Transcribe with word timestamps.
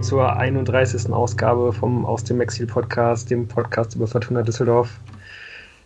zur 0.00 0.34
31. 0.34 1.12
Ausgabe 1.12 1.72
vom 1.72 2.06
Aus 2.06 2.24
dem 2.24 2.40
Exil 2.40 2.66
Podcast, 2.66 3.30
dem 3.30 3.46
Podcast 3.46 3.94
über 3.94 4.06
Fortuna 4.06 4.42
Düsseldorf. 4.42 4.98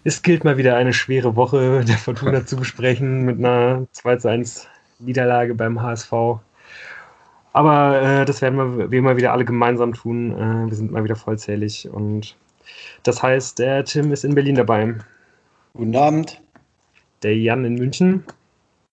Es 0.04 0.22
gilt 0.22 0.44
mal 0.44 0.56
wieder 0.56 0.76
eine 0.76 0.92
schwere 0.92 1.34
Woche 1.34 1.84
der 1.88 1.98
Fortuna 1.98 2.46
zu 2.46 2.56
besprechen 2.56 3.24
mit 3.24 3.38
einer 3.38 3.86
2 3.92 4.16
zu 4.16 4.28
1 4.28 4.68
Niederlage 5.00 5.54
beim 5.54 5.82
HSV. 5.82 6.12
Aber 7.52 8.02
äh, 8.02 8.24
das 8.24 8.40
werden 8.40 8.56
wir 8.56 8.90
wie 8.90 8.98
immer 8.98 9.16
wieder 9.16 9.32
alle 9.32 9.44
gemeinsam 9.44 9.94
tun. 9.94 10.32
Äh, 10.32 10.70
wir 10.70 10.76
sind 10.76 10.92
mal 10.92 11.02
wieder 11.02 11.16
vollzählig 11.16 11.88
und 11.90 12.36
das 13.02 13.22
heißt, 13.22 13.58
der 13.58 13.84
Tim 13.84 14.12
ist 14.12 14.24
in 14.24 14.34
Berlin 14.34 14.54
dabei. 14.54 14.94
Guten 15.74 15.96
Abend. 15.96 16.40
Der 17.22 17.36
Jan 17.36 17.64
in 17.64 17.74
München. 17.74 18.24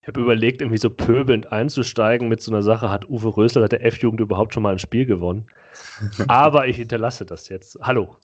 Ich 0.02 0.08
habe 0.08 0.20
überlegt, 0.20 0.62
irgendwie 0.62 0.80
so 0.80 0.90
pöbelnd 0.90 1.52
einzusteigen 1.52 2.28
mit 2.28 2.42
so 2.42 2.52
einer 2.52 2.64
Sache, 2.64 2.90
hat 2.90 3.08
Uwe 3.08 3.38
Rösler 3.38 3.62
seit 3.62 3.74
der 3.74 3.86
F-Jugend 3.86 4.20
überhaupt 4.20 4.54
schon 4.54 4.64
mal 4.64 4.72
ein 4.74 4.80
Spiel 4.80 5.06
gewonnen. 5.06 5.46
Aber 6.28 6.68
ich 6.68 6.78
hinterlasse 6.78 7.24
das 7.24 7.50
jetzt. 7.50 7.78
Hallo. 7.82 8.18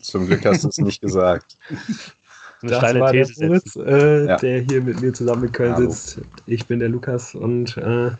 Zum 0.00 0.26
Glück 0.26 0.44
hast 0.44 0.62
du 0.62 0.68
es 0.68 0.78
nicht 0.78 1.00
gesagt. 1.02 1.56
Eine 2.62 2.70
das 2.70 2.78
steile 2.78 3.00
war 3.00 3.10
These 3.10 3.34
der, 3.40 3.48
Fritz, 3.48 3.76
äh, 3.76 4.26
ja. 4.26 4.36
der 4.36 4.60
hier 4.60 4.80
mit 4.80 5.00
mir 5.00 5.12
zusammen 5.12 5.44
in 5.44 5.52
Köln 5.52 5.74
Hallo. 5.74 5.90
sitzt. 5.90 6.20
Ich 6.46 6.66
bin 6.66 6.78
der 6.78 6.88
Lukas 6.88 7.34
und 7.34 7.76
äh, 7.78 8.12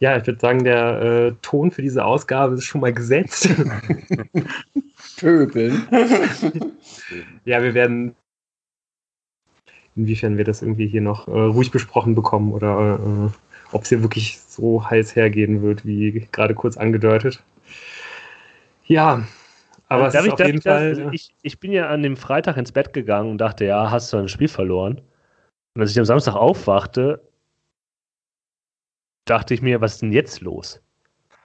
ja, 0.00 0.18
ich 0.18 0.26
würde 0.26 0.38
sagen, 0.38 0.62
der 0.62 1.00
äh, 1.00 1.32
Ton 1.40 1.70
für 1.70 1.80
diese 1.80 2.04
Ausgabe 2.04 2.56
ist 2.56 2.64
schon 2.64 2.82
mal 2.82 2.92
gesetzt. 2.92 3.48
Pöbeln. 5.16 5.88
ja, 7.46 7.62
wir 7.62 7.72
werden 7.72 8.14
inwiefern 9.96 10.36
wir 10.36 10.44
das 10.44 10.62
irgendwie 10.62 10.86
hier 10.86 11.00
noch 11.00 11.26
äh, 11.26 11.30
ruhig 11.30 11.70
besprochen 11.70 12.14
bekommen 12.14 12.52
oder 12.52 13.00
äh, 13.00 13.74
ob 13.74 13.82
es 13.82 13.88
hier 13.88 14.02
wirklich 14.02 14.38
so 14.40 14.88
heiß 14.88 15.16
hergehen 15.16 15.62
wird, 15.62 15.84
wie 15.84 16.28
gerade 16.32 16.54
kurz 16.54 16.76
angedeutet. 16.76 17.42
Ja, 18.86 19.26
aber 19.88 20.10
darf 20.10 20.14
es 20.14 20.20
ist 20.20 20.26
ich, 20.26 20.32
auf 20.32 20.46
jeden 20.46 20.58
ich, 20.58 20.64
Fall. 20.64 20.88
Also 20.88 21.10
ich, 21.10 21.34
ich 21.42 21.60
bin 21.60 21.72
ja 21.72 21.88
an 21.88 22.02
dem 22.02 22.16
Freitag 22.16 22.56
ins 22.56 22.72
Bett 22.72 22.92
gegangen 22.92 23.30
und 23.30 23.38
dachte, 23.38 23.64
ja, 23.64 23.90
hast 23.90 24.12
du 24.12 24.18
ein 24.18 24.28
Spiel 24.28 24.48
verloren. 24.48 25.00
Und 25.74 25.82
als 25.82 25.90
ich 25.90 25.98
am 25.98 26.04
Samstag 26.04 26.34
aufwachte, 26.34 27.20
dachte 29.24 29.54
ich 29.54 29.62
mir, 29.62 29.80
was 29.80 29.94
ist 29.94 30.02
denn 30.02 30.12
jetzt 30.12 30.40
los? 30.40 30.80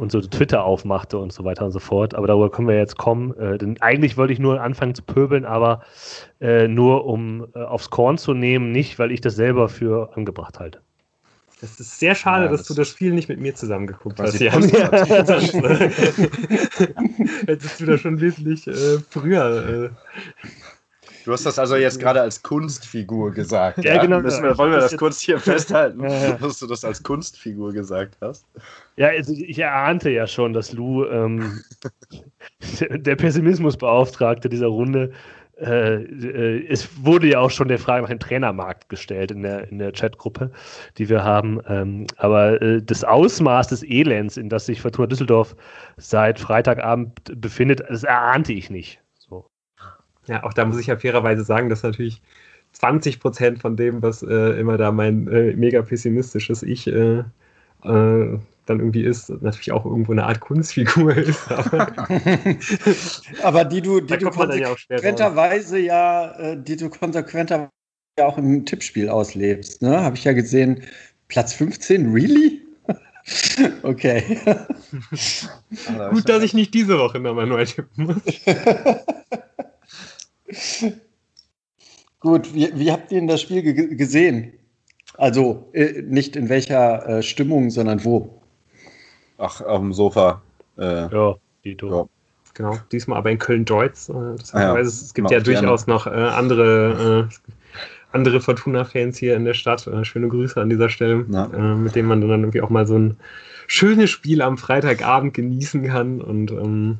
Und 0.01 0.11
so 0.11 0.19
Twitter 0.19 0.65
aufmachte 0.65 1.19
und 1.19 1.31
so 1.31 1.43
weiter 1.45 1.63
und 1.63 1.71
so 1.71 1.77
fort. 1.79 2.15
Aber 2.15 2.25
darüber 2.25 2.49
können 2.49 2.67
wir 2.67 2.75
jetzt 2.75 2.97
kommen. 2.97 3.37
Äh, 3.37 3.59
denn 3.59 3.79
eigentlich 3.81 4.17
wollte 4.17 4.33
ich 4.33 4.39
nur 4.39 4.59
anfangen 4.59 4.95
zu 4.95 5.03
pöbeln, 5.03 5.45
aber 5.45 5.83
äh, 6.41 6.67
nur 6.67 7.05
um 7.05 7.45
äh, 7.53 7.59
aufs 7.59 7.91
Korn 7.91 8.17
zu 8.17 8.33
nehmen, 8.33 8.71
nicht, 8.71 8.97
weil 8.97 9.11
ich 9.11 9.21
das 9.21 9.35
selber 9.35 9.69
für 9.69 10.17
angebracht 10.17 10.59
halte. 10.59 10.79
Das 11.61 11.79
ist 11.79 11.99
sehr 11.99 12.15
schade, 12.15 12.45
ja, 12.45 12.51
das 12.51 12.61
dass 12.61 12.69
du 12.69 12.73
das 12.73 12.87
Spiel 12.89 13.13
nicht 13.13 13.29
mit 13.29 13.39
mir 13.39 13.53
zusammengeguckt 13.53 14.19
hast. 14.19 14.39
Jan. 14.39 14.63
Hättest 17.45 17.79
du 17.79 17.85
da 17.85 17.99
schon 17.99 18.19
wesentlich 18.19 18.67
äh, 18.67 18.97
früher 19.07 19.69
äh, 19.83 19.89
Du 21.25 21.31
hast 21.31 21.45
das 21.45 21.59
also 21.59 21.75
jetzt 21.75 21.99
gerade 21.99 22.21
als 22.21 22.41
Kunstfigur 22.41 23.31
gesagt. 23.31 23.83
Ja, 23.83 23.95
ja? 23.95 24.01
genau. 24.01 24.21
Müssen 24.21 24.43
wir, 24.43 24.57
wollen 24.57 24.71
wir 24.71 24.79
das 24.79 24.97
kurz 24.97 25.21
hier 25.21 25.39
festhalten, 25.39 26.03
ja. 26.09 26.33
dass 26.33 26.59
du 26.59 26.67
das 26.67 26.83
als 26.83 27.03
Kunstfigur 27.03 27.73
gesagt 27.73 28.17
hast? 28.21 28.45
Ja, 28.95 29.07
also 29.09 29.33
ich 29.33 29.59
erahnte 29.59 30.09
ja 30.09 30.27
schon, 30.27 30.53
dass 30.53 30.73
Lou 30.73 31.05
ähm, 31.05 31.61
der 32.89 33.15
Pessimismusbeauftragte 33.15 34.49
dieser 34.49 34.67
Runde 34.67 35.11
äh, 35.61 36.03
äh, 36.03 36.67
es 36.69 36.89
wurde 37.05 37.27
ja 37.27 37.39
auch 37.39 37.51
schon 37.51 37.67
der 37.67 37.77
Frage 37.77 38.01
nach 38.01 38.09
dem 38.09 38.19
Trainermarkt 38.19 38.89
gestellt 38.89 39.29
in 39.29 39.43
der, 39.43 39.69
in 39.69 39.77
der 39.77 39.91
Chatgruppe, 39.91 40.51
die 40.97 41.07
wir 41.07 41.23
haben. 41.23 41.59
Ähm, 41.67 42.07
aber 42.17 42.59
äh, 42.61 42.81
das 42.81 43.03
Ausmaß 43.03 43.67
des 43.67 43.83
Elends, 43.83 44.37
in 44.37 44.49
das 44.49 44.65
sich 44.65 44.81
Fortuna 44.81 45.07
Düsseldorf 45.07 45.55
seit 45.97 46.39
Freitagabend 46.39 47.39
befindet, 47.39 47.83
das 47.87 48.03
erahnte 48.03 48.53
ich 48.53 48.71
nicht. 48.71 49.00
Ja, 50.27 50.43
auch 50.43 50.53
da 50.53 50.65
muss 50.65 50.79
ich 50.79 50.87
ja 50.87 50.97
fairerweise 50.97 51.43
sagen, 51.43 51.69
dass 51.69 51.83
natürlich 51.83 52.21
20 52.73 53.19
Prozent 53.19 53.59
von 53.59 53.75
dem, 53.75 54.01
was 54.01 54.23
äh, 54.23 54.59
immer 54.59 54.77
da 54.77 54.91
mein 54.91 55.27
äh, 55.27 55.53
mega 55.55 55.81
pessimistisches 55.81 56.63
Ich 56.63 56.87
äh, 56.87 57.23
äh, 57.83 58.39
dann 58.65 58.79
irgendwie 58.79 59.03
ist, 59.03 59.29
natürlich 59.29 59.71
auch 59.71 59.85
irgendwo 59.85 60.11
eine 60.11 60.25
Art 60.25 60.39
Kunstfigur 60.39 61.15
ist. 61.17 61.51
Aber, 61.51 61.87
aber 63.43 63.65
die 63.65 63.81
du, 63.81 63.99
die 63.99 64.17
du 64.17 64.29
konsequenterweise 64.29 65.79
ja, 65.79 66.31
ja, 66.37 66.51
äh, 66.51 66.57
die 66.61 66.77
du 66.77 66.89
konsequenterweise 66.89 67.71
ja 68.19 68.25
auch 68.25 68.37
im 68.37 68.65
Tippspiel 68.65 69.09
auslebst. 69.09 69.81
Ne? 69.81 70.01
Habe 70.01 70.15
ich 70.15 70.23
ja 70.23 70.33
gesehen, 70.33 70.83
Platz 71.27 71.53
15, 71.53 72.11
really? 72.11 72.61
okay. 73.83 74.39
Gut, 76.11 76.27
dass 76.27 76.43
ich 76.43 76.53
nicht 76.53 76.73
diese 76.73 76.97
Woche 76.97 77.19
nochmal 77.19 77.47
neu 77.47 77.65
tippen 77.65 78.05
muss. 78.05 78.21
Gut, 82.19 82.53
wie, 82.53 82.71
wie, 82.75 82.91
habt 82.91 83.11
ihr 83.11 83.19
denn 83.19 83.27
das 83.27 83.41
Spiel 83.41 83.61
gesehen? 83.95 84.53
Also 85.17 85.69
äh, 85.73 86.01
nicht 86.03 86.35
in 86.35 86.49
welcher 86.49 87.07
äh, 87.07 87.23
Stimmung, 87.23 87.69
sondern 87.69 88.03
wo? 88.05 88.41
Ach, 89.37 89.61
auf 89.61 89.79
dem 89.79 89.91
Sofa. 89.91 90.41
Äh, 90.77 91.11
ja, 91.11 91.35
die 91.63 91.77
ja. 91.81 92.05
Genau, 92.53 92.77
diesmal 92.91 93.17
aber 93.17 93.31
in 93.31 93.39
Köln-Deutz. 93.39 94.09
Äh, 94.09 94.13
ah, 94.13 94.61
ja. 94.61 94.77
Es 94.77 95.13
gibt 95.13 95.23
Mach 95.23 95.31
ja 95.31 95.39
durchaus 95.39 95.85
gerne. 95.85 95.97
noch 95.97 96.07
äh, 96.07 96.11
andere, 96.11 97.29
äh, 97.29 97.53
andere 98.11 98.39
Fortuna-Fans 98.39 99.17
hier 99.17 99.35
in 99.35 99.45
der 99.45 99.53
Stadt. 99.53 99.89
schöne 100.03 100.27
Grüße 100.27 100.61
an 100.61 100.69
dieser 100.69 100.89
Stelle, 100.89 101.17
mit 101.17 101.95
denen 101.95 102.07
man 102.07 102.21
dann 102.21 102.41
irgendwie 102.41 102.61
auch 102.61 102.69
mal 102.69 102.85
so 102.85 102.97
ein 102.97 103.17
schönes 103.67 104.09
Spiel 104.09 104.41
am 104.41 104.57
Freitagabend 104.57 105.33
genießen 105.33 105.87
kann. 105.87 106.21
Und 106.21 106.51
ähm, 106.51 106.97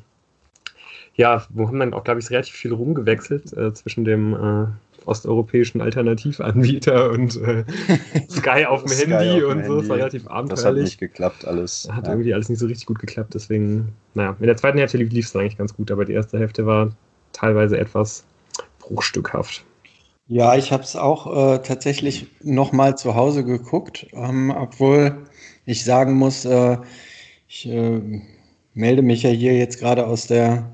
ja, 1.14 1.44
wo 1.50 1.66
haben 1.68 1.78
dann 1.78 1.94
auch, 1.94 2.04
glaube 2.04 2.20
ich, 2.20 2.30
relativ 2.30 2.54
viel 2.54 2.72
rumgewechselt 2.72 3.52
äh, 3.56 3.72
zwischen 3.74 4.04
dem 4.04 4.34
äh, 4.34 4.66
osteuropäischen 5.06 5.80
Alternativanbieter 5.80 7.10
und 7.12 7.36
äh, 7.36 7.64
Sky 8.30 8.66
auf 8.66 8.84
dem 8.84 8.88
Sky 8.88 9.10
Handy 9.10 9.44
auf 9.44 9.52
und 9.52 9.66
so. 9.66 9.80
Es 9.80 9.88
war 9.88 9.96
relativ 9.96 10.26
abenteuerlich. 10.26 10.48
Das 10.48 10.64
hat 10.64 10.74
nicht 10.74 10.98
geklappt 10.98 11.46
alles. 11.46 11.88
Hat 11.90 12.06
ja. 12.06 12.12
irgendwie 12.12 12.34
alles 12.34 12.48
nicht 12.48 12.58
so 12.58 12.66
richtig 12.66 12.86
gut 12.86 12.98
geklappt. 12.98 13.34
Deswegen, 13.34 13.88
naja, 14.14 14.36
in 14.40 14.46
der 14.46 14.56
zweiten 14.56 14.78
Hälfte 14.78 14.98
lief 14.98 15.26
es 15.26 15.36
eigentlich 15.36 15.58
ganz 15.58 15.74
gut, 15.74 15.90
aber 15.90 16.04
die 16.04 16.12
erste 16.12 16.38
Hälfte 16.38 16.66
war 16.66 16.90
teilweise 17.32 17.78
etwas 17.78 18.24
bruchstückhaft. 18.78 19.64
Ja, 20.28 20.56
ich 20.56 20.72
habe 20.72 20.82
es 20.82 20.96
auch 20.96 21.54
äh, 21.54 21.58
tatsächlich 21.58 22.26
nochmal 22.42 22.96
zu 22.96 23.16
Hause 23.16 23.44
geguckt, 23.44 24.06
ähm, 24.12 24.50
obwohl 24.50 25.16
ich 25.66 25.84
sagen 25.84 26.14
muss, 26.14 26.44
äh, 26.44 26.78
ich 27.48 27.68
äh, 27.68 28.00
melde 28.72 29.02
mich 29.02 29.24
ja 29.24 29.30
hier 29.30 29.56
jetzt 29.56 29.78
gerade 29.78 30.06
aus 30.06 30.26
der 30.26 30.72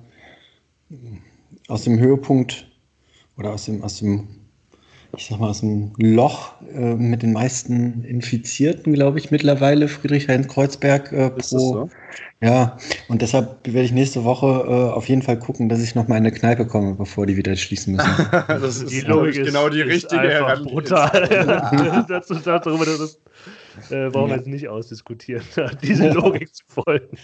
aus 1.69 1.85
dem 1.85 1.99
Höhepunkt 1.99 2.67
oder 3.37 3.53
aus 3.53 3.67
dem, 3.67 3.83
aus 3.83 3.99
dem, 3.99 4.29
ich 5.17 5.27
sag 5.27 5.39
mal, 5.39 5.51
aus 5.51 5.61
dem 5.61 5.93
Loch 5.99 6.61
äh, 6.73 6.95
mit 6.95 7.23
den 7.23 7.33
meisten 7.33 8.05
Infizierten, 8.05 8.93
glaube 8.95 9.19
ich, 9.19 9.31
mittlerweile, 9.31 9.89
Friedrichshain-Kreuzberg 9.89 11.13
äh, 11.13 11.31
pro. 11.31 11.41
So? 11.43 11.91
Ja, 12.41 12.77
und 13.09 13.21
deshalb 13.21 13.67
werde 13.67 13.83
ich 13.83 13.91
nächste 13.91 14.23
Woche 14.23 14.47
äh, 14.47 14.95
auf 14.95 15.09
jeden 15.09 15.23
Fall 15.23 15.41
gucken, 15.41 15.69
dass 15.69 15.83
ich 15.83 15.97
noch 15.97 16.07
mal 16.07 16.17
in 16.17 16.25
eine 16.25 16.31
Kneipe 16.31 16.67
komme, 16.67 16.95
bevor 16.95 17.27
die 17.27 17.37
wieder 17.37 17.57
schließen 17.57 17.97
müssen. 17.97 18.27
das 18.49 18.77
ist 18.77 18.93
die 18.93 19.01
Logik 19.01 19.45
genau 19.45 19.69
die 19.69 19.81
richtige 19.81 20.57
brutal. 20.63 22.07
dazu, 22.09 22.35
darüber 22.45 22.85
das, 22.87 23.19
äh, 23.91 24.09
brauchen 24.11 24.31
wir 24.31 24.37
jetzt 24.37 24.47
nicht 24.47 24.69
ausdiskutieren, 24.69 25.43
diese 25.83 26.11
Logik 26.11 26.55
zu 26.55 26.63
folgen. 26.69 27.19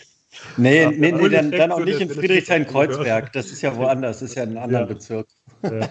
Nee, 0.56 0.86
nee, 0.86 1.12
nee 1.12 1.28
dann, 1.28 1.50
dann 1.50 1.72
auch 1.72 1.80
nicht 1.80 2.00
in 2.00 2.08
Friedrichshain-Kreuzberg. 2.08 3.32
Das 3.32 3.46
ist 3.46 3.62
ja 3.62 3.76
woanders, 3.76 4.20
das 4.20 4.30
ist 4.30 4.36
ja 4.36 4.44
ein 4.44 4.56
anderer 4.56 4.80
ja. 4.80 4.86
Bezirk. 4.86 5.26
Ja. 5.62 5.88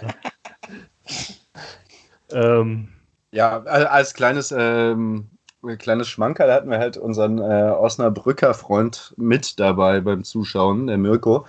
ähm. 2.62 2.88
ja, 3.32 3.64
als 3.64 4.14
kleines, 4.14 4.54
ähm, 4.58 5.30
kleines 5.78 6.08
Schmankerl 6.10 6.52
hatten 6.52 6.70
wir 6.70 6.80
halt 6.80 6.98
unseren 6.98 7.40
äh, 7.40 7.72
Osnabrücker 7.72 8.54
Freund 8.54 9.14
mit 9.18 9.60
dabei 9.60 10.02
beim 10.02 10.24
Zuschauen, 10.24 10.88
der 10.88 10.98
Mirko, 10.98 11.46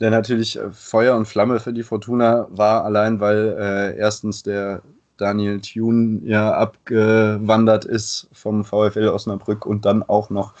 der 0.00 0.10
natürlich 0.10 0.58
äh, 0.58 0.70
Feuer 0.70 1.16
und 1.16 1.26
Flamme 1.26 1.60
für 1.60 1.72
die 1.72 1.82
Fortuna 1.82 2.46
war, 2.50 2.84
allein 2.84 3.20
weil 3.20 3.56
äh, 3.58 3.96
erstens 3.98 4.42
der 4.42 4.82
Daniel 5.16 5.60
Thune 5.60 6.20
ja 6.24 6.52
abgewandert 6.52 7.84
ist 7.84 8.28
vom 8.32 8.64
VfL 8.64 9.08
Osnabrück 9.08 9.64
und 9.64 9.84
dann 9.84 10.02
auch 10.02 10.30
noch 10.30 10.54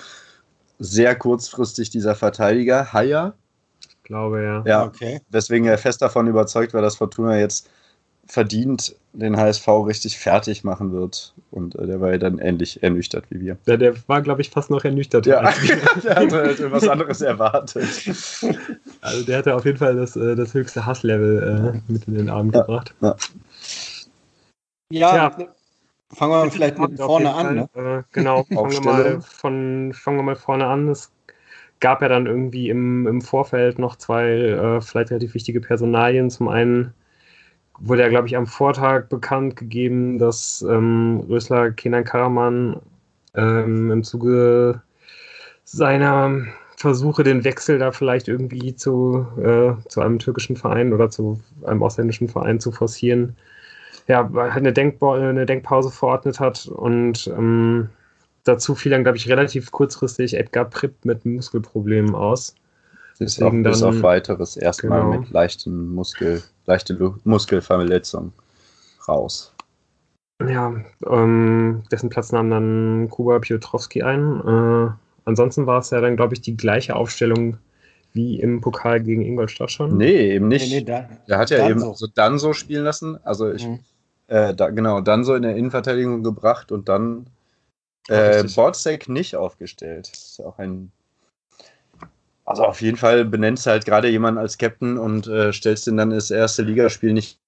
sehr 0.78 1.14
kurzfristig 1.16 1.90
dieser 1.90 2.14
Verteidiger, 2.14 2.92
Haya. 2.92 3.34
Ich 3.80 4.02
glaube, 4.04 4.42
ja. 4.42 4.62
Ja, 4.66 4.84
okay. 4.84 5.20
Weswegen 5.30 5.66
er 5.66 5.78
fest 5.78 6.02
davon 6.02 6.26
überzeugt 6.26 6.74
war, 6.74 6.82
dass 6.82 6.96
Fortuna 6.96 7.38
jetzt 7.38 7.70
verdient 8.26 8.96
den 9.12 9.36
HSV 9.36 9.66
richtig 9.86 10.18
fertig 10.18 10.64
machen 10.64 10.92
wird. 10.92 11.34
Und 11.50 11.76
äh, 11.76 11.86
der 11.86 12.00
war 12.00 12.10
ja 12.10 12.18
dann 12.18 12.38
ähnlich 12.38 12.82
ernüchtert 12.82 13.24
wie 13.30 13.40
wir. 13.40 13.56
Ja, 13.66 13.76
der 13.76 13.94
war, 14.08 14.22
glaube 14.22 14.40
ich, 14.42 14.50
fast 14.50 14.70
noch 14.70 14.84
ernüchtert. 14.84 15.26
Ja, 15.26 15.42
der 16.02 16.16
hatte 16.16 16.36
halt 16.36 16.72
was 16.72 16.88
anderes 16.88 17.20
erwartet. 17.20 17.86
Also 19.00 19.24
der 19.24 19.38
hatte 19.38 19.54
auf 19.54 19.64
jeden 19.64 19.78
Fall 19.78 19.96
das, 19.96 20.16
äh, 20.16 20.34
das 20.34 20.54
höchste 20.54 20.84
Hasslevel 20.84 21.82
äh, 21.86 21.92
mit 21.92 22.08
in 22.08 22.14
den 22.14 22.30
Abend 22.30 22.54
ja, 22.54 22.62
gebracht. 22.62 22.94
Ja, 23.00 23.16
ja 24.90 25.36
Fangen 26.12 26.32
wir 26.32 26.50
vielleicht 26.50 26.78
mit 26.78 26.98
vorne 26.98 27.32
an. 27.32 27.54
Ne? 27.54 27.68
Äh, 27.74 28.02
genau, 28.12 28.44
fangen 28.44 28.72
wir, 28.72 28.80
mal 28.80 29.20
von, 29.20 29.92
fangen 29.92 30.18
wir 30.18 30.22
mal 30.22 30.36
vorne 30.36 30.66
an. 30.66 30.88
Es 30.88 31.12
gab 31.80 32.02
ja 32.02 32.08
dann 32.08 32.26
irgendwie 32.26 32.68
im, 32.68 33.06
im 33.06 33.20
Vorfeld 33.20 33.78
noch 33.78 33.96
zwei 33.96 34.28
äh, 34.28 34.80
vielleicht 34.80 35.10
relativ 35.10 35.34
wichtige 35.34 35.60
Personalien. 35.60 36.30
Zum 36.30 36.48
einen 36.48 36.94
wurde 37.78 38.02
ja, 38.02 38.08
glaube 38.08 38.28
ich, 38.28 38.36
am 38.36 38.46
Vortag 38.46 39.08
bekannt 39.08 39.56
gegeben, 39.56 40.18
dass 40.18 40.62
ähm, 40.62 41.24
Rösler 41.28 41.72
Kenan 41.72 42.04
Karaman 42.04 42.80
ähm, 43.34 43.90
im 43.90 44.04
Zuge 44.04 44.82
seiner 45.64 46.46
Versuche, 46.76 47.22
den 47.22 47.44
Wechsel 47.44 47.78
da 47.78 47.92
vielleicht 47.92 48.28
irgendwie 48.28 48.74
zu, 48.76 49.26
äh, 49.38 49.72
zu 49.88 50.00
einem 50.00 50.18
türkischen 50.18 50.56
Verein 50.56 50.92
oder 50.92 51.10
zu 51.10 51.40
einem 51.64 51.82
ausländischen 51.82 52.28
Verein 52.28 52.60
zu 52.60 52.72
forcieren, 52.72 53.36
ja, 54.06 54.30
eine, 54.34 54.72
Denkba 54.72 55.16
eine 55.16 55.46
Denkpause 55.46 55.90
verordnet 55.90 56.40
hat 56.40 56.66
und 56.66 57.26
ähm, 57.28 57.88
dazu 58.44 58.74
fiel 58.74 58.92
dann, 58.92 59.02
glaube 59.02 59.16
ich, 59.16 59.28
relativ 59.28 59.70
kurzfristig 59.70 60.34
Edgar 60.34 60.66
Pripp 60.66 61.04
mit 61.04 61.24
Muskelproblemen 61.24 62.14
aus. 62.14 62.54
Ist 63.18 63.42
auch 63.42 63.52
bis 63.52 63.82
auf 63.82 64.02
weiteres 64.02 64.56
erstmal 64.56 65.02
genau. 65.02 65.20
mit 65.20 65.30
leichten 65.30 65.94
Muskel, 65.94 66.42
leichte 66.66 66.98
Muskelverletzung 67.22 68.32
raus. 69.06 69.54
Ja, 70.44 70.74
ähm, 71.06 71.84
dessen 71.92 72.10
Platz 72.10 72.32
nahm 72.32 72.50
dann 72.50 73.08
Kuba 73.08 73.38
Piotrowski 73.38 74.02
ein. 74.02 74.40
Äh, 74.40 74.90
ansonsten 75.24 75.66
war 75.66 75.78
es 75.78 75.90
ja 75.90 76.00
dann, 76.00 76.16
glaube 76.16 76.34
ich, 76.34 76.40
die 76.40 76.56
gleiche 76.56 76.96
Aufstellung 76.96 77.58
wie 78.12 78.40
im 78.40 78.60
Pokal 78.60 79.00
gegen 79.00 79.22
Ingolstadt 79.22 79.70
schon. 79.70 79.96
Nee, 79.96 80.34
eben 80.34 80.48
nicht. 80.48 80.68
Nee, 80.70 80.80
nee, 80.80 80.84
da, 80.84 81.08
er 81.26 81.38
hat 81.38 81.50
ja 81.50 81.68
eben 81.68 81.80
so 81.94 82.06
dann 82.12 82.38
so 82.38 82.52
spielen 82.52 82.84
lassen. 82.84 83.18
Also 83.24 83.50
ich, 83.52 83.66
mhm. 83.66 83.80
Äh, 84.34 84.52
da, 84.52 84.70
genau, 84.70 85.00
dann 85.00 85.22
so 85.22 85.36
in 85.36 85.42
der 85.42 85.54
Innenverteidigung 85.54 86.24
gebracht 86.24 86.72
und 86.72 86.88
dann 86.88 87.26
äh, 88.08 88.42
Bordzek 88.42 89.08
nicht 89.08 89.36
aufgestellt. 89.36 90.10
Das 90.12 90.24
ist 90.24 90.40
auch 90.40 90.58
ein. 90.58 90.90
Also 92.44 92.64
auf 92.64 92.82
jeden 92.82 92.96
Fall 92.96 93.24
benennst 93.24 93.64
du 93.64 93.70
halt 93.70 93.86
gerade 93.86 94.08
jemanden 94.08 94.38
als 94.38 94.58
Captain 94.58 94.98
und 94.98 95.28
äh, 95.28 95.52
stellst 95.52 95.86
ihn 95.86 95.96
dann 95.96 96.10
das 96.10 96.32
erste 96.32 96.62
Ligaspiel 96.62 97.12
nicht 97.12 97.38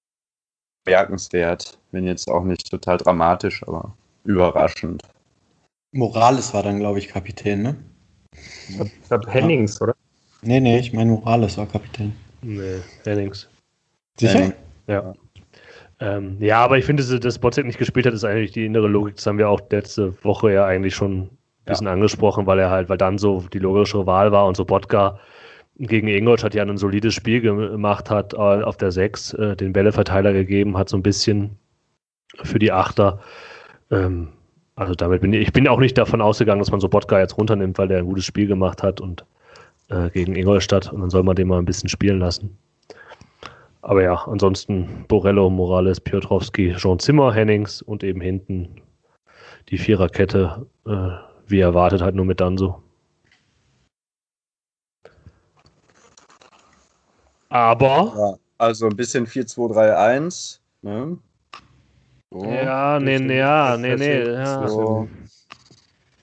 bemerkenswert. 0.85 1.77
Wenn 1.91 2.05
jetzt 2.05 2.29
auch 2.29 2.45
nicht 2.45 2.71
total 2.71 2.97
dramatisch, 2.97 3.63
aber 3.67 3.93
überraschend. 4.23 5.03
Morales 5.91 6.53
war 6.53 6.63
dann, 6.63 6.79
glaube 6.79 6.99
ich, 6.99 7.09
Kapitän, 7.09 7.63
ne? 7.63 7.75
Ich 8.69 9.07
glaube 9.07 9.29
Hennings, 9.29 9.81
oder? 9.81 9.95
Nee, 10.41 10.61
nee, 10.61 10.79
ich 10.79 10.93
meine 10.93 11.11
Morales 11.11 11.57
war 11.57 11.67
Kapitän. 11.67 12.15
Nee, 12.41 12.79
Hennings. 13.03 13.49
Sicher? 14.17 14.53
Ja. 14.87 15.13
Ähm, 15.99 16.37
ja, 16.39 16.63
aber 16.63 16.77
ich 16.77 16.85
finde, 16.85 17.03
dass 17.19 17.39
Botzek 17.39 17.65
nicht 17.65 17.79
gespielt 17.79 18.05
hat, 18.05 18.13
ist 18.13 18.23
eigentlich 18.23 18.51
die 18.51 18.65
innere 18.65 18.87
Logik. 18.87 19.15
Das 19.15 19.25
haben 19.25 19.37
wir 19.37 19.49
auch 19.49 19.61
letzte 19.71 20.23
Woche 20.23 20.53
ja 20.53 20.65
eigentlich 20.65 20.95
schon 20.95 21.21
ein 21.21 21.29
bisschen 21.65 21.87
ja. 21.87 21.93
angesprochen, 21.93 22.45
weil 22.45 22.59
er 22.59 22.69
halt, 22.69 22.89
weil 22.89 22.97
dann 22.97 23.17
so 23.17 23.43
die 23.51 23.59
logische 23.59 24.05
Wahl 24.05 24.31
war 24.31 24.45
und 24.45 24.55
so 24.55 24.65
Botka 24.65 25.19
gegen 25.79 26.07
Ingolstadt 26.07 26.55
ja 26.55 26.63
ein 26.63 26.77
solides 26.77 27.13
Spiel 27.13 27.41
gemacht 27.41 28.09
hat 28.09 28.33
äh, 28.33 28.37
auf 28.37 28.77
der 28.77 28.91
6, 28.91 29.33
äh, 29.33 29.55
den 29.55 29.73
Bälleverteiler 29.73 30.33
gegeben 30.33 30.77
hat, 30.77 30.89
so 30.89 30.97
ein 30.97 31.03
bisschen 31.03 31.57
für 32.43 32.59
die 32.59 32.71
Achter. 32.71 33.19
Ähm, 33.91 34.29
also 34.75 34.93
damit 34.93 35.21
bin 35.21 35.33
ich, 35.33 35.41
ich 35.41 35.53
bin 35.53 35.67
auch 35.67 35.79
nicht 35.79 35.97
davon 35.97 36.21
ausgegangen, 36.21 36.59
dass 36.59 36.71
man 36.71 36.79
so 36.79 36.89
Botka 36.89 37.19
jetzt 37.19 37.37
runternimmt, 37.37 37.77
weil 37.77 37.87
der 37.87 37.99
ein 37.99 38.05
gutes 38.05 38.25
Spiel 38.25 38.47
gemacht 38.47 38.83
hat 38.83 39.01
und 39.01 39.25
äh, 39.89 40.09
gegen 40.09 40.35
Ingolstadt 40.35 40.91
und 40.91 41.01
dann 41.01 41.09
soll 41.09 41.23
man 41.23 41.35
den 41.35 41.47
mal 41.47 41.59
ein 41.59 41.65
bisschen 41.65 41.89
spielen 41.89 42.19
lassen. 42.19 42.57
Aber 43.81 44.03
ja, 44.03 44.15
ansonsten 44.25 45.05
Borello, 45.07 45.49
Morales, 45.49 45.99
Piotrowski, 45.99 46.73
Jean 46.75 46.99
Zimmer, 46.99 47.33
Hennings 47.33 47.81
und 47.81 48.03
eben 48.03 48.21
hinten 48.21 48.81
die 49.69 49.77
Viererkette, 49.77 50.65
äh, 50.85 51.09
wie 51.47 51.59
erwartet, 51.59 52.01
halt 52.01 52.15
nur 52.15 52.25
mit 52.25 52.41
Danso. 52.41 52.81
Aber. 57.49 58.13
Ja, 58.17 58.33
also 58.57 58.87
ein 58.87 58.95
bisschen 58.95 59.25
4-2-3-1. 59.25 60.59
Ne? 60.81 61.17
So, 62.31 62.43
ja, 62.43 62.99
nee, 62.99 63.19
nee, 63.19 63.37
ja, 63.37 63.77
nee, 63.77 63.95
nee. 63.95 64.23
Ja. 64.31 64.67
So. 64.67 65.07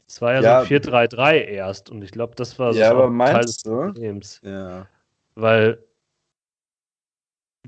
Es 0.06 0.20
war 0.20 0.34
ja, 0.34 0.40
ja 0.42 0.64
so 0.64 0.74
ein 0.74 0.80
4-3-3 0.80 1.32
erst 1.44 1.90
und 1.90 2.02
ich 2.04 2.10
glaube, 2.10 2.34
das 2.36 2.58
war 2.58 2.72
so 2.72 2.78
ja, 2.78 2.90
aber 2.90 3.10
Teil 3.18 3.44
des 3.44 3.62
Problems. 3.62 4.40
Ja. 4.44 4.86
Weil 5.34 5.78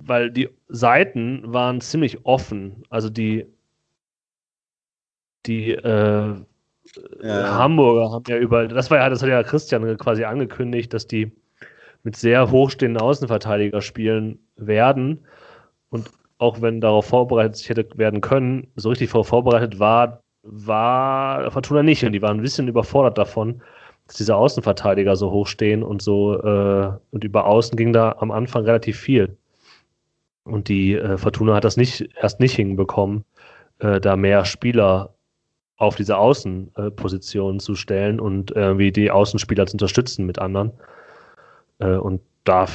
weil 0.01 0.31
die 0.31 0.49
Seiten 0.69 1.43
waren 1.45 1.81
ziemlich 1.81 2.25
offen. 2.25 2.85
Also 2.91 3.09
die, 3.09 3.47
die 5.47 5.73
äh, 5.73 6.35
ja. 7.23 7.59
Hamburger 7.59 8.11
haben 8.13 8.25
ja 8.29 8.39
überall, 8.39 8.69
das 8.69 8.91
war 8.91 8.99
ja, 8.99 9.09
das 9.09 9.23
hat 9.23 9.29
ja 9.29 9.43
Christian 9.43 9.97
quasi 9.97 10.25
angekündigt, 10.25 10.93
dass 10.93 11.07
die 11.07 11.33
mit 12.03 12.17
sehr 12.17 12.51
hochstehenden 12.51 13.03
Außenverteidiger 13.03 13.81
spielen 13.81 14.39
werden. 14.57 15.25
Und 15.91 16.11
auch 16.39 16.61
wenn 16.61 16.81
darauf 16.81 17.07
vorbereitet 17.07 17.69
hätte 17.69 17.89
werden 17.97 18.21
können, 18.21 18.69
so 18.77 18.91
richtig 18.91 19.11
vorbereitet 19.11 19.79
war, 19.79 20.21
war 20.43 21.51
Fortuna 21.51 21.83
nicht. 21.83 22.05
Und 22.05 22.13
die 22.13 22.23
waren 22.23 22.39
ein 22.39 22.43
bisschen 22.43 22.69
überfordert 22.69 23.19
davon, 23.19 23.63
dass 24.07 24.17
diese 24.17 24.37
Außenverteidiger 24.37 25.17
so 25.17 25.31
hoch 25.31 25.47
stehen 25.47 25.83
und 25.83 26.03
so, 26.03 26.41
äh, 26.41 26.93
und 27.11 27.25
über 27.25 27.47
Außen 27.47 27.77
ging 27.77 27.93
da 27.93 28.15
am 28.19 28.31
Anfang 28.31 28.65
relativ 28.65 28.99
viel. 28.99 29.37
Und 30.47 30.69
die 30.69 30.95
äh, 30.95 31.19
Fortuna 31.19 31.55
hat 31.55 31.65
das 31.65 31.77
nicht 31.77 32.09
erst 32.21 32.41
nicht 32.41 32.55
hinbekommen, 32.55 33.25
äh, 33.81 34.01
da 34.01 34.17
mehr 34.17 34.45
Spieler 34.45 35.15
auf 35.77 35.97
diese 35.97 36.17
Außenposition 36.17 37.57
äh, 37.57 37.59
zu 37.59 37.75
stellen 37.75 38.21
und 38.21 38.53
irgendwie 38.53 38.93
die 38.93 39.11
Außenspieler 39.11 39.67
zu 39.67 39.75
unterstützen 39.75 40.25
mit 40.25 40.39
anderen. 40.39 40.73
Äh, 41.81 41.97
und 41.97 42.23
da 42.45 42.67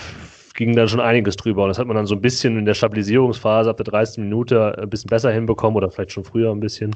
ging 0.53 0.75
dann 0.75 0.89
schon 0.89 0.99
einiges 0.99 1.37
drüber. 1.37 1.63
Und 1.63 1.69
das 1.69 1.79
hat 1.79 1.87
man 1.87 1.95
dann 1.95 2.05
so 2.05 2.15
ein 2.15 2.21
bisschen 2.21 2.57
in 2.59 2.65
der 2.65 2.73
Stabilisierungsphase 2.73 3.69
ab 3.69 3.77
der 3.77 3.85
30. 3.85 4.23
Minute 4.25 4.77
ein 4.77 4.89
bisschen 4.89 5.09
besser 5.09 5.31
hinbekommen 5.31 5.77
oder 5.77 5.89
vielleicht 5.89 6.11
schon 6.11 6.25
früher 6.25 6.51
ein 6.51 6.59
bisschen, 6.59 6.95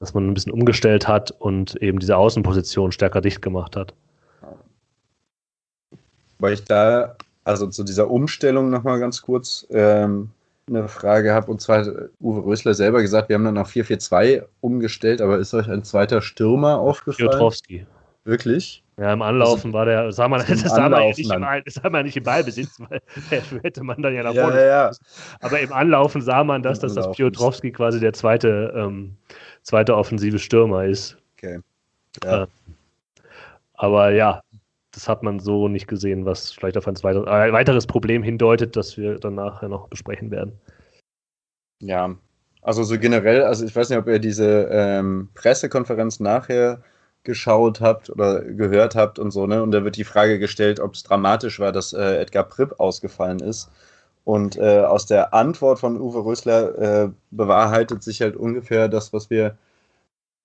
dass 0.00 0.14
man 0.14 0.26
ein 0.26 0.34
bisschen 0.34 0.52
umgestellt 0.52 1.06
hat 1.06 1.30
und 1.30 1.76
eben 1.76 1.98
diese 1.98 2.16
Außenposition 2.16 2.90
stärker 2.90 3.20
dicht 3.20 3.42
gemacht 3.42 3.76
hat. 3.76 3.94
Weil 6.38 6.54
ich 6.54 6.64
da 6.64 7.16
also 7.44 7.66
zu 7.68 7.84
dieser 7.84 8.10
Umstellung 8.10 8.70
nochmal 8.70 9.00
ganz 9.00 9.22
kurz 9.22 9.66
ähm, 9.70 10.30
eine 10.68 10.88
Frage 10.88 11.32
habe. 11.32 11.50
Und 11.50 11.60
zwar 11.60 11.80
hat 11.80 11.88
Uwe 12.20 12.44
Rösler 12.44 12.74
selber 12.74 13.02
gesagt, 13.02 13.28
wir 13.28 13.34
haben 13.34 13.44
dann 13.44 13.58
auf 13.58 13.70
4-4-2 13.70 14.44
umgestellt, 14.60 15.20
aber 15.20 15.38
ist 15.38 15.54
euch 15.54 15.68
ein 15.68 15.84
zweiter 15.84 16.22
Stürmer 16.22 16.78
aufgefallen? 16.78 17.30
Piotrowski. 17.30 17.86
Wirklich? 18.24 18.84
Ja, 18.98 19.14
im 19.14 19.22
Anlaufen 19.22 19.68
also, 19.68 19.72
war 19.72 19.86
der, 19.86 20.12
sah 20.12 20.28
man, 20.28 20.44
das 20.46 20.60
sah 20.60 20.88
man, 20.88 21.06
nicht 21.08 21.18
im, 21.18 21.46
das 21.64 21.74
sah 21.74 21.88
man 21.88 22.04
nicht 22.04 22.16
im 22.16 22.22
Ballbesitz, 22.22 22.78
weil 22.88 23.00
hätte 23.62 23.82
man 23.82 24.02
dann 24.02 24.14
ja 24.14 24.22
nach 24.22 24.34
vorne. 24.34 24.60
Ja, 24.60 24.66
ja. 24.66 24.90
Aber 25.40 25.58
im 25.58 25.72
Anlaufen 25.72 26.20
sah 26.20 26.44
man 26.44 26.62
das, 26.62 26.80
dass 26.80 26.94
das 26.94 27.10
Piotrowski 27.12 27.72
quasi 27.72 27.98
der 27.98 28.12
zweite, 28.12 28.72
ähm, 28.76 29.16
zweite 29.62 29.96
offensive 29.96 30.38
Stürmer 30.38 30.84
ist. 30.84 31.16
Okay. 31.36 31.60
Ja. 32.22 32.42
Äh, 32.42 32.46
aber 33.74 34.10
ja, 34.10 34.42
das 34.92 35.08
hat 35.08 35.22
man 35.22 35.38
so 35.38 35.68
nicht 35.68 35.86
gesehen, 35.86 36.24
was 36.24 36.52
vielleicht 36.52 36.76
auf 36.76 36.88
ein 36.88 36.96
zweites, 36.96 37.26
ein 37.26 37.52
weiteres 37.52 37.86
Problem 37.86 38.22
hindeutet, 38.22 38.76
das 38.76 38.96
wir 38.96 39.18
dann 39.18 39.34
nachher 39.34 39.68
noch 39.68 39.88
besprechen 39.88 40.30
werden. 40.30 40.52
Ja, 41.80 42.16
also 42.62 42.82
so 42.82 42.98
generell, 42.98 43.42
also 43.42 43.64
ich 43.64 43.74
weiß 43.74 43.88
nicht, 43.88 43.98
ob 43.98 44.06
ihr 44.06 44.18
diese 44.18 44.68
ähm, 44.70 45.28
Pressekonferenz 45.34 46.20
nachher 46.20 46.82
geschaut 47.22 47.80
habt 47.80 48.10
oder 48.10 48.42
gehört 48.42 48.94
habt 48.94 49.18
und 49.18 49.30
so, 49.30 49.46
ne? 49.46 49.62
Und 49.62 49.72
da 49.72 49.84
wird 49.84 49.96
die 49.96 50.04
Frage 50.04 50.38
gestellt, 50.38 50.80
ob 50.80 50.94
es 50.94 51.02
dramatisch 51.02 51.60
war, 51.60 51.72
dass 51.72 51.92
äh, 51.92 52.16
Edgar 52.18 52.44
Pripp 52.44 52.74
ausgefallen 52.78 53.40
ist. 53.40 53.70
Und 54.24 54.56
äh, 54.56 54.80
aus 54.80 55.06
der 55.06 55.32
Antwort 55.34 55.78
von 55.80 56.00
Uwe 56.00 56.24
Rösler 56.24 56.78
äh, 56.78 57.10
bewahrheitet 57.30 58.02
sich 58.02 58.20
halt 58.20 58.36
ungefähr 58.36 58.88
das, 58.88 59.12
was 59.12 59.30
wir 59.30 59.56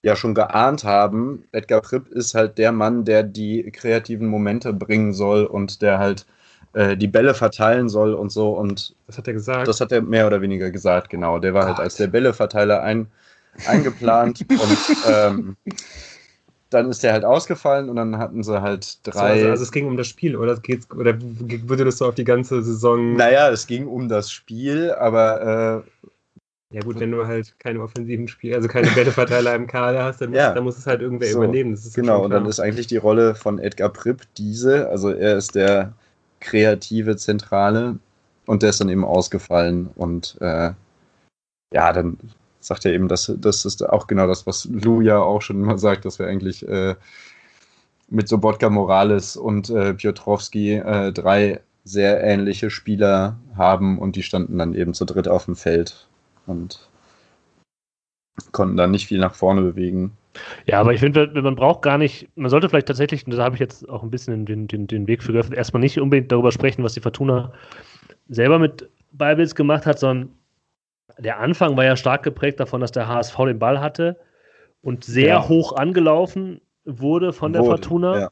ja 0.06 0.16
schon 0.16 0.36
geahnt 0.36 0.84
haben, 0.84 1.46
Edgar 1.52 1.82
Pripp 1.82 2.10
ist 2.10 2.36
halt 2.36 2.60
der 2.60 2.72
Mann, 2.72 3.06
der 3.06 3.24
die 3.24 3.72
kreativen 3.72 4.28
Momente 4.28 4.72
bringen 4.72 5.14
soll 5.14 5.46
und 5.46 5.82
der 5.82 5.98
halt 5.98 6.28
äh, 6.74 6.96
die 6.96 7.08
Bälle 7.08 7.34
verteilen 7.34 7.90
soll 7.90 8.14
und 8.14 8.32
so. 8.32 8.52
Und 8.52 8.96
das 9.08 9.18
hat 9.18 9.28
er 9.28 9.34
gesagt. 9.34 9.68
Das 9.68 9.82
hat 9.82 9.92
er 9.92 10.04
mehr 10.04 10.28
oder 10.28 10.42
weniger 10.42 10.70
gesagt, 10.70 11.10
genau. 11.10 11.40
Der 11.40 11.56
war 11.56 11.62
Gott. 11.62 11.78
halt 11.78 11.80
als 11.80 11.96
der 11.96 12.06
Bälleverteiler 12.06 12.84
ein, 12.84 13.08
eingeplant 13.66 14.46
und 14.50 14.78
ähm, 15.10 15.58
dann 16.70 16.92
ist 16.92 17.02
der 17.02 17.14
halt 17.14 17.26
ausgefallen 17.26 17.90
und 17.90 17.96
dann 17.96 18.20
hatten 18.20 18.44
sie 18.44 18.62
halt 18.62 19.00
drei. 19.08 19.12
So, 19.14 19.20
also, 19.22 19.50
also, 19.50 19.64
es 19.64 19.72
ging 19.72 19.88
um 19.88 19.98
das 19.98 20.06
Spiel, 20.06 20.36
oder 20.36 20.56
geht's, 20.58 20.88
oder 20.92 21.16
würde 21.20 21.84
das 21.84 21.98
so 21.98 22.06
auf 22.06 22.16
die 22.16 22.26
ganze 22.26 22.62
Saison. 22.62 23.16
Naja, 23.16 23.50
es 23.50 23.66
ging 23.66 23.88
um 23.88 24.08
das 24.08 24.32
Spiel, 24.32 24.92
aber 24.92 25.84
äh, 25.84 26.10
ja 26.75 26.82
gut, 26.82 27.00
wenn 27.00 27.12
du 27.12 27.25
halt 27.25 27.58
keine 27.58 27.79
offensiven 27.79 28.27
Spieler, 28.27 28.58
also 28.58 28.67
keine 28.67 28.89
Bälleverteiler 28.89 29.55
im 29.55 29.65
Kader 29.65 30.03
hast, 30.03 30.20
dann 30.20 30.32
muss, 30.32 30.38
ja. 30.38 30.53
dann 30.53 30.65
muss 30.65 30.77
es 30.77 30.86
halt 30.86 31.01
irgendwer 31.01 31.32
so, 31.32 31.38
übernehmen. 31.38 31.79
genau, 31.94 32.25
und 32.25 32.32
dann 32.32 32.46
ist 32.46 32.60
eigentlich 32.60 32.88
die 32.88 32.98
Rolle 32.98 33.34
von 33.34 33.60
Edgar 33.60 33.88
Pripp 33.88 34.24
diese, 34.36 34.89
also 34.89 35.10
er 35.10 35.38
ist 35.38 35.55
der 35.55 35.94
kreative 36.41 37.15
Zentrale 37.15 37.98
und 38.46 38.62
der 38.62 38.72
ist 38.72 38.82
dann 38.82 38.89
eben 38.89 39.05
ausgefallen 39.05 39.89
und 39.96 40.36
äh, 40.41 40.72
ja, 41.72 41.94
dann 41.94 42.17
sagt 42.60 42.84
er 42.84 42.91
eben, 42.91 43.08
dass 43.08 43.32
das 43.38 43.63
ist 43.63 43.88
auch 43.88 44.05
genau 44.05 44.27
das, 44.27 44.46
was 44.46 44.65
Lou 44.65 45.00
ja 45.00 45.20
auch 45.20 45.41
schon 45.41 45.62
immer 45.62 45.77
sagt, 45.77 46.03
dass 46.03 46.20
wir 46.20 46.27
eigentlich 46.27 46.67
äh, 46.67 46.96
mit 48.10 48.27
Sobotka 48.27 48.70
Morales 48.70 49.38
und 49.38 49.70
äh, 49.70 49.94
Piotrowski 49.94 50.74
äh, 50.74 51.13
drei 51.13 51.62
sehr 51.86 52.22
ähnliche 52.22 52.70
Spieler 52.70 53.38
haben 53.55 53.98
und 53.98 54.17
die 54.17 54.24
standen 54.24 54.58
dann 54.58 54.74
eben 54.74 54.94
zu 54.94 55.05
dritt 55.05 55.29
auf 55.29 55.46
dem 55.46 55.55
Feld 55.55 56.10
und 56.48 56.90
konnten 58.52 58.78
dann 58.78 58.92
nicht 58.92 59.08
viel 59.08 59.20
nach 59.20 59.36
vorne 59.36 59.62
bewegen. 59.62 60.12
Ja, 60.66 60.82
aber 60.82 60.94
ich 60.94 61.00
finde, 61.00 61.30
man 61.42 61.56
braucht 61.56 61.82
gar 61.82 61.98
nicht, 61.98 62.28
man 62.36 62.50
sollte 62.50 62.68
vielleicht 62.68 62.88
tatsächlich, 62.88 63.25
und 63.25 63.36
da 63.36 63.44
habe 63.44 63.56
ich 63.56 63.62
jetzt 63.62 63.88
auch 63.88 64.04
ein 64.04 64.12
bisschen 64.12 64.46
den, 64.46 64.68
den, 64.68 64.88
den 64.88 65.08
Weg 65.08 65.24
für 65.24 65.32
geöffnet, 65.32 65.58
erstmal 65.58 65.80
nicht 65.80 66.00
unbedingt 66.00 66.32
darüber 66.32 66.52
sprechen, 66.52 66.84
was 66.84 66.94
die 66.94 67.00
Fortuna 67.00 67.54
selber 68.28 68.60
mit 68.60 68.90
Bibles 69.12 69.56
gemacht 69.56 69.86
hat, 69.86 70.00
sondern 70.00 70.30
der 71.18 71.40
Anfang 71.40 71.78
war 71.78 71.86
ja 71.86 71.96
stark 71.96 72.24
geprägt 72.24 72.60
davon, 72.60 72.82
dass 72.82 72.92
der 72.92 73.08
HSV 73.08 73.38
den 73.46 73.60
Ball 73.60 73.80
hatte 73.80 74.20
und 74.82 75.04
sehr 75.06 75.28
ja. 75.28 75.48
hoch 75.48 75.75
angelaufen 75.75 76.60
wurde 76.84 77.32
von 77.32 77.54
der 77.54 77.62
wurde, 77.62 77.72
Fortuna. 77.72 78.20
Ja. 78.20 78.30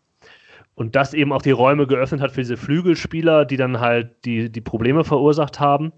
Und 0.75 0.95
das 0.95 1.13
eben 1.13 1.31
auch 1.31 1.41
die 1.41 1.51
Räume 1.51 1.87
geöffnet 1.87 2.19
hat 2.21 2.31
für 2.31 2.41
diese 2.41 2.57
Flügelspieler, 2.57 3.45
die 3.45 3.57
dann 3.57 3.79
halt 3.79 4.25
die, 4.25 4.51
die 4.51 4.61
Probleme 4.61 5.03
verursacht 5.03 5.59
haben. 5.59 5.93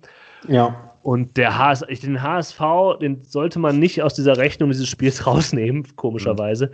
Ja. 0.47 0.94
Und 1.05 1.37
der 1.37 1.59
HS, 1.59 1.85
den 2.01 2.23
HSV, 2.23 2.59
den 2.99 3.23
sollte 3.23 3.59
man 3.59 3.77
nicht 3.77 4.01
aus 4.01 4.15
dieser 4.15 4.37
Rechnung 4.37 4.71
dieses 4.71 4.89
Spiels 4.89 5.27
rausnehmen, 5.27 5.95
komischerweise, 5.95 6.65
mhm. 6.65 6.71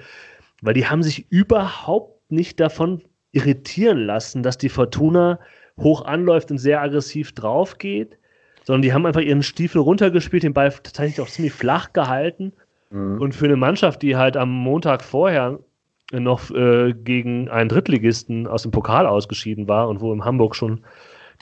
weil 0.61 0.73
die 0.73 0.87
haben 0.87 1.03
sich 1.03 1.29
überhaupt 1.29 2.31
nicht 2.31 2.57
davon 2.61 3.01
irritieren 3.33 4.05
lassen, 4.05 4.41
dass 4.41 4.57
die 4.57 4.69
Fortuna 4.69 5.37
hoch 5.77 6.05
anläuft 6.05 6.49
und 6.49 6.59
sehr 6.59 6.81
aggressiv 6.81 7.33
drauf 7.33 7.77
geht, 7.77 8.17
sondern 8.63 8.83
die 8.83 8.93
haben 8.93 9.05
einfach 9.05 9.19
ihren 9.19 9.43
Stiefel 9.43 9.81
runtergespielt, 9.81 10.43
den 10.43 10.53
Ball 10.53 10.71
tatsächlich 10.71 11.19
auch 11.19 11.27
ziemlich 11.27 11.51
flach 11.51 11.91
gehalten. 11.91 12.53
Mhm. 12.89 13.19
Und 13.19 13.35
für 13.35 13.47
eine 13.47 13.57
Mannschaft, 13.57 14.01
die 14.01 14.15
halt 14.15 14.37
am 14.37 14.49
Montag 14.49 15.03
vorher 15.03 15.59
noch 16.13 16.49
äh, 16.51 16.93
gegen 16.93 17.49
einen 17.49 17.67
Drittligisten 17.67 18.47
aus 18.47 18.61
dem 18.61 18.71
Pokal 18.71 19.07
ausgeschieden 19.07 19.67
war 19.67 19.89
und 19.89 19.99
wo 19.99 20.13
in 20.13 20.23
Hamburg 20.23 20.55
schon 20.55 20.85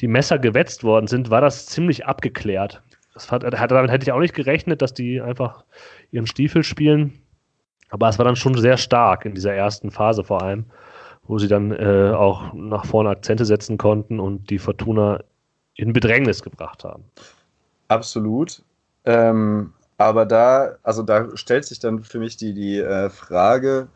die 0.01 0.07
Messer 0.07 0.39
gewetzt 0.39 0.83
worden 0.83 1.07
sind, 1.07 1.29
war 1.29 1.41
das 1.41 1.65
ziemlich 1.65 2.05
abgeklärt. 2.05 2.81
Das 3.13 3.31
hat, 3.31 3.43
damit 3.43 3.91
hätte 3.91 4.03
ich 4.03 4.11
auch 4.11 4.19
nicht 4.19 4.33
gerechnet, 4.33 4.81
dass 4.81 4.93
die 4.93 5.19
einfach 5.19 5.63
ihren 6.11 6.27
Stiefel 6.27 6.63
spielen. 6.63 7.21
Aber 7.89 8.07
es 8.07 8.17
war 8.17 8.25
dann 8.25 8.35
schon 8.35 8.55
sehr 8.55 8.77
stark 8.77 9.25
in 9.25 9.33
dieser 9.33 9.53
ersten 9.53 9.91
Phase 9.91 10.23
vor 10.23 10.41
allem, 10.41 10.65
wo 11.23 11.39
sie 11.39 11.47
dann 11.47 11.71
äh, 11.71 12.13
auch 12.15 12.53
nach 12.53 12.85
vorne 12.85 13.09
Akzente 13.09 13.45
setzen 13.45 13.77
konnten 13.77 14.19
und 14.19 14.49
die 14.49 14.59
Fortuna 14.59 15.21
in 15.75 15.91
Bedrängnis 15.91 16.43
gebracht 16.43 16.83
haben. 16.83 17.03
Absolut. 17.87 18.61
Ähm, 19.05 19.73
aber 19.97 20.25
da, 20.25 20.75
also 20.83 21.03
da 21.03 21.35
stellt 21.35 21.65
sich 21.65 21.79
dann 21.79 22.03
für 22.03 22.19
mich 22.19 22.37
die, 22.37 22.53
die 22.53 22.79
äh, 22.79 23.09
Frage, 23.09 23.89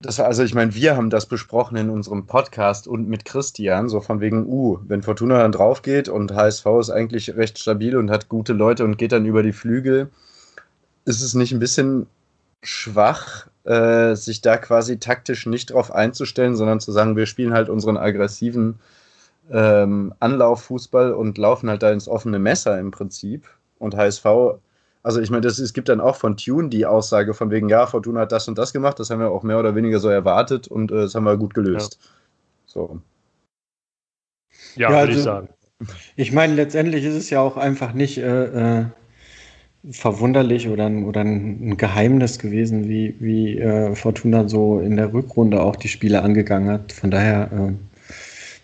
das, 0.00 0.18
also 0.18 0.42
ich 0.42 0.54
meine, 0.54 0.74
wir 0.74 0.96
haben 0.96 1.10
das 1.10 1.26
besprochen 1.26 1.76
in 1.76 1.90
unserem 1.90 2.26
Podcast 2.26 2.88
und 2.88 3.06
mit 3.06 3.26
Christian, 3.26 3.90
so 3.90 4.00
von 4.00 4.20
wegen, 4.20 4.46
uh, 4.46 4.78
wenn 4.88 5.02
Fortuna 5.02 5.38
dann 5.38 5.52
drauf 5.52 5.82
geht 5.82 6.08
und 6.08 6.34
HSV 6.34 6.66
ist 6.80 6.90
eigentlich 6.90 7.36
recht 7.36 7.58
stabil 7.58 7.96
und 7.96 8.10
hat 8.10 8.30
gute 8.30 8.54
Leute 8.54 8.84
und 8.84 8.96
geht 8.96 9.12
dann 9.12 9.26
über 9.26 9.42
die 9.42 9.52
Flügel, 9.52 10.08
ist 11.04 11.20
es 11.20 11.34
nicht 11.34 11.52
ein 11.52 11.58
bisschen 11.58 12.06
schwach, 12.62 13.48
äh, 13.64 14.14
sich 14.14 14.40
da 14.40 14.56
quasi 14.56 14.98
taktisch 14.98 15.44
nicht 15.44 15.72
drauf 15.72 15.92
einzustellen, 15.92 16.56
sondern 16.56 16.80
zu 16.80 16.92
sagen, 16.92 17.16
wir 17.16 17.26
spielen 17.26 17.52
halt 17.52 17.68
unseren 17.68 17.98
aggressiven 17.98 18.78
ähm, 19.50 20.14
Anlauffußball 20.18 21.12
und 21.12 21.36
laufen 21.36 21.68
halt 21.68 21.82
da 21.82 21.92
ins 21.92 22.08
offene 22.08 22.38
Messer 22.38 22.78
im 22.78 22.90
Prinzip. 22.90 23.46
Und 23.78 23.96
HSV 23.96 24.24
also 25.02 25.20
ich 25.20 25.30
meine, 25.30 25.46
es 25.46 25.72
gibt 25.72 25.88
dann 25.88 26.00
auch 26.00 26.16
von 26.16 26.36
Tune 26.36 26.68
die 26.68 26.84
Aussage 26.84 27.32
von 27.32 27.50
wegen, 27.50 27.68
ja, 27.68 27.86
Fortuna 27.86 28.20
hat 28.20 28.32
das 28.32 28.48
und 28.48 28.58
das 28.58 28.72
gemacht, 28.72 28.98
das 28.98 29.10
haben 29.10 29.20
wir 29.20 29.30
auch 29.30 29.42
mehr 29.42 29.58
oder 29.58 29.74
weniger 29.74 29.98
so 29.98 30.08
erwartet 30.08 30.68
und 30.68 30.90
äh, 30.90 30.96
das 30.96 31.14
haben 31.14 31.24
wir 31.24 31.36
gut 31.36 31.54
gelöst. 31.54 31.98
Ja. 32.00 32.08
So. 32.66 33.00
Ja, 34.76 34.90
ja 34.90 35.00
würde 35.00 35.00
also, 35.00 35.18
ich 35.18 35.24
sagen. 35.24 35.48
Ich 36.16 36.32
meine, 36.32 36.54
letztendlich 36.54 37.04
ist 37.04 37.14
es 37.14 37.30
ja 37.30 37.40
auch 37.40 37.56
einfach 37.56 37.94
nicht 37.94 38.18
äh, 38.18 38.80
äh, 38.80 38.84
verwunderlich 39.90 40.68
oder, 40.68 40.86
ein, 40.86 41.06
oder 41.06 41.22
ein 41.22 41.78
Geheimnis 41.78 42.38
gewesen, 42.38 42.88
wie, 42.88 43.14
wie 43.18 43.58
äh, 43.58 43.94
Fortuna 43.94 44.46
so 44.46 44.80
in 44.80 44.96
der 44.96 45.14
Rückrunde 45.14 45.62
auch 45.62 45.76
die 45.76 45.88
Spiele 45.88 46.22
angegangen 46.22 46.68
hat. 46.68 46.92
Von 46.92 47.10
daher, 47.10 47.50
äh, 47.50 47.72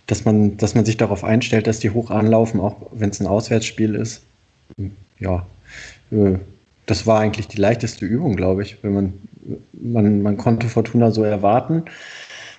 dass, 0.07 0.27
man, 0.27 0.59
dass 0.59 0.75
man 0.75 0.85
sich 0.85 0.99
darauf 0.99 1.25
einstellt, 1.25 1.67
dass 1.67 1.79
die 1.79 1.91
hoch 1.91 2.11
anlaufen, 2.11 2.61
auch 2.61 2.77
wenn 2.93 3.09
es 3.09 3.21
ein 3.21 3.27
Auswärtsspiel 3.27 3.95
ist. 3.95 4.23
Ja, 5.19 5.47
das 6.11 7.07
war 7.07 7.21
eigentlich 7.21 7.49
die 7.49 7.61
leichteste 7.61 8.05
Übung, 8.07 8.37
glaube 8.37 8.63
ich. 8.63 8.83
Wenn 8.83 8.95
man, 8.95 9.15
man, 9.73 10.23
man 10.23 10.37
konnte 10.37 10.69
Fortuna 10.69 11.11
so 11.11 11.23
erwarten. 11.23 11.85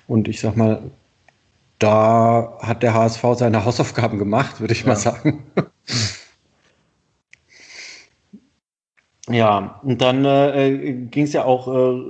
Und 0.07 0.27
ich 0.27 0.39
sag 0.39 0.55
mal, 0.55 0.81
da 1.79 2.57
hat 2.59 2.83
der 2.83 2.93
HSV 2.93 3.23
seine 3.35 3.65
Hausaufgaben 3.65 4.17
gemacht, 4.17 4.59
würde 4.59 4.73
ich 4.73 4.81
ja. 4.81 4.87
mal 4.87 4.95
sagen. 4.95 5.43
ja, 9.29 9.79
und 9.83 10.01
dann 10.01 10.25
äh, 10.25 10.93
ging 11.11 11.25
es 11.25 11.33
ja 11.33 11.45
auch 11.45 11.67
äh, 11.67 12.01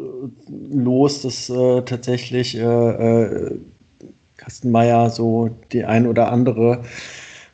los, 0.71 1.21
dass 1.23 1.49
äh, 1.49 1.81
tatsächlich 1.81 2.55
äh, 2.57 2.61
äh, 2.61 3.59
Kastenmeier 4.37 5.09
so 5.09 5.49
die 5.71 5.83
ein 5.83 6.07
oder 6.07 6.31
andere 6.31 6.83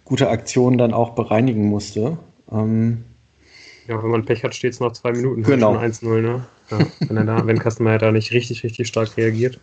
gute 0.05 0.29
Aktion 0.29 0.77
dann 0.77 0.93
auch 0.93 1.11
bereinigen 1.11 1.67
musste. 1.67 2.17
Ähm, 2.51 3.05
ja, 3.87 4.01
wenn 4.01 4.09
man 4.09 4.25
Pech 4.25 4.43
hat, 4.43 4.55
steht 4.55 4.73
es 4.73 4.79
noch 4.79 4.93
zwei 4.93 5.11
Minuten. 5.11 5.43
Genau. 5.43 5.77
1-0, 5.77 6.21
ne? 6.21 6.45
Ja, 6.69 6.79
wenn, 7.07 7.17
er 7.17 7.25
da, 7.25 7.45
wenn 7.45 7.59
Kastenmeier 7.59 7.97
da 7.97 8.11
nicht 8.11 8.31
richtig, 8.31 8.63
richtig 8.63 8.87
stark 8.87 9.17
reagiert. 9.17 9.59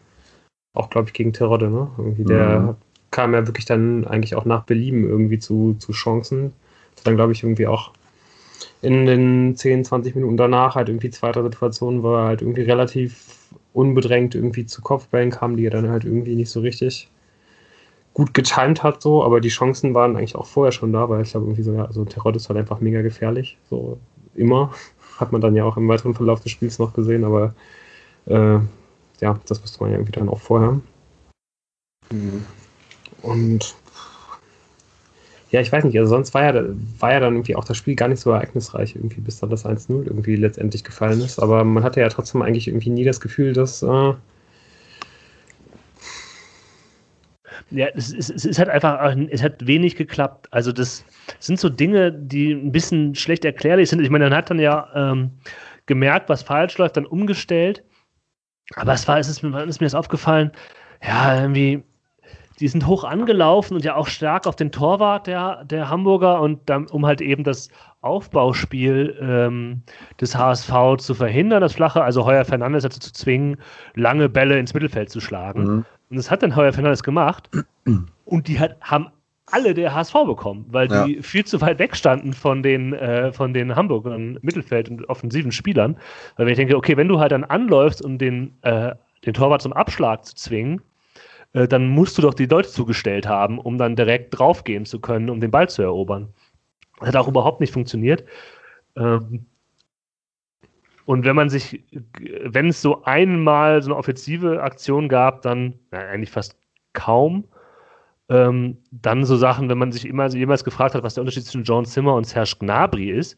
Auch, 0.75 0.91
glaube 0.91 1.09
ich, 1.09 1.15
gegen 1.15 1.33
Terodde, 1.33 1.71
ne? 1.71 1.91
Irgendwie 1.99 2.25
der 2.25 2.61
mhm. 2.61 2.75
kam 3.11 3.35
ja 3.35 3.47
wirklich 3.47 3.65
dann 3.65 4.07
eigentlich 4.07 4.35
auch 4.35 4.45
nach 4.45 4.65
Belieben 4.65 5.09
irgendwie 5.09 5.39
zu, 5.39 5.75
zu 5.79 5.93
Chancen. 5.93 6.53
Das 6.95 7.05
dann, 7.05 7.17
glaube 7.17 7.33
ich, 7.33 7.43
irgendwie 7.43 7.67
auch 7.67 7.93
in 8.83 9.07
den 9.07 9.57
10, 9.57 9.85
20 9.85 10.15
Minuten 10.15 10.37
danach 10.37 10.75
halt 10.75 10.89
irgendwie 10.89 11.11
zweiter 11.11 11.43
Situation, 11.43 12.03
wo 12.03 12.15
er 12.15 12.25
halt 12.25 12.43
irgendwie 12.43 12.62
relativ 12.62 13.49
unbedrängt 13.73 14.35
irgendwie 14.35 14.67
zu 14.67 14.83
Kopfbällen 14.83 15.31
kam, 15.31 15.57
die 15.57 15.67
er 15.67 15.71
dann 15.71 15.91
halt 15.91 16.05
irgendwie 16.05 16.35
nicht 16.35 16.50
so 16.50 16.61
richtig 16.61 17.09
gut 18.14 18.35
getimt 18.35 18.83
hat, 18.83 19.02
so, 19.02 19.25
aber 19.25 19.40
die 19.40 19.49
Chancen 19.49 19.95
waren 19.95 20.17
eigentlich 20.17 20.37
auch 20.37 20.47
vorher 20.47 20.73
schon 20.73 20.93
da, 20.93 21.09
weil 21.09 21.23
ich 21.23 21.31
glaube, 21.31 21.47
irgendwie 21.47 21.62
so, 21.62 21.73
ja, 21.73 21.85
also 21.85 22.05
Terror 22.05 22.35
ist 22.35 22.49
halt 22.49 22.59
einfach 22.59 22.81
mega 22.81 23.02
gefährlich, 23.02 23.59
so 23.69 23.99
immer. 24.35 24.73
Hat 25.19 25.33
man 25.33 25.43
dann 25.43 25.55
ja 25.55 25.64
auch 25.64 25.76
im 25.76 25.87
weiteren 25.87 26.14
Verlauf 26.14 26.40
des 26.40 26.50
Spiels 26.50 26.79
noch 26.79 26.95
gesehen, 26.95 27.25
aber 27.25 27.55
äh, 28.26 28.59
ja, 29.21 29.38
das 29.47 29.62
wusste 29.62 29.81
man 29.81 29.90
ja 29.90 29.99
irgendwie 29.99 30.12
dann 30.12 30.31
auch 30.31 30.40
vorher. 30.40 30.81
Mhm. 32.11 32.47
Und 33.23 33.75
ja, 35.50 35.61
ich 35.61 35.71
weiß 35.73 35.85
nicht, 35.85 35.99
also 35.99 36.11
sonst 36.11 36.33
war 36.33 36.45
ja, 36.45 36.64
war 36.99 37.12
ja 37.12 37.21
dann 37.21 37.35
irgendwie 37.35 37.57
auch 37.57 37.64
das 37.64 37.76
Spiel 37.76 37.97
gar 37.97 38.09
nicht 38.09 38.21
so 38.21 38.31
ereignisreich, 38.31 38.95
irgendwie, 38.95 39.21
bis 39.21 39.40
dann 39.40 39.50
das 39.50 39.67
1-0 39.67 40.07
irgendwie 40.07 40.37
letztendlich 40.37 40.85
gefallen 40.85 41.21
ist. 41.21 41.38
Aber 41.40 41.64
man 41.64 41.83
hatte 41.83 42.00
ja 42.00 42.09
trotzdem 42.09 42.43
eigentlich 42.43 42.69
irgendwie 42.69 42.90
nie 42.90 43.05
das 43.05 43.21
Gefühl, 43.21 43.52
dass 43.52 43.83
äh, 43.83 44.14
ja, 47.71 47.87
es, 47.95 48.12
es, 48.12 48.31
es 48.31 48.59
halt 48.59 48.69
einfach, 48.69 49.17
es 49.31 49.43
hat 49.43 49.67
wenig 49.67 49.97
geklappt. 49.97 50.49
Also 50.50 50.73
das 50.73 51.05
sind 51.39 51.61
so 51.61 51.69
Dinge, 51.69 52.12
die 52.12 52.53
ein 52.53 52.73
bisschen 52.73 53.15
schlecht 53.15 53.45
erklärlich 53.45 53.89
sind. 53.89 54.00
Ich 54.00 54.11
meine, 54.11 54.25
man 54.25 54.35
hat 54.35 54.50
dann 54.50 54.59
ja 54.59 54.89
ähm, 54.95 55.31
gemerkt, 55.87 56.29
was 56.29 56.43
falsch 56.43 56.79
läuft, 56.79 56.97
dann 56.97 57.07
umgestellt. 57.07 57.85
Aber 58.77 58.93
es 58.93 59.07
war, 59.09 59.19
es 59.19 59.29
ist, 59.29 59.43
ist 59.43 59.81
mir 59.81 59.87
das 59.87 59.95
aufgefallen, 59.95 60.53
ja, 61.03 61.41
irgendwie, 61.41 61.83
die 62.61 62.69
sind 62.69 62.87
hoch 62.87 63.05
angelaufen 63.05 63.75
und 63.75 63.85
ja 63.85 63.97
auch 63.97 64.07
stark 64.07 64.47
auf 64.47 64.55
den 64.55 64.71
Torwart 64.71 65.27
der, 65.27 65.65
der 65.65 65.89
Hamburger 65.89 66.41
und 66.41 66.69
dann, 66.69 66.87
um 66.89 67.07
halt 67.07 67.21
eben 67.21 67.43
das 67.43 67.71
Aufbauspiel 68.03 69.17
ähm, 69.21 69.83
des 70.21 70.37
HSV 70.37 70.99
zu 70.99 71.15
verhindern, 71.15 71.62
das 71.62 71.75
Flache, 71.75 72.03
also 72.03 72.25
Heuer 72.25 72.45
Fernandes 72.45 72.83
dazu 72.83 73.00
zu 73.00 73.12
zwingen, 73.12 73.57
lange 73.95 74.29
Bälle 74.29 74.59
ins 74.59 74.75
Mittelfeld 74.75 75.11
zu 75.11 75.21
schlagen. 75.21 75.65
Mhm. 75.65 75.85
Und 76.11 76.17
das 76.17 76.31
hat 76.31 76.43
dann 76.43 76.57
Heuer 76.57 76.73
Fernandes 76.73 77.02
gemacht. 77.02 77.49
Und 78.25 78.49
die 78.49 78.59
hat, 78.59 78.76
haben 78.81 79.09
alle 79.47 79.75
der 79.75 79.95
HSV 79.95 80.14
bekommen, 80.26 80.67
weil 80.69 80.88
die 80.88 81.17
ja. 81.17 81.23
viel 81.23 81.45
zu 81.45 81.61
weit 81.61 81.79
weg 81.79 81.97
standen 81.97 82.33
von 82.33 82.62
den, 82.62 82.93
äh, 82.93 83.33
von 83.33 83.52
den 83.55 83.75
Hamburgern 83.75 84.38
Mittelfeld- 84.43 84.88
und 84.88 85.09
offensiven 85.09 85.50
Spielern. 85.50 85.97
Weil 86.37 86.47
wenn 86.47 86.52
ich 86.52 86.59
denke, 86.59 86.76
okay, 86.76 86.97
wenn 86.97 87.09
du 87.09 87.19
halt 87.19 87.33
dann 87.33 87.45
anläufst, 87.45 88.05
um 88.05 88.19
den, 88.19 88.55
äh, 88.62 88.95
den 89.25 89.35
Torwart 89.35 89.62
zum 89.62 89.73
Abschlag 89.73 90.25
zu 90.25 90.35
zwingen, 90.37 90.81
äh, 91.52 91.67
dann 91.67 91.88
musst 91.88 92.17
du 92.19 92.23
doch 92.23 92.35
die 92.35 92.47
Leute 92.47 92.69
zugestellt 92.69 93.26
haben, 93.26 93.59
um 93.59 93.79
dann 93.79 93.97
direkt 93.97 94.38
draufgehen 94.38 94.85
zu 94.85 95.00
können, 95.00 95.31
um 95.31 95.40
den 95.40 95.50
Ball 95.50 95.69
zu 95.69 95.83
erobern. 95.83 96.29
Das 97.00 97.09
hat 97.09 97.17
auch 97.17 97.29
überhaupt 97.29 97.61
nicht 97.61 97.73
funktioniert. 97.73 98.25
Ähm, 98.97 99.47
und 101.11 101.25
wenn 101.25 101.35
man 101.35 101.50
sich, 101.50 101.83
wenn 102.45 102.69
es 102.69 102.81
so 102.83 103.02
einmal 103.02 103.83
so 103.83 103.90
eine 103.90 103.99
offensive 103.99 104.62
Aktion 104.62 105.09
gab, 105.09 105.43
dann 105.43 105.75
na, 105.90 105.99
eigentlich 105.99 106.31
fast 106.31 106.55
kaum. 106.93 107.49
Ähm, 108.29 108.79
dann 108.93 109.25
so 109.25 109.37
Sachen, 109.37 109.69
wenn 109.69 109.79
man 109.79 109.90
sich 109.90 110.07
immer 110.07 110.29
jemals 110.29 110.62
gefragt 110.62 110.95
hat, 110.95 111.02
was 111.02 111.14
der 111.14 111.23
Unterschied 111.23 111.47
zwischen 111.47 111.64
John 111.64 111.85
Zimmer 111.85 112.14
und 112.14 112.29
Serge 112.29 112.55
Gnabry 112.61 113.11
ist, 113.11 113.37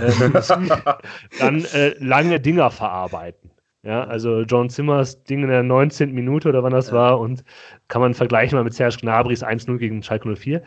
ähm, 0.00 0.32
dann 1.40 1.64
äh, 1.64 1.96
lange 1.98 2.38
Dinger 2.38 2.70
verarbeiten. 2.70 3.50
Ja, 3.88 4.04
also 4.04 4.42
John 4.42 4.68
Zimmers 4.68 5.24
Ding 5.24 5.42
in 5.44 5.48
der 5.48 5.62
19. 5.62 6.12
Minute 6.12 6.50
oder 6.50 6.62
wann 6.62 6.74
das 6.74 6.88
ja. 6.88 6.92
war 6.92 7.20
und 7.20 7.42
kann 7.88 8.02
man 8.02 8.12
vergleichen 8.12 8.54
mal 8.58 8.62
mit 8.62 8.74
Serge 8.74 8.98
Gnabry's 9.00 9.42
1-0 9.42 9.78
gegen 9.78 10.02
Schalke 10.02 10.36
04. 10.36 10.60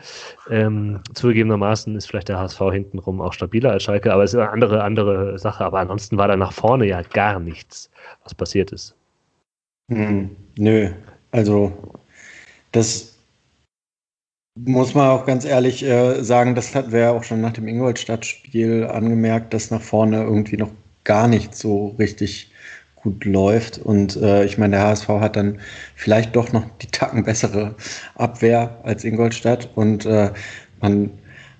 Ähm, 0.50 0.98
zugegebenermaßen 1.14 1.94
ist 1.94 2.06
vielleicht 2.06 2.30
der 2.30 2.40
HSV 2.40 2.58
hintenrum 2.72 3.20
auch 3.20 3.32
stabiler 3.32 3.70
als 3.70 3.84
Schalke, 3.84 4.12
aber 4.12 4.24
es 4.24 4.34
ist 4.34 4.40
eine 4.40 4.50
andere, 4.50 4.82
andere 4.82 5.38
Sache. 5.38 5.64
Aber 5.64 5.78
ansonsten 5.78 6.16
war 6.16 6.26
da 6.26 6.36
nach 6.36 6.52
vorne 6.52 6.84
ja 6.84 7.02
gar 7.02 7.38
nichts, 7.38 7.92
was 8.24 8.34
passiert 8.34 8.72
ist. 8.72 8.96
Hm, 9.92 10.34
nö, 10.58 10.90
also 11.30 11.72
das 12.72 13.16
muss 14.58 14.94
man 14.94 15.10
auch 15.10 15.26
ganz 15.26 15.44
ehrlich 15.44 15.84
äh, 15.84 16.24
sagen, 16.24 16.56
das 16.56 16.74
hatten 16.74 16.90
wir 16.90 16.98
ja 16.98 17.10
auch 17.12 17.22
schon 17.22 17.40
nach 17.40 17.52
dem 17.52 17.68
Ingolstadt-Spiel 17.68 18.84
angemerkt, 18.86 19.54
dass 19.54 19.70
nach 19.70 19.80
vorne 19.80 20.24
irgendwie 20.24 20.56
noch 20.56 20.72
gar 21.04 21.28
nicht 21.28 21.54
so 21.54 21.94
richtig 22.00 22.51
gut 23.02 23.24
läuft. 23.24 23.78
Und 23.78 24.16
äh, 24.16 24.44
ich 24.44 24.58
meine, 24.58 24.76
der 24.76 24.86
HSV 24.86 25.08
hat 25.08 25.36
dann 25.36 25.58
vielleicht 25.94 26.36
doch 26.36 26.52
noch 26.52 26.64
die 26.80 26.86
Tacken 26.86 27.24
bessere 27.24 27.74
Abwehr 28.14 28.80
als 28.84 29.04
Ingolstadt. 29.04 29.70
Und 29.74 30.06
äh, 30.06 30.30
man 30.80 31.10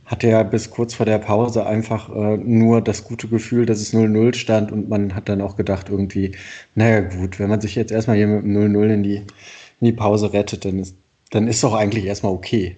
hatte 0.06 0.28
ja 0.28 0.42
bis 0.42 0.70
kurz 0.70 0.94
vor 0.94 1.06
der 1.06 1.18
Pause 1.18 1.66
einfach 1.66 2.14
äh, 2.14 2.36
nur 2.36 2.80
das 2.82 3.04
gute 3.04 3.28
Gefühl, 3.28 3.66
dass 3.66 3.80
es 3.80 3.94
0-0 3.94 4.34
stand. 4.34 4.72
Und 4.72 4.88
man 4.88 5.14
hat 5.14 5.28
dann 5.28 5.40
auch 5.40 5.56
gedacht, 5.56 5.88
irgendwie, 5.88 6.32
naja 6.74 7.00
gut, 7.00 7.38
wenn 7.38 7.48
man 7.48 7.60
sich 7.60 7.74
jetzt 7.74 7.92
erstmal 7.92 8.16
hier 8.16 8.26
mit 8.26 8.44
0-0 8.44 8.94
in 8.94 9.02
die, 9.02 9.16
in 9.16 9.86
die 9.86 9.92
Pause 9.92 10.32
rettet, 10.32 10.64
dann 10.64 10.78
ist, 10.78 10.96
dann 11.30 11.48
ist 11.48 11.62
doch 11.64 11.74
eigentlich 11.74 12.04
erstmal 12.04 12.32
okay. 12.32 12.76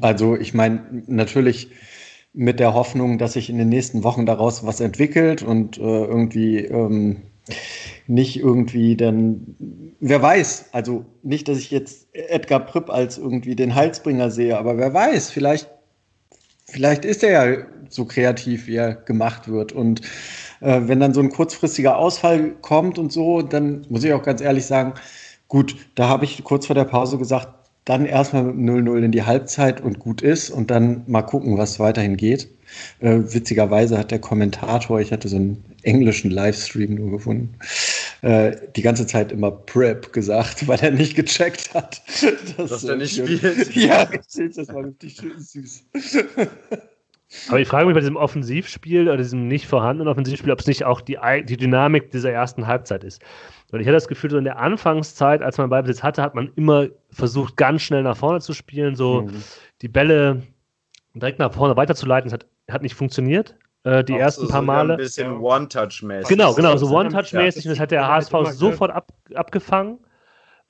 Also 0.00 0.36
ich 0.36 0.54
meine, 0.54 0.80
natürlich 1.06 1.70
mit 2.32 2.60
der 2.60 2.74
Hoffnung, 2.74 3.18
dass 3.18 3.32
sich 3.32 3.50
in 3.50 3.58
den 3.58 3.68
nächsten 3.68 4.04
Wochen 4.04 4.26
daraus 4.26 4.64
was 4.64 4.80
entwickelt 4.80 5.42
und 5.42 5.78
äh, 5.78 5.80
irgendwie 5.80 6.58
ähm, 6.58 7.22
nicht 8.06 8.38
irgendwie 8.38 8.96
dann, 8.96 9.56
wer 10.00 10.22
weiß, 10.22 10.66
also 10.72 11.04
nicht, 11.22 11.48
dass 11.48 11.58
ich 11.58 11.70
jetzt 11.70 12.08
Edgar 12.12 12.60
Pripp 12.60 12.90
als 12.90 13.18
irgendwie 13.18 13.56
den 13.56 13.74
Heilsbringer 13.74 14.30
sehe, 14.30 14.58
aber 14.58 14.78
wer 14.78 14.92
weiß, 14.92 15.30
vielleicht, 15.30 15.68
vielleicht 16.64 17.04
ist 17.04 17.22
er 17.22 17.30
ja 17.30 17.66
so 17.88 18.04
kreativ, 18.04 18.66
wie 18.66 18.76
er 18.76 18.94
gemacht 18.94 19.48
wird 19.48 19.72
und 19.72 20.00
äh, 20.60 20.82
wenn 20.84 21.00
dann 21.00 21.14
so 21.14 21.20
ein 21.20 21.30
kurzfristiger 21.30 21.96
Ausfall 21.96 22.52
kommt 22.62 22.98
und 22.98 23.12
so, 23.12 23.42
dann 23.42 23.86
muss 23.88 24.04
ich 24.04 24.12
auch 24.12 24.22
ganz 24.22 24.40
ehrlich 24.40 24.66
sagen, 24.66 24.94
gut, 25.48 25.76
da 25.94 26.08
habe 26.08 26.24
ich 26.24 26.42
kurz 26.44 26.66
vor 26.66 26.74
der 26.74 26.84
Pause 26.84 27.18
gesagt, 27.18 27.48
dann 27.84 28.04
erstmal 28.04 28.42
mit 28.42 28.56
0-0 28.56 29.04
in 29.04 29.12
die 29.12 29.22
Halbzeit 29.22 29.80
und 29.80 30.00
gut 30.00 30.20
ist 30.20 30.50
und 30.50 30.70
dann 30.70 31.04
mal 31.06 31.22
gucken, 31.22 31.56
was 31.56 31.78
weiterhin 31.78 32.16
geht. 32.16 32.48
Äh, 33.00 33.18
witzigerweise 33.22 33.98
hat 33.98 34.10
der 34.10 34.18
Kommentator, 34.18 35.00
ich 35.00 35.12
hatte 35.12 35.28
so 35.28 35.36
einen 35.36 35.64
englischen 35.82 36.30
Livestream 36.30 36.94
nur 36.94 37.10
gefunden, 37.12 37.54
äh, 38.22 38.56
die 38.74 38.82
ganze 38.82 39.06
Zeit 39.06 39.32
immer 39.32 39.50
Prep 39.50 40.12
gesagt, 40.12 40.66
weil 40.68 40.78
er 40.80 40.90
nicht 40.90 41.14
gecheckt 41.14 41.74
hat, 41.74 42.02
dass, 42.56 42.70
dass 42.70 42.84
er 42.84 42.96
nicht 42.96 43.16
spielt. 43.16 43.74
Ja, 43.76 44.06
das 44.06 44.68
war 44.68 44.84
richtig 44.84 45.20
süß. 45.38 45.84
Aber 47.48 47.60
ich 47.60 47.68
frage 47.68 47.86
mich 47.86 47.94
bei 47.94 48.00
diesem 48.00 48.16
Offensivspiel 48.16 49.02
oder 49.02 49.16
diesem 49.16 49.48
nicht 49.48 49.66
vorhandenen 49.66 50.08
Offensivspiel, 50.08 50.52
ob 50.52 50.60
es 50.60 50.66
nicht 50.66 50.84
auch 50.84 51.00
die, 51.00 51.18
die 51.44 51.56
Dynamik 51.56 52.10
dieser 52.12 52.30
ersten 52.30 52.66
Halbzeit 52.66 53.02
ist. 53.02 53.20
Weil 53.70 53.80
ich 53.80 53.86
hatte 53.86 53.96
das 53.96 54.08
Gefühl, 54.08 54.30
so 54.30 54.38
in 54.38 54.44
der 54.44 54.58
Anfangszeit, 54.58 55.42
als 55.42 55.58
man 55.58 55.68
Ballbesitz 55.68 56.02
hatte, 56.02 56.22
hat 56.22 56.34
man 56.36 56.52
immer 56.54 56.86
versucht, 57.10 57.56
ganz 57.56 57.82
schnell 57.82 58.04
nach 58.04 58.16
vorne 58.16 58.40
zu 58.40 58.52
spielen, 58.52 58.94
so 58.94 59.22
mhm. 59.22 59.42
die 59.82 59.88
Bälle 59.88 60.42
direkt 61.14 61.40
nach 61.40 61.52
vorne 61.52 61.76
weiterzuleiten. 61.76 62.30
Das 62.30 62.34
hat, 62.34 62.46
hat 62.70 62.82
nicht 62.82 62.94
funktioniert. 62.94 63.56
Äh, 63.84 64.02
die 64.02 64.14
auch 64.14 64.18
ersten 64.18 64.46
so, 64.46 64.52
paar 64.52 64.62
Male. 64.62 64.94
Ein 64.94 64.98
bisschen 64.98 65.38
One-Touch-mäßig. 65.38 66.28
Genau, 66.28 66.54
genau, 66.54 66.76
so 66.76 66.88
One-Touch-mäßig. 66.88 67.64
Das 67.64 67.78
hat 67.78 67.92
der 67.92 68.08
HSV 68.08 68.34
sofort 68.52 68.90
ab, 68.90 69.12
abgefangen. 69.34 69.98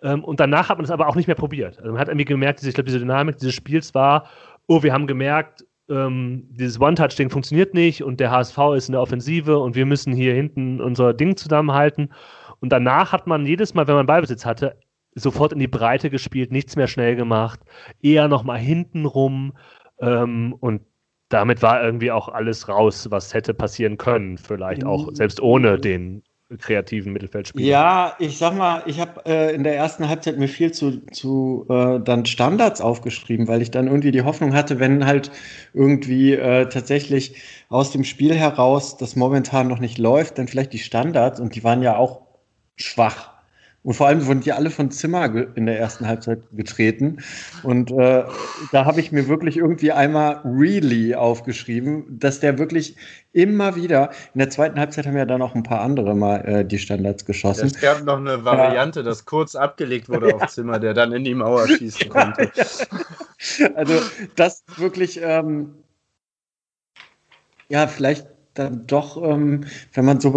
Ähm, 0.02 0.22
und 0.22 0.38
danach 0.38 0.68
hat 0.68 0.76
man 0.76 0.84
es 0.84 0.90
aber 0.90 1.08
auch 1.08 1.16
nicht 1.16 1.26
mehr 1.26 1.36
probiert. 1.36 1.78
Also 1.78 1.92
man 1.92 1.98
hat 1.98 2.08
irgendwie 2.08 2.26
gemerkt, 2.26 2.62
ich 2.62 2.74
glaube, 2.74 2.86
diese 2.86 2.98
Dynamik 2.98 3.38
dieses 3.38 3.54
Spiels 3.54 3.94
war, 3.94 4.28
oh, 4.66 4.82
wir 4.82 4.92
haben 4.92 5.06
gemerkt, 5.06 5.64
ähm, 5.88 6.46
dieses 6.50 6.80
One-Touch-Ding 6.80 7.30
funktioniert 7.30 7.72
nicht 7.72 8.02
und 8.02 8.20
der 8.20 8.30
HSV 8.30 8.58
ist 8.76 8.88
in 8.88 8.92
der 8.92 9.00
Offensive 9.00 9.58
und 9.58 9.74
wir 9.76 9.86
müssen 9.86 10.12
hier 10.12 10.34
hinten 10.34 10.80
unser 10.80 11.14
Ding 11.14 11.36
zusammenhalten. 11.36 12.12
Und 12.60 12.70
danach 12.70 13.12
hat 13.12 13.26
man 13.26 13.46
jedes 13.46 13.74
Mal, 13.74 13.86
wenn 13.86 13.94
man 13.94 14.06
Ballbesitz 14.06 14.44
hatte, 14.44 14.76
sofort 15.14 15.52
in 15.52 15.58
die 15.58 15.68
Breite 15.68 16.10
gespielt, 16.10 16.52
nichts 16.52 16.76
mehr 16.76 16.88
schnell 16.88 17.16
gemacht, 17.16 17.60
eher 18.02 18.28
nochmal 18.28 18.58
hinten 18.58 19.06
rum 19.06 19.54
ähm, 20.00 20.54
und 20.60 20.82
damit 21.28 21.62
war 21.62 21.82
irgendwie 21.82 22.10
auch 22.10 22.28
alles 22.28 22.68
raus, 22.68 23.08
was 23.10 23.34
hätte 23.34 23.54
passieren 23.54 23.98
können, 23.98 24.38
vielleicht 24.38 24.84
auch 24.84 25.08
selbst 25.12 25.40
ohne 25.40 25.78
den 25.78 26.22
kreativen 26.58 27.12
Mittelfeldspieler. 27.12 27.66
Ja, 27.66 28.14
ich 28.20 28.38
sag 28.38 28.56
mal, 28.56 28.82
ich 28.86 29.00
habe 29.00 29.22
äh, 29.26 29.52
in 29.52 29.64
der 29.64 29.76
ersten 29.76 30.08
Halbzeit 30.08 30.38
mir 30.38 30.46
viel 30.46 30.70
zu, 30.70 31.04
zu 31.06 31.66
äh, 31.68 31.98
dann 31.98 32.24
Standards 32.24 32.80
aufgeschrieben, 32.80 33.48
weil 33.48 33.62
ich 33.62 33.72
dann 33.72 33.88
irgendwie 33.88 34.12
die 34.12 34.22
Hoffnung 34.22 34.54
hatte, 34.54 34.78
wenn 34.78 35.06
halt 35.06 35.32
irgendwie 35.74 36.34
äh, 36.34 36.68
tatsächlich 36.68 37.34
aus 37.68 37.90
dem 37.90 38.04
Spiel 38.04 38.34
heraus 38.34 38.96
das 38.96 39.16
momentan 39.16 39.66
noch 39.66 39.80
nicht 39.80 39.98
läuft, 39.98 40.38
dann 40.38 40.46
vielleicht 40.46 40.72
die 40.72 40.78
Standards 40.78 41.40
und 41.40 41.56
die 41.56 41.64
waren 41.64 41.82
ja 41.82 41.96
auch 41.96 42.22
schwach. 42.76 43.35
Und 43.86 43.94
vor 43.94 44.08
allem 44.08 44.26
wurden 44.26 44.40
die 44.40 44.52
alle 44.52 44.70
von 44.70 44.90
Zimmer 44.90 45.32
in 45.54 45.66
der 45.66 45.78
ersten 45.78 46.08
Halbzeit 46.08 46.40
getreten. 46.50 47.18
Und 47.62 47.92
äh, 47.92 48.24
da 48.72 48.84
habe 48.84 48.98
ich 48.98 49.12
mir 49.12 49.28
wirklich 49.28 49.58
irgendwie 49.58 49.92
einmal 49.92 50.40
really 50.44 51.14
aufgeschrieben, 51.14 52.18
dass 52.18 52.40
der 52.40 52.58
wirklich 52.58 52.96
immer 53.32 53.76
wieder, 53.76 54.10
in 54.34 54.40
der 54.40 54.50
zweiten 54.50 54.76
Halbzeit 54.80 55.06
haben 55.06 55.16
ja 55.16 55.24
dann 55.24 55.40
auch 55.40 55.54
ein 55.54 55.62
paar 55.62 55.82
andere 55.82 56.16
mal 56.16 56.38
äh, 56.38 56.64
die 56.64 56.80
Standards 56.80 57.24
geschossen. 57.26 57.66
Es 57.66 57.80
gab 57.80 58.02
noch 58.02 58.16
eine 58.16 58.44
Variante, 58.44 59.00
ja. 59.00 59.04
dass 59.04 59.24
kurz 59.24 59.54
abgelegt 59.54 60.08
wurde 60.08 60.34
auf 60.42 60.48
Zimmer, 60.48 60.80
der 60.80 60.92
dann 60.92 61.12
in 61.12 61.22
die 61.22 61.36
Mauer 61.36 61.68
schießen 61.68 62.08
konnte. 62.08 62.50
Ja, 62.56 63.68
also 63.76 64.00
das 64.34 64.64
wirklich, 64.78 65.20
ähm, 65.22 65.74
ja, 67.68 67.86
vielleicht 67.86 68.26
dann 68.54 68.84
doch, 68.88 69.22
ähm, 69.22 69.64
wenn 69.94 70.04
man 70.04 70.18
so 70.18 70.34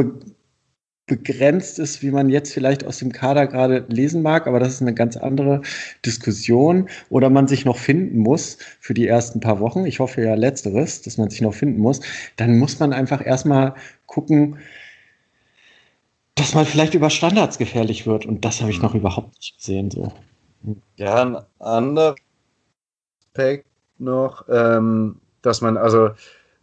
begrenzt 1.10 1.80
ist, 1.80 2.02
wie 2.02 2.12
man 2.12 2.30
jetzt 2.30 2.54
vielleicht 2.54 2.86
aus 2.86 3.00
dem 3.00 3.12
Kader 3.12 3.48
gerade 3.48 3.84
lesen 3.90 4.22
mag, 4.22 4.48
aber 4.48 4.60
das 4.60 4.76
ist 4.76 4.82
eine 4.82 4.94
ganz 4.94 5.18
andere 5.18 5.62
Diskussion. 6.06 6.88
Oder 7.10 7.30
man 7.30 7.48
sich 7.48 7.66
noch 7.66 7.78
finden 7.78 8.20
muss 8.20 8.58
für 8.80 8.94
die 8.94 9.08
ersten 9.08 9.42
paar 9.42 9.60
Wochen. 9.60 9.86
Ich 9.86 10.00
hoffe 10.00 10.22
ja 10.22 10.36
letzteres, 10.36 11.02
dass 11.02 11.18
man 11.18 11.30
sich 11.30 11.42
noch 11.42 11.54
finden 11.54 11.82
muss. 11.82 12.00
Dann 12.38 12.58
muss 12.58 12.80
man 12.80 12.94
einfach 12.94 13.26
erstmal 13.26 13.74
gucken, 14.06 14.60
dass 16.36 16.54
man 16.54 16.66
vielleicht 16.66 16.94
über 16.94 17.10
Standards 17.10 17.58
gefährlich 17.58 18.08
wird. 18.08 18.26
Und 18.26 18.46
das 18.46 18.62
habe 18.62 18.72
ich 18.72 18.82
noch 18.82 18.96
überhaupt 18.96 19.36
nicht 19.36 19.58
gesehen. 19.58 19.92
So. 19.92 20.14
Ja, 20.96 21.22
ein 21.22 21.38
anderer 21.60 22.16
Aspekt 23.20 23.66
noch, 23.98 24.46
ähm, 24.48 25.20
dass 25.42 25.62
man, 25.62 25.76
also 25.76 26.12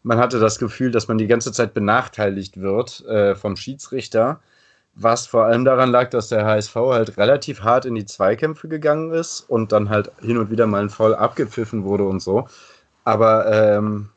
man 0.06 0.18
hatte 0.18 0.38
das 0.38 0.60
Gefühl, 0.60 0.92
dass 0.92 1.08
man 1.08 1.18
die 1.18 1.26
ganze 1.26 1.50
Zeit 1.50 1.74
benachteiligt 1.74 2.60
wird 2.60 3.04
äh, 3.06 3.34
vom 3.34 3.56
Schiedsrichter, 3.56 4.38
was 4.94 5.26
vor 5.26 5.46
allem 5.46 5.64
daran 5.64 5.90
lag, 5.90 6.10
dass 6.10 6.28
der 6.28 6.46
HSV 6.46 6.76
halt 6.76 7.18
relativ 7.18 7.62
hart 7.62 7.86
in 7.86 7.96
die 7.96 8.04
Zweikämpfe 8.04 8.68
gegangen 8.68 9.10
ist 9.10 9.40
und 9.40 9.72
dann 9.72 9.90
halt 9.90 10.12
hin 10.20 10.38
und 10.38 10.48
wieder 10.48 10.68
mal 10.68 10.80
ein 10.80 10.90
Voll 10.90 11.12
abgepfiffen 11.12 11.82
wurde 11.82 12.04
und 12.04 12.22
so. 12.22 12.46
Aber 13.02 13.52
ähm, 13.52 14.10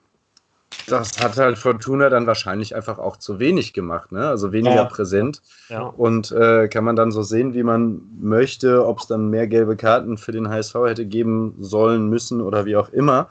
das 0.86 1.20
hat 1.20 1.38
halt 1.38 1.58
Fortuna 1.58 2.10
dann 2.10 2.28
wahrscheinlich 2.28 2.76
einfach 2.76 3.00
auch 3.00 3.18
zu 3.18 3.40
wenig 3.40 3.74
gemacht, 3.74 4.12
ne? 4.12 4.28
also 4.28 4.52
weniger 4.52 4.76
ja. 4.76 4.86
präsent. 4.86 5.42
Ja. 5.70 5.82
Und 5.82 6.32
äh, 6.32 6.68
kann 6.68 6.84
man 6.84 6.98
dann 6.98 7.12
so 7.12 7.24
sehen, 7.24 7.56
wie 7.56 7.64
man 7.64 8.02
möchte, 8.22 8.86
ob 8.86 9.00
es 9.00 9.08
dann 9.08 9.32
mehr 9.32 9.48
gelbe 9.48 9.76
Karten 9.76 10.20
für 10.20 10.34
den 10.34 10.50
HSV 10.50 10.76
hätte 10.86 11.08
geben 11.08 11.56
sollen, 11.60 12.10
müssen 12.10 12.42
oder 12.42 12.66
wie 12.66 12.76
auch 12.76 12.90
immer. 12.90 13.30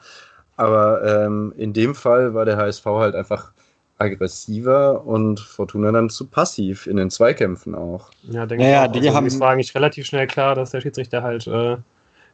Aber 0.59 1.01
ähm, 1.05 1.53
in 1.55 1.71
dem 1.71 1.95
Fall 1.95 2.33
war 2.33 2.43
der 2.43 2.57
HSV 2.57 2.85
halt 2.85 3.15
einfach 3.15 3.53
aggressiver 3.97 5.05
und 5.05 5.39
Fortuna 5.39 5.91
dann 5.93 6.09
zu 6.09 6.25
passiv 6.27 6.85
in 6.85 6.97
den 6.97 7.09
Zweikämpfen 7.09 7.75
auch. 7.75 8.11
Ja, 8.23 8.45
denke 8.45 8.65
naja, 8.65 8.83
ich 8.83 8.89
auch. 8.89 8.91
Die 8.91 8.99
also, 8.99 9.13
haben 9.13 9.25
es 9.25 9.39
war 9.39 9.51
eigentlich 9.51 9.73
relativ 9.73 10.05
schnell 10.05 10.27
klar, 10.27 10.55
dass 10.55 10.71
der 10.71 10.81
Schiedsrichter 10.81 11.23
halt 11.23 11.47
äh, 11.47 11.77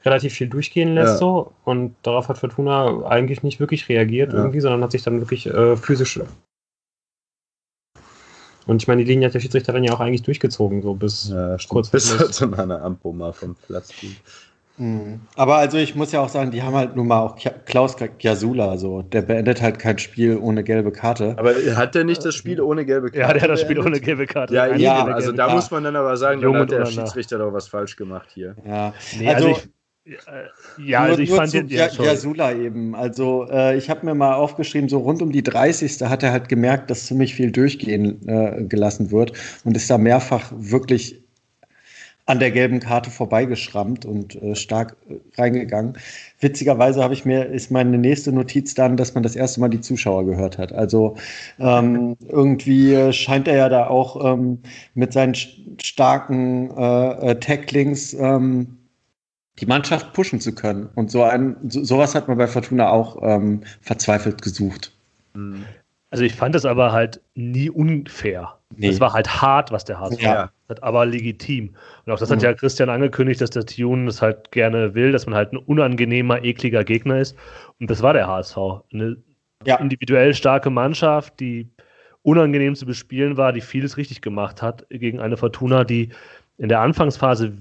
relativ 0.04 0.34
viel 0.34 0.48
durchgehen 0.48 0.96
lässt 0.96 1.14
ja. 1.14 1.18
so 1.18 1.52
und 1.66 1.96
darauf 2.02 2.28
hat 2.28 2.40
Fortuna 2.40 3.06
eigentlich 3.06 3.44
nicht 3.44 3.60
wirklich 3.60 3.88
reagiert 3.90 4.34
ja. 4.34 4.40
irgendwie, 4.40 4.60
sondern 4.60 4.82
hat 4.82 4.92
sich 4.92 5.04
dann 5.04 5.20
wirklich 5.20 5.46
äh, 5.46 5.78
physisch 5.78 6.20
und 8.68 8.82
ich 8.82 8.88
meine, 8.88 9.04
die 9.04 9.12
Linie 9.12 9.28
hat 9.28 9.36
der 9.36 9.40
Schiedsrichter 9.40 9.74
dann 9.74 9.84
ja 9.84 9.94
auch 9.94 10.00
eigentlich 10.00 10.24
durchgezogen, 10.24 10.82
so 10.82 10.96
bis 10.96 11.30
ja, 11.30 11.56
kurz 11.70 11.90
bis 11.90 12.18
zu 12.32 12.48
meiner 12.48 12.82
Ampo 12.82 13.14
mal 13.14 13.32
vom 13.32 13.56
Platz 13.56 13.94
ging. 14.00 14.16
Mhm. 14.78 15.22
Aber 15.36 15.56
also 15.56 15.78
ich 15.78 15.96
muss 15.96 16.12
ja 16.12 16.20
auch 16.20 16.30
sagen, 16.30 16.52
die 16.52 16.62
haben 16.62 16.76
halt 16.76 16.96
nun 16.96 17.08
mal 17.08 17.22
auch 17.22 17.38
Klaus 17.66 17.96
Jasula, 18.20 18.78
so. 18.78 19.02
Der 19.02 19.22
beendet 19.22 19.62
halt 19.62 19.80
kein 19.80 19.98
Spiel 19.98 20.38
ohne 20.38 20.64
gelbe 20.64 20.92
Karte. 20.92 21.36
Aber 21.38 21.54
hat 21.54 21.96
der 21.96 22.04
nicht 22.04 22.26
das 22.26 22.36
Spiel 22.36 22.60
ohne 22.60 22.86
gelbe 22.86 23.10
Karte? 23.10 23.20
Ja, 23.20 23.34
der 23.34 23.42
hat 23.44 23.50
das 23.50 23.62
Spiel 23.62 23.80
ohne 23.80 24.00
gelbe 24.00 24.26
Karte. 24.26 24.54
Ja, 24.54 24.76
ja 24.76 25.06
also 25.06 25.32
da 25.32 25.54
muss 25.54 25.72
man 25.72 25.84
dann 25.84 25.96
aber 25.96 26.18
sagen, 26.18 26.42
dann 26.42 26.56
hat 26.58 26.72
der 26.72 26.86
Schiedsrichter 26.86 27.38
doch 27.38 27.54
was 27.54 27.68
falsch 27.68 27.96
gemacht 27.96 28.30
hier. 28.34 28.56
Ja, 28.66 28.94
nee, 29.18 29.28
also, 29.28 29.48
also 29.48 29.62
ich, 29.62 29.70
Ja, 30.78 31.02
also 31.02 31.22
ich 31.22 31.32
fand 31.32 31.54
den 31.54 31.68
ja, 31.68 31.88
ja, 31.88 32.16
Sula 32.16 32.52
eben. 32.52 32.96
Also 32.96 33.48
äh, 33.50 33.78
ich 33.78 33.90
habe 33.90 34.06
mir 34.06 34.14
mal 34.14 34.36
aufgeschrieben, 34.36 34.88
so 34.88 35.00
rund 35.00 35.22
um 35.22 35.32
die 35.32 35.42
30. 35.42 36.02
hat 36.02 36.22
er 36.22 36.32
halt 36.32 36.48
gemerkt, 36.48 36.92
dass 36.92 37.08
ziemlich 37.08 37.34
viel 37.34 37.52
durchgehen 37.52 38.28
äh, 38.28 38.64
gelassen 38.66 39.10
wird 39.10 39.32
und 39.64 39.76
ist 39.76 39.90
da 39.90 39.98
mehrfach 39.98 40.52
wirklich 40.56 41.25
an 42.28 42.40
der 42.40 42.52
gelben 42.52 42.80
Karte 42.80 43.12
vorbeigeschrammt 43.12 44.06
und 44.06 44.42
äh, 44.42 44.56
stark 44.56 44.98
äh, 45.08 45.16
reingegangen. 45.40 45.98
Witzigerweise 46.40 47.04
habe 47.04 47.14
ich 47.14 47.24
mir, 47.24 47.46
ist 47.46 47.70
meine 47.70 47.98
nächste 47.98 48.32
Notiz 48.32 48.74
dann, 48.74 48.98
dass 48.98 49.14
man 49.14 49.24
das 49.24 49.36
erste 49.36 49.60
Mal 49.60 49.70
die 49.70 49.82
Zuschauer 49.82 50.26
gehört 50.26 50.58
hat. 50.58 50.74
Also 50.74 51.18
ähm, 51.60 52.18
irgendwie 52.28 53.14
scheint 53.14 53.48
er 53.48 53.58
ja 53.58 53.70
da 53.70 53.88
auch 53.88 54.34
ähm, 54.34 54.60
mit 54.96 55.14
seinen 55.14 55.36
starken 55.82 56.72
äh, 56.76 57.32
äh, 57.32 57.40
Tacklings 57.40 58.14
ähm, 58.16 58.78
die 59.60 59.68
Mannschaft 59.68 60.14
pushen 60.14 60.42
zu 60.42 60.54
können. 60.54 60.90
Und 60.96 61.12
so 61.12 61.24
ein, 61.24 61.56
so, 61.70 61.84
sowas 61.84 62.16
hat 62.16 62.28
man 62.28 62.38
bei 62.38 62.48
Fortuna 62.48 62.90
auch 62.90 63.18
ähm, 63.22 63.62
verzweifelt 63.82 64.42
gesucht. 64.42 64.92
Mhm. 65.36 65.66
Also 66.10 66.24
ich 66.24 66.34
fand 66.34 66.56
es 66.56 66.66
aber 66.66 66.92
halt 66.92 67.22
nie 67.36 67.70
unfair. 67.70 68.58
Nee. 68.78 68.88
Es 68.90 69.00
war 69.00 69.14
halt 69.14 69.42
hart, 69.42 69.72
was 69.72 69.86
der 69.86 70.00
HSV 70.00 70.22
ja. 70.22 70.52
hat, 70.70 70.84
aber 70.84 71.06
legitim. 71.06 71.76
Und 72.06 72.14
auch 72.14 72.20
das 72.20 72.30
hat 72.32 72.40
mhm. 72.40 72.46
ja 72.46 72.54
Christian 72.54 72.90
angekündigt, 72.90 73.42
dass 73.42 73.50
der 73.50 73.66
Tune 73.66 74.06
das 74.06 74.22
halt 74.22 74.52
gerne 74.52 74.94
will, 74.96 75.12
dass 75.12 75.26
man 75.26 75.36
halt 75.36 75.54
ein 75.54 75.58
unangenehmer, 75.58 76.44
ekliger 76.44 76.84
Gegner 76.84 77.20
ist. 77.20 77.36
Und 77.80 77.90
das 77.90 78.02
war 78.02 78.14
der 78.14 78.28
HSV. 78.28 78.58
Eine 78.94 79.18
ja. 79.66 79.78
individuell 79.78 80.34
starke 80.34 80.70
Mannschaft, 80.70 81.40
die 81.40 81.70
unangenehm 82.22 82.76
zu 82.76 82.86
bespielen 82.86 83.38
war, 83.38 83.54
die 83.54 83.62
vieles 83.62 83.98
richtig 83.98 84.22
gemacht 84.22 84.62
hat 84.62 84.86
gegen 84.90 85.20
eine 85.20 85.38
Fortuna, 85.38 85.84
die 85.84 86.10
in 86.58 86.70
der 86.70 86.82
Anfangsphase 86.82 87.54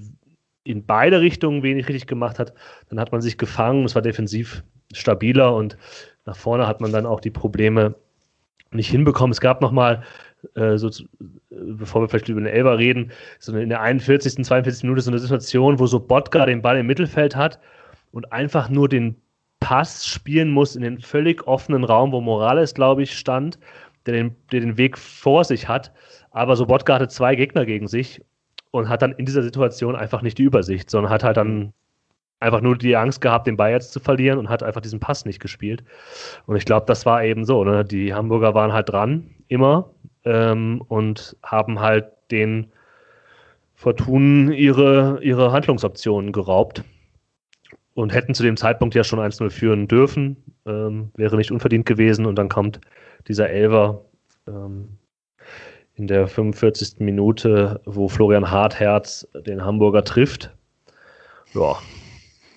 in 0.63 0.85
beide 0.85 1.21
Richtungen 1.21 1.63
wenig 1.63 1.87
richtig 1.87 2.07
gemacht 2.07 2.39
hat, 2.39 2.53
dann 2.89 2.99
hat 2.99 3.11
man 3.11 3.21
sich 3.21 3.37
gefangen, 3.37 3.85
es 3.85 3.93
war 3.93 4.01
defensiv 4.01 4.63
stabiler 4.93 5.53
und 5.53 5.77
nach 6.25 6.35
vorne 6.35 6.67
hat 6.67 6.81
man 6.81 6.91
dann 6.91 7.05
auch 7.05 7.19
die 7.19 7.29
Probleme 7.29 7.93
nicht 8.71 8.89
hinbekommen. 8.89 9.31
Es 9.31 9.41
gab 9.41 9.61
nochmal, 9.61 10.03
äh, 10.55 10.77
so, 10.77 10.89
bevor 11.49 12.01
wir 12.01 12.09
vielleicht 12.09 12.29
über 12.29 12.41
den 12.41 12.47
Elber 12.47 12.77
reden, 12.77 13.11
so 13.39 13.55
in 13.55 13.69
der 13.69 13.81
41., 13.81 14.43
42. 14.43 14.83
Minute 14.83 15.01
so 15.01 15.11
eine 15.11 15.19
Situation, 15.19 15.79
wo 15.79 15.87
so 15.87 15.99
Botka 15.99 16.45
den 16.45 16.61
Ball 16.61 16.77
im 16.77 16.87
Mittelfeld 16.87 17.35
hat 17.35 17.59
und 18.11 18.31
einfach 18.31 18.69
nur 18.69 18.89
den 18.89 19.15
Pass 19.59 20.05
spielen 20.05 20.51
muss 20.51 20.75
in 20.75 20.83
den 20.83 20.99
völlig 20.99 21.47
offenen 21.47 21.83
Raum, 21.83 22.11
wo 22.11 22.21
Morales, 22.21 22.73
glaube 22.73 23.03
ich, 23.03 23.17
stand, 23.17 23.57
der 24.05 24.13
den, 24.13 24.35
der 24.51 24.59
den 24.59 24.77
Weg 24.77 24.97
vor 24.97 25.43
sich 25.43 25.67
hat. 25.67 25.91
Aber 26.31 26.55
so 26.55 26.65
Botka 26.65 26.95
hatte 26.95 27.07
zwei 27.07 27.35
Gegner 27.35 27.65
gegen 27.65 27.87
sich 27.87 28.21
und 28.71 28.89
hat 28.89 29.01
dann 29.01 29.13
in 29.13 29.25
dieser 29.25 29.41
Situation 29.41 29.95
einfach 29.95 30.21
nicht 30.21 30.37
die 30.37 30.43
Übersicht, 30.43 30.89
sondern 30.89 31.11
hat 31.11 31.23
halt 31.23 31.37
dann 31.37 31.73
einfach 32.39 32.61
nur 32.61 32.77
die 32.77 32.95
Angst 32.95 33.21
gehabt, 33.21 33.47
den 33.47 33.57
Ball 33.57 33.71
jetzt 33.71 33.91
zu 33.91 33.99
verlieren 33.99 34.37
und 34.37 34.49
hat 34.49 34.61
einfach 34.61 34.81
diesen 34.81 34.99
Pass 34.99 35.25
nicht 35.25 35.39
gespielt. 35.39 35.83
Und 36.45 36.55
ich 36.57 36.65
glaube, 36.65 36.85
das 36.85 37.05
war 37.05 37.23
eben 37.23 37.45
so. 37.45 37.63
Ne? 37.63 37.85
Die 37.85 38.13
Hamburger 38.13 38.53
waren 38.53 38.73
halt 38.73 38.89
dran, 38.89 39.31
immer, 39.47 39.89
ähm, 40.25 40.81
und 40.87 41.37
haben 41.43 41.79
halt 41.79 42.07
den 42.31 42.71
Fortunen 43.75 44.51
ihre, 44.51 45.19
ihre 45.21 45.51
Handlungsoptionen 45.51 46.31
geraubt 46.31 46.83
und 47.93 48.13
hätten 48.13 48.33
zu 48.33 48.43
dem 48.43 48.57
Zeitpunkt 48.57 48.95
ja 48.95 49.03
schon 49.03 49.19
1-0 49.19 49.49
führen 49.49 49.87
dürfen. 49.87 50.37
Ähm, 50.65 51.11
wäre 51.15 51.37
nicht 51.37 51.51
unverdient 51.51 51.85
gewesen 51.85 52.25
und 52.25 52.35
dann 52.35 52.49
kommt 52.49 52.79
dieser 53.27 53.49
Elver 53.49 54.05
ähm, 54.47 54.97
in 55.95 56.07
der 56.07 56.27
45. 56.27 56.99
Minute, 56.99 57.81
wo 57.85 58.07
Florian 58.07 58.49
Hartherz 58.49 59.27
den 59.45 59.63
Hamburger 59.63 60.03
trifft. 60.03 60.53
Ja. 61.53 61.77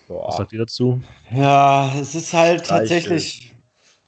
Was 0.08 0.38
sagt 0.38 0.52
ihr 0.52 0.60
dazu? 0.60 1.00
Ja, 1.30 1.92
es 2.00 2.14
ist 2.14 2.32
halt 2.32 2.66
tatsächlich, 2.66 3.54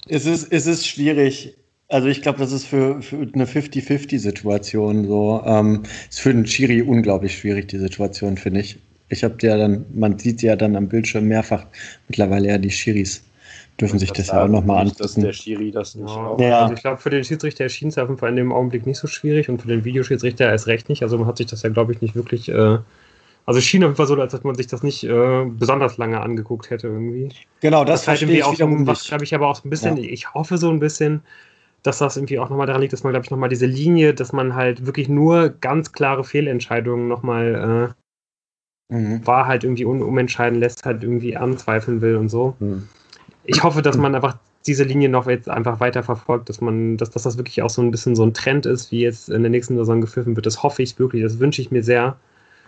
es 0.08 0.24
ist, 0.26 0.50
es 0.50 0.66
ist 0.66 0.86
schwierig. 0.86 1.56
Also 1.90 2.06
ich 2.06 2.22
glaube, 2.22 2.38
das 2.38 2.52
ist 2.52 2.66
für, 2.66 3.02
für 3.02 3.16
eine 3.16 3.46
50-50-Situation 3.46 5.06
so. 5.06 5.42
Ähm, 5.44 5.82
ist 6.08 6.20
für 6.20 6.32
den 6.32 6.44
Chiri 6.44 6.82
unglaublich 6.82 7.36
schwierig, 7.36 7.68
die 7.68 7.78
Situation, 7.78 8.36
finde 8.36 8.60
ich. 8.60 8.78
Ich 9.08 9.24
habe 9.24 9.34
ja 9.42 9.56
dann, 9.56 9.84
man 9.92 10.18
sieht 10.18 10.40
ja 10.40 10.54
dann 10.54 10.76
am 10.76 10.88
Bildschirm 10.88 11.26
mehrfach 11.26 11.66
mittlerweile 12.06 12.48
ja 12.48 12.58
die 12.58 12.68
Chiris 12.68 13.24
dürfen 13.80 13.98
sich 13.98 14.12
das, 14.12 14.28
ja 14.28 14.44
auch 14.44 14.48
nochmal 14.48 14.82
angucken. 14.82 15.02
Dass 15.02 15.14
der 15.14 15.32
Schiri 15.32 15.70
das 15.70 15.94
nicht 15.94 16.14
ja. 16.14 16.36
ja. 16.38 16.60
Also 16.60 16.74
ich 16.74 16.80
glaube, 16.80 16.98
für 16.98 17.10
den 17.10 17.24
Schiedsrichter 17.24 17.64
erschien 17.64 17.88
es 17.88 17.98
auf 17.98 18.08
jeden 18.08 18.18
Fall 18.18 18.30
in 18.30 18.36
dem 18.36 18.52
Augenblick 18.52 18.86
nicht 18.86 18.98
so 18.98 19.06
schwierig 19.06 19.48
und 19.48 19.62
für 19.62 19.68
den 19.68 19.84
Videoschiedsrichter 19.84 20.48
erst 20.48 20.66
recht 20.66 20.88
nicht. 20.88 21.02
Also 21.02 21.18
man 21.18 21.26
hat 21.26 21.38
sich 21.38 21.46
das 21.46 21.62
ja, 21.62 21.70
glaube 21.70 21.92
ich, 21.92 22.00
nicht 22.00 22.14
wirklich. 22.14 22.48
Äh, 22.48 22.78
also 23.46 23.58
es 23.58 23.64
schien 23.64 23.82
auf 23.82 23.88
jeden 23.88 23.96
Fall 23.96 24.06
so, 24.06 24.14
als 24.14 24.34
ob 24.34 24.44
man 24.44 24.54
sich 24.54 24.66
das 24.66 24.82
nicht 24.82 25.02
äh, 25.04 25.44
besonders 25.46 25.96
lange 25.96 26.20
angeguckt 26.20 26.70
hätte 26.70 26.88
irgendwie. 26.88 27.30
Genau, 27.60 27.84
das, 27.84 28.02
das 28.02 28.08
halt 28.08 28.22
irgendwie 28.22 28.42
auch 28.42 28.54
was, 28.58 29.08
glaube 29.08 29.24
ich, 29.24 29.34
aber 29.34 29.48
auch 29.48 29.64
ein 29.64 29.70
bisschen, 29.70 29.96
ja. 29.96 30.04
ich 30.04 30.34
hoffe 30.34 30.58
so 30.58 30.70
ein 30.70 30.78
bisschen, 30.78 31.22
dass 31.82 31.98
das 31.98 32.16
irgendwie 32.16 32.38
auch 32.38 32.50
nochmal 32.50 32.66
daran 32.66 32.82
liegt, 32.82 32.92
dass 32.92 33.04
man, 33.04 33.12
glaube 33.12 33.24
ich, 33.24 33.30
nochmal 33.30 33.48
diese 33.48 33.66
Linie, 33.66 34.14
dass 34.14 34.32
man 34.32 34.54
halt 34.54 34.86
wirklich 34.86 35.08
nur 35.08 35.48
ganz 35.48 35.92
klare 35.92 36.24
Fehlentscheidungen 36.24 37.08
nochmal 37.08 37.94
äh, 38.90 38.94
mhm. 38.94 39.26
war 39.26 39.46
halt 39.46 39.64
irgendwie 39.64 39.84
un 39.84 40.02
umentscheiden 40.02 40.58
lässt, 40.58 40.84
halt 40.84 41.02
irgendwie 41.02 41.36
anzweifeln 41.36 42.00
will 42.00 42.16
und 42.16 42.28
so. 42.28 42.56
Mhm 42.58 42.88
ich 43.44 43.62
hoffe, 43.62 43.82
dass 43.82 43.96
man 43.96 44.14
einfach 44.14 44.36
diese 44.66 44.84
Linie 44.84 45.08
noch 45.08 45.26
jetzt 45.26 45.48
einfach 45.48 45.80
weiter 45.80 46.02
verfolgt, 46.02 46.48
dass 46.48 46.60
man, 46.60 46.96
dass, 46.96 47.10
dass 47.10 47.22
das 47.22 47.38
wirklich 47.38 47.62
auch 47.62 47.70
so 47.70 47.82
ein 47.82 47.90
bisschen 47.90 48.14
so 48.14 48.24
ein 48.24 48.34
Trend 48.34 48.66
ist, 48.66 48.92
wie 48.92 49.00
jetzt 49.00 49.30
in 49.30 49.42
der 49.42 49.50
nächsten 49.50 49.76
Saison 49.76 50.00
gepfiffen 50.00 50.36
wird. 50.36 50.46
Das 50.46 50.62
hoffe 50.62 50.82
ich 50.82 50.98
wirklich, 50.98 51.22
das 51.22 51.38
wünsche 51.38 51.62
ich 51.62 51.70
mir 51.70 51.82
sehr. 51.82 52.16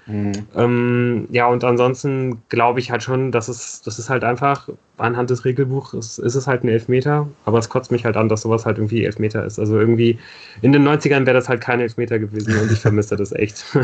Mhm. 0.06 0.32
Ähm, 0.56 1.28
ja, 1.30 1.46
und 1.46 1.62
ansonsten 1.62 2.42
glaube 2.48 2.80
ich 2.80 2.90
halt 2.90 3.02
schon, 3.02 3.30
dass 3.30 3.48
es, 3.48 3.82
das 3.82 3.98
ist 3.98 4.10
halt 4.10 4.24
einfach, 4.24 4.68
anhand 4.98 5.30
des 5.30 5.44
Regelbuchs 5.44 5.94
ist, 5.94 6.18
es 6.18 6.46
halt 6.46 6.64
ein 6.64 6.68
Elfmeter, 6.68 7.28
aber 7.44 7.58
es 7.58 7.68
kotzt 7.68 7.92
mich 7.92 8.04
halt 8.04 8.16
an, 8.16 8.28
dass 8.28 8.42
sowas 8.42 8.66
halt 8.66 8.78
irgendwie 8.78 9.04
Elfmeter 9.04 9.44
ist. 9.44 9.58
Also 9.58 9.78
irgendwie 9.78 10.18
in 10.60 10.72
den 10.72 10.86
90ern 10.86 11.26
wäre 11.26 11.34
das 11.34 11.48
halt 11.48 11.60
kein 11.60 11.80
Elfmeter 11.80 12.18
gewesen 12.18 12.58
und 12.60 12.72
ich 12.72 12.80
vermisse 12.80 13.16
das 13.16 13.32
echt. 13.32 13.64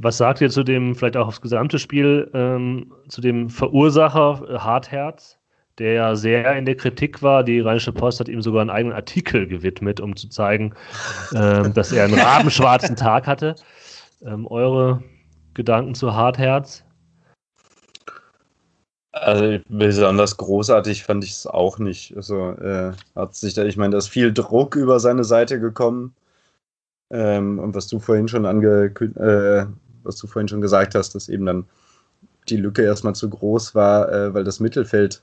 Was 0.00 0.16
sagt 0.16 0.40
ihr 0.40 0.50
zu 0.50 0.62
dem, 0.62 0.94
vielleicht 0.94 1.16
auch 1.16 1.26
aufs 1.26 1.40
gesamte 1.40 1.78
Spiel, 1.80 2.30
ähm, 2.32 2.92
zu 3.08 3.20
dem 3.20 3.50
Verursacher 3.50 4.42
äh, 4.48 4.58
Hartherz, 4.58 5.37
der 5.78 5.92
ja 5.92 6.16
sehr 6.16 6.56
in 6.56 6.64
der 6.64 6.76
Kritik 6.76 7.22
war? 7.22 7.44
Die 7.44 7.60
Rheinische 7.60 7.92
Post 7.92 8.20
hat 8.20 8.28
ihm 8.28 8.42
sogar 8.42 8.60
einen 8.60 8.70
eigenen 8.70 8.96
Artikel 8.96 9.46
gewidmet, 9.46 10.00
um 10.00 10.16
zu 10.16 10.28
zeigen, 10.28 10.74
ähm, 11.34 11.72
dass 11.74 11.92
er 11.92 12.04
einen 12.04 12.18
rabenschwarzen 12.18 12.96
Tag 12.96 13.26
hatte. 13.26 13.54
Ähm, 14.22 14.46
eure 14.46 15.02
Gedanken 15.54 15.94
zu 15.94 16.14
Hartherz? 16.14 16.84
Also 19.12 19.58
besonders 19.68 20.36
großartig 20.36 21.02
fand 21.04 21.24
ich 21.24 21.32
es 21.32 21.46
auch 21.46 21.78
nicht. 21.78 22.16
Also 22.16 22.52
äh, 22.52 22.92
hat 23.16 23.34
sich 23.34 23.54
da, 23.54 23.64
ich 23.64 23.76
meine, 23.76 23.92
da 23.92 23.98
ist 23.98 24.08
viel 24.08 24.32
Druck 24.32 24.76
über 24.76 25.00
seine 25.00 25.24
Seite 25.24 25.58
gekommen. 25.58 26.14
Ähm, 27.10 27.58
und 27.58 27.74
was 27.74 27.86
du 27.88 27.98
vorhin 27.98 28.28
schon 28.28 28.44
angekündigt, 28.44 29.18
äh, 29.18 29.66
was 30.02 30.16
du 30.16 30.26
vorhin 30.26 30.48
schon 30.48 30.60
gesagt 30.60 30.94
hast, 30.94 31.14
dass 31.14 31.28
eben 31.28 31.46
dann 31.46 31.66
die 32.48 32.56
Lücke 32.56 32.82
erstmal 32.82 33.14
zu 33.14 33.28
groß 33.28 33.74
war, 33.74 34.10
äh, 34.12 34.34
weil 34.34 34.44
das 34.44 34.60
Mittelfeld, 34.60 35.22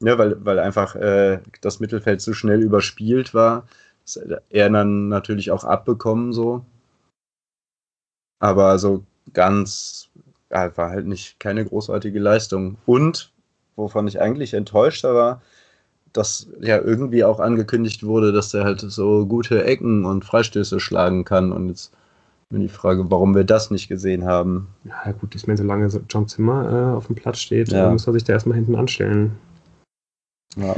ja, 0.00 0.18
weil, 0.18 0.44
weil 0.44 0.58
einfach 0.58 0.96
äh, 0.96 1.40
das 1.60 1.80
Mittelfeld 1.80 2.20
zu 2.20 2.34
schnell 2.34 2.62
überspielt 2.62 3.34
war. 3.34 3.66
Das 4.04 4.16
er 4.50 4.70
dann 4.70 5.08
natürlich 5.08 5.50
auch 5.50 5.64
abbekommen 5.64 6.32
so. 6.32 6.64
Aber 8.40 8.78
so 8.78 9.04
ganz, 9.32 10.10
ja, 10.50 10.76
war 10.76 10.90
halt 10.90 11.06
nicht 11.06 11.40
keine 11.40 11.64
großartige 11.64 12.18
Leistung. 12.18 12.76
Und, 12.84 13.32
wovon 13.76 14.06
ich 14.06 14.20
eigentlich 14.20 14.52
enttäuschter 14.54 15.14
war, 15.14 15.42
dass 16.12 16.48
ja 16.60 16.78
irgendwie 16.78 17.24
auch 17.24 17.40
angekündigt 17.40 18.04
wurde, 18.04 18.32
dass 18.32 18.54
er 18.54 18.64
halt 18.64 18.80
so 18.80 19.26
gute 19.26 19.64
Ecken 19.64 20.04
und 20.04 20.24
Freistöße 20.24 20.80
schlagen 20.80 21.24
kann. 21.24 21.52
Und 21.52 21.68
jetzt 21.68 21.92
nur 22.50 22.60
die 22.60 22.68
Frage, 22.68 23.10
warum 23.10 23.34
wir 23.34 23.44
das 23.44 23.70
nicht 23.70 23.88
gesehen 23.88 24.24
haben. 24.24 24.68
Ja, 24.84 25.12
gut, 25.12 25.34
ich 25.34 25.46
meine, 25.46 25.56
solange 25.56 25.88
John 26.08 26.28
Zimmer 26.28 26.92
äh, 26.92 26.96
auf 26.96 27.06
dem 27.06 27.16
Platz 27.16 27.38
steht, 27.38 27.70
ja. 27.70 27.90
muss 27.90 28.06
er 28.06 28.12
sich 28.12 28.24
da 28.24 28.34
erstmal 28.34 28.56
hinten 28.56 28.76
anstellen. 28.76 29.32
Ja. 30.56 30.74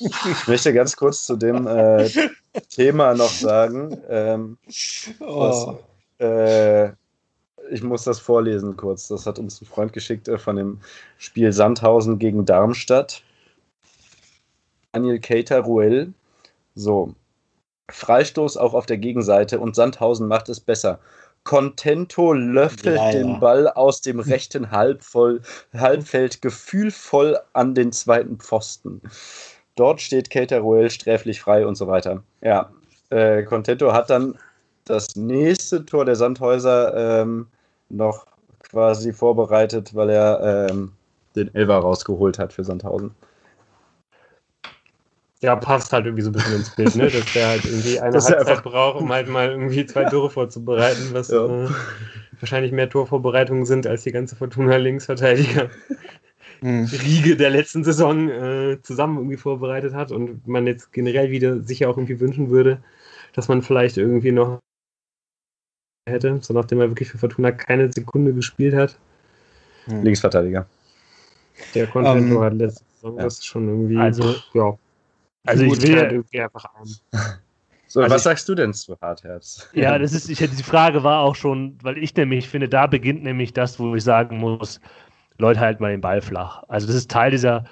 ich 0.00 0.48
möchte 0.48 0.72
ganz 0.72 0.96
kurz 0.96 1.24
zu 1.24 1.36
dem 1.36 1.66
äh, 1.66 2.08
Thema 2.68 3.14
noch 3.14 3.30
sagen. 3.30 3.96
Ähm, 4.08 4.58
was, 5.20 5.66
oh. 5.66 5.78
äh, 6.18 6.88
ich 7.70 7.82
muss 7.82 8.04
das 8.04 8.18
vorlesen 8.18 8.76
kurz. 8.76 9.08
Das 9.08 9.26
hat 9.26 9.38
uns 9.38 9.60
ein 9.60 9.66
Freund 9.66 9.92
geschickt 9.92 10.28
äh, 10.28 10.38
von 10.38 10.56
dem 10.56 10.80
Spiel 11.18 11.52
Sandhausen 11.52 12.18
gegen 12.18 12.44
Darmstadt. 12.44 13.22
Daniel 14.92 15.20
Keita 15.20 15.58
Ruel. 15.58 16.12
So, 16.74 17.14
Freistoß 17.90 18.56
auch 18.56 18.74
auf 18.74 18.86
der 18.86 18.98
Gegenseite 18.98 19.60
und 19.60 19.76
Sandhausen 19.76 20.28
macht 20.28 20.48
es 20.48 20.60
besser. 20.60 20.98
Contento 21.46 22.32
löffelt 22.32 22.96
ja, 22.96 23.12
den 23.12 23.38
Ball 23.38 23.68
aus 23.68 24.02
dem 24.02 24.18
rechten 24.32 24.72
Halbvoll, 24.72 25.40
Halbfeld 25.72 26.42
gefühlvoll 26.42 27.38
an 27.52 27.74
den 27.74 27.92
zweiten 27.92 28.38
Pfosten. 28.38 29.00
Dort 29.76 30.00
steht 30.00 30.28
Cater 30.28 30.62
sträflich 30.90 31.40
frei 31.40 31.64
und 31.66 31.76
so 31.76 31.86
weiter. 31.86 32.22
Ja, 32.40 32.70
äh, 33.10 33.44
Contento 33.44 33.92
hat 33.92 34.10
dann 34.10 34.36
das 34.84 35.14
nächste 35.14 35.86
Tor 35.86 36.04
der 36.04 36.16
Sandhäuser 36.16 37.22
ähm, 37.22 37.46
noch 37.88 38.26
quasi 38.60 39.12
vorbereitet, 39.12 39.94
weil 39.94 40.10
er 40.10 40.68
ähm, 40.70 40.92
den 41.36 41.54
Elver 41.54 41.76
rausgeholt 41.76 42.40
hat 42.40 42.52
für 42.52 42.64
Sandhausen. 42.64 43.14
Ja, 45.42 45.54
passt 45.54 45.92
halt 45.92 46.06
irgendwie 46.06 46.22
so 46.22 46.30
ein 46.30 46.32
bisschen 46.32 46.56
ins 46.56 46.74
Bild, 46.74 46.96
ne? 46.96 47.10
dass 47.10 47.32
der 47.34 47.48
halt 47.48 47.64
irgendwie 47.64 48.00
eine 48.00 48.12
dass 48.12 48.30
Halbzeit 48.30 48.62
braucht, 48.62 49.00
um 49.00 49.12
halt 49.12 49.28
mal 49.28 49.50
irgendwie 49.50 49.84
zwei 49.84 50.04
Tore 50.04 50.30
vorzubereiten, 50.30 51.10
was 51.12 51.28
ja. 51.28 51.44
äh, 51.44 51.68
wahrscheinlich 52.40 52.72
mehr 52.72 52.88
Torvorbereitungen 52.88 53.66
sind 53.66 53.86
als 53.86 54.02
die 54.02 54.12
ganze 54.12 54.34
Fortuna 54.34 54.76
Linksverteidiger. 54.76 55.68
Mhm. 56.62 56.86
Riege 56.86 57.36
der 57.36 57.50
letzten 57.50 57.84
Saison 57.84 58.30
äh, 58.30 58.78
zusammen 58.82 59.18
irgendwie 59.18 59.36
vorbereitet 59.36 59.92
hat 59.92 60.10
und 60.10 60.46
man 60.46 60.66
jetzt 60.66 60.90
generell 60.92 61.30
wieder 61.30 61.60
sicher 61.62 61.90
auch 61.90 61.98
irgendwie 61.98 62.18
wünschen 62.18 62.48
würde, 62.48 62.82
dass 63.34 63.48
man 63.48 63.60
vielleicht 63.60 63.98
irgendwie 63.98 64.32
noch 64.32 64.60
hätte, 66.08 66.38
so 66.40 66.54
nachdem 66.54 66.80
er 66.80 66.88
wirklich 66.88 67.10
für 67.10 67.18
Fortuna 67.18 67.52
keine 67.52 67.92
Sekunde 67.92 68.32
gespielt 68.32 68.74
hat. 68.74 68.98
Mhm. 69.86 70.02
Linksverteidiger. 70.02 70.66
Der 71.74 71.86
Content 71.86 72.32
um, 72.32 72.42
hat 72.42 72.54
letzte 72.54 72.84
Saison, 72.94 73.16
ja. 73.16 73.24
das 73.24 73.34
ist 73.34 73.46
schon 73.46 73.68
irgendwie, 73.68 73.98
also, 73.98 74.34
ja. 74.54 74.78
Also 75.46 75.64
ich 75.64 75.82
will 75.82 75.96
ja 75.96 76.10
irgendwie 76.10 76.40
einfach 76.40 76.66
an. 76.74 76.88
So, 77.88 78.00
also 78.02 78.14
was 78.14 78.22
ich, 78.22 78.24
sagst 78.24 78.48
du 78.48 78.54
denn 78.54 78.74
zu 78.74 78.98
Hartherz? 79.00 79.70
Ja, 79.72 79.96
das 79.96 80.12
ist, 80.12 80.28
ich, 80.28 80.38
die 80.38 80.62
Frage 80.62 81.04
war 81.04 81.20
auch 81.20 81.36
schon, 81.36 81.78
weil 81.82 81.96
ich 81.98 82.14
nämlich 82.16 82.48
finde, 82.48 82.68
da 82.68 82.86
beginnt 82.86 83.22
nämlich 83.22 83.52
das, 83.52 83.78
wo 83.78 83.94
ich 83.94 84.02
sagen 84.02 84.38
muss, 84.38 84.80
Leute 85.38 85.60
halten 85.60 85.82
mal 85.82 85.92
den 85.92 86.00
Ball 86.00 86.20
flach. 86.20 86.64
Also 86.68 86.86
das 86.88 86.96
ist 86.96 87.10
Teil 87.10 87.30
dieser, 87.30 87.64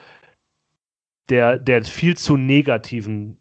der, 1.28 1.58
der 1.58 1.82
viel 1.84 2.16
zu 2.16 2.36
negativen 2.36 3.38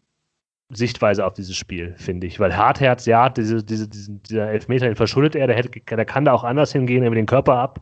Sichtweise 0.70 1.24
auf 1.24 1.34
dieses 1.34 1.56
Spiel, 1.56 1.94
finde 1.96 2.26
ich. 2.26 2.40
Weil 2.40 2.56
Hartherz, 2.56 3.06
ja, 3.06 3.28
diese, 3.28 3.62
diese, 3.62 3.88
diesen, 3.88 4.22
dieser 4.22 4.48
Elfmeter, 4.48 4.86
den 4.86 4.96
verschuldet 4.96 5.36
er, 5.36 5.46
der, 5.46 5.56
hätte, 5.56 5.80
der 5.80 6.04
kann 6.04 6.24
da 6.24 6.32
auch 6.32 6.44
anders 6.44 6.72
hingehen, 6.72 7.02
irgendwie 7.02 7.20
den 7.20 7.26
Körper 7.26 7.54
ab, 7.54 7.80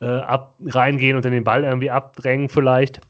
äh, 0.00 0.06
ab 0.06 0.54
reingehen 0.66 1.16
und 1.16 1.24
dann 1.24 1.32
den 1.32 1.44
Ball 1.44 1.64
irgendwie 1.64 1.90
abdrängen 1.90 2.48
vielleicht. 2.48 3.00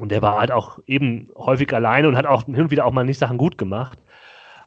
Und 0.00 0.10
der 0.10 0.22
war 0.22 0.38
halt 0.38 0.50
auch 0.50 0.78
eben 0.86 1.28
häufig 1.36 1.72
alleine 1.74 2.08
und 2.08 2.16
hat 2.16 2.26
auch 2.26 2.46
hin 2.46 2.56
und 2.56 2.70
wieder 2.70 2.86
auch 2.86 2.92
mal 2.92 3.04
nicht 3.04 3.18
Sachen 3.18 3.36
gut 3.36 3.58
gemacht. 3.58 3.98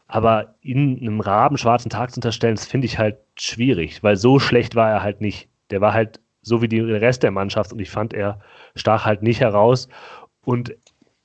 Aber 0.08 0.54
ihn 0.62 1.00
einem 1.02 1.22
Raben 1.22 1.58
schwarzen 1.58 1.89
Tag 1.89 2.12
zu 2.12 2.17
unterstellen, 2.17 2.56
das 2.56 2.67
finde 2.67 2.86
ich 2.86 3.00
halt 3.00 3.17
schwierig, 3.36 4.04
weil 4.04 4.15
so 4.15 4.38
schlecht 4.38 4.76
war 4.76 4.89
er 4.89 5.02
halt 5.02 5.22
nicht. 5.22 5.50
Der 5.72 5.82
war 5.82 5.93
halt 5.93 6.19
so 6.43 6.62
wie 6.62 6.67
der 6.67 7.02
Rest 7.02 7.24
der 7.24 7.32
Mannschaft 7.32 7.74
und 7.74 7.80
ich 7.80 7.89
fand, 7.89 8.13
er 8.13 8.39
stach 8.76 9.06
halt 9.06 9.24
nicht 9.24 9.39
heraus. 9.39 9.88
Und 10.46 10.76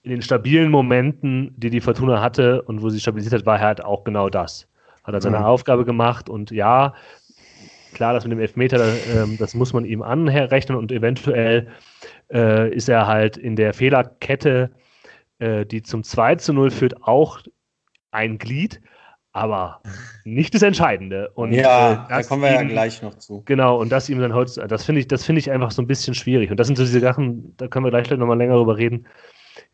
in 0.02 0.10
den 0.10 0.22
stabilen 0.22 0.70
Momenten, 0.70 1.52
die 1.58 1.68
die 1.68 1.82
Fortuna 1.82 2.22
hatte 2.22 2.62
und 2.62 2.80
wo 2.80 2.88
sie 2.88 3.00
stabilisiert 3.00 3.34
hat, 3.34 3.46
war 3.46 3.58
er 3.58 3.66
halt 3.66 3.84
auch 3.84 4.04
genau 4.04 4.30
das. 4.30 4.68
Hat 5.04 5.12
er 5.12 5.20
seine 5.20 5.40
mhm. 5.40 5.44
Aufgabe 5.44 5.84
gemacht 5.84 6.30
und 6.30 6.50
ja, 6.50 6.94
klar, 7.92 8.14
das 8.14 8.24
mit 8.24 8.32
dem 8.32 8.40
Elfmeter, 8.40 8.78
äh, 8.78 9.36
das 9.38 9.54
muss 9.54 9.74
man 9.74 9.84
ihm 9.84 10.00
anrechnen 10.00 10.78
und 10.78 10.92
eventuell 10.92 11.68
äh, 12.32 12.72
ist 12.72 12.88
er 12.88 13.06
halt 13.06 13.36
in 13.36 13.56
der 13.56 13.74
Fehlerkette, 13.74 14.70
äh, 15.38 15.64
die 15.66 15.82
zum 15.82 16.02
2 16.04 16.36
zu 16.36 16.52
0 16.52 16.70
führt, 16.70 17.02
auch 17.02 17.40
ein 18.10 18.38
Glied, 18.38 18.80
aber 19.32 19.82
nicht 20.24 20.54
das 20.54 20.62
Entscheidende. 20.62 21.30
Und, 21.34 21.52
ja, 21.52 22.06
äh, 22.06 22.08
da 22.08 22.22
kommen 22.22 22.42
wir 22.42 22.50
ihm, 22.50 22.54
ja 22.54 22.62
gleich 22.64 23.02
noch 23.02 23.14
zu. 23.14 23.42
Genau, 23.44 23.78
und 23.78 23.90
das 23.90 24.08
ihm 24.08 24.20
dann 24.20 24.34
heute, 24.34 24.66
das 24.66 24.84
finde 24.84 25.00
ich, 25.00 25.08
das 25.08 25.24
finde 25.24 25.40
ich 25.40 25.50
einfach 25.50 25.70
so 25.70 25.82
ein 25.82 25.86
bisschen 25.86 26.14
schwierig. 26.14 26.50
Und 26.50 26.58
das 26.58 26.66
sind 26.66 26.76
so 26.76 26.84
diese 26.84 27.00
Sachen, 27.00 27.56
da 27.56 27.68
können 27.68 27.84
wir 27.84 27.90
gleich 27.90 28.10
noch 28.10 28.26
mal 28.26 28.36
länger 28.36 28.56
drüber 28.56 28.76
reden, 28.76 29.06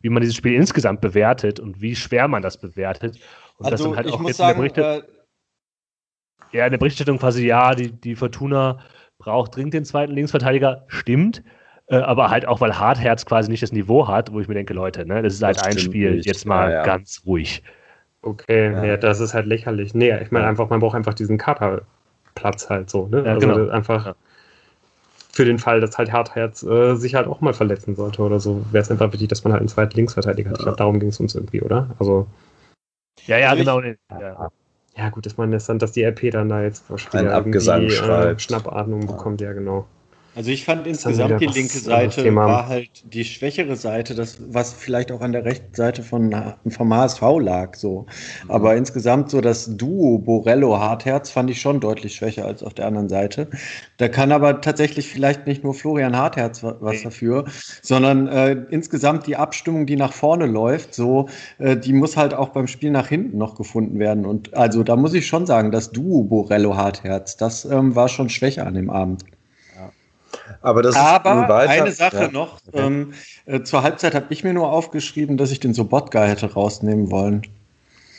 wie 0.01 0.09
man 0.09 0.21
dieses 0.21 0.35
Spiel 0.35 0.53
insgesamt 0.53 1.01
bewertet 1.01 1.59
und 1.59 1.81
wie 1.81 1.95
schwer 1.95 2.27
man 2.27 2.41
das 2.41 2.57
bewertet. 2.57 3.19
Und 3.57 3.65
also, 3.65 3.71
das 3.71 3.81
dann 3.81 3.95
halt 3.95 4.13
auch 4.13 4.27
jetzt 4.27 4.37
sagen, 4.37 4.59
in 4.59 4.73
der 4.73 4.83
Berichtet, 4.83 5.09
äh, 6.51 6.57
ja, 6.57 6.65
in 6.65 6.71
der 6.71 6.77
Berichterstattung 6.77 7.17
quasi, 7.17 7.45
ja, 7.45 7.73
die, 7.75 7.91
die 7.91 8.15
Fortuna 8.15 8.79
braucht 9.17 9.55
dringend 9.55 9.73
den 9.73 9.85
zweiten 9.85 10.13
Linksverteidiger, 10.13 10.85
stimmt. 10.87 11.43
Äh, 11.87 11.97
aber 11.97 12.29
halt 12.29 12.47
auch, 12.47 12.61
weil 12.61 12.77
Hartherz 12.77 13.25
quasi 13.25 13.49
nicht 13.49 13.61
das 13.61 13.71
Niveau 13.71 14.07
hat, 14.07 14.31
wo 14.31 14.39
ich 14.39 14.47
mir 14.47 14.55
denke, 14.55 14.73
Leute, 14.73 15.05
ne, 15.05 15.21
das 15.21 15.35
ist 15.35 15.43
halt 15.43 15.57
das 15.57 15.63
ein 15.63 15.77
Spiel, 15.77 16.15
nicht. 16.15 16.25
jetzt 16.25 16.45
mal 16.45 16.69
ja, 16.69 16.77
ja. 16.77 16.83
ganz 16.83 17.21
ruhig. 17.25 17.61
Okay, 18.21 18.71
ja. 18.71 18.83
ja. 18.83 18.97
das 18.97 19.19
ist 19.19 19.33
halt 19.33 19.45
lächerlich. 19.45 19.93
Nee, 19.93 20.17
ich 20.21 20.31
meine 20.31 20.47
einfach, 20.47 20.69
man 20.69 20.79
braucht 20.79 20.95
einfach 20.95 21.13
diesen 21.13 21.37
Katerplatz 21.37 22.69
halt 22.69 22.89
so, 22.89 23.07
ne? 23.07 23.23
also 23.23 23.47
genau. 23.47 23.69
einfach 23.69 24.15
für 25.31 25.45
den 25.45 25.59
Fall, 25.59 25.81
dass 25.81 25.97
halt 25.97 26.13
Hartherz 26.13 26.63
äh, 26.63 26.95
sich 26.95 27.13
halt 27.13 27.27
auch 27.27 27.41
mal 27.41 27.53
verletzen 27.53 27.95
sollte 27.95 28.21
oder 28.21 28.39
so, 28.39 28.65
wäre 28.71 28.81
es 28.81 28.89
einfach 28.89 29.11
wichtig, 29.11 29.27
dass 29.27 29.43
man 29.43 29.51
halt 29.51 29.59
einen 29.59 29.67
zweiten 29.67 29.95
Linksverteidiger 29.95 30.49
hat. 30.49 30.57
Ich 30.57 30.63
glaube, 30.63 30.77
darum 30.77 30.99
ging 30.99 31.09
es 31.09 31.19
uns 31.19 31.35
irgendwie, 31.35 31.61
oder? 31.61 31.89
Also. 31.99 32.25
Ja, 33.25 33.37
ja, 33.37 33.53
genau. 33.53 33.81
Ja. 33.81 34.49
ja, 34.95 35.09
gut, 35.09 35.27
ich 35.27 35.37
meine, 35.37 35.57
dass 35.57 35.91
die 35.91 36.03
RP 36.03 36.31
dann 36.31 36.47
da 36.47 36.63
jetzt 36.63 36.89
wahrscheinlich 36.89 37.33
irgendwie 37.33 37.95
äh, 37.95 38.39
Schnappatmung 38.39 39.07
bekommt, 39.07 39.41
ja, 39.41 39.51
genau. 39.51 39.85
Also 40.35 40.51
ich 40.51 40.65
fand 40.65 40.85
insgesamt 40.85 41.39
die 41.39 41.45
linke 41.45 41.77
Seite 41.77 42.35
war 42.35 42.67
halt 42.67 42.89
die 43.05 43.23
schwächere 43.23 43.77
Seite, 43.77 44.15
das, 44.15 44.37
was 44.49 44.73
vielleicht 44.73 45.13
auch 45.13 45.21
an 45.21 45.31
der 45.31 45.45
rechten 45.45 45.73
Seite 45.73 46.03
von, 46.03 46.35
vom 46.67 46.93
HSV 46.93 47.21
lag. 47.39 47.75
So. 47.75 48.05
Aber 48.49 48.71
mhm. 48.73 48.79
insgesamt 48.79 49.29
so 49.29 49.39
das 49.39 49.77
Duo 49.77 50.19
Borello-Hartherz 50.19 51.31
fand 51.31 51.49
ich 51.49 51.61
schon 51.61 51.79
deutlich 51.79 52.15
schwächer 52.15 52.45
als 52.45 52.63
auf 52.63 52.73
der 52.73 52.85
anderen 52.87 53.07
Seite. 53.07 53.47
Da 53.95 54.09
kann 54.09 54.33
aber 54.33 54.59
tatsächlich 54.59 55.07
vielleicht 55.07 55.47
nicht 55.47 55.63
nur 55.63 55.73
Florian 55.73 56.17
Hartherz 56.17 56.63
was 56.63 56.97
nee. 56.97 57.03
dafür, 57.03 57.45
sondern 57.81 58.27
äh, 58.27 58.51
insgesamt 58.69 59.27
die 59.27 59.37
Abstimmung, 59.37 59.85
die 59.85 59.95
nach 59.95 60.11
vorne 60.11 60.47
läuft, 60.47 60.93
so, 60.93 61.29
äh, 61.59 61.77
die 61.77 61.93
muss 61.93 62.17
halt 62.17 62.33
auch 62.33 62.49
beim 62.49 62.67
Spiel 62.67 62.91
nach 62.91 63.07
hinten 63.07 63.37
noch 63.37 63.55
gefunden 63.55 63.99
werden. 63.99 64.25
Und 64.25 64.53
also 64.53 64.83
da 64.83 64.97
muss 64.97 65.13
ich 65.13 65.27
schon 65.27 65.45
sagen, 65.45 65.71
das 65.71 65.91
Duo 65.91 66.23
Borello-Hartherz, 66.23 67.37
das 67.37 67.63
ähm, 67.63 67.95
war 67.95 68.09
schon 68.09 68.29
schwächer 68.29 68.67
an 68.67 68.73
dem 68.73 68.89
Abend. 68.89 69.23
Aber, 70.61 70.81
das 70.81 70.95
Aber 70.95 71.55
eine 71.57 71.91
Sache 71.91 72.23
ja. 72.23 72.31
noch. 72.31 72.59
Okay. 72.67 72.79
Ähm, 72.79 73.13
äh, 73.45 73.61
zur 73.61 73.83
Halbzeit 73.83 74.15
habe 74.15 74.27
ich 74.29 74.43
mir 74.43 74.53
nur 74.53 74.71
aufgeschrieben, 74.71 75.37
dass 75.37 75.51
ich 75.51 75.59
den 75.59 75.73
Sobotka 75.73 76.23
hätte 76.23 76.53
rausnehmen 76.53 77.11
wollen. 77.11 77.43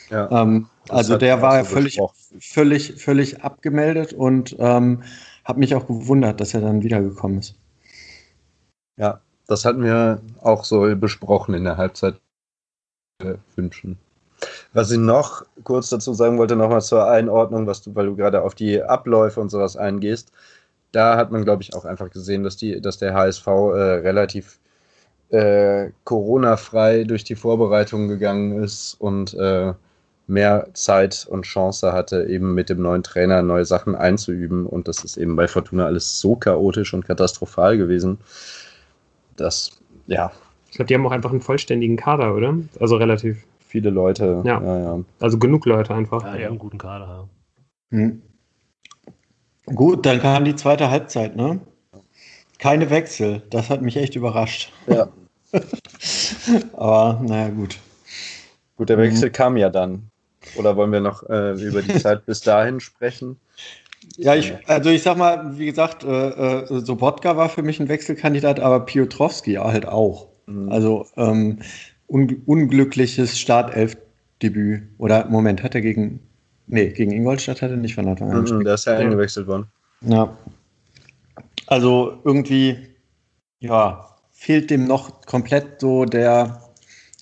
Ja, 0.09 0.29
ähm, 0.31 0.67
also 0.89 1.17
der 1.17 1.41
war 1.41 1.63
so 1.63 1.71
völlig, 1.71 1.99
völlig, 2.39 3.01
völlig 3.01 3.43
abgemeldet 3.43 4.13
und 4.13 4.55
ähm, 4.59 5.03
habe 5.43 5.59
mich 5.59 5.75
auch 5.75 5.87
gewundert, 5.87 6.39
dass 6.39 6.53
er 6.53 6.61
dann 6.61 6.83
wiedergekommen 6.83 7.39
ist. 7.39 7.55
Ja, 8.97 9.21
das 9.47 9.65
hatten 9.65 9.83
wir 9.83 10.21
auch 10.41 10.63
so 10.63 10.95
besprochen 10.95 11.53
in 11.53 11.65
der 11.65 11.77
Halbzeit 11.77 12.15
äh, 13.21 13.35
wünschen. 13.55 13.97
Was 14.73 14.91
ich 14.91 14.99
noch 14.99 15.45
kurz 15.63 15.89
dazu 15.89 16.13
sagen 16.13 16.37
wollte, 16.37 16.55
nochmal 16.55 16.81
zur 16.81 17.09
Einordnung, 17.09 17.65
was 17.65 17.81
du, 17.81 17.95
weil 17.95 18.05
du 18.05 18.15
gerade 18.15 18.43
auf 18.43 18.55
die 18.55 18.81
Abläufe 18.81 19.41
und 19.41 19.49
sowas 19.49 19.75
eingehst 19.75 20.31
da 20.91 21.17
hat 21.17 21.31
man, 21.31 21.43
glaube 21.43 21.63
ich, 21.63 21.75
auch 21.75 21.85
einfach 21.85 22.09
gesehen, 22.09 22.43
dass, 22.43 22.57
die, 22.57 22.81
dass 22.81 22.97
der 22.97 23.13
HSV 23.13 23.47
äh, 23.47 23.51
relativ 23.51 24.59
äh, 25.29 25.89
Corona-frei 26.03 27.03
durch 27.03 27.23
die 27.23 27.35
Vorbereitung 27.35 28.07
gegangen 28.07 28.63
ist 28.63 28.95
und 28.99 29.33
äh, 29.33 29.73
mehr 30.27 30.67
Zeit 30.73 31.25
und 31.29 31.43
Chance 31.43 31.93
hatte, 31.93 32.25
eben 32.25 32.53
mit 32.53 32.69
dem 32.69 32.81
neuen 32.81 33.03
Trainer 33.03 33.41
neue 33.41 33.65
Sachen 33.65 33.95
einzuüben. 33.95 34.65
Und 34.65 34.87
das 34.87 35.03
ist 35.03 35.17
eben 35.17 35.35
bei 35.35 35.47
Fortuna 35.47 35.85
alles 35.85 36.19
so 36.19 36.35
chaotisch 36.35 36.93
und 36.93 37.05
katastrophal 37.05 37.77
gewesen, 37.77 38.19
dass, 39.35 39.79
ja. 40.07 40.31
Ich 40.69 40.75
glaube, 40.75 40.87
die 40.87 40.95
haben 40.95 41.07
auch 41.07 41.11
einfach 41.11 41.31
einen 41.31 41.41
vollständigen 41.41 41.95
Kader, 41.95 42.35
oder? 42.35 42.55
Also 42.79 42.97
relativ 42.97 43.45
viele 43.59 43.89
Leute. 43.89 44.41
Ja. 44.45 44.61
ja, 44.61 44.79
ja. 44.79 44.99
Also 45.19 45.37
genug 45.39 45.65
Leute 45.65 45.93
einfach. 45.93 46.23
Ja, 46.23 46.35
die 46.35 46.43
haben 46.43 46.51
einen 46.51 46.59
guten 46.59 46.77
Kader. 46.77 47.27
Hm. 47.91 48.21
Gut, 49.73 50.05
dann 50.05 50.19
kam 50.21 50.45
die 50.45 50.55
zweite 50.55 50.89
Halbzeit, 50.89 51.35
ne? 51.35 51.59
Keine 52.57 52.89
Wechsel. 52.89 53.43
Das 53.49 53.69
hat 53.69 53.81
mich 53.81 53.97
echt 53.97 54.15
überrascht. 54.15 54.71
Ja. 54.87 55.09
Aber 56.73 57.21
naja, 57.23 57.49
gut. 57.49 57.77
Gut, 58.77 58.89
der 58.89 58.97
Wechsel 58.97 59.29
mhm. 59.29 59.33
kam 59.33 59.57
ja 59.57 59.69
dann. 59.69 60.09
Oder 60.55 60.75
wollen 60.75 60.91
wir 60.91 61.01
noch 61.01 61.23
äh, 61.29 61.51
über 61.61 61.81
die 61.81 61.99
Zeit 61.99 62.25
bis 62.25 62.41
dahin 62.41 62.79
sprechen? 62.79 63.37
Ja, 64.15 64.35
ich, 64.35 64.53
also 64.67 64.89
ich 64.89 65.03
sag 65.03 65.17
mal, 65.17 65.57
wie 65.57 65.65
gesagt, 65.65 66.03
äh, 66.03 66.29
äh, 66.29 66.79
Sobotka 66.81 67.35
war 67.35 67.49
für 67.49 67.61
mich 67.61 67.79
ein 67.79 67.89
Wechselkandidat, 67.89 68.59
aber 68.59 68.85
Piotrowski 68.85 69.55
halt 69.55 69.85
auch. 69.85 70.27
Mhm. 70.45 70.71
Also 70.71 71.05
ähm, 71.17 71.59
un 72.07 72.41
unglückliches 72.45 73.37
Startelf-Debüt. 73.37 74.83
Oder 74.97 75.27
Moment, 75.27 75.61
hat 75.63 75.75
er 75.75 75.81
gegen 75.81 76.21
Nee, 76.67 76.89
gegen 76.89 77.11
Ingolstadt 77.11 77.61
hat 77.61 77.71
er 77.71 77.77
nicht 77.77 77.95
von 77.95 78.07
Anfang 78.07 78.31
an 78.31 78.41
gespielt. 78.41 78.65
Der 78.65 78.73
ist 78.73 78.85
ja 78.85 78.97
eingewechselt 78.97 79.47
worden. 79.47 79.67
Ja. 80.01 80.37
Also 81.67 82.19
irgendwie, 82.23 82.77
ja, 83.59 84.15
fehlt 84.31 84.69
dem 84.69 84.85
noch 84.85 85.21
komplett 85.25 85.81
so 85.81 86.05
der, 86.05 86.61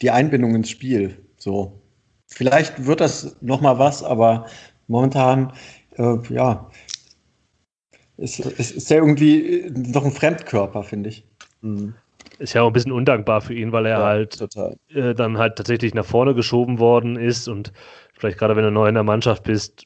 die 0.01 0.11
Einbindung 0.11 0.55
ins 0.55 0.69
Spiel. 0.69 1.17
So. 1.37 1.79
Vielleicht 2.27 2.85
wird 2.85 3.01
das 3.01 3.37
noch 3.41 3.61
mal 3.61 3.77
was, 3.79 4.03
aber 4.03 4.47
momentan, 4.87 5.53
äh, 5.97 6.17
ja, 6.29 6.69
ist, 8.17 8.39
ist, 8.39 8.71
ist 8.71 8.91
er 8.91 8.97
irgendwie 8.97 9.71
noch 9.73 10.05
ein 10.05 10.11
Fremdkörper, 10.11 10.83
finde 10.83 11.09
ich. 11.09 11.27
Mhm. 11.61 11.93
Ist 12.37 12.53
ja 12.53 12.61
auch 12.63 12.67
ein 12.67 12.73
bisschen 12.73 12.91
undankbar 12.91 13.41
für 13.41 13.53
ihn, 13.53 13.71
weil 13.71 13.85
er 13.85 13.99
ja, 13.99 14.05
halt 14.05 14.39
äh, 14.89 15.13
dann 15.13 15.37
halt 15.37 15.55
tatsächlich 15.55 15.93
nach 15.93 16.05
vorne 16.05 16.33
geschoben 16.35 16.79
worden 16.79 17.15
ist 17.15 17.47
und 17.47 17.71
vielleicht 18.13 18.37
gerade 18.37 18.55
wenn 18.55 18.63
du 18.63 18.71
neu 18.71 18.87
in 18.87 18.95
der 18.95 19.03
Mannschaft 19.03 19.43
bist 19.43 19.85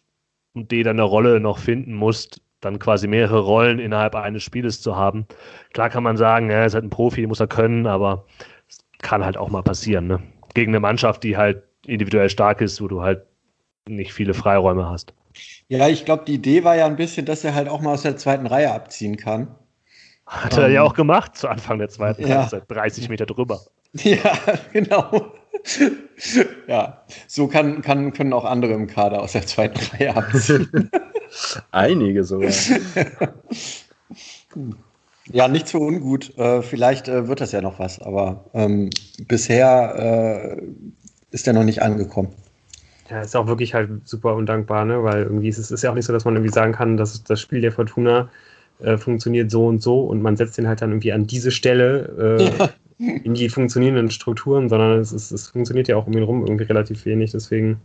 und 0.53 0.71
dir 0.71 0.83
dann 0.83 0.95
eine 0.95 1.03
Rolle 1.03 1.39
noch 1.39 1.59
finden 1.59 1.93
musst, 1.93 2.41
dann 2.61 2.79
quasi 2.79 3.07
mehrere 3.07 3.39
Rollen 3.39 3.79
innerhalb 3.79 4.15
eines 4.15 4.43
Spieles 4.43 4.81
zu 4.81 4.95
haben. 4.95 5.25
Klar 5.73 5.89
kann 5.89 6.03
man 6.03 6.17
sagen, 6.17 6.49
er 6.49 6.65
ist 6.65 6.73
halt 6.73 6.83
ein 6.83 6.89
Profi, 6.89 7.25
muss 7.27 7.39
er 7.39 7.47
können, 7.47 7.87
aber 7.87 8.25
es 8.67 8.79
kann 8.99 9.23
halt 9.23 9.37
auch 9.37 9.49
mal 9.49 9.63
passieren. 9.63 10.07
Ne? 10.07 10.21
Gegen 10.53 10.71
eine 10.71 10.79
Mannschaft, 10.79 11.23
die 11.23 11.37
halt 11.37 11.63
individuell 11.85 12.29
stark 12.29 12.61
ist, 12.61 12.81
wo 12.81 12.87
du 12.87 13.01
halt 13.01 13.23
nicht 13.87 14.13
viele 14.13 14.33
Freiräume 14.33 14.89
hast. 14.89 15.13
Ja, 15.67 15.87
ich 15.87 16.05
glaube, 16.05 16.25
die 16.25 16.35
Idee 16.35 16.63
war 16.63 16.75
ja 16.75 16.85
ein 16.85 16.95
bisschen, 16.95 17.25
dass 17.25 17.43
er 17.43 17.55
halt 17.55 17.69
auch 17.69 17.81
mal 17.81 17.93
aus 17.93 18.01
der 18.01 18.17
zweiten 18.17 18.47
Reihe 18.47 18.73
abziehen 18.73 19.17
kann. 19.17 19.55
Hat 20.29 20.57
er 20.57 20.65
um, 20.65 20.71
ja 20.71 20.81
ähm, 20.81 20.87
auch 20.87 20.93
gemacht 20.93 21.35
zu 21.35 21.47
Anfang 21.47 21.79
der 21.79 21.89
zweiten 21.89 22.27
ja. 22.27 22.41
Halbzeit, 22.41 22.63
30 22.67 23.09
Meter 23.09 23.25
drüber. 23.25 23.61
Ja, 23.93 24.37
genau. 24.73 25.33
ja, 26.67 27.01
so 27.27 27.47
kann, 27.47 27.81
kann, 27.81 28.13
können 28.13 28.33
auch 28.33 28.45
andere 28.45 28.73
im 28.73 28.85
Kader 28.85 29.23
aus 29.23 29.31
der 29.31 29.47
zweiten 29.47 29.79
Reihe 29.95 30.15
abziehen. 30.15 30.91
Einige 31.71 32.23
sogar. 32.23 32.51
ja, 35.31 35.47
nichts 35.47 35.71
für 35.71 35.79
ungut. 35.79 36.37
Äh, 36.37 36.61
vielleicht 36.61 37.07
äh, 37.07 37.27
wird 37.27 37.41
das 37.41 37.51
ja 37.51 37.61
noch 37.61 37.79
was, 37.79 37.99
aber 37.99 38.45
ähm, 38.53 38.91
bisher 39.27 40.57
äh, 40.59 40.61
ist 41.31 41.47
er 41.47 41.53
noch 41.53 41.63
nicht 41.63 41.81
angekommen. 41.81 42.29
Ja, 43.09 43.21
ist 43.21 43.35
auch 43.35 43.47
wirklich 43.47 43.73
halt 43.73 44.07
super 44.07 44.35
undankbar, 44.35 44.85
ne? 44.85 45.03
weil 45.03 45.23
irgendwie 45.23 45.49
ist 45.49 45.57
es 45.57 45.71
ist 45.71 45.81
ja 45.81 45.89
auch 45.89 45.95
nicht 45.95 46.05
so, 46.05 46.13
dass 46.13 46.25
man 46.25 46.35
irgendwie 46.35 46.53
sagen 46.53 46.73
kann, 46.73 46.97
dass 46.97 47.23
das 47.23 47.41
Spiel 47.41 47.61
der 47.61 47.71
Fortuna 47.71 48.29
äh, 48.79 48.97
funktioniert 48.97 49.51
so 49.51 49.67
und 49.67 49.81
so 49.81 50.01
und 50.01 50.21
man 50.21 50.37
setzt 50.37 50.57
den 50.57 50.67
halt 50.67 50.81
dann 50.81 50.91
irgendwie 50.91 51.11
an 51.11 51.27
diese 51.27 51.51
Stelle 51.51 52.37
äh, 52.39 52.43
ja. 52.43 52.69
in 53.23 53.33
die 53.33 53.49
funktionierenden 53.49 54.11
Strukturen, 54.11 54.69
sondern 54.69 54.99
es, 54.99 55.11
ist, 55.11 55.31
es 55.31 55.47
funktioniert 55.47 55.87
ja 55.87 55.95
auch 55.95 56.07
um 56.07 56.13
ihn 56.13 56.23
rum 56.23 56.41
irgendwie 56.45 56.65
relativ 56.65 57.05
wenig. 57.05 57.31
Deswegen, 57.31 57.79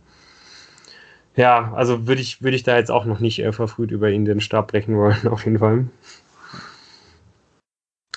ja, 1.35 1.73
also 1.73 2.07
würde 2.07 2.21
ich, 2.21 2.41
würd 2.41 2.55
ich 2.55 2.63
da 2.63 2.77
jetzt 2.77 2.91
auch 2.91 3.05
noch 3.05 3.19
nicht 3.19 3.39
äh, 3.39 3.51
verfrüht 3.51 3.91
über 3.91 4.09
ihn 4.09 4.25
den 4.25 4.41
Stab 4.41 4.69
brechen 4.71 4.97
wollen, 4.97 5.27
auf 5.29 5.45
jeden 5.45 5.59
Fall. 5.59 5.85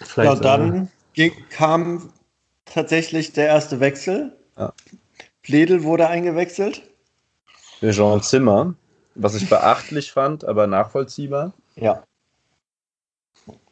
Vielleicht, 0.03 0.35
ja, 0.45 0.57
dann 0.57 0.89
äh, 1.17 1.31
kam 1.51 2.13
tatsächlich 2.65 3.33
der 3.33 3.47
erste 3.47 3.81
Wechsel. 3.81 4.33
Ja. 4.57 4.73
Pledel 5.43 5.83
wurde 5.83 6.09
eingewechselt. 6.09 6.83
Jean 7.81 8.23
Zimmer, 8.23 8.75
was 9.15 9.35
ich 9.35 9.49
beachtlich 9.49 10.13
fand, 10.13 10.45
aber 10.45 10.67
nachvollziehbar. 10.67 11.53
Ja. 11.77 12.03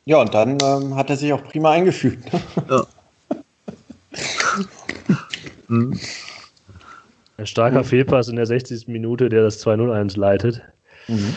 Ja, 0.08 0.20
und 0.20 0.32
dann 0.32 0.56
ähm, 0.62 0.94
hat 0.94 1.10
er 1.10 1.16
sich 1.16 1.32
auch 1.32 1.42
prima 1.42 1.72
eingefügt. 1.72 2.30
Ja. 2.70 2.86
mhm. 5.68 5.98
Ein 7.38 7.46
starker 7.46 7.80
mhm. 7.80 7.84
Fehlpass 7.84 8.28
in 8.28 8.36
der 8.36 8.46
60. 8.46 8.88
Minute, 8.88 9.28
der 9.28 9.42
das 9.42 9.64
2-0 9.66 9.92
einleitet. 9.92 10.62
Mhm. 11.08 11.36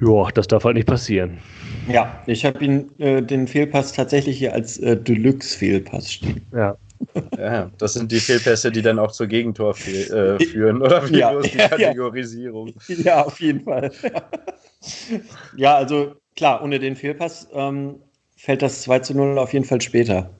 Ja, 0.00 0.28
das 0.34 0.48
darf 0.48 0.64
halt 0.64 0.74
nicht 0.74 0.86
passieren. 0.86 1.38
Ja, 1.88 2.22
ich 2.26 2.44
habe 2.44 2.62
ihn 2.64 2.90
äh, 2.98 3.22
den 3.22 3.48
Fehlpass 3.48 3.92
tatsächlich 3.92 4.38
hier 4.38 4.52
als 4.52 4.78
äh, 4.78 4.96
Deluxe-Fehlpass 4.96 6.12
stehen. 6.12 6.46
Ja. 6.52 6.76
Ja, 7.38 7.70
das 7.78 7.94
sind 7.94 8.10
die 8.10 8.18
Fehlpässe, 8.18 8.72
die 8.72 8.82
dann 8.82 8.98
auch 8.98 9.12
zur 9.12 9.28
Gegentor 9.28 9.70
äh, 9.70 10.44
führen, 10.44 10.82
oder 10.82 11.08
wie 11.08 11.18
ja, 11.18 11.30
bloß 11.30 11.44
die 11.44 11.56
Kategorisierung? 11.56 12.74
Ja, 12.88 13.24
auf 13.24 13.40
jeden 13.40 13.60
Fall. 13.60 13.92
ja, 15.56 15.76
also 15.76 16.16
klar, 16.38 16.62
ohne 16.62 16.78
den 16.78 16.94
Fehlpass 16.94 17.48
ähm, 17.52 18.00
fällt 18.36 18.62
das 18.62 18.82
2 18.82 19.00
zu 19.00 19.14
0 19.14 19.38
auf 19.38 19.52
jeden 19.52 19.64
Fall 19.64 19.80
später. 19.80 20.30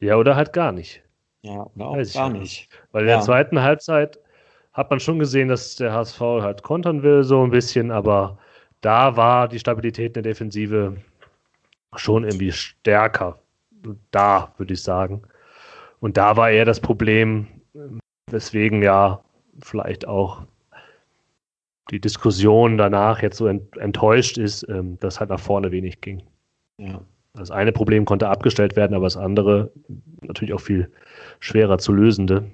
Ja, 0.00 0.16
oder 0.16 0.34
halt 0.34 0.52
gar 0.52 0.72
nicht. 0.72 1.02
Ja, 1.42 1.70
oder 1.74 1.86
auch 1.86 2.12
gar 2.12 2.30
nicht. 2.30 2.40
nicht. 2.40 2.68
Weil 2.90 3.04
in 3.04 3.08
ja. 3.08 3.16
der 3.16 3.24
zweiten 3.24 3.62
Halbzeit 3.62 4.18
hat 4.72 4.90
man 4.90 4.98
schon 4.98 5.20
gesehen, 5.20 5.48
dass 5.48 5.76
der 5.76 5.92
HSV 5.92 6.20
halt 6.20 6.62
kontern 6.64 7.04
will, 7.04 7.22
so 7.22 7.42
ein 7.44 7.50
bisschen, 7.50 7.92
aber 7.92 8.36
da 8.80 9.16
war 9.16 9.48
die 9.48 9.60
Stabilität 9.60 10.16
in 10.16 10.22
der 10.24 10.32
Defensive 10.32 10.96
schon 11.94 12.24
irgendwie 12.24 12.52
stärker 12.52 13.38
da, 14.10 14.52
würde 14.58 14.74
ich 14.74 14.82
sagen. 14.82 15.22
Und 16.00 16.16
da 16.16 16.36
war 16.36 16.50
eher 16.50 16.64
das 16.64 16.80
Problem, 16.80 17.46
weswegen 18.28 18.82
ja 18.82 19.22
vielleicht 19.62 20.08
auch 20.08 20.42
die 21.90 22.00
Diskussion 22.00 22.78
danach 22.78 23.22
jetzt 23.22 23.36
so 23.36 23.46
enttäuscht 23.46 24.38
ist, 24.38 24.66
ähm, 24.68 24.98
dass 25.00 25.20
halt 25.20 25.30
nach 25.30 25.40
vorne 25.40 25.70
wenig 25.70 26.00
ging. 26.00 26.22
Ja. 26.78 27.00
Das 27.34 27.50
eine 27.50 27.72
Problem 27.72 28.04
konnte 28.04 28.28
abgestellt 28.28 28.76
werden, 28.76 28.94
aber 28.94 29.06
das 29.06 29.16
andere 29.16 29.70
natürlich 30.22 30.54
auch 30.54 30.60
viel 30.60 30.90
schwerer 31.40 31.78
zu 31.78 31.92
lösende. 31.92 32.44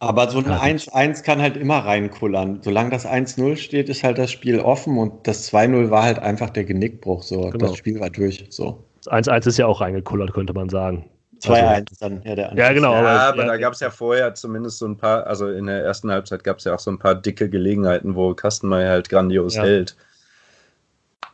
Aber 0.00 0.30
so 0.30 0.38
ein 0.38 0.78
1-1 0.78 1.24
kann 1.24 1.42
halt 1.42 1.56
immer 1.56 1.78
reinkullern. 1.78 2.60
Solange 2.62 2.90
das 2.90 3.04
1-0 3.04 3.56
steht, 3.56 3.88
ist 3.88 4.04
halt 4.04 4.16
das 4.16 4.30
Spiel 4.30 4.60
offen 4.60 4.96
und 4.96 5.26
das 5.26 5.52
2-0 5.52 5.90
war 5.90 6.04
halt 6.04 6.20
einfach 6.20 6.50
der 6.50 6.64
Genickbruch. 6.64 7.24
So. 7.24 7.40
Genau. 7.50 7.66
Das 7.66 7.76
Spiel 7.76 7.98
war 7.98 8.10
durch. 8.10 8.46
So. 8.50 8.84
1-1 9.06 9.48
ist 9.48 9.58
ja 9.58 9.66
auch 9.66 9.80
reingekullert, 9.80 10.32
könnte 10.32 10.52
man 10.52 10.68
sagen. 10.68 11.04
2-1 11.40 11.60
also, 11.62 11.84
dann, 12.00 12.22
ja, 12.22 12.34
der 12.34 12.54
Ja, 12.54 12.72
genau. 12.72 12.92
Ja, 12.92 12.98
aber, 12.98 13.10
aber 13.10 13.42
ja, 13.42 13.48
da 13.48 13.56
gab 13.56 13.72
es 13.72 13.80
ja 13.80 13.90
vorher 13.90 14.34
zumindest 14.34 14.78
so 14.78 14.86
ein 14.86 14.96
paar, 14.96 15.26
also 15.26 15.48
in 15.48 15.66
der 15.66 15.84
ersten 15.84 16.10
Halbzeit 16.10 16.44
gab 16.44 16.58
es 16.58 16.64
ja 16.64 16.74
auch 16.74 16.78
so 16.78 16.90
ein 16.90 16.98
paar 16.98 17.14
dicke 17.14 17.48
Gelegenheiten, 17.48 18.14
wo 18.14 18.34
Kastenmeier 18.34 18.90
halt 18.90 19.08
grandios 19.08 19.54
ja. 19.54 19.62
hält. 19.62 19.96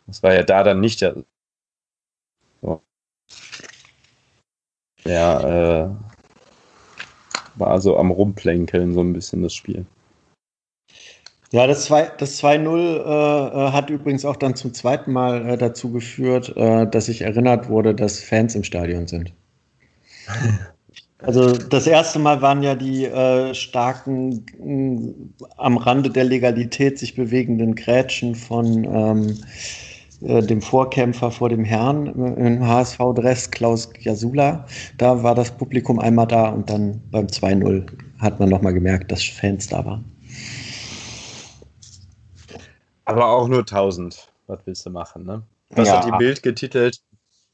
Das 0.06 0.22
war 0.22 0.34
ja 0.34 0.42
da 0.42 0.62
dann 0.62 0.80
nicht 0.80 1.00
der. 1.00 1.16
So. 2.62 2.82
Ja, 5.04 5.84
äh, 5.84 5.90
war 7.56 7.80
so 7.80 7.96
am 7.96 8.10
Rumplänkeln 8.10 8.92
so 8.94 9.00
ein 9.00 9.12
bisschen 9.12 9.42
das 9.42 9.54
Spiel. 9.54 9.86
Ja, 11.52 11.68
das 11.68 11.88
2-0 11.88 12.16
das 12.18 12.42
äh, 12.42 12.50
äh, 12.50 13.70
hat 13.70 13.88
übrigens 13.88 14.24
auch 14.24 14.34
dann 14.34 14.56
zum 14.56 14.74
zweiten 14.74 15.12
Mal 15.12 15.50
äh, 15.50 15.56
dazu 15.56 15.92
geführt, 15.92 16.52
äh, 16.56 16.84
dass 16.84 17.08
ich 17.08 17.22
erinnert 17.22 17.68
wurde, 17.68 17.94
dass 17.94 18.20
Fans 18.20 18.56
im 18.56 18.64
Stadion 18.64 19.06
sind. 19.06 19.32
Also 21.18 21.52
das 21.52 21.86
erste 21.86 22.18
Mal 22.18 22.42
waren 22.42 22.62
ja 22.62 22.74
die 22.74 23.06
äh, 23.06 23.54
starken, 23.54 24.44
äh, 24.60 25.40
am 25.56 25.78
Rande 25.78 26.10
der 26.10 26.24
Legalität 26.24 26.98
sich 26.98 27.14
bewegenden 27.14 27.74
Grätschen 27.74 28.34
von 28.34 28.84
ähm, 28.84 29.38
äh, 30.20 30.42
dem 30.42 30.60
Vorkämpfer 30.60 31.30
vor 31.30 31.48
dem 31.48 31.64
Herrn 31.64 32.06
im 32.06 32.66
HSV-Dress, 32.66 33.50
Klaus 33.50 33.90
Jasula. 34.00 34.66
Da 34.98 35.22
war 35.22 35.34
das 35.34 35.50
Publikum 35.50 35.98
einmal 35.98 36.26
da 36.26 36.48
und 36.48 36.68
dann 36.68 37.00
beim 37.10 37.26
2-0 37.26 37.86
hat 38.18 38.38
man 38.38 38.48
nochmal 38.48 38.74
gemerkt, 38.74 39.10
dass 39.10 39.24
Fans 39.24 39.66
da 39.68 39.84
waren. 39.84 40.04
Aber 43.06 43.26
auch 43.26 43.48
nur 43.48 43.60
1000. 43.60 44.28
Was 44.46 44.58
willst 44.66 44.84
du 44.84 44.90
machen, 44.90 45.24
ne? 45.24 45.42
Was 45.70 45.88
ja. 45.88 45.96
hat 45.96 46.06
die 46.06 46.18
Bild 46.18 46.42
getitelt? 46.42 47.00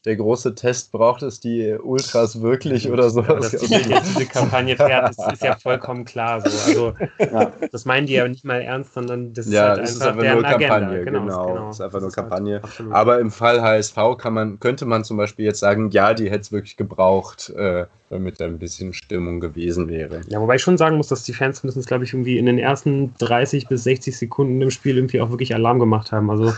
Der 0.07 0.17
große 0.17 0.55
Test 0.55 0.93
braucht 0.93 1.23
es 1.23 1.41
die 1.41 1.75
Ultras 1.75 2.41
wirklich 2.41 2.91
oder 2.91 3.11
so. 3.11 3.21
Ja, 3.21 3.35
dass 3.35 3.51
die 3.51 3.67
diese 3.67 4.27
Kampagne 4.27 4.75
fährt, 4.77 5.11
ist, 5.11 5.33
ist, 5.33 5.43
ja 5.43 5.57
vollkommen 5.57 6.07
klar. 6.07 6.41
So. 6.41 6.49
Also, 6.49 6.95
ja. 7.19 7.53
Das 7.71 7.85
meinen 7.85 8.07
die 8.07 8.15
ja 8.15 8.27
nicht 8.27 8.45
mal 8.45 8.63
ernst, 8.63 8.95
sondern 8.95 9.35
das 9.35 9.47
ist 9.47 9.53
ja, 9.53 9.69
halt 9.69 9.83
das 9.83 10.01
einfach, 10.01 10.23
ist 10.23 10.23
einfach 10.23 10.35
nur 10.35 10.45
Agenda. 10.47 10.69
Kampagne. 10.69 11.05
Genau, 11.05 11.21
genau. 11.21 11.47
genau. 11.47 11.67
Das 11.67 11.77
ist 11.77 11.81
einfach 11.83 12.01
nur 12.01 12.13
Kampagne. 12.13 12.63
Halt 12.63 12.93
Aber 12.93 13.21
im 13.21 13.31
Fall 13.31 13.61
HSV 13.61 13.97
kann 14.17 14.33
man, 14.33 14.59
könnte 14.59 14.87
man 14.87 15.05
zum 15.05 15.19
Beispiel 15.19 15.45
jetzt 15.45 15.61
sagen, 15.61 15.91
ja, 15.91 16.15
die 16.15 16.31
hätte 16.31 16.41
es 16.41 16.53
wirklich 16.53 16.77
gebraucht. 16.79 17.51
Äh, 17.51 17.85
damit 18.11 18.41
da 18.41 18.45
ein 18.45 18.59
bisschen 18.59 18.93
Stimmung 18.93 19.39
gewesen 19.39 19.89
wäre. 19.89 20.23
Ja, 20.29 20.41
wobei 20.41 20.57
ich 20.57 20.63
schon 20.63 20.77
sagen 20.77 20.97
muss, 20.97 21.07
dass 21.07 21.23
die 21.23 21.33
Fans 21.33 21.63
mindestens, 21.63 21.87
glaube 21.87 22.03
ich, 22.03 22.13
irgendwie 22.13 22.39
in 22.39 22.47
den 22.47 22.59
ersten 22.59 23.15
30 23.19 23.69
bis 23.69 23.85
60 23.85 24.19
Sekunden 24.19 24.61
im 24.61 24.73
Spiel 24.73 24.97
irgendwie 24.97 25.21
auch 25.21 25.31
wirklich 25.31 25.55
Alarm 25.55 25.79
gemacht 25.79 26.11
haben. 26.11 26.29
Also 26.29 26.53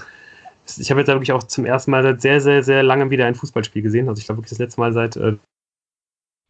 ich 0.67 0.91
habe 0.91 1.01
jetzt 1.01 1.09
da 1.09 1.15
wirklich 1.15 1.33
auch 1.33 1.43
zum 1.43 1.65
ersten 1.65 1.91
Mal 1.91 2.03
seit 2.03 2.21
sehr, 2.21 2.41
sehr, 2.41 2.63
sehr 2.63 2.83
langem 2.83 3.11
wieder 3.11 3.27
ein 3.27 3.35
Fußballspiel 3.35 3.83
gesehen. 3.83 4.09
Also 4.09 4.21
ich 4.21 4.27
glaube 4.27 4.39
wirklich 4.39 4.51
das 4.51 4.59
letzte 4.59 4.81
Mal 4.81 4.93
seit 4.93 5.17
äh, 5.17 5.37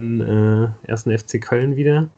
äh, 0.00 0.68
ersten 0.84 1.16
FC 1.16 1.40
Köln 1.40 1.76
wieder. 1.76 2.08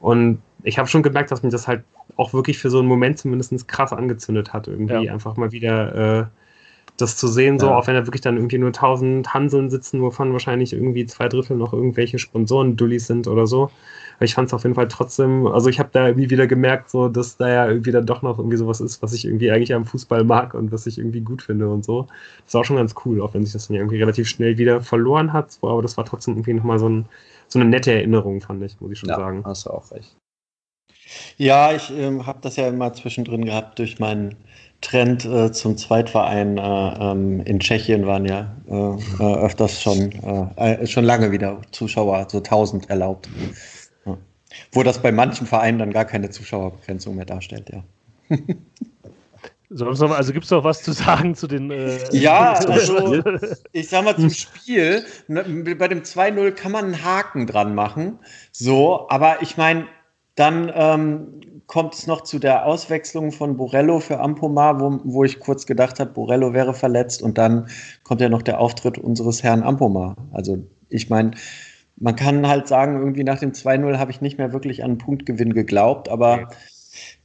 Und 0.00 0.42
ich 0.62 0.78
habe 0.78 0.88
schon 0.88 1.02
gemerkt, 1.02 1.30
dass 1.30 1.42
mich 1.42 1.52
das 1.52 1.68
halt 1.68 1.84
auch 2.16 2.32
wirklich 2.32 2.58
für 2.58 2.70
so 2.70 2.78
einen 2.78 2.88
Moment 2.88 3.18
zumindest 3.18 3.68
krass 3.68 3.92
angezündet 3.92 4.52
hat. 4.52 4.68
Irgendwie 4.68 5.04
ja. 5.04 5.12
einfach 5.12 5.36
mal 5.36 5.52
wieder 5.52 6.20
äh, 6.20 6.26
das 6.96 7.16
zu 7.16 7.26
sehen, 7.26 7.58
so, 7.58 7.66
ja. 7.66 7.76
auch 7.76 7.86
wenn 7.86 7.94
da 7.94 8.06
wirklich 8.06 8.20
dann 8.20 8.36
irgendwie 8.36 8.58
nur 8.58 8.72
tausend 8.72 9.34
Hanseln 9.34 9.68
sitzen, 9.68 10.00
wovon 10.00 10.32
wahrscheinlich 10.32 10.72
irgendwie 10.72 11.06
zwei 11.06 11.28
Drittel 11.28 11.56
noch 11.56 11.72
irgendwelche 11.72 12.18
Sponsoren-Dullis 12.18 13.06
sind 13.06 13.26
oder 13.26 13.46
so. 13.46 13.70
Aber 14.16 14.24
ich 14.26 14.34
fand 14.34 14.46
es 14.46 14.54
auf 14.54 14.62
jeden 14.62 14.76
Fall 14.76 14.86
trotzdem, 14.86 15.48
also 15.48 15.68
ich 15.68 15.80
habe 15.80 15.88
da 15.92 16.06
irgendwie 16.06 16.30
wieder 16.30 16.46
gemerkt, 16.46 16.90
so, 16.90 17.08
dass 17.08 17.36
da 17.36 17.48
ja 17.48 17.66
irgendwie 17.66 17.90
dann 17.90 18.06
doch 18.06 18.22
noch 18.22 18.38
irgendwie 18.38 18.56
sowas 18.56 18.80
ist, 18.80 19.02
was 19.02 19.12
ich 19.12 19.24
irgendwie 19.24 19.50
eigentlich 19.50 19.74
am 19.74 19.84
Fußball 19.84 20.22
mag 20.22 20.54
und 20.54 20.70
was 20.70 20.86
ich 20.86 20.98
irgendwie 20.98 21.20
gut 21.20 21.42
finde 21.42 21.68
und 21.68 21.84
so. 21.84 22.06
Das 22.44 22.54
war 22.54 22.60
auch 22.60 22.64
schon 22.64 22.76
ganz 22.76 22.94
cool, 23.04 23.20
auch 23.20 23.34
wenn 23.34 23.44
sich 23.44 23.52
das 23.52 23.66
dann 23.66 23.76
irgendwie 23.76 23.98
relativ 23.98 24.28
schnell 24.28 24.56
wieder 24.56 24.80
verloren 24.80 25.32
hat, 25.32 25.50
so, 25.50 25.68
aber 25.68 25.82
das 25.82 25.96
war 25.96 26.04
trotzdem 26.04 26.34
irgendwie 26.34 26.54
nochmal 26.54 26.78
so, 26.78 26.88
ein, 26.88 27.06
so 27.48 27.58
eine 27.58 27.68
nette 27.68 27.92
Erinnerung, 27.92 28.40
fand 28.40 28.62
ich, 28.62 28.80
muss 28.80 28.92
ich 28.92 28.98
schon 29.00 29.08
ja, 29.08 29.16
sagen. 29.16 29.42
Hast 29.44 29.66
du 29.66 29.70
auch 29.70 29.90
recht. 29.90 30.16
Ja, 31.36 31.72
ich 31.72 31.90
ähm, 31.90 32.24
habe 32.26 32.38
das 32.40 32.56
ja 32.56 32.68
immer 32.68 32.92
zwischendrin 32.92 33.44
gehabt 33.44 33.78
durch 33.80 33.98
meinen 33.98 34.36
Trend 34.84 35.24
äh, 35.24 35.50
zum 35.50 35.76
Zweitverein 35.76 36.58
äh, 36.58 36.62
ähm, 36.62 37.40
in 37.40 37.58
Tschechien 37.58 38.06
waren 38.06 38.26
ja 38.26 38.54
äh, 38.68 39.22
äh 39.22 39.36
öfters 39.44 39.82
schon, 39.82 40.12
äh, 40.56 40.74
äh, 40.74 40.86
schon 40.86 41.04
lange 41.04 41.32
wieder 41.32 41.60
Zuschauer, 41.72 42.26
so 42.30 42.38
1000 42.38 42.90
erlaubt. 42.90 43.28
Ja. 44.04 44.18
Wo 44.72 44.82
das 44.82 45.00
bei 45.00 45.10
manchen 45.10 45.46
Vereinen 45.46 45.78
dann 45.78 45.92
gar 45.92 46.04
keine 46.04 46.30
Zuschauerbegrenzung 46.30 47.16
mehr 47.16 47.24
darstellt, 47.24 47.70
ja. 47.70 48.36
Sonst 49.70 50.00
noch, 50.00 50.10
also 50.10 50.32
gibt 50.32 50.44
es 50.44 50.50
noch 50.50 50.62
was 50.62 50.82
zu 50.82 50.92
sagen 50.92 51.34
zu 51.34 51.46
den. 51.46 51.70
Äh, 51.70 51.98
ja, 52.12 52.52
also, 52.68 53.22
ich 53.72 53.88
sag 53.88 54.04
mal 54.04 54.14
zum 54.14 54.30
Spiel. 54.30 55.04
Ne, 55.26 55.42
bei 55.74 55.88
dem 55.88 56.02
2-0 56.02 56.52
kann 56.52 56.72
man 56.72 56.84
einen 56.84 57.04
Haken 57.04 57.46
dran 57.46 57.74
machen. 57.74 58.18
So, 58.52 59.08
aber 59.08 59.42
ich 59.42 59.56
meine, 59.56 59.86
dann 60.34 60.70
ähm, 60.74 61.53
kommt 61.66 61.94
es 61.94 62.06
noch 62.06 62.22
zu 62.22 62.38
der 62.38 62.66
Auswechslung 62.66 63.32
von 63.32 63.56
Borello 63.56 64.00
für 64.00 64.20
Ampomar, 64.20 64.80
wo, 64.80 65.00
wo 65.04 65.24
ich 65.24 65.40
kurz 65.40 65.66
gedacht 65.66 65.98
habe, 65.98 66.10
Borello 66.10 66.52
wäre 66.52 66.74
verletzt 66.74 67.22
und 67.22 67.38
dann 67.38 67.68
kommt 68.02 68.20
ja 68.20 68.28
noch 68.28 68.42
der 68.42 68.60
Auftritt 68.60 68.98
unseres 68.98 69.42
Herrn 69.42 69.62
Ampomar. 69.62 70.16
Also 70.32 70.58
ich 70.88 71.08
meine, 71.08 71.32
man 71.96 72.16
kann 72.16 72.46
halt 72.46 72.68
sagen, 72.68 72.98
irgendwie 72.98 73.24
nach 73.24 73.38
dem 73.38 73.52
2-0 73.52 73.98
habe 73.98 74.10
ich 74.10 74.20
nicht 74.20 74.38
mehr 74.38 74.52
wirklich 74.52 74.82
an 74.82 74.92
einen 74.92 74.98
Punktgewinn 74.98 75.54
geglaubt, 75.54 76.08
aber 76.08 76.34
okay. 76.34 76.54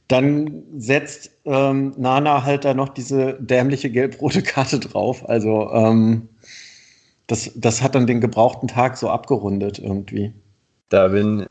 dann 0.08 0.62
setzt 0.76 1.32
ähm, 1.44 1.94
Nana 1.98 2.44
halt 2.44 2.64
da 2.64 2.72
noch 2.74 2.88
diese 2.88 3.34
dämliche 3.34 3.90
gelb-rote 3.90 4.42
Karte 4.42 4.78
drauf. 4.78 5.28
Also 5.28 5.70
ähm, 5.72 6.28
das, 7.26 7.52
das 7.54 7.82
hat 7.82 7.94
dann 7.94 8.06
den 8.06 8.20
gebrauchten 8.20 8.68
Tag 8.68 8.96
so 8.96 9.10
abgerundet 9.10 9.78
irgendwie. 9.78 10.32
Da 10.88 11.08
bin 11.08 11.46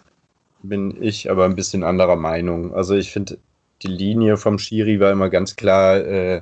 bin 0.62 1.02
ich 1.02 1.30
aber 1.30 1.46
ein 1.46 1.56
bisschen 1.56 1.84
anderer 1.84 2.16
Meinung. 2.16 2.74
Also 2.74 2.96
ich 2.96 3.12
finde, 3.12 3.38
die 3.82 3.88
Linie 3.88 4.38
vom 4.38 4.60
Schiri 4.60 5.00
war 5.00 5.12
immer 5.12 5.30
ganz 5.30 5.56
klar, 5.56 5.98
äh, 5.98 6.42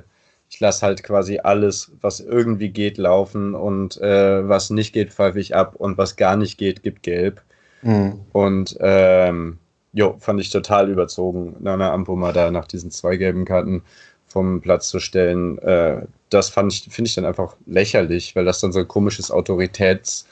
ich 0.50 0.60
lasse 0.60 0.86
halt 0.86 1.02
quasi 1.02 1.38
alles, 1.38 1.92
was 2.00 2.20
irgendwie 2.20 2.70
geht, 2.70 2.98
laufen 2.98 3.54
und 3.54 4.00
äh, 4.00 4.48
was 4.48 4.70
nicht 4.70 4.92
geht, 4.92 5.12
pfeife 5.12 5.38
ich 5.38 5.54
ab 5.54 5.76
und 5.76 5.98
was 5.98 6.16
gar 6.16 6.36
nicht 6.36 6.58
geht, 6.58 6.82
gibt 6.82 7.02
gelb. 7.02 7.42
Mhm. 7.82 8.20
Und 8.32 8.76
ähm, 8.80 9.58
jo, 9.92 10.16
fand 10.18 10.40
ich 10.40 10.50
total 10.50 10.90
überzogen, 10.90 11.56
Nana 11.60 11.92
Ampoma 11.92 12.32
da 12.32 12.50
nach 12.50 12.66
diesen 12.66 12.90
zwei 12.90 13.16
gelben 13.16 13.44
Karten 13.44 13.82
vom 14.26 14.60
Platz 14.60 14.88
zu 14.88 15.00
stellen. 15.00 15.58
Äh, 15.58 16.02
das 16.30 16.48
fand 16.48 16.72
ich, 16.72 16.88
finde 16.90 17.08
ich 17.08 17.14
dann 17.14 17.24
einfach 17.24 17.56
lächerlich, 17.66 18.34
weil 18.34 18.44
das 18.44 18.60
dann 18.60 18.72
so 18.72 18.80
ein 18.80 18.88
komisches 18.88 19.30
Autoritäts- 19.30 20.24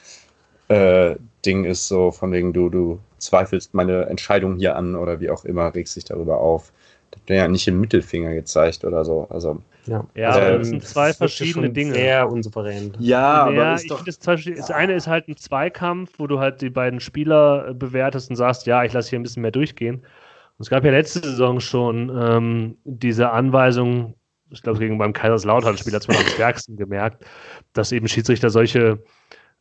äh, 0.69 1.15
Ding 1.45 1.65
ist, 1.65 1.87
so 1.87 2.11
von 2.11 2.31
wegen, 2.31 2.53
du, 2.53 2.69
du 2.69 2.99
zweifelst 3.17 3.73
meine 3.73 4.05
Entscheidung 4.05 4.57
hier 4.57 4.75
an 4.75 4.95
oder 4.95 5.19
wie 5.19 5.29
auch 5.29 5.45
immer, 5.45 5.73
regst 5.73 5.95
dich 5.95 6.05
darüber 6.05 6.39
auf. 6.39 6.71
Das 7.11 7.21
hat 7.21 7.29
ja 7.29 7.47
nicht 7.47 7.67
im 7.67 7.79
Mittelfinger 7.79 8.33
gezeigt 8.33 8.83
oder 8.83 9.05
so. 9.05 9.27
Also, 9.29 9.61
ja, 9.85 10.05
ja 10.15 10.29
also, 10.29 10.57
das 10.57 10.67
sind 10.67 10.83
zwei 10.83 11.07
das 11.07 11.17
verschiedene 11.17 11.69
Dinge. 11.69 11.93
Sehr 11.93 12.29
unsouverän. 12.29 12.93
Ja, 12.99 13.49
ja 13.49 13.71
aber 13.71 13.81
ich 13.81 13.87
doch, 13.87 14.03
das, 14.03 14.19
das 14.19 14.71
eine 14.71 14.93
ist 14.93 15.07
halt 15.07 15.27
ein 15.27 15.37
Zweikampf, 15.37 16.11
wo 16.17 16.27
du 16.27 16.39
halt 16.39 16.61
die 16.61 16.69
beiden 16.69 16.99
Spieler 16.99 17.69
äh, 17.69 17.73
bewertest 17.73 18.29
und 18.29 18.35
sagst, 18.35 18.65
ja, 18.67 18.83
ich 18.83 18.93
lasse 18.93 19.09
hier 19.09 19.19
ein 19.19 19.23
bisschen 19.23 19.41
mehr 19.41 19.51
durchgehen. 19.51 19.95
Und 19.95 20.63
es 20.63 20.69
gab 20.69 20.83
ja 20.83 20.91
letzte 20.91 21.19
Saison 21.19 21.59
schon 21.59 22.11
ähm, 22.19 22.77
diese 22.83 23.29
Anweisung, 23.31 24.15
ich 24.49 24.61
glaube, 24.61 24.79
gegen 24.79 24.97
beim 24.97 25.13
Kaiserslautern-Spiel 25.13 25.93
hat 25.93 26.07
man 26.07 26.17
am 26.17 26.23
stärksten 26.23 26.77
gemerkt, 26.77 27.25
dass 27.73 27.91
eben 27.91 28.07
Schiedsrichter 28.07 28.49
solche 28.49 28.99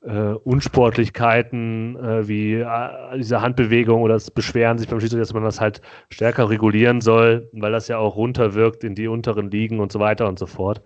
äh, 0.06 0.34
Unsportlichkeiten 0.44 1.96
äh, 1.96 2.28
wie 2.28 2.54
äh, 2.54 2.66
diese 3.16 3.40
Handbewegung 3.40 4.02
oder 4.02 4.14
das 4.14 4.30
Beschweren 4.30 4.78
sich 4.78 4.88
beim 4.88 5.00
Schiedsrichter, 5.00 5.22
dass 5.22 5.34
man 5.34 5.42
das 5.42 5.60
halt 5.60 5.80
stärker 6.10 6.48
regulieren 6.48 7.00
soll, 7.00 7.50
weil 7.52 7.72
das 7.72 7.88
ja 7.88 7.98
auch 7.98 8.16
runterwirkt 8.16 8.84
in 8.84 8.94
die 8.94 9.08
unteren 9.08 9.50
Ligen 9.50 9.80
und 9.80 9.90
so 9.90 9.98
weiter 9.98 10.28
und 10.28 10.38
so 10.38 10.46
fort. 10.46 10.80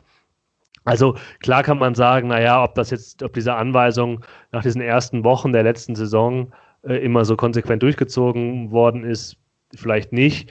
Also 0.84 1.16
klar 1.40 1.62
kann 1.62 1.78
man 1.78 1.94
sagen, 1.94 2.28
naja, 2.28 2.64
ob 2.64 2.74
das 2.74 2.90
jetzt, 2.90 3.22
ob 3.22 3.34
diese 3.34 3.54
Anweisung 3.54 4.24
nach 4.52 4.62
diesen 4.62 4.80
ersten 4.80 5.24
Wochen 5.24 5.52
der 5.52 5.62
letzten 5.62 5.94
Saison 5.94 6.52
äh, 6.82 6.94
immer 6.94 7.26
so 7.26 7.36
konsequent 7.36 7.82
durchgezogen 7.82 8.70
worden 8.70 9.04
ist, 9.04 9.36
vielleicht 9.74 10.12
nicht. 10.12 10.50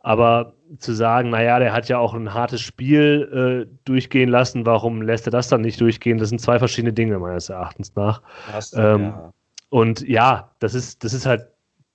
Aber 0.00 0.54
zu 0.78 0.92
sagen, 0.92 1.30
naja, 1.30 1.58
der 1.58 1.72
hat 1.72 1.88
ja 1.88 1.98
auch 1.98 2.14
ein 2.14 2.34
hartes 2.34 2.60
Spiel 2.60 3.66
äh, 3.66 3.76
durchgehen 3.84 4.28
lassen, 4.28 4.66
warum 4.66 5.02
lässt 5.02 5.26
er 5.26 5.30
das 5.30 5.48
dann 5.48 5.62
nicht 5.62 5.80
durchgehen? 5.80 6.18
Das 6.18 6.28
sind 6.28 6.40
zwei 6.40 6.58
verschiedene 6.58 6.92
Dinge, 6.92 7.18
meines 7.18 7.48
Erachtens 7.48 7.94
nach. 7.94 8.22
Du, 8.72 8.78
ähm, 8.78 9.02
ja. 9.02 9.32
Und 9.70 10.06
ja, 10.06 10.50
das 10.58 10.74
ist, 10.74 11.04
das 11.04 11.12
ist 11.12 11.26
halt 11.26 11.46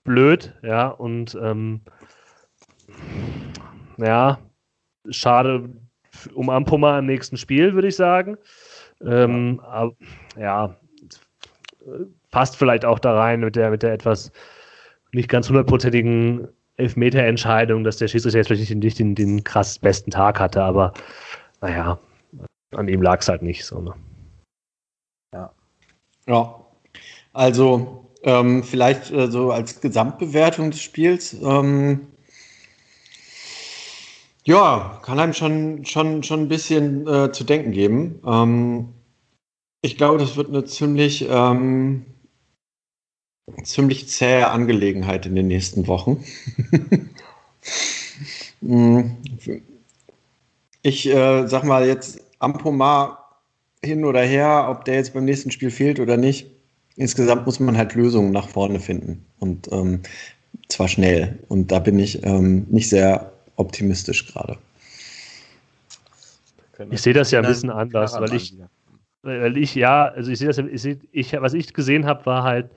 blöd, 0.04 0.54
ja, 0.64 0.88
und 0.88 1.38
ähm, 1.42 1.82
ja, 3.98 4.40
schade 5.10 5.70
um 6.34 6.50
Ampoma 6.50 7.00
im 7.00 7.06
nächsten 7.06 7.38
Spiel, 7.38 7.74
würde 7.74 7.88
ich 7.88 7.96
sagen. 7.96 8.38
Ähm, 9.02 9.60
ja. 9.62 9.70
Aber, 9.70 9.96
ja, 10.38 10.76
passt 12.32 12.56
vielleicht 12.56 12.86
auch 12.86 13.00
da 13.00 13.14
rein 13.16 13.42
mit 13.42 13.56
der, 13.56 13.72
mit 13.72 13.84
der 13.84 13.94
etwas 13.94 14.32
nicht 15.12 15.30
ganz 15.30 15.50
hundertprozentigen 15.50 16.48
Elfmeter-Entscheidung, 16.78 17.84
dass 17.84 17.98
der 17.98 18.08
Schiedsrichter 18.08 18.40
jetzt 18.40 18.48
vielleicht 18.48 18.74
nicht 18.76 19.00
den, 19.00 19.16
den 19.16 19.44
krass 19.44 19.80
besten 19.80 20.12
Tag 20.12 20.40
hatte, 20.40 20.64
aber 20.64 20.94
naja, 21.62 22.00
an 22.72 22.88
ihm 22.88 23.02
lag 23.02 23.22
es 23.22 23.28
halt 23.28 23.42
nicht 23.42 23.66
so. 23.66 23.80
Ne? 23.80 23.94
Ja. 25.34 25.52
Ja. 26.28 26.66
Also, 27.32 28.10
ähm, 28.24 28.64
vielleicht 28.64 29.12
äh, 29.12 29.30
so 29.30 29.52
als 29.52 29.82
Gesamtbewertung 29.82 30.72
des 30.72 30.82
Spiels. 30.82 31.34
Ähm, 31.42 32.08
ja, 34.46 35.00
kann 35.04 35.20
einem 35.20 35.34
schon, 35.34 35.86
schon, 35.86 36.24
schon 36.24 36.42
ein 36.42 36.48
bisschen 36.50 37.08
äh, 37.08 37.32
zu 37.32 37.44
denken 37.44 37.72
geben. 37.72 38.20
Ähm, 38.26 38.90
ich 39.82 39.98
glaube, 39.98 40.18
das 40.18 40.36
wird 40.36 40.50
eine 40.50 40.66
ziemlich 40.66 41.28
ähm, 41.30 42.06
ziemlich 43.64 44.08
zähe 44.08 44.50
Angelegenheit 44.50 45.26
in 45.26 45.36
den 45.36 45.48
nächsten 45.48 45.88
Wochen. 45.88 46.24
Hm. 48.62 49.18
ich 50.82 51.08
äh, 51.08 51.48
sag 51.48 51.64
mal 51.64 51.88
jetzt 51.88 52.22
Ampomar 52.40 53.42
hin 53.84 54.06
oder 54.06 54.22
her, 54.22 54.68
ob 54.70 54.86
der 54.86 54.96
jetzt 54.96 55.14
beim 55.14 55.26
nächsten 55.26 55.52
Spiel 55.52 55.72
fehlt 55.72 56.00
oder 56.00 56.18
nicht. 56.18 56.48
Insgesamt 56.96 57.46
muss 57.46 57.60
man 57.60 57.78
halt 57.78 57.96
Lösungen 57.96 58.32
nach 58.32 58.48
vorne 58.48 58.80
finden 58.80 59.26
und 59.40 59.72
ähm, 59.72 60.02
zwar 60.70 60.88
schnell. 60.88 61.40
Und 61.48 61.72
da 61.72 61.80
bin 61.80 61.98
ich 62.00 62.24
ähm, 62.24 62.68
nicht 62.70 62.90
sehr 62.90 63.34
optimistisch 63.56 64.28
gerade. 64.28 64.58
Ich 66.92 67.02
sehe 67.02 67.14
das 67.14 67.32
ja 67.32 67.40
ein 67.40 67.48
bisschen 67.48 67.70
anders, 67.70 68.14
weil 68.14 68.34
ich, 68.34 68.56
weil 69.22 69.58
ich 69.58 69.76
ja, 69.76 70.06
also 70.06 70.32
ich 70.32 70.40
sehe 70.40 70.48
das, 70.48 70.58
ich 70.58 70.82
seh, 70.82 70.98
ich, 71.12 71.34
was 71.34 71.54
ich 71.54 71.74
gesehen 71.74 72.06
habe, 72.06 72.26
war 72.26 72.44
halt 72.44 72.70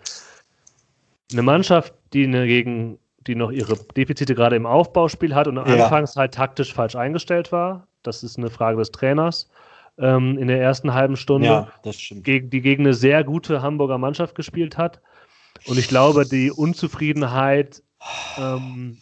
eine 1.32 1.42
Mannschaft, 1.42 1.94
die, 2.12 2.24
eine 2.24 2.46
gegen, 2.46 2.98
die 3.26 3.34
noch 3.34 3.50
ihre 3.50 3.76
Defizite 3.96 4.34
gerade 4.34 4.56
im 4.56 4.66
Aufbauspiel 4.66 5.34
hat 5.34 5.48
und 5.48 5.56
ja. 5.56 5.62
anfangs 5.62 6.16
halt 6.16 6.34
taktisch 6.34 6.72
falsch 6.72 6.96
eingestellt 6.96 7.52
war. 7.52 7.86
Das 8.02 8.22
ist 8.22 8.38
eine 8.38 8.50
Frage 8.50 8.78
des 8.78 8.92
Trainers 8.92 9.50
ähm, 9.98 10.38
in 10.38 10.48
der 10.48 10.60
ersten 10.60 10.94
halben 10.94 11.16
Stunde. 11.16 11.48
Ja, 11.48 11.68
das 11.82 12.00
stimmt. 12.00 12.24
Gegen, 12.24 12.50
die 12.50 12.60
gegen 12.60 12.84
eine 12.84 12.94
sehr 12.94 13.24
gute 13.24 13.62
Hamburger 13.62 13.98
Mannschaft 13.98 14.34
gespielt 14.34 14.78
hat. 14.78 15.00
Und 15.66 15.78
ich 15.78 15.88
glaube, 15.88 16.26
die 16.26 16.50
Unzufriedenheit 16.50 17.82
ähm, 18.38 18.98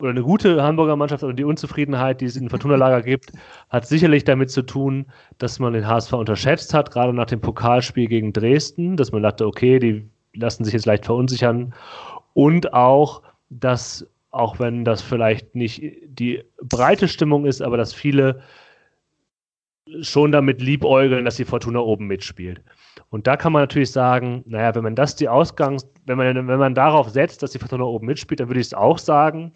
oder 0.00 0.10
eine 0.10 0.22
gute 0.22 0.62
Hamburger 0.62 0.96
Mannschaft 0.96 1.24
und 1.24 1.36
die 1.36 1.44
Unzufriedenheit, 1.44 2.20
die 2.20 2.26
es 2.26 2.36
in 2.36 2.48
Fortuna-Lager 2.48 3.02
gibt, 3.02 3.32
hat 3.68 3.86
sicherlich 3.86 4.22
damit 4.24 4.50
zu 4.50 4.62
tun, 4.62 5.06
dass 5.38 5.58
man 5.58 5.72
den 5.72 5.86
HSV 5.86 6.12
unterschätzt 6.12 6.72
hat, 6.72 6.92
gerade 6.92 7.12
nach 7.12 7.26
dem 7.26 7.40
Pokalspiel 7.40 8.06
gegen 8.06 8.32
Dresden, 8.32 8.96
dass 8.96 9.10
man 9.10 9.24
dachte, 9.24 9.46
okay, 9.46 9.80
die 9.80 10.08
lassen 10.38 10.64
sich 10.64 10.74
jetzt 10.74 10.86
leicht 10.86 11.04
verunsichern. 11.04 11.74
Und 12.34 12.72
auch, 12.72 13.22
dass, 13.50 14.06
auch 14.30 14.58
wenn 14.58 14.84
das 14.84 15.02
vielleicht 15.02 15.54
nicht 15.54 15.82
die 16.06 16.42
breite 16.62 17.08
Stimmung 17.08 17.46
ist, 17.46 17.62
aber 17.62 17.76
dass 17.76 17.92
viele 17.92 18.42
schon 20.02 20.32
damit 20.32 20.60
liebäugeln, 20.60 21.24
dass 21.24 21.36
die 21.36 21.44
Fortuna 21.44 21.80
oben 21.80 22.06
mitspielt. 22.06 22.60
Und 23.10 23.26
da 23.26 23.36
kann 23.36 23.52
man 23.52 23.62
natürlich 23.62 23.90
sagen, 23.90 24.42
naja, 24.46 24.74
wenn 24.74 24.82
man 24.82 24.94
das 24.94 25.16
die 25.16 25.28
Ausgangs, 25.28 25.88
wenn 26.06 26.18
man, 26.18 26.46
wenn 26.48 26.58
man 26.58 26.74
darauf 26.74 27.08
setzt, 27.08 27.42
dass 27.42 27.52
die 27.52 27.58
Fortuna 27.58 27.84
oben 27.84 28.06
mitspielt, 28.06 28.40
dann 28.40 28.48
würde 28.48 28.60
ich 28.60 28.66
es 28.66 28.74
auch 28.74 28.98
sagen, 28.98 29.52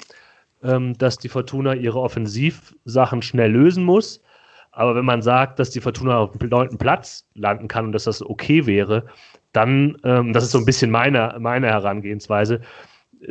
ähm, 0.62 0.97
dass 0.97 1.18
die 1.18 1.28
Fortuna 1.28 1.74
ihre 1.74 2.01
Offensivsachen 2.01 3.22
schnell 3.22 3.53
lösen 3.53 3.85
muss. 3.85 4.22
Aber 4.73 4.95
wenn 4.95 5.05
man 5.05 5.23
sagt, 5.23 5.59
dass 5.59 5.70
die 5.70 5.81
Fortuna 5.81 6.18
auf 6.18 6.37
dem 6.37 6.49
neunten 6.49 6.79
Platz 6.79 7.27
landen 7.35 7.68
kann 7.68 7.87
und 7.87 7.93
dass 7.93 8.05
das 8.05 8.25
okay 8.25 8.66
wäre, 8.66 9.05
dann, 9.53 9.97
ähm, 10.03 10.33
das 10.33 10.45
ist 10.45 10.53
so 10.53 10.59
ein 10.59 10.64
bisschen 10.64 10.91
meine, 10.91 11.37
meine 11.39 11.68
Herangehensweise, 11.68 12.61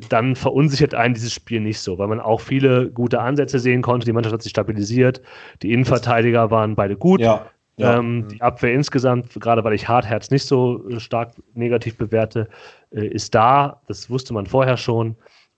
dann 0.08 0.36
verunsichert 0.36 0.94
einen 0.94 1.16
dieses 1.16 1.34
Spiel 1.34 1.60
nicht 1.60 1.80
so, 1.80 1.98
weil 1.98 2.08
man 2.08 2.20
auch 2.20 2.40
viele 2.40 2.90
gute 2.92 3.20
Ansätze 3.20 3.60
sehen 3.60 3.82
konnte. 3.82 4.06
Die 4.06 4.14
Mannschaft 4.14 4.34
hat 4.34 4.42
sich 4.42 4.52
stabilisiert, 4.52 5.22
die 5.62 5.74
Innenverteidiger 5.74 6.50
waren 6.52 6.76
beide 6.76 6.96
gut. 6.96 7.20
Ja, 7.20 7.48
ja. 7.78 7.98
Ähm, 7.98 8.28
die 8.30 8.42
Abwehr 8.42 8.74
insgesamt, 8.74 9.34
gerade 9.40 9.64
weil 9.64 9.74
ich 9.74 9.88
Hartherz 9.88 10.30
nicht 10.30 10.46
so 10.46 10.88
äh, 10.90 11.00
stark 11.00 11.34
negativ 11.54 11.98
bewerte, 11.98 12.48
äh, 12.92 13.08
ist 13.08 13.34
da. 13.34 13.82
Das 13.88 14.10
wusste 14.10 14.34
man 14.34 14.46
vorher 14.46 14.78
schon. 14.78 15.16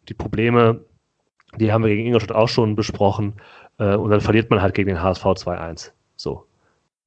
Die 0.09 0.13
Probleme, 0.13 0.85
die 1.57 1.71
haben 1.71 1.83
wir 1.83 1.89
gegen 1.89 2.07
Ingolstadt 2.07 2.35
auch 2.35 2.49
schon 2.49 2.75
besprochen. 2.75 3.33
Äh, 3.77 3.95
und 3.95 4.11
dann 4.11 4.21
verliert 4.21 4.49
man 4.49 4.61
halt 4.61 4.75
gegen 4.75 4.89
den 4.89 5.01
HSV 5.01 5.23
2-1. 5.23 5.91
So. 6.15 6.45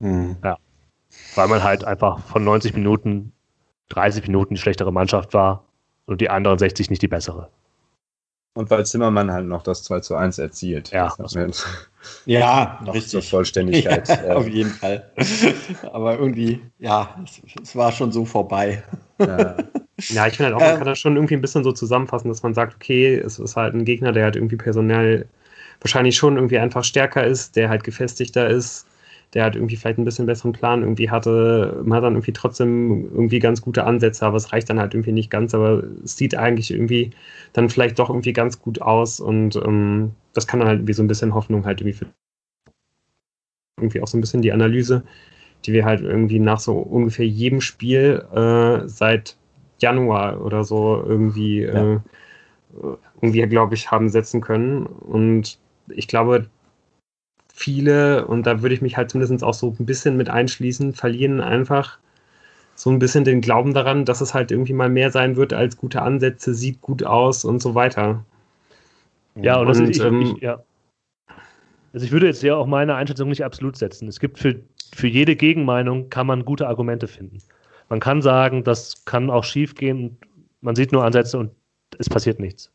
Mhm. 0.01 0.37
Ja. 0.43 0.57
Weil 1.35 1.49
man 1.49 1.63
halt 1.63 1.85
einfach 1.85 2.19
von 2.21 2.45
90 2.45 2.75
Minuten 2.75 3.33
30 3.89 4.27
Minuten 4.27 4.55
die 4.55 4.61
schlechtere 4.61 4.93
Mannschaft 4.93 5.35
war 5.35 5.65
und 6.07 6.21
die 6.21 6.31
anderen 6.31 6.59
60 6.59 6.91
nicht 6.91 7.03
die 7.03 7.09
bessere. 7.09 7.49
Und 8.55 8.71
weil 8.71 8.87
Zimmermann 8.87 9.31
halt 9.31 9.47
noch 9.47 9.63
das 9.63 9.83
2 9.85 10.01
zu 10.01 10.17
1 10.17 10.39
erzielt. 10.39 10.91
Ja, 10.91 11.15
ja 12.27 12.81
richtig. 12.87 13.11
Zur 13.11 13.23
Vollständigkeit. 13.23 14.09
Ja, 14.27 14.35
auf 14.35 14.49
jeden 14.49 14.71
Fall. 14.71 15.11
Aber 15.93 16.19
irgendwie, 16.19 16.63
ja, 16.79 17.17
es, 17.23 17.43
es 17.63 17.77
war 17.77 17.93
schon 17.93 18.13
so 18.13 18.25
vorbei. 18.25 18.83
Ja. 19.19 19.57
Ja, 20.11 20.27
ich 20.27 20.37
finde 20.37 20.53
halt 20.53 20.55
auch, 20.57 20.61
man 20.61 20.71
ähm, 20.73 20.79
kann 20.79 20.87
das 20.87 20.99
schon 20.99 21.17
irgendwie 21.17 21.35
ein 21.35 21.41
bisschen 21.41 21.65
so 21.65 21.73
zusammenfassen, 21.73 22.29
dass 22.29 22.43
man 22.43 22.53
sagt, 22.53 22.75
okay, 22.75 23.17
es 23.17 23.39
ist 23.39 23.57
halt 23.57 23.75
ein 23.75 23.87
Gegner, 23.87 24.13
der 24.13 24.25
halt 24.25 24.37
irgendwie 24.37 24.57
personell 24.57 25.27
wahrscheinlich 25.81 26.17
schon 26.17 26.37
irgendwie 26.37 26.59
einfach 26.59 26.85
stärker 26.85 27.25
ist, 27.25 27.57
der 27.57 27.69
halt 27.69 27.85
gefestigter 27.85 28.49
ist, 28.49 28.87
der 29.35 29.45
halt 29.45 29.57
irgendwie 29.57 29.77
vielleicht 29.77 29.99
ein 29.99 30.05
bisschen 30.05 30.27
besseren 30.27 30.53
Plan 30.53 30.83
irgendwie 30.83 31.11
hatte. 31.11 31.83
Man 31.85 31.97
hat 31.97 32.05
dann 32.05 32.15
irgendwie 32.15 32.33
trotzdem 32.33 33.11
irgendwie 33.13 33.39
ganz 33.39 33.61
gute 33.61 33.85
Ansätze, 33.85 34.25
aber 34.25 34.37
es 34.37 34.53
reicht 34.53 34.71
dann 34.71 34.79
halt 34.79 34.95
irgendwie 34.95 35.13
nicht 35.13 35.31
ganz, 35.31 35.55
aber 35.55 35.83
es 36.05 36.17
sieht 36.17 36.37
eigentlich 36.37 36.71
irgendwie 36.71 37.11
dann 37.53 37.69
vielleicht 37.69 37.99
doch 37.99 38.09
irgendwie 38.09 38.33
ganz 38.33 38.61
gut 38.61 38.81
aus 38.81 39.21
und 39.21 39.57
ähm, 39.57 40.13
das 40.33 40.47
kann 40.47 40.61
dann 40.61 40.69
halt 40.69 40.79
irgendwie 40.79 40.95
so 40.95 41.03
ein 41.03 41.09
bisschen 41.09 41.35
Hoffnung 41.35 41.65
halt 41.65 41.81
irgendwie 41.81 41.99
für 41.99 42.07
irgendwie 43.79 44.01
auch 44.01 44.09
so 44.09 44.17
ein 44.17 44.21
bisschen 44.21 44.43
die 44.43 44.53
Analyse, 44.53 45.03
die 45.65 45.73
wir 45.73 45.85
halt 45.85 46.01
irgendwie 46.01 46.39
nach 46.39 46.61
so 46.61 46.79
ungefähr 46.79 47.27
jedem 47.27 47.61
Spiel 47.61 48.25
äh, 48.33 48.89
seit 48.89 49.37
Januar 49.79 50.41
oder 50.43 50.65
so 50.65 51.03
irgendwie, 51.07 51.63
ja. 51.63 51.95
äh, 51.95 52.01
irgendwie 53.21 53.47
glaube 53.47 53.75
ich, 53.75 53.91
haben 53.91 54.09
setzen 54.09 54.41
können. 54.41 54.87
Und 54.87 55.59
ich 55.89 56.09
glaube, 56.09 56.49
viele, 57.53 58.27
und 58.27 58.47
da 58.47 58.63
würde 58.63 58.75
ich 58.75 58.83
mich 58.83 58.97
halt 58.97 59.11
zumindest 59.11 59.43
auch 59.43 59.55
so 59.55 59.75
ein 59.79 59.87
bisschen 59.87 60.17
mit 60.17 60.29
einschließen, 60.29 60.93
verlieren 60.93 61.41
einfach 61.41 61.99
so 62.75 62.91
ein 62.91 62.99
bisschen 62.99 63.25
den 63.25 63.41
Glauben 63.41 63.73
daran, 63.73 64.05
dass 64.05 64.21
es 64.21 64.35
halt 64.35 64.51
irgendwie 64.51 64.75
mal 64.75 64.91
mehr 64.91 65.11
sein 65.11 65.37
wird 65.37 65.55
als 65.55 65.77
gute 65.79 66.03
Ansätze, 66.03 66.55
sieht 66.55 66.83
gut 66.83 67.03
aus 67.03 67.45
und 67.45 67.63
so 67.63 67.75
weiter. 67.75 68.25
Ja, 69.35 69.59
und, 69.59 69.69
und 69.69 69.89
ich, 69.89 70.01
ähm, 70.01 70.21
ich, 70.21 70.43
ja. 70.43 70.63
Also 71.95 72.05
ich 72.05 72.13
würde 72.13 72.27
jetzt 72.27 72.43
ja 72.43 72.55
auch 72.57 72.67
meine 72.67 72.95
Einschätzung 72.95 73.31
nicht 73.31 73.45
absolut 73.45 73.77
setzen. 73.77 74.07
Es 74.09 74.21
gibt 74.21 74.39
für, 74.39 74.61
für 74.95 75.07
jede 75.07 75.37
Gegenmeinung 75.37 76.11
kann 76.11 76.27
man 76.27 76.45
gute 76.45 76.69
Argumente 76.69 77.09
finden. 77.09 77.39
Man 77.89 78.01
kann 78.01 78.21
sagen, 78.21 78.65
das 78.65 79.05
kann 79.07 79.31
auch 79.31 79.45
schief 79.45 79.75
gehen. 79.75 80.19
Man 80.61 80.77
sieht 80.77 80.93
nur 80.93 81.05
Ansätze 81.05 81.39
und 81.39 81.53
es 81.99 82.11
passiert 82.11 82.39
nichts. 82.41 82.71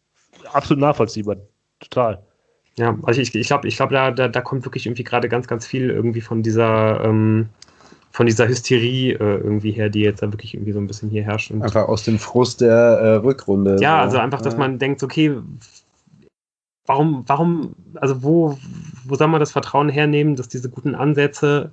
Absolut 0.54 0.82
nachvollziehbar. 0.82 1.38
Total. 1.80 2.24
Ja, 2.82 2.98
also 3.04 3.22
ich, 3.22 3.36
ich 3.36 3.48
glaube, 3.48 3.68
ich 3.68 3.78
glaub, 3.78 3.92
da, 3.92 4.10
da, 4.10 4.28
da 4.28 4.42
kommt 4.42 4.66
wirklich 4.66 4.88
irgendwie 4.88 5.04
gerade 5.04 5.30
ganz, 5.30 5.48
ganz 5.48 5.68
viel 5.68 5.92
irgendwie 5.92 6.22
von 6.22 6.42
dieser, 6.42 7.04
ähm, 7.04 7.48
von 8.12 8.26
dieser 8.26 8.48
Hysterie 8.48 9.12
äh, 9.12 9.38
irgendwie 9.38 9.72
her, 9.72 9.90
die 9.90 10.00
jetzt 10.00 10.24
da 10.24 10.34
wirklich 10.34 10.56
irgendwie 10.56 10.72
so 10.72 10.80
ein 10.80 10.88
bisschen 10.88 11.08
hier 11.12 11.22
herrscht. 11.22 11.52
Und 11.52 11.62
einfach 11.62 11.88
aus 11.88 12.04
dem 12.06 12.18
Frust 12.18 12.62
der 12.62 12.72
äh, 12.74 13.16
Rückrunde. 13.18 13.78
Ja, 13.80 14.00
so. 14.00 14.04
also 14.06 14.18
einfach, 14.18 14.42
dass 14.42 14.58
man 14.58 14.80
denkt, 14.80 15.04
okay, 15.04 15.38
warum, 16.88 17.24
warum, 17.28 17.76
also 17.94 18.24
wo, 18.24 18.58
wo 19.06 19.16
soll 19.16 19.28
man 19.28 19.40
das 19.40 19.52
Vertrauen 19.52 19.90
hernehmen, 19.90 20.36
dass 20.36 20.48
diese 20.48 20.70
guten 20.70 20.96
Ansätze 20.96 21.72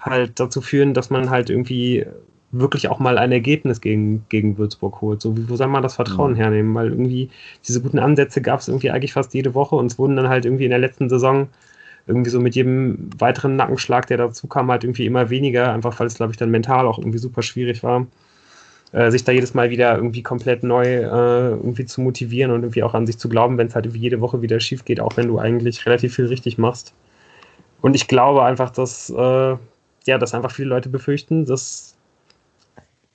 halt 0.00 0.40
dazu 0.40 0.62
führen, 0.62 0.94
dass 0.94 1.10
man 1.10 1.28
halt 1.28 1.50
irgendwie 1.50 2.06
wirklich 2.50 2.88
auch 2.88 2.98
mal 2.98 3.18
ein 3.18 3.32
Ergebnis 3.32 3.80
gegen, 3.80 4.24
gegen 4.28 4.56
Würzburg 4.56 5.00
holt. 5.00 5.20
So, 5.20 5.34
wo 5.48 5.56
soll 5.56 5.68
man 5.68 5.82
das 5.82 5.96
Vertrauen 5.96 6.32
mhm. 6.32 6.36
hernehmen? 6.36 6.74
Weil 6.74 6.88
irgendwie 6.88 7.30
diese 7.66 7.82
guten 7.82 7.98
Ansätze 7.98 8.40
gab 8.40 8.60
es 8.60 8.68
irgendwie 8.68 8.90
eigentlich 8.90 9.12
fast 9.12 9.34
jede 9.34 9.54
Woche 9.54 9.76
und 9.76 9.86
es 9.86 9.98
wurden 9.98 10.16
dann 10.16 10.28
halt 10.28 10.44
irgendwie 10.44 10.64
in 10.64 10.70
der 10.70 10.78
letzten 10.78 11.08
Saison 11.08 11.48
irgendwie 12.06 12.30
so 12.30 12.40
mit 12.40 12.54
jedem 12.54 13.10
weiteren 13.18 13.56
Nackenschlag, 13.56 14.06
der 14.06 14.16
dazu 14.16 14.46
kam, 14.46 14.70
halt 14.70 14.82
irgendwie 14.82 15.04
immer 15.04 15.28
weniger, 15.28 15.72
einfach 15.72 16.00
weil 16.00 16.06
es, 16.06 16.14
glaube 16.14 16.32
ich, 16.32 16.38
dann 16.38 16.50
mental 16.50 16.86
auch 16.86 16.98
irgendwie 16.98 17.18
super 17.18 17.42
schwierig 17.42 17.82
war, 17.82 18.06
äh, 18.92 19.10
sich 19.10 19.24
da 19.24 19.32
jedes 19.32 19.52
Mal 19.52 19.68
wieder 19.68 19.94
irgendwie 19.94 20.22
komplett 20.22 20.62
neu 20.62 20.86
äh, 20.86 21.50
irgendwie 21.50 21.84
zu 21.84 22.00
motivieren 22.00 22.50
und 22.50 22.62
irgendwie 22.62 22.82
auch 22.82 22.94
an 22.94 23.06
sich 23.06 23.18
zu 23.18 23.28
glauben, 23.28 23.58
wenn 23.58 23.66
es 23.66 23.74
halt 23.74 23.84
irgendwie 23.84 24.00
jede 24.00 24.22
Woche 24.22 24.40
wieder 24.40 24.58
schief 24.58 24.86
geht, 24.86 25.00
auch 25.00 25.18
wenn 25.18 25.28
du 25.28 25.38
eigentlich 25.38 25.84
relativ 25.84 26.14
viel 26.14 26.26
richtig 26.26 26.56
machst. 26.56 26.94
Und 27.82 27.94
ich 27.94 28.08
glaube 28.08 28.42
einfach, 28.42 28.70
dass, 28.70 29.10
äh, 29.10 29.56
ja, 30.06 30.18
dass 30.18 30.34
einfach 30.34 30.50
viele 30.50 30.70
Leute 30.70 30.88
befürchten, 30.88 31.44
dass 31.44 31.97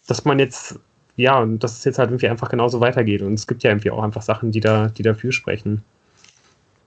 dass 0.07 0.25
man 0.25 0.39
jetzt, 0.39 0.79
ja, 1.15 1.39
und 1.39 1.59
dass 1.63 1.77
es 1.77 1.85
jetzt 1.85 1.99
halt 1.99 2.09
irgendwie 2.09 2.27
einfach 2.27 2.49
genauso 2.49 2.79
weitergeht. 2.79 3.21
Und 3.21 3.33
es 3.33 3.47
gibt 3.47 3.63
ja 3.63 3.71
irgendwie 3.71 3.91
auch 3.91 4.03
einfach 4.03 4.21
Sachen, 4.21 4.51
die 4.51 4.59
da, 4.59 4.87
die 4.87 5.03
dafür 5.03 5.31
sprechen. 5.31 5.83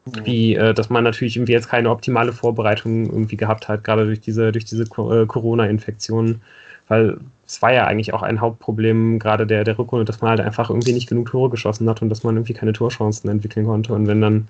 Mhm. 0.05 0.27
Wie, 0.27 0.55
äh, 0.55 0.75
dass 0.75 0.91
man 0.91 1.05
natürlich 1.05 1.37
irgendwie 1.37 1.53
jetzt 1.53 1.69
keine 1.69 1.91
optimale 1.91 2.33
Vorbereitung 2.33 3.07
irgendwie 3.07 3.37
gehabt 3.37 3.69
hat, 3.69 3.85
gerade 3.85 4.07
durch 4.07 4.21
diese, 4.21 4.53
durch 4.53 4.65
diese 4.65 4.85
äh, 4.85 5.27
Corona-Infektion. 5.27 6.41
Weil 6.89 7.19
es 7.47 7.63
war 7.63 7.73
ja 7.73 7.87
eigentlich 7.87 8.13
auch 8.13 8.23
ein 8.23 8.41
Hauptproblem 8.41 9.19
gerade 9.19 9.47
der, 9.47 9.65
der 9.65 9.79
Rückrunde, 9.79 10.05
dass 10.05 10.21
man 10.21 10.31
halt 10.31 10.41
einfach 10.41 10.71
irgendwie 10.71 10.93
nicht 10.93 11.09
genug 11.09 11.31
Tore 11.31 11.51
geschossen 11.51 11.89
hat 11.89 12.03
und 12.03 12.09
dass 12.09 12.23
man 12.23 12.37
irgendwie 12.37 12.55
keine 12.55 12.73
Torchancen 12.73 13.31
entwickeln 13.31 13.67
konnte. 13.67 13.93
Und 13.93 14.07
wenn 14.07 14.21
dann 14.21 14.49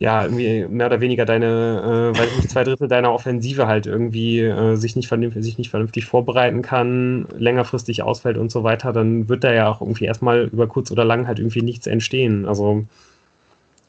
ja, 0.00 0.22
irgendwie 0.24 0.66
mehr 0.68 0.86
oder 0.86 1.00
weniger 1.00 1.24
deine, 1.24 2.12
äh, 2.14 2.18
weiß 2.18 2.36
nicht, 2.36 2.50
zwei 2.50 2.62
Drittel 2.62 2.86
deiner 2.86 3.12
Offensive 3.12 3.66
halt 3.66 3.86
irgendwie 3.86 4.40
äh, 4.40 4.76
sich, 4.76 4.94
nicht 4.94 5.08
vernünftig, 5.08 5.42
sich 5.44 5.58
nicht 5.58 5.70
vernünftig 5.70 6.06
vorbereiten 6.06 6.62
kann, 6.62 7.26
längerfristig 7.36 8.02
ausfällt 8.02 8.38
und 8.38 8.52
so 8.52 8.62
weiter, 8.62 8.92
dann 8.92 9.28
wird 9.28 9.42
da 9.42 9.52
ja 9.52 9.68
auch 9.68 9.80
irgendwie 9.80 10.04
erstmal 10.04 10.44
über 10.46 10.68
kurz 10.68 10.92
oder 10.92 11.04
lang 11.04 11.26
halt 11.26 11.40
irgendwie 11.40 11.62
nichts 11.62 11.88
entstehen. 11.88 12.46
Also 12.46 12.86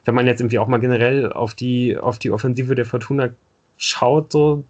wenn 0.05 0.15
man 0.15 0.25
jetzt 0.27 0.41
irgendwie 0.41 0.59
auch 0.59 0.67
mal 0.67 0.79
generell 0.79 1.31
auf 1.31 1.53
die, 1.53 1.97
auf 1.97 2.17
die 2.19 2.31
Offensive 2.31 2.73
der 2.75 2.85
Fortuna 2.85 3.29
schaut, 3.77 4.31
so 4.31 4.63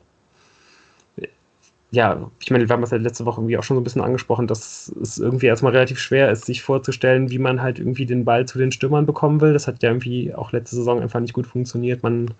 ja, 1.92 2.30
ich 2.40 2.52
meine, 2.52 2.70
wir 2.70 2.74
haben 2.74 2.82
das 2.82 2.92
ja 2.92 2.98
letzte 2.98 3.26
Woche 3.26 3.42
irgendwie 3.42 3.58
auch 3.58 3.64
schon 3.64 3.76
so 3.76 3.82
ein 3.82 3.84
bisschen 3.84 4.04
angesprochen, 4.04 4.46
dass 4.46 4.90
es 5.02 5.18
irgendwie 5.18 5.48
erstmal 5.48 5.72
relativ 5.72 6.00
schwer 6.00 6.32
ist, 6.32 6.46
sich 6.46 6.62
vorzustellen, 6.62 7.32
wie 7.32 7.40
man 7.40 7.62
halt 7.62 7.80
irgendwie 7.80 8.06
den 8.06 8.26
Ball 8.26 8.46
zu 8.46 8.60
den 8.60 8.72
Stürmern 8.72 9.08
bekommen 9.08 9.42
will. 9.42 9.54
Das 9.54 9.68
hat 9.68 9.82
ja 9.82 9.90
irgendwie 9.90 10.34
auch 10.36 10.52
letzte 10.52 10.76
Saison 10.76 11.02
einfach 11.02 11.20
nicht 11.20 11.34
gut 11.34 11.48
funktioniert. 11.48 12.04
Man 12.04 12.34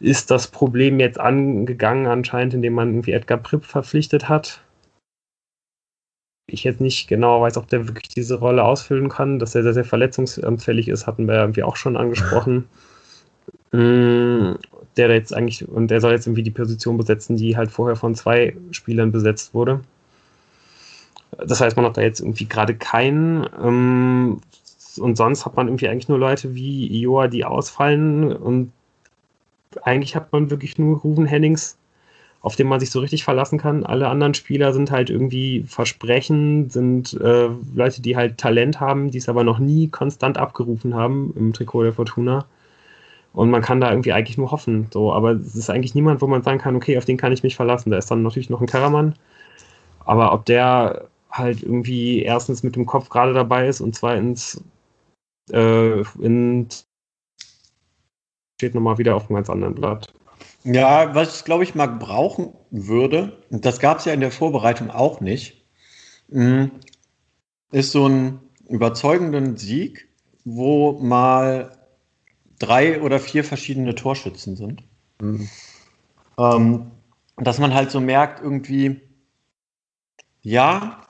ist 0.00 0.30
das 0.30 0.48
Problem 0.48 0.98
jetzt 0.98 1.20
angegangen, 1.20 2.06
anscheinend, 2.06 2.54
indem 2.54 2.74
man 2.74 2.88
irgendwie 2.88 3.12
Edgar 3.12 3.38
Pripp 3.38 3.64
verpflichtet 3.66 4.30
hat. 4.30 4.62
Ich 6.46 6.64
jetzt 6.64 6.80
nicht 6.80 7.06
genau 7.06 7.42
weiß, 7.42 7.58
ob 7.58 7.68
der 7.68 7.86
wirklich 7.86 8.08
diese 8.08 8.38
Rolle 8.38 8.64
ausfüllen 8.64 9.10
kann. 9.10 9.38
Dass 9.38 9.54
er 9.54 9.62
sehr, 9.62 9.74
sehr 9.74 9.84
verletzungsanfällig 9.84 10.88
ist, 10.88 11.06
hatten 11.06 11.28
wir 11.28 11.34
irgendwie 11.34 11.62
auch 11.62 11.76
schon 11.76 11.96
angesprochen. 11.96 12.66
Mm, 13.72 14.54
der 14.96 15.10
jetzt 15.10 15.34
eigentlich, 15.34 15.66
und 15.68 15.88
der 15.88 16.00
soll 16.00 16.12
jetzt 16.12 16.26
irgendwie 16.26 16.42
die 16.42 16.50
Position 16.50 16.96
besetzen, 16.96 17.36
die 17.36 17.56
halt 17.56 17.70
vorher 17.70 17.96
von 17.96 18.14
zwei 18.14 18.56
Spielern 18.72 19.12
besetzt 19.12 19.54
wurde. 19.54 19.80
Das 21.38 21.60
heißt, 21.60 21.76
man 21.76 21.86
hat 21.86 21.96
da 21.96 22.02
jetzt 22.02 22.20
irgendwie 22.20 22.46
gerade 22.46 22.74
keinen. 22.74 23.46
Ähm, 23.62 24.40
und 24.98 25.16
sonst 25.16 25.46
hat 25.46 25.56
man 25.56 25.68
irgendwie 25.68 25.88
eigentlich 25.88 26.08
nur 26.08 26.18
Leute 26.18 26.54
wie 26.54 26.88
Ioa, 27.02 27.28
die 27.28 27.44
ausfallen. 27.44 28.32
Und 28.36 28.72
eigentlich 29.82 30.16
hat 30.16 30.32
man 30.32 30.50
wirklich 30.50 30.78
nur 30.78 30.98
Ruven 30.98 31.26
Hennings, 31.26 31.78
auf 32.40 32.56
den 32.56 32.66
man 32.66 32.80
sich 32.80 32.90
so 32.90 33.00
richtig 33.00 33.22
verlassen 33.22 33.58
kann. 33.58 33.84
Alle 33.84 34.08
anderen 34.08 34.34
Spieler 34.34 34.72
sind 34.72 34.90
halt 34.90 35.08
irgendwie 35.08 35.62
Versprechen, 35.66 36.68
sind 36.70 37.14
äh, 37.20 37.48
Leute, 37.74 38.02
die 38.02 38.16
halt 38.16 38.38
Talent 38.38 38.80
haben, 38.80 39.10
die 39.10 39.18
es 39.18 39.28
aber 39.28 39.44
noch 39.44 39.60
nie 39.60 39.88
konstant 39.88 40.38
abgerufen 40.38 40.94
haben 40.94 41.32
im 41.36 41.52
Trikot 41.52 41.84
der 41.84 41.92
Fortuna. 41.92 42.46
Und 43.32 43.50
man 43.50 43.62
kann 43.62 43.80
da 43.80 43.90
irgendwie 43.90 44.12
eigentlich 44.12 44.38
nur 44.38 44.50
hoffen. 44.50 44.88
So, 44.92 45.12
aber 45.12 45.32
es 45.32 45.54
ist 45.54 45.70
eigentlich 45.70 45.94
niemand, 45.94 46.20
wo 46.20 46.26
man 46.26 46.42
sagen 46.42 46.58
kann, 46.58 46.76
okay, 46.76 46.98
auf 46.98 47.04
den 47.04 47.16
kann 47.16 47.32
ich 47.32 47.42
mich 47.42 47.56
verlassen. 47.56 47.90
Da 47.90 47.98
ist 47.98 48.10
dann 48.10 48.22
natürlich 48.22 48.50
noch 48.50 48.60
ein 48.60 48.66
Karaman. 48.66 49.14
Aber 50.04 50.32
ob 50.32 50.44
der 50.46 51.08
halt 51.30 51.62
irgendwie 51.62 52.22
erstens 52.22 52.62
mit 52.62 52.74
dem 52.74 52.86
Kopf 52.86 53.08
gerade 53.08 53.32
dabei 53.32 53.68
ist 53.68 53.80
und 53.80 53.94
zweitens 53.94 54.62
äh, 55.52 56.00
in 56.20 56.68
steht 58.58 58.74
nochmal 58.74 58.98
wieder 58.98 59.16
auf 59.16 59.28
einem 59.28 59.36
ganz 59.36 59.48
anderen 59.48 59.74
Blatt. 59.74 60.12
Ja, 60.64 61.14
was 61.14 61.38
ich 61.38 61.44
glaube 61.44 61.64
ich 61.64 61.74
mal 61.74 61.86
brauchen 61.86 62.52
würde, 62.70 63.38
und 63.50 63.64
das 63.64 63.78
gab 63.78 63.98
es 63.98 64.04
ja 64.04 64.12
in 64.12 64.20
der 64.20 64.32
Vorbereitung 64.32 64.90
auch 64.90 65.20
nicht, 65.20 65.64
hm, 66.30 66.70
ist 67.72 67.92
so 67.92 68.06
ein 68.06 68.40
überzeugenden 68.68 69.56
Sieg, 69.56 70.08
wo 70.44 70.98
mal 71.00 71.79
drei 72.60 73.00
oder 73.00 73.18
vier 73.18 73.42
verschiedene 73.42 73.96
Torschützen 73.96 74.54
sind. 74.54 74.84
Mhm. 75.20 75.48
Ähm, 76.38 76.90
dass 77.36 77.58
man 77.58 77.74
halt 77.74 77.90
so 77.90 78.00
merkt, 78.00 78.40
irgendwie, 78.42 79.00
ja, 80.42 81.02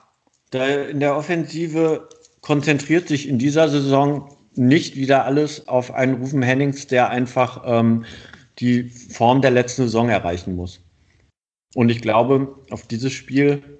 in 0.53 0.99
der 0.99 1.15
Offensive 1.15 2.09
konzentriert 2.41 3.07
sich 3.07 3.27
in 3.27 3.37
dieser 3.37 3.69
Saison 3.69 4.35
nicht 4.55 4.95
wieder 4.95 5.25
alles 5.25 5.67
auf 5.67 5.93
einen 5.93 6.15
Rufen 6.15 6.41
Hennings, 6.41 6.87
der 6.87 7.09
einfach 7.09 7.63
ähm, 7.65 8.05
die 8.59 8.89
Form 8.89 9.41
der 9.41 9.51
letzten 9.51 9.83
Saison 9.83 10.09
erreichen 10.09 10.55
muss. 10.55 10.81
Und 11.75 11.89
ich 11.89 12.01
glaube, 12.01 12.55
auf 12.69 12.85
dieses 12.87 13.13
Spiel 13.13 13.79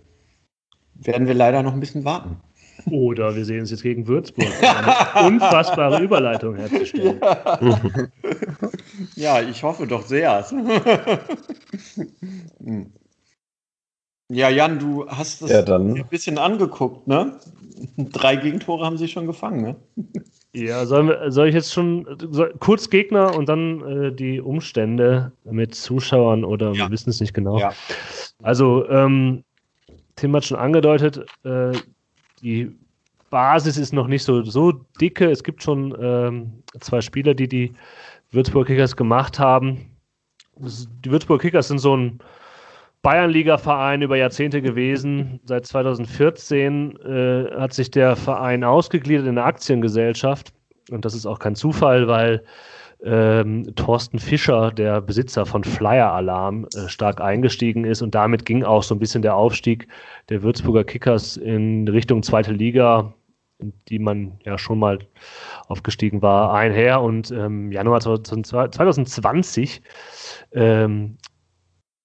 werden 0.93 1.28
wir 1.28 1.34
leider 1.34 1.63
noch 1.63 1.74
ein 1.74 1.80
bisschen 1.80 2.05
warten. 2.05 2.38
Oder 2.89 3.36
wir 3.36 3.45
sehen 3.45 3.63
es 3.63 3.71
jetzt 3.71 3.84
gegen 3.84 4.07
Würzburg. 4.07 4.47
Eine 4.61 5.27
unfassbare 5.27 6.01
Überleitung 6.01 6.55
herzustellen. 6.55 7.19
Ja. 7.21 7.79
ja, 9.15 9.41
ich 9.41 9.63
hoffe 9.63 9.88
doch 9.88 10.05
sehr. 10.05 10.45
ja, 14.29 14.49
Jan, 14.49 14.79
du 14.79 15.07
hast 15.07 15.41
es 15.41 15.51
ja, 15.51 15.63
ein 15.63 16.07
bisschen 16.09 16.38
angeguckt, 16.38 17.07
ne? 17.07 17.39
Drei 17.97 18.36
Gegentore 18.36 18.86
haben 18.86 18.97
sie 18.97 19.07
schon 19.07 19.25
gefangen, 19.25 19.61
ne? 19.61 19.75
Ja, 20.53 20.89
wir, 20.89 21.32
soll 21.32 21.47
ich 21.47 21.55
jetzt 21.55 21.73
schon 21.73 22.05
soll, 22.29 22.53
kurz 22.59 22.89
Gegner 22.89 23.36
und 23.36 23.47
dann 23.47 23.82
äh, 23.82 24.11
die 24.11 24.41
Umstände 24.41 25.32
mit 25.45 25.75
Zuschauern 25.75 26.43
oder 26.43 26.73
ja. 26.73 26.86
wir 26.86 26.91
wissen 26.91 27.09
es 27.09 27.21
nicht 27.21 27.34
genau. 27.34 27.57
Ja. 27.57 27.71
Also, 28.43 28.88
ähm, 28.89 29.45
Tim 30.17 30.36
hat 30.36 30.43
schon 30.43 30.57
angedeutet, 30.57 31.25
äh, 31.45 31.71
die 32.41 32.75
Basis 33.29 33.77
ist 33.77 33.93
noch 33.93 34.07
nicht 34.07 34.23
so, 34.23 34.43
so 34.43 34.71
dicke. 34.99 35.29
Es 35.29 35.43
gibt 35.43 35.63
schon 35.63 35.95
ähm, 35.99 36.63
zwei 36.79 37.01
Spieler, 37.01 37.33
die 37.33 37.47
die 37.47 37.73
Würzburg 38.31 38.67
Kickers 38.67 38.95
gemacht 38.95 39.39
haben. 39.39 39.89
Die 40.57 41.11
Würzburg 41.11 41.41
Kickers 41.41 41.69
sind 41.69 41.79
so 41.79 41.95
ein 41.95 42.19
Bayernliga-Verein 43.01 44.01
über 44.03 44.17
Jahrzehnte 44.17 44.61
gewesen. 44.61 45.39
Seit 45.45 45.65
2014 45.65 46.97
äh, 46.99 47.51
hat 47.57 47.73
sich 47.73 47.89
der 47.89 48.15
Verein 48.15 48.63
ausgegliedert 48.63 49.25
in 49.25 49.37
eine 49.37 49.43
Aktiengesellschaft. 49.43 50.53
Und 50.91 51.05
das 51.05 51.15
ist 51.15 51.25
auch 51.25 51.39
kein 51.39 51.55
Zufall, 51.55 52.07
weil 52.07 52.43
ähm, 53.04 53.76
Thorsten 53.76 54.20
Fischer, 54.20 54.72
der 54.72 55.02
Besitzer 55.02 55.45
von 55.45 55.64
Flyer 55.64 56.12
Alarm, 56.12 56.68
äh, 56.76 56.88
stark 56.88 57.22
eingestiegen 57.22 57.86
ist. 57.86 58.02
Und 58.02 58.16
damit 58.16 58.45
ging 58.45 58.64
auch 58.64 58.84
so 58.84 58.95
ein 58.95 58.99
bisschen 58.99 59.22
der 59.22 59.36
Aufstieg 59.36 59.88
der 60.30 60.43
Würzburger 60.43 60.84
Kickers 60.84 61.38
in 61.38 61.88
Richtung 61.88 62.24
zweite 62.24 62.52
Liga, 62.52 63.14
in 63.60 63.74
die 63.89 63.99
man 63.99 64.39
ja 64.45 64.58
schon 64.58 64.80
mal 64.80 64.99
aufgestiegen 65.68 66.22
war, 66.22 66.54
einher. 66.54 67.02
Und 67.02 67.32
ähm, 67.32 67.72
Januar 67.72 68.02
2020 68.02 69.82
ähm, 70.54 71.18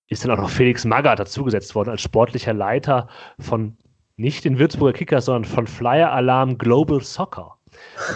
ist 0.08 0.24
dann 0.24 0.30
auch 0.32 0.38
noch 0.40 0.50
Felix 0.50 0.84
Magath 0.84 1.18
dazugesetzt 1.18 1.74
worden 1.74 1.90
als 1.90 2.02
sportlicher 2.02 2.54
Leiter 2.54 3.08
von 3.38 3.76
nicht 4.16 4.44
den 4.44 4.58
Würzburger 4.58 4.96
Kickers, 4.96 5.26
sondern 5.26 5.44
von 5.44 5.66
Flyer 5.66 6.10
Alarm 6.12 6.56
Global 6.56 7.02
Soccer. 7.02 7.55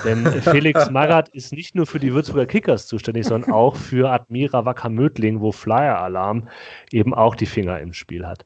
Denn 0.04 0.26
Felix 0.42 0.90
Magath 0.90 1.28
ist 1.30 1.52
nicht 1.52 1.74
nur 1.74 1.86
für 1.86 1.98
die 1.98 2.12
Würzburger 2.12 2.46
Kickers 2.46 2.86
zuständig, 2.86 3.26
sondern 3.26 3.52
auch 3.52 3.76
für 3.76 4.10
Admira 4.10 4.64
Wacker 4.64 4.88
Mödling, 4.88 5.40
wo 5.40 5.52
Flyer 5.52 6.00
Alarm 6.00 6.48
eben 6.92 7.14
auch 7.14 7.34
die 7.34 7.46
Finger 7.46 7.80
im 7.80 7.92
Spiel 7.92 8.26
hat. 8.26 8.44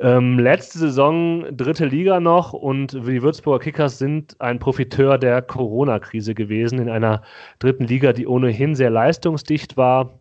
Ähm, 0.00 0.38
letzte 0.38 0.78
Saison 0.78 1.44
dritte 1.56 1.84
Liga 1.84 2.18
noch 2.18 2.52
und 2.52 2.92
die 2.92 3.22
Würzburger 3.22 3.62
Kickers 3.62 3.98
sind 3.98 4.40
ein 4.40 4.58
Profiteur 4.58 5.18
der 5.18 5.42
Corona-Krise 5.42 6.34
gewesen 6.34 6.78
in 6.78 6.88
einer 6.88 7.22
dritten 7.58 7.84
Liga, 7.84 8.12
die 8.12 8.26
ohnehin 8.26 8.74
sehr 8.74 8.90
leistungsdicht 8.90 9.76
war 9.76 10.18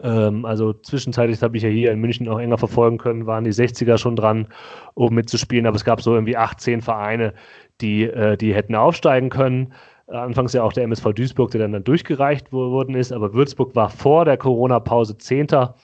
ähm, 0.00 0.44
also 0.44 0.72
zwischenzeitlich 0.72 1.42
habe 1.42 1.56
ich 1.56 1.62
ja 1.62 1.68
hier 1.68 1.90
in 1.90 2.00
München 2.00 2.28
auch 2.28 2.38
enger 2.38 2.58
verfolgen 2.58 2.98
können, 2.98 3.26
waren 3.26 3.44
die 3.44 3.52
60er 3.52 3.98
schon 3.98 4.16
dran, 4.16 4.46
oben 4.94 5.16
mitzuspielen, 5.16 5.66
aber 5.66 5.76
es 5.76 5.84
gab 5.84 6.00
so 6.00 6.14
irgendwie 6.14 6.36
18 6.36 6.82
Vereine, 6.82 7.34
die, 7.80 8.04
äh, 8.04 8.36
die 8.36 8.54
hätten 8.54 8.74
aufsteigen 8.74 9.30
können. 9.30 9.72
Anfangs 10.06 10.54
ja 10.54 10.62
auch 10.62 10.72
der 10.72 10.84
MSV 10.84 11.12
Duisburg, 11.12 11.50
der 11.50 11.60
dann, 11.60 11.72
dann 11.72 11.84
durchgereicht 11.84 12.50
worden 12.52 12.94
ist, 12.94 13.12
aber 13.12 13.34
Würzburg 13.34 13.76
war 13.76 13.90
vor 13.90 14.24
der 14.24 14.38
Corona-Pause 14.38 15.18
Zehnter 15.18 15.74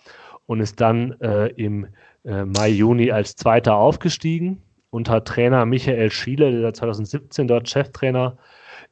und 0.46 0.60
ist 0.60 0.80
dann 0.80 1.12
äh, 1.20 1.48
im 1.48 1.86
äh, 2.24 2.44
Mai, 2.44 2.70
Juni 2.70 3.10
als 3.10 3.36
Zweiter 3.36 3.76
aufgestiegen 3.76 4.62
unter 4.94 5.24
Trainer 5.24 5.66
Michael 5.66 6.10
Schiele, 6.10 6.60
der 6.60 6.72
2017 6.72 7.48
dort 7.48 7.68
Cheftrainer 7.68 8.38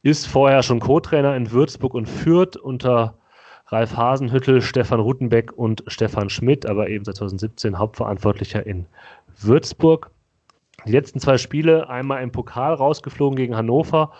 ist, 0.03 0.27
vorher 0.27 0.65
schon 0.65 0.81
Co-Trainer 0.81 1.37
in 1.37 1.53
Würzburg 1.53 1.95
und 1.95 2.09
Fürth 2.09 2.57
unter 2.57 3.15
Ralf 3.69 3.97
Hasenhüttel, 3.97 4.61
Stefan 4.61 4.99
Rutenbeck 4.99 5.53
und 5.53 5.85
Stefan 5.87 6.29
Schmidt, 6.29 6.67
aber 6.67 6.89
eben 6.89 7.05
seit 7.05 7.17
2017 7.17 7.79
Hauptverantwortlicher 7.79 8.67
in 8.67 8.87
Würzburg. 9.41 10.11
Die 10.87 10.93
letzten 10.93 11.21
zwei 11.21 11.39
Spiele, 11.39 11.89
einmal 11.89 12.23
im 12.23 12.33
Pokal 12.33 12.75
rausgeflogen 12.75 13.37
gegen 13.37 13.57
Hannover 13.57 14.13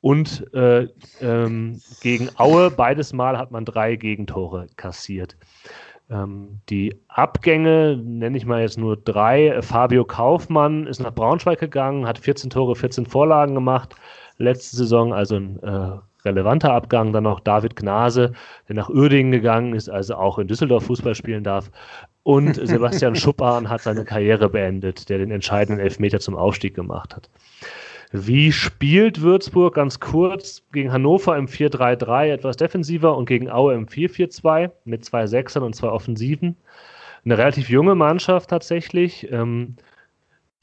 und 0.00 0.52
äh, 0.54 0.88
ähm, 1.20 1.80
gegen 2.00 2.30
Aue. 2.36 2.70
Beides 2.70 3.12
Mal 3.12 3.38
hat 3.38 3.50
man 3.50 3.64
drei 3.64 3.96
Gegentore 3.96 4.66
kassiert. 4.76 5.36
Ähm, 6.10 6.60
die 6.68 6.96
Abgänge 7.08 7.96
nenne 8.02 8.36
ich 8.36 8.46
mal 8.46 8.62
jetzt 8.62 8.78
nur 8.78 8.96
drei. 8.96 9.60
Fabio 9.62 10.04
Kaufmann 10.04 10.86
ist 10.86 11.00
nach 11.00 11.14
Braunschweig 11.14 11.60
gegangen, 11.60 12.06
hat 12.06 12.18
14 12.18 12.50
Tore, 12.50 12.74
14 12.74 13.06
Vorlagen 13.06 13.54
gemacht. 13.54 13.94
Letzte 14.38 14.76
Saison 14.76 15.12
also 15.12 15.36
ein 15.36 15.62
äh, 15.62 15.98
relevanter 16.24 16.72
Abgang. 16.72 17.12
Dann 17.12 17.24
noch 17.24 17.40
David 17.40 17.76
Gnase, 17.76 18.32
der 18.68 18.76
nach 18.76 18.88
Uerdingen 18.88 19.32
gegangen 19.32 19.74
ist, 19.74 19.88
also 19.88 20.16
auch 20.16 20.38
in 20.38 20.48
Düsseldorf 20.48 20.84
Fußball 20.86 21.14
spielen 21.14 21.44
darf. 21.44 21.70
Und 22.22 22.54
Sebastian 22.62 23.16
Schuppan 23.16 23.68
hat 23.68 23.82
seine 23.82 24.04
Karriere 24.04 24.48
beendet, 24.48 25.08
der 25.08 25.18
den 25.18 25.30
entscheidenden 25.30 25.82
Elfmeter 25.82 26.20
zum 26.20 26.36
Aufstieg 26.36 26.74
gemacht 26.74 27.14
hat. 27.16 27.30
Wie 28.12 28.50
spielt 28.50 29.20
Würzburg 29.20 29.74
ganz 29.74 30.00
kurz 30.00 30.62
gegen 30.72 30.92
Hannover 30.92 31.36
im 31.36 31.46
4-3-3 31.46 32.32
etwas 32.32 32.56
defensiver 32.56 33.16
und 33.16 33.26
gegen 33.26 33.48
Aue 33.48 33.74
im 33.74 33.86
4-4-2 33.86 34.70
mit 34.84 35.04
zwei 35.04 35.28
Sechsern 35.28 35.62
und 35.62 35.76
zwei 35.76 35.88
Offensiven? 35.88 36.56
Eine 37.24 37.38
relativ 37.38 37.70
junge 37.70 37.94
Mannschaft 37.94 38.50
tatsächlich. 38.50 39.30
Ähm, 39.30 39.76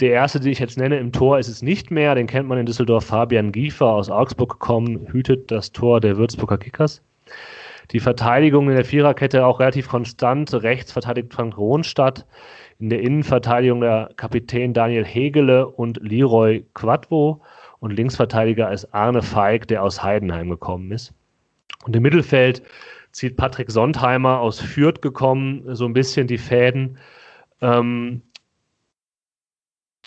der 0.02 0.12
erste, 0.12 0.42
den 0.42 0.52
ich 0.52 0.60
jetzt 0.60 0.78
nenne, 0.78 1.00
im 1.00 1.12
Tor 1.12 1.40
ist 1.40 1.48
es 1.48 1.62
nicht 1.62 1.90
mehr. 1.90 2.16
Den 2.16 2.28
kennt 2.28 2.50
man 2.50 2.58
in 2.58 2.66
Düsseldorf. 2.66 3.06
Fabian 3.06 3.54
Giefer 3.54 3.88
aus 3.88 4.10
Augsburg 4.10 4.52
gekommen, 4.52 5.08
hütet 5.12 5.50
das 5.50 5.72
Tor 5.72 6.02
der 6.02 6.18
Würzburger 6.18 6.58
Kickers. 6.58 7.02
Die 7.92 8.00
Verteidigung 8.00 8.70
in 8.70 8.76
der 8.76 8.86
Viererkette 8.86 9.46
auch 9.46 9.60
relativ 9.60 9.88
konstant. 9.88 10.54
Rechts 10.54 10.92
verteidigt 10.92 11.34
Frank 11.34 11.58
Rohnstadt. 11.58 12.26
In 12.80 12.90
der 12.90 13.02
Innenverteidigung 13.02 13.82
der 13.82 14.12
Kapitän 14.18 14.74
Daniel 14.74 15.06
Hegele 15.06 15.68
und 15.68 15.98
Leroy 16.02 16.66
Quadvo. 16.74 17.42
Und 17.80 17.92
Linksverteidiger 17.92 18.72
ist 18.72 18.94
Arne 18.94 19.22
Feig, 19.22 19.68
der 19.68 19.84
aus 19.84 20.04
Heidenheim 20.04 20.50
gekommen 20.50 20.92
ist. 20.92 21.14
Und 21.86 21.96
im 21.96 22.04
Mittelfeld 22.04 22.62
zieht 23.12 23.38
Patrick 23.38 23.72
Sondheimer 23.72 24.40
aus 24.40 24.60
Fürth 24.60 25.02
gekommen, 25.02 25.64
so 25.76 25.86
ein 25.86 25.94
bisschen 25.94 26.28
die 26.28 26.38
Fäden. 26.38 26.98
Ähm, 27.62 28.22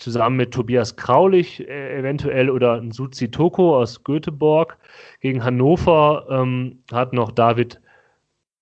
zusammen 0.01 0.37
mit 0.37 0.51
Tobias 0.51 0.95
Kraulich 0.95 1.67
äh, 1.67 1.99
eventuell 1.99 2.49
oder 2.49 2.81
Suzi 2.91 3.29
Toko 3.29 3.77
aus 3.79 4.03
Göteborg. 4.03 4.77
Gegen 5.21 5.43
Hannover 5.43 6.25
ähm, 6.29 6.79
hat 6.91 7.13
noch 7.13 7.31
David 7.31 7.79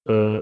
äh, 0.06 0.42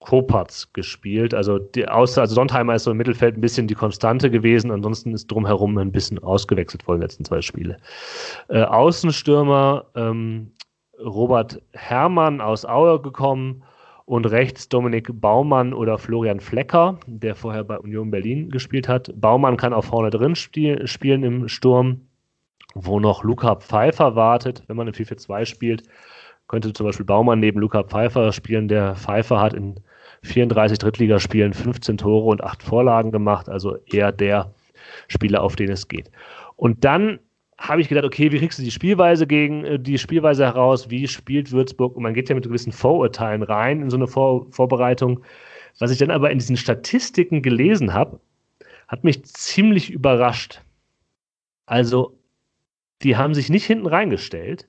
Kopatz 0.00 0.72
gespielt. 0.72 1.34
Also, 1.34 1.58
die, 1.58 1.86
außer, 1.86 2.22
also 2.22 2.34
Sondheimer 2.34 2.74
ist 2.74 2.84
so 2.84 2.90
im 2.90 2.96
Mittelfeld 2.96 3.36
ein 3.36 3.42
bisschen 3.42 3.68
die 3.68 3.74
Konstante 3.74 4.30
gewesen. 4.30 4.70
Ansonsten 4.70 5.12
ist 5.12 5.30
drumherum 5.30 5.76
ein 5.78 5.92
bisschen 5.92 6.18
ausgewechselt 6.18 6.82
vor 6.82 6.96
den 6.96 7.02
letzten 7.02 7.24
zwei 7.24 7.40
Spiele. 7.40 7.76
Äh, 8.48 8.62
Außenstürmer 8.62 9.86
ähm, 9.94 10.52
Robert 10.98 11.62
Herrmann 11.72 12.40
aus 12.40 12.64
Aue 12.64 13.00
gekommen 13.00 13.62
und 14.10 14.26
rechts 14.26 14.68
Dominik 14.68 15.08
Baumann 15.20 15.72
oder 15.72 15.96
Florian 15.96 16.40
Flecker, 16.40 16.98
der 17.06 17.36
vorher 17.36 17.62
bei 17.62 17.78
Union 17.78 18.10
Berlin 18.10 18.50
gespielt 18.50 18.88
hat. 18.88 19.12
Baumann 19.14 19.56
kann 19.56 19.72
auch 19.72 19.84
vorne 19.84 20.10
drin 20.10 20.34
spiel 20.34 20.84
spielen 20.88 21.22
im 21.22 21.46
Sturm, 21.46 22.00
wo 22.74 22.98
noch 22.98 23.22
Luca 23.22 23.54
Pfeiffer 23.54 24.16
wartet. 24.16 24.64
Wenn 24.66 24.76
man 24.76 24.88
im 24.88 24.94
4-4-2 24.94 25.46
spielt, 25.46 25.84
könnte 26.48 26.72
zum 26.72 26.86
Beispiel 26.86 27.06
Baumann 27.06 27.38
neben 27.38 27.60
Luca 27.60 27.84
Pfeiffer 27.84 28.32
spielen. 28.32 28.66
Der 28.66 28.96
Pfeiffer 28.96 29.40
hat 29.40 29.54
in 29.54 29.76
34 30.24 30.78
Drittligaspielen 30.78 31.52
15 31.52 31.98
Tore 31.98 32.30
und 32.30 32.42
8 32.42 32.64
Vorlagen 32.64 33.12
gemacht, 33.12 33.48
also 33.48 33.76
eher 33.86 34.10
der 34.10 34.52
Spieler, 35.06 35.40
auf 35.40 35.54
den 35.54 35.70
es 35.70 35.86
geht. 35.86 36.10
Und 36.56 36.84
dann 36.84 37.20
habe 37.60 37.82
ich 37.82 37.88
gedacht, 37.88 38.06
okay, 38.06 38.32
wie 38.32 38.38
kriegst 38.38 38.58
du 38.58 38.62
die 38.62 38.70
Spielweise 38.70 39.26
gegen 39.26 39.64
äh, 39.64 39.78
die 39.78 39.98
Spielweise 39.98 40.44
heraus? 40.44 40.88
Wie 40.90 41.06
spielt 41.06 41.52
Würzburg? 41.52 41.94
Und 41.94 42.02
man 42.02 42.14
geht 42.14 42.28
ja 42.30 42.34
mit 42.34 42.44
gewissen 42.44 42.72
Vorurteilen 42.72 43.42
rein 43.42 43.82
in 43.82 43.90
so 43.90 43.96
eine 43.96 44.08
Vor 44.08 44.46
Vorbereitung. 44.50 45.22
Was 45.78 45.90
ich 45.90 45.98
dann 45.98 46.10
aber 46.10 46.30
in 46.30 46.38
diesen 46.38 46.56
Statistiken 46.56 47.42
gelesen 47.42 47.92
habe, 47.92 48.18
hat 48.88 49.04
mich 49.04 49.24
ziemlich 49.24 49.90
überrascht. 49.90 50.62
Also, 51.66 52.18
die 53.02 53.16
haben 53.16 53.34
sich 53.34 53.50
nicht 53.50 53.66
hinten 53.66 53.86
reingestellt, 53.86 54.66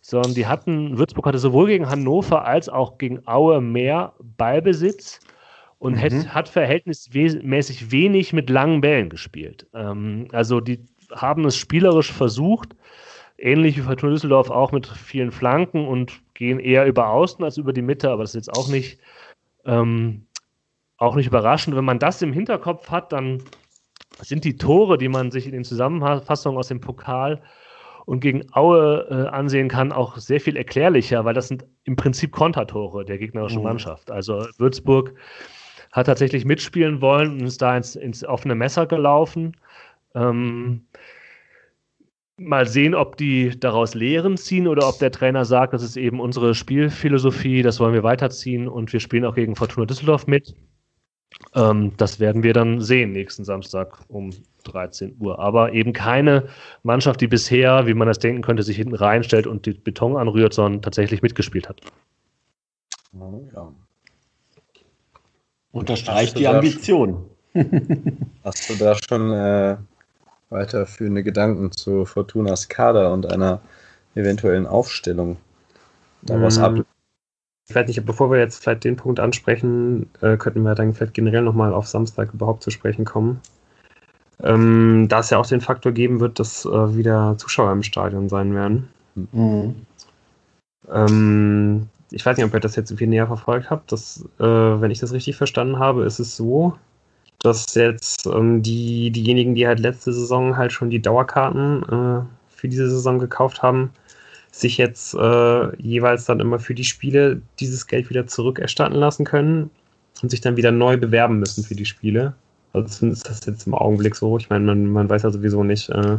sondern 0.00 0.34
die 0.34 0.46
hatten, 0.46 0.98
Würzburg 0.98 1.26
hatte 1.26 1.38
sowohl 1.38 1.68
gegen 1.68 1.88
Hannover 1.88 2.44
als 2.44 2.68
auch 2.68 2.98
gegen 2.98 3.26
Aue 3.26 3.60
mehr 3.60 4.14
Ballbesitz 4.20 5.20
und 5.78 5.94
mhm. 5.94 6.00
hat, 6.00 6.34
hat 6.34 6.48
verhältnismäßig 6.48 7.90
wenig 7.92 8.32
mit 8.32 8.50
langen 8.50 8.80
Bällen 8.80 9.08
gespielt. 9.08 9.66
Ähm, 9.74 10.28
also 10.32 10.60
die 10.60 10.84
haben 11.14 11.44
es 11.44 11.56
spielerisch 11.56 12.12
versucht, 12.12 12.74
ähnlich 13.38 13.76
wie 13.76 13.82
Fortuna 13.82 14.12
Düsseldorf 14.12 14.50
auch 14.50 14.72
mit 14.72 14.86
vielen 14.86 15.32
Flanken 15.32 15.86
und 15.86 16.20
gehen 16.34 16.60
eher 16.60 16.86
über 16.86 17.08
Außen 17.08 17.44
als 17.44 17.56
über 17.56 17.72
die 17.72 17.82
Mitte, 17.82 18.10
aber 18.10 18.22
das 18.22 18.34
ist 18.34 18.46
jetzt 18.46 18.58
auch 18.58 18.68
nicht, 18.68 18.98
ähm, 19.64 20.26
auch 20.96 21.16
nicht 21.16 21.26
überraschend. 21.26 21.76
Wenn 21.76 21.84
man 21.84 21.98
das 21.98 22.22
im 22.22 22.32
Hinterkopf 22.32 22.90
hat, 22.90 23.12
dann 23.12 23.42
sind 24.20 24.44
die 24.44 24.56
Tore, 24.56 24.98
die 24.98 25.08
man 25.08 25.30
sich 25.30 25.46
in 25.46 25.52
den 25.52 25.64
Zusammenfassungen 25.64 26.58
aus 26.58 26.68
dem 26.68 26.80
Pokal 26.80 27.42
und 28.04 28.20
gegen 28.20 28.44
Aue 28.52 29.06
äh, 29.10 29.28
ansehen 29.28 29.68
kann, 29.68 29.92
auch 29.92 30.16
sehr 30.16 30.40
viel 30.40 30.56
erklärlicher, 30.56 31.24
weil 31.24 31.34
das 31.34 31.48
sind 31.48 31.64
im 31.84 31.96
Prinzip 31.96 32.32
Kontertore 32.32 33.04
der 33.04 33.18
gegnerischen 33.18 33.58
mhm. 33.58 33.64
Mannschaft. 33.64 34.10
Also 34.10 34.46
Würzburg 34.58 35.14
hat 35.92 36.06
tatsächlich 36.06 36.44
mitspielen 36.44 37.00
wollen 37.00 37.40
und 37.40 37.46
ist 37.46 37.62
da 37.62 37.76
ins, 37.76 37.96
ins 37.96 38.24
offene 38.24 38.54
Messer 38.54 38.86
gelaufen. 38.86 39.56
Ähm, 40.14 40.86
mal 42.36 42.66
sehen, 42.66 42.94
ob 42.94 43.16
die 43.16 43.58
daraus 43.58 43.94
Lehren 43.94 44.36
ziehen 44.36 44.66
oder 44.66 44.88
ob 44.88 44.98
der 44.98 45.12
Trainer 45.12 45.44
sagt, 45.44 45.74
das 45.74 45.82
ist 45.82 45.96
eben 45.96 46.20
unsere 46.20 46.54
Spielphilosophie, 46.54 47.62
das 47.62 47.78
wollen 47.80 47.94
wir 47.94 48.02
weiterziehen 48.02 48.68
und 48.68 48.92
wir 48.92 49.00
spielen 49.00 49.24
auch 49.24 49.34
gegen 49.34 49.56
Fortuna 49.56 49.86
Düsseldorf 49.86 50.26
mit. 50.26 50.54
Ähm, 51.54 51.92
das 51.96 52.20
werden 52.20 52.42
wir 52.42 52.52
dann 52.52 52.80
sehen 52.80 53.12
nächsten 53.12 53.44
Samstag 53.44 53.98
um 54.08 54.30
13 54.64 55.16
Uhr. 55.18 55.38
Aber 55.38 55.72
eben 55.72 55.92
keine 55.92 56.48
Mannschaft, 56.82 57.20
die 57.20 57.26
bisher, 57.26 57.86
wie 57.86 57.94
man 57.94 58.08
das 58.08 58.18
denken 58.18 58.42
könnte, 58.42 58.62
sich 58.62 58.76
hinten 58.76 58.94
reinstellt 58.94 59.46
und 59.46 59.66
den 59.66 59.82
Beton 59.82 60.16
anrührt, 60.16 60.54
sondern 60.54 60.82
tatsächlich 60.82 61.22
mitgespielt 61.22 61.68
hat. 61.68 61.80
Ja. 63.54 63.72
Unterstreicht 65.72 66.38
die 66.38 66.46
Ambition. 66.46 67.24
Hast 68.44 68.70
du 68.70 68.74
da 68.76 68.94
schon 69.08 69.32
äh, 69.32 69.76
weiterführende 70.52 71.22
Gedanken 71.22 71.72
zu 71.72 72.04
Fortunas 72.04 72.68
Kader 72.68 73.12
und 73.12 73.32
einer 73.32 73.60
eventuellen 74.14 74.66
Aufstellung 74.66 75.36
daraus 76.22 76.58
mm. 76.58 76.62
ab? 76.62 76.74
Ich 77.68 77.74
weiß 77.74 77.86
nicht, 77.86 78.04
bevor 78.04 78.30
wir 78.30 78.38
jetzt 78.38 78.62
vielleicht 78.62 78.84
den 78.84 78.96
Punkt 78.96 79.20
ansprechen, 79.20 80.10
äh, 80.20 80.36
könnten 80.36 80.62
wir 80.62 80.74
dann 80.74 80.92
vielleicht 80.92 81.14
generell 81.14 81.42
nochmal 81.42 81.72
auf 81.72 81.86
Samstag 81.86 82.34
überhaupt 82.34 82.62
zu 82.62 82.70
sprechen 82.70 83.04
kommen. 83.04 83.40
Ähm, 84.42 85.06
da 85.08 85.20
es 85.20 85.30
ja 85.30 85.38
auch 85.38 85.46
den 85.46 85.60
Faktor 85.60 85.92
geben 85.92 86.20
wird, 86.20 86.38
dass 86.38 86.64
äh, 86.64 86.96
wieder 86.96 87.36
Zuschauer 87.38 87.72
im 87.72 87.82
Stadion 87.82 88.28
sein 88.28 88.54
werden. 88.54 88.88
Mhm. 89.14 89.86
Ähm, 90.90 91.88
ich 92.10 92.26
weiß 92.26 92.36
nicht, 92.36 92.46
ob 92.46 92.52
ihr 92.54 92.60
das 92.60 92.76
jetzt 92.76 92.96
viel 92.96 93.06
näher 93.06 93.26
verfolgt 93.26 93.70
habt. 93.70 93.92
Dass, 93.92 94.24
äh, 94.38 94.44
wenn 94.44 94.90
ich 94.90 94.98
das 94.98 95.12
richtig 95.12 95.36
verstanden 95.36 95.78
habe, 95.78 96.04
ist 96.04 96.18
es 96.18 96.36
so, 96.36 96.76
dass 97.42 97.74
jetzt 97.74 98.26
ähm, 98.26 98.62
die, 98.62 99.10
diejenigen, 99.10 99.54
die 99.54 99.66
halt 99.66 99.80
letzte 99.80 100.12
Saison 100.12 100.56
halt 100.56 100.72
schon 100.72 100.90
die 100.90 101.02
Dauerkarten 101.02 101.82
äh, 101.82 102.54
für 102.54 102.68
diese 102.68 102.88
Saison 102.88 103.18
gekauft 103.18 103.62
haben, 103.62 103.90
sich 104.52 104.76
jetzt 104.76 105.14
äh, 105.14 105.76
jeweils 105.76 106.26
dann 106.26 106.40
immer 106.40 106.58
für 106.58 106.74
die 106.74 106.84
Spiele 106.84 107.40
dieses 107.58 107.86
Geld 107.86 108.10
wieder 108.10 108.26
zurückerstatten 108.26 108.96
lassen 108.96 109.24
können 109.24 109.70
und 110.22 110.30
sich 110.30 110.40
dann 110.40 110.56
wieder 110.56 110.70
neu 110.70 110.96
bewerben 110.96 111.38
müssen 111.38 111.64
für 111.64 111.74
die 111.74 111.86
Spiele. 111.86 112.34
Also 112.72 112.88
zumindest 112.88 113.28
ist 113.28 113.30
das 113.30 113.46
jetzt 113.46 113.66
im 113.66 113.74
Augenblick 113.74 114.14
so. 114.14 114.38
Ich 114.38 114.48
meine, 114.48 114.64
man, 114.64 114.86
man 114.86 115.10
weiß 115.10 115.22
ja 115.22 115.30
sowieso 115.30 115.64
nicht, 115.64 115.88
äh, 115.90 116.18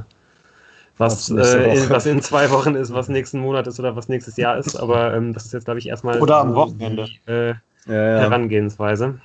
was, 0.98 1.30
äh, 1.30 1.74
in, 1.74 1.90
was 1.90 2.06
in 2.06 2.22
zwei 2.22 2.52
Wochen 2.52 2.76
ist, 2.76 2.94
was 2.94 3.08
nächsten 3.08 3.40
Monat 3.40 3.66
ist 3.68 3.80
oder 3.80 3.96
was 3.96 4.10
nächstes 4.10 4.38
Jahr 4.38 4.58
ist. 4.58 4.76
Aber 4.76 5.14
ähm, 5.14 5.34
das 5.34 5.46
ist 5.46 5.54
jetzt, 5.54 5.66
glaube 5.66 5.80
ich, 5.80 5.88
erstmal 5.88 6.20
oder 6.20 6.38
am 6.38 6.54
Wochenende. 6.54 7.06
Die, 7.06 7.32
äh, 7.32 7.54
ja, 7.88 7.94
ja. 7.94 8.20
Herangehensweise. 8.20 9.20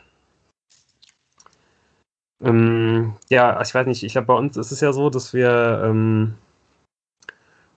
Ähm, 2.42 3.14
ja, 3.28 3.60
ich 3.60 3.74
weiß 3.74 3.86
nicht, 3.86 4.02
ich 4.04 4.12
glaube, 4.12 4.28
bei 4.28 4.34
uns 4.34 4.56
ist 4.56 4.70
es 4.70 4.80
ja 4.80 4.92
so, 4.92 5.10
dass 5.10 5.34
wir 5.34 5.82
ähm, 5.84 6.34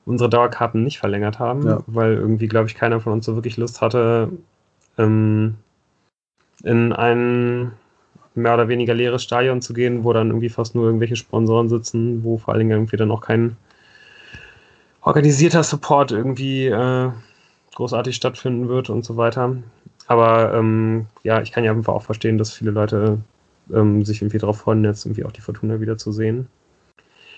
unsere 0.05 0.29
Dauerkarten 0.29 0.83
nicht 0.83 0.99
verlängert 0.99 1.39
haben, 1.39 1.65
ja. 1.67 1.83
weil 1.87 2.13
irgendwie, 2.13 2.47
glaube 2.47 2.67
ich, 2.67 2.75
keiner 2.75 2.99
von 2.99 3.13
uns 3.13 3.25
so 3.25 3.35
wirklich 3.35 3.57
Lust 3.57 3.81
hatte, 3.81 4.31
ähm, 4.97 5.55
in 6.63 6.93
ein 6.93 7.71
mehr 8.35 8.53
oder 8.53 8.67
weniger 8.67 8.93
leeres 8.93 9.23
Stadion 9.23 9.61
zu 9.61 9.73
gehen, 9.73 10.03
wo 10.03 10.13
dann 10.13 10.27
irgendwie 10.27 10.49
fast 10.49 10.75
nur 10.75 10.85
irgendwelche 10.85 11.15
Sponsoren 11.15 11.69
sitzen, 11.69 12.23
wo 12.23 12.37
vor 12.37 12.53
allen 12.53 12.59
Dingen 12.59 12.71
irgendwie 12.71 12.97
dann 12.97 13.11
auch 13.11 13.21
kein 13.21 13.57
organisierter 15.01 15.63
Support 15.63 16.11
irgendwie 16.11 16.67
äh, 16.67 17.09
großartig 17.75 18.15
stattfinden 18.15 18.69
wird 18.69 18.89
und 18.89 19.03
so 19.03 19.17
weiter. 19.17 19.55
Aber 20.07 20.53
ähm, 20.53 21.07
ja, 21.23 21.41
ich 21.41 21.51
kann 21.51 21.63
ja 21.63 21.71
einfach 21.71 21.93
auch 21.93 22.03
verstehen, 22.03 22.37
dass 22.37 22.53
viele 22.53 22.71
Leute 22.71 23.17
ähm, 23.73 24.03
sich 24.05 24.21
irgendwie 24.21 24.37
darauf 24.37 24.59
freuen, 24.59 24.83
jetzt 24.83 25.05
irgendwie 25.05 25.25
auch 25.25 25.31
die 25.31 25.41
Fortuna 25.41 25.79
wieder 25.79 25.97
zu 25.97 26.11
sehen. 26.11 26.47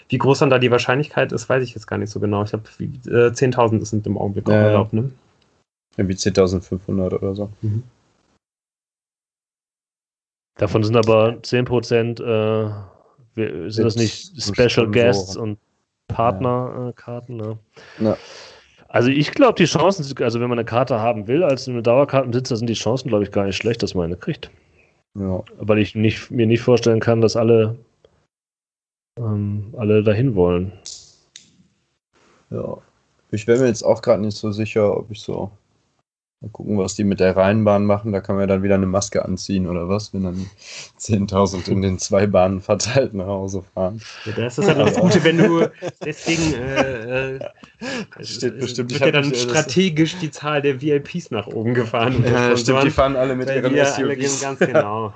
Wie 0.09 0.17
groß 0.17 0.39
dann 0.39 0.49
da 0.49 0.59
die 0.59 0.71
Wahrscheinlichkeit 0.71 1.31
ist, 1.31 1.49
weiß 1.49 1.63
ich 1.63 1.73
jetzt 1.73 1.87
gar 1.87 1.97
nicht 1.97 2.09
so 2.09 2.19
genau. 2.19 2.43
Ich 2.43 2.49
glaube, 2.49 2.65
äh, 2.79 3.31
10.000 3.31 3.85
sind 3.85 4.05
im 4.05 4.17
Augenblick 4.17 4.47
auch 4.47 4.53
erlaubt, 4.53 4.93
ne? 4.93 5.11
Irgendwie 5.97 6.15
10.500 6.15 7.13
oder 7.13 7.35
so. 7.35 7.49
Mhm. 7.61 7.83
Davon 10.57 10.83
sind 10.83 10.95
aber 10.95 11.37
10% 11.41 12.21
äh, 12.21 13.69
sind 13.69 13.85
das 13.85 13.95
nicht 13.95 14.41
Special 14.41 14.89
Guests 14.91 15.35
und 15.35 15.57
Partnerkarten. 16.07 17.39
Ja. 17.39 17.45
Ne? 17.45 17.59
Ja. 17.99 18.17
Also 18.87 19.09
ich 19.09 19.31
glaube, 19.31 19.55
die 19.55 19.65
Chancen, 19.65 20.05
also 20.23 20.39
wenn 20.39 20.49
man 20.49 20.59
eine 20.59 20.65
Karte 20.65 20.99
haben 20.99 21.27
will 21.27 21.43
als 21.43 21.67
eine 21.67 21.81
Dauerkartensitzer, 21.81 22.57
sind 22.57 22.67
die 22.67 22.75
Chancen, 22.75 23.07
glaube 23.07 23.23
ich, 23.23 23.31
gar 23.31 23.45
nicht 23.45 23.57
schlecht, 23.57 23.81
dass 23.81 23.95
man 23.95 24.05
eine 24.05 24.17
kriegt. 24.17 24.51
Ja. 25.19 25.43
Weil 25.57 25.79
ich 25.79 25.95
nicht, 25.95 26.31
mir 26.31 26.47
nicht 26.47 26.61
vorstellen 26.61 26.99
kann, 26.99 27.21
dass 27.21 27.35
alle, 27.35 27.77
ähm, 29.17 29.73
alle 29.77 30.03
dahin 30.03 30.35
wollen. 30.35 30.73
Ja. 32.49 32.77
Ich 33.31 33.47
wäre 33.47 33.59
mir 33.59 33.67
jetzt 33.67 33.83
auch 33.83 34.01
gerade 34.01 34.21
nicht 34.21 34.37
so 34.37 34.51
sicher, 34.51 34.95
ob 34.97 35.09
ich 35.11 35.21
so 35.21 35.51
Mal 36.43 36.49
gucken, 36.49 36.77
was 36.77 36.95
die 36.95 37.05
mit 37.05 37.21
der 37.21 37.37
Rheinbahn 37.37 37.85
machen. 37.85 38.11
Da 38.11 38.19
kann 38.19 38.35
man 38.35 38.43
ja 38.43 38.47
dann 38.47 38.63
wieder 38.63 38.75
eine 38.75 38.85
Maske 38.85 39.23
anziehen 39.23 39.65
oder 39.65 39.87
was, 39.87 40.13
wenn 40.13 40.23
dann 40.23 40.45
10.000 40.99 41.69
in 41.69 41.81
den 41.81 41.99
zwei 41.99 42.27
Bahnen 42.27 42.59
verteilt 42.59 43.13
nach 43.13 43.27
Hause 43.27 43.63
fahren. 43.73 44.01
Ja, 44.25 44.33
das 44.33 44.57
ist 44.57 44.67
ja 44.67 44.73
das 44.73 44.95
Gute, 44.95 45.23
wenn 45.23 45.37
du 45.37 45.71
deswegen 46.03 46.53
äh, 46.53 47.35
äh, 47.35 47.39
steht 48.19 48.59
bestimmt. 48.59 48.91
Wird 48.91 49.05
ja 49.05 49.11
dann 49.11 49.33
strategisch 49.33 50.17
die 50.17 50.31
Zahl 50.31 50.61
der 50.61 50.81
VIPs 50.81 51.31
nach 51.31 51.47
oben 51.47 51.73
gefahren. 51.73 52.21
Ja, 52.25 52.57
stimmt, 52.57 52.83
die 52.83 52.89
fahren 52.89 53.15
alle 53.15 53.35
mit 53.35 53.47
ihren 53.47 53.73
SUVs. 53.73 54.41
Ganz 54.41 54.59
genau. 54.59 55.13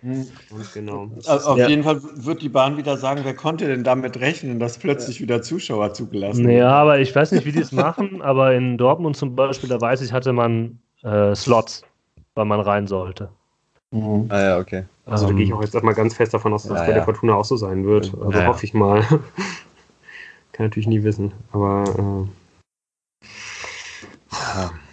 ganz 0.02 0.72
genau. 0.72 1.10
Also 1.26 1.50
auf 1.50 1.58
ja. 1.58 1.68
jeden 1.68 1.82
Fall 1.82 2.00
wird 2.02 2.40
die 2.40 2.48
Bahn 2.48 2.78
wieder 2.78 2.96
sagen, 2.96 3.20
wer 3.24 3.34
konnte 3.34 3.66
denn 3.66 3.84
damit 3.84 4.18
rechnen, 4.20 4.58
dass 4.58 4.78
plötzlich 4.78 5.20
wieder 5.20 5.42
Zuschauer 5.42 5.92
zugelassen 5.92 6.46
werden. 6.46 6.56
Ja, 6.56 6.70
aber 6.70 6.98
ich 6.98 7.14
weiß 7.14 7.32
nicht, 7.32 7.44
wie 7.44 7.52
die 7.52 7.60
es 7.60 7.72
machen, 7.72 8.22
aber 8.22 8.54
in 8.54 8.78
Dortmund 8.78 9.18
zum 9.18 9.36
Beispiel, 9.36 9.68
da 9.68 9.78
weiß 9.78 10.00
ich, 10.00 10.12
hatte 10.12 10.32
man 10.32 10.45
man 10.48 10.78
äh, 11.02 11.34
Slots, 11.34 11.82
weil 12.34 12.44
man 12.44 12.60
rein 12.60 12.86
sollte. 12.86 13.28
Mhm. 13.90 14.26
Ah 14.28 14.40
ja, 14.40 14.58
okay. 14.58 14.84
Also 15.04 15.28
da 15.28 15.32
gehe 15.32 15.44
ich 15.44 15.52
auch 15.52 15.62
jetzt 15.62 15.80
mal 15.82 15.94
ganz 15.94 16.14
fest 16.14 16.34
davon 16.34 16.52
aus, 16.52 16.64
dass 16.64 16.70
ja, 16.70 16.76
das 16.78 16.86
bei 16.86 16.90
ja. 16.90 16.94
der 16.94 17.04
Fortuna 17.04 17.34
auch 17.34 17.44
so 17.44 17.56
sein 17.56 17.86
wird. 17.86 18.12
Also 18.20 18.38
ja, 18.38 18.46
hoffe 18.46 18.64
ich 18.64 18.74
mal. 18.74 19.02
Kann 20.52 20.66
natürlich 20.66 20.88
nie 20.88 21.02
wissen, 21.02 21.32
aber 21.52 21.84
äh, 21.86 22.28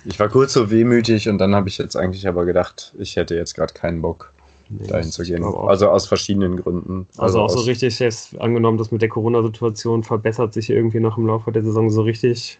ich 0.05 0.19
war 0.19 0.27
kurz 0.27 0.53
so 0.53 0.69
wehmütig 0.69 1.29
und 1.29 1.37
dann 1.37 1.55
habe 1.55 1.69
ich 1.69 1.77
jetzt 1.77 1.95
eigentlich 1.95 2.27
aber 2.27 2.45
gedacht, 2.45 2.93
ich 2.97 3.15
hätte 3.15 3.35
jetzt 3.35 3.55
gerade 3.55 3.73
keinen 3.73 4.01
Bock, 4.01 4.33
nee, 4.69 4.87
dahin 4.87 5.09
zu 5.09 5.23
gehen. 5.23 5.43
Also 5.43 5.89
aus 5.89 6.05
verschiedenen 6.05 6.57
Gründen. 6.57 7.07
Also, 7.17 7.39
also 7.39 7.41
auch 7.41 7.49
so 7.49 7.61
richtig 7.61 7.99
jetzt 7.99 8.39
angenommen, 8.39 8.77
dass 8.77 8.91
mit 8.91 9.01
der 9.01 9.09
Corona-Situation 9.09 10.03
verbessert 10.03 10.53
sich 10.53 10.69
irgendwie 10.69 10.99
noch 10.99 11.17
im 11.17 11.27
Laufe 11.27 11.51
der 11.51 11.63
Saison 11.63 11.89
so 11.89 12.01
richtig 12.01 12.59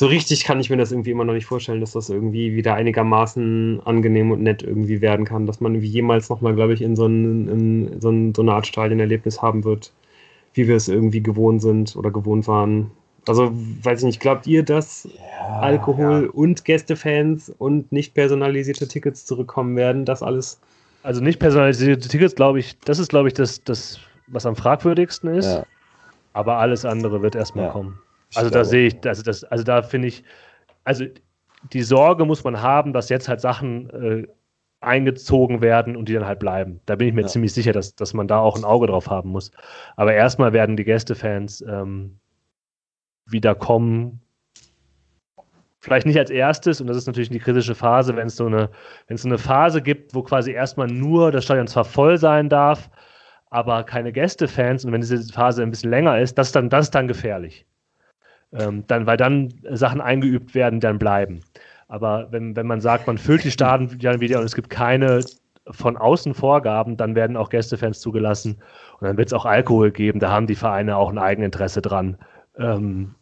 so 0.00 0.06
richtig 0.06 0.44
kann 0.44 0.58
ich 0.60 0.70
mir 0.70 0.78
das 0.78 0.92
irgendwie 0.92 1.10
immer 1.10 1.26
noch 1.26 1.34
nicht 1.34 1.44
vorstellen, 1.44 1.82
dass 1.82 1.92
das 1.92 2.08
irgendwie 2.08 2.56
wieder 2.56 2.72
einigermaßen 2.72 3.82
angenehm 3.84 4.30
und 4.30 4.42
nett 4.42 4.62
irgendwie 4.62 5.02
werden 5.02 5.26
kann, 5.26 5.44
dass 5.44 5.60
man 5.60 5.74
irgendwie 5.74 5.90
jemals 5.90 6.30
nochmal, 6.30 6.54
glaube 6.54 6.72
ich, 6.72 6.80
in 6.80 6.96
so, 6.96 7.04
ein, 7.04 7.48
in 7.48 8.00
so, 8.00 8.08
ein, 8.08 8.34
so 8.34 8.40
eine 8.40 8.54
Art 8.54 8.66
Stadionerlebnis 8.66 9.42
haben 9.42 9.62
wird, 9.62 9.92
wie 10.54 10.66
wir 10.66 10.76
es 10.76 10.88
irgendwie 10.88 11.22
gewohnt 11.22 11.60
sind 11.60 11.96
oder 11.96 12.10
gewohnt 12.10 12.48
waren. 12.48 12.90
Also, 13.28 13.52
weiß 13.52 13.98
ich 13.98 14.06
nicht, 14.06 14.20
glaubt 14.20 14.46
ihr, 14.46 14.62
dass 14.62 15.06
ja, 15.14 15.58
Alkohol 15.60 16.22
ja. 16.22 16.30
und 16.30 16.64
Gästefans 16.64 17.52
und 17.58 17.92
nicht 17.92 18.14
personalisierte 18.14 18.88
Tickets 18.88 19.26
zurückkommen 19.26 19.76
werden? 19.76 20.06
Das 20.06 20.22
alles? 20.22 20.60
Also 21.02 21.20
nicht 21.20 21.38
personalisierte 21.40 22.08
Tickets, 22.08 22.34
glaube 22.34 22.58
ich, 22.58 22.78
das 22.86 22.98
ist, 23.00 23.10
glaube 23.10 23.28
ich, 23.28 23.34
das, 23.34 23.62
das, 23.64 24.00
was 24.28 24.46
am 24.46 24.56
fragwürdigsten 24.56 25.34
ist. 25.34 25.44
Ja. 25.44 25.66
Aber 26.32 26.56
alles 26.56 26.86
andere 26.86 27.20
wird 27.20 27.34
erstmal 27.34 27.68
kommen. 27.68 27.98
Also 28.34 28.50
da 28.50 28.64
sehe 28.64 28.88
ich, 28.88 29.06
also 29.06 29.22
das, 29.22 29.44
also 29.44 29.64
da 29.64 29.82
finde 29.82 30.08
ich, 30.08 30.24
also 30.84 31.04
die 31.72 31.82
Sorge 31.82 32.24
muss 32.24 32.44
man 32.44 32.62
haben, 32.62 32.92
dass 32.92 33.08
jetzt 33.08 33.28
halt 33.28 33.40
Sachen 33.40 33.90
äh, 33.90 34.26
eingezogen 34.80 35.60
werden 35.60 35.96
und 35.96 36.08
die 36.08 36.14
dann 36.14 36.26
halt 36.26 36.38
bleiben. 36.38 36.80
Da 36.86 36.96
bin 36.96 37.08
ich 37.08 37.14
mir 37.14 37.22
ja. 37.22 37.26
ziemlich 37.26 37.52
sicher, 37.52 37.72
dass, 37.72 37.94
dass 37.94 38.14
man 38.14 38.28
da 38.28 38.38
auch 38.38 38.56
ein 38.56 38.64
Auge 38.64 38.86
drauf 38.86 39.08
haben 39.10 39.30
muss. 39.30 39.50
Aber 39.96 40.14
erstmal 40.14 40.52
werden 40.52 40.76
die 40.76 40.84
Gästefans 40.84 41.60
ähm, 41.62 42.18
wieder 43.26 43.54
kommen. 43.54 44.20
Vielleicht 45.80 46.06
nicht 46.06 46.18
als 46.18 46.30
erstes, 46.30 46.80
und 46.80 46.86
das 46.86 46.96
ist 46.96 47.06
natürlich 47.06 47.30
die 47.30 47.38
kritische 47.38 47.74
Phase, 47.74 48.16
wenn 48.16 48.26
es 48.26 48.36
so 48.36 48.46
eine, 48.46 48.70
wenn 49.06 49.14
es 49.14 49.22
so 49.22 49.28
eine 49.28 49.38
Phase 49.38 49.80
gibt, 49.80 50.14
wo 50.14 50.22
quasi 50.22 50.52
erstmal 50.52 50.88
nur 50.88 51.32
das 51.32 51.44
Stadion 51.44 51.66
zwar 51.66 51.84
voll 51.84 52.18
sein 52.18 52.48
darf, 52.48 52.90
aber 53.50 53.82
keine 53.84 54.12
Gästefans, 54.12 54.84
und 54.84 54.92
wenn 54.92 55.00
diese 55.00 55.32
Phase 55.32 55.62
ein 55.62 55.70
bisschen 55.70 55.90
länger 55.90 56.18
ist, 56.18 56.36
das 56.36 56.48
ist 56.48 56.56
dann, 56.56 56.68
das 56.68 56.86
ist 56.86 56.94
dann 56.94 57.08
gefährlich. 57.08 57.66
Ähm, 58.52 58.84
dann, 58.86 59.06
weil 59.06 59.16
dann 59.16 59.54
Sachen 59.70 60.00
eingeübt 60.00 60.54
werden, 60.54 60.80
dann 60.80 60.98
bleiben. 60.98 61.40
Aber 61.88 62.28
wenn, 62.30 62.56
wenn 62.56 62.66
man 62.66 62.80
sagt, 62.80 63.06
man 63.06 63.18
füllt 63.18 63.44
die 63.44 63.50
Staaten 63.50 63.90
wieder 64.20 64.38
und 64.38 64.44
es 64.44 64.54
gibt 64.54 64.70
keine 64.70 65.20
von 65.70 65.96
außen 65.96 66.34
Vorgaben, 66.34 66.96
dann 66.96 67.14
werden 67.14 67.36
auch 67.36 67.50
Gästefans 67.50 68.00
zugelassen 68.00 68.56
und 68.98 69.06
dann 69.06 69.16
wird 69.16 69.28
es 69.28 69.32
auch 69.32 69.44
Alkohol 69.44 69.90
geben. 69.90 70.20
Da 70.20 70.30
haben 70.30 70.46
die 70.46 70.54
Vereine 70.54 70.96
auch 70.96 71.10
ein 71.10 71.18
Eigeninteresse 71.18 71.82
dran. 71.82 72.16
Ähm, 72.58 73.14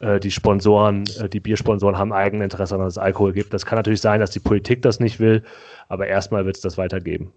äh, 0.00 0.18
die 0.18 0.30
Sponsoren, 0.30 1.04
äh, 1.20 1.28
die 1.28 1.40
Biersponsoren 1.40 1.98
haben 1.98 2.12
Eigeninteresse 2.12 2.74
daran, 2.74 2.86
dass 2.86 2.94
es 2.94 2.98
Alkohol 2.98 3.32
gibt. 3.32 3.52
Das 3.54 3.66
kann 3.66 3.76
natürlich 3.76 4.00
sein, 4.00 4.20
dass 4.20 4.30
die 4.30 4.40
Politik 4.40 4.82
das 4.82 5.00
nicht 5.00 5.20
will, 5.20 5.42
aber 5.88 6.06
erstmal 6.06 6.46
wird 6.46 6.56
es 6.56 6.62
das 6.62 6.78
weitergeben. 6.78 7.32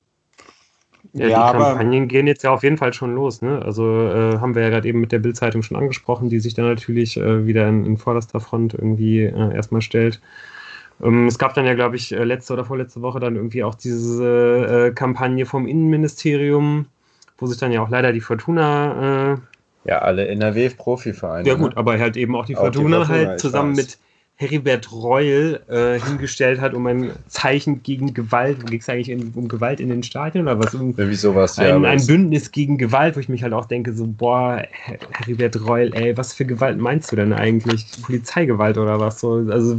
Ja, 1.12 1.28
ja 1.28 1.52
die 1.52 1.58
Kampagnen 1.58 2.08
gehen 2.08 2.28
jetzt 2.28 2.44
ja 2.44 2.52
auf 2.52 2.64
jeden 2.64 2.78
Fall 2.78 2.94
schon 2.94 3.14
los. 3.14 3.42
Ne? 3.42 3.62
Also 3.64 3.86
äh, 3.86 4.40
haben 4.40 4.56
wir 4.56 4.64
ja 4.64 4.70
gerade 4.70 4.88
eben 4.88 5.02
mit 5.02 5.12
der 5.12 5.20
Bildzeitung 5.20 5.62
schon 5.62 5.78
angesprochen, 5.78 6.30
die 6.30 6.40
sich 6.40 6.54
dann 6.54 6.66
natürlich 6.66 7.18
äh, 7.18 7.46
wieder 7.46 7.68
in, 7.68 7.86
in, 7.86 7.98
vorderster 7.98 8.40
Front 8.40 8.74
irgendwie 8.74 9.24
äh, 9.24 9.54
erstmal 9.54 9.82
stellt. 9.82 10.22
Ähm, 11.04 11.28
es 11.28 11.38
gab 11.38 11.54
dann 11.54 11.66
ja, 11.66 11.74
glaube 11.74 11.98
ich, 11.98 12.14
äh, 12.14 12.24
letzte 12.24 12.54
oder 12.54 12.66
vorletzte 12.66 13.02
Woche 13.02 13.20
dann 13.20 13.36
irgendwie 13.36 13.64
auch 13.64 13.76
diese 13.76 14.88
äh, 14.90 14.92
Kampagne 14.92 15.46
vom 15.46 15.68
Innenministerium, 15.68 16.86
wo 17.38 17.48
sich 17.48 17.60
dann 17.60 17.72
ja 17.72 17.82
auch 17.82 17.90
leider 17.90 18.14
die 18.14 18.22
Fortuna. 18.22 19.34
Äh, 19.34 19.38
ja, 19.86 20.00
alle 20.00 20.28
NRW-Profivereine. 20.30 21.48
Ja, 21.48 21.56
gut, 21.56 21.72
ne? 21.72 21.78
aber 21.78 22.00
halt 22.00 22.16
eben 22.16 22.36
auch 22.36 22.46
die 22.46 22.56
Fortuna, 22.56 23.00
auch 23.00 23.02
die 23.02 23.08
Fortuna 23.08 23.28
halt 23.28 23.40
zusammen 23.40 23.76
mit 23.76 23.98
Heribert 24.44 24.92
Reul 24.92 25.62
äh, 25.68 26.00
hingestellt 26.00 26.60
hat, 26.60 26.74
um 26.74 26.86
ein 26.88 27.12
Zeichen 27.28 27.82
gegen 27.82 28.14
Gewalt, 28.14 28.66
ging 28.68 28.80
es 28.80 28.90
eigentlich 28.90 29.10
in, 29.10 29.32
um 29.36 29.48
Gewalt 29.48 29.80
in 29.80 29.90
den 29.90 30.04
Stadien 30.04 30.46
oder 30.46 30.60
was? 30.60 30.76
Um, 30.76 30.94
Irgendwie 30.98 31.16
sowas, 31.16 31.58
ein, 31.58 31.84
ja. 31.84 31.90
Ein 31.90 32.06
Bündnis 32.06 32.52
gegen 32.52 32.78
Gewalt, 32.78 33.16
wo 33.16 33.20
ich 33.20 33.30
mich 33.30 33.42
halt 33.44 33.54
auch 33.54 33.66
denke, 33.66 33.94
so, 33.94 34.06
boah, 34.06 34.62
Heribert 35.12 35.66
Reul, 35.66 35.92
ey, 35.94 36.16
was 36.18 36.34
für 36.34 36.46
Gewalt 36.46 36.78
meinst 36.78 37.12
du 37.12 37.16
denn 37.16 37.34
eigentlich? 37.34 37.86
Polizeigewalt 38.02 38.78
oder 38.78 39.00
was? 39.00 39.20
So, 39.20 39.46
also, 39.50 39.78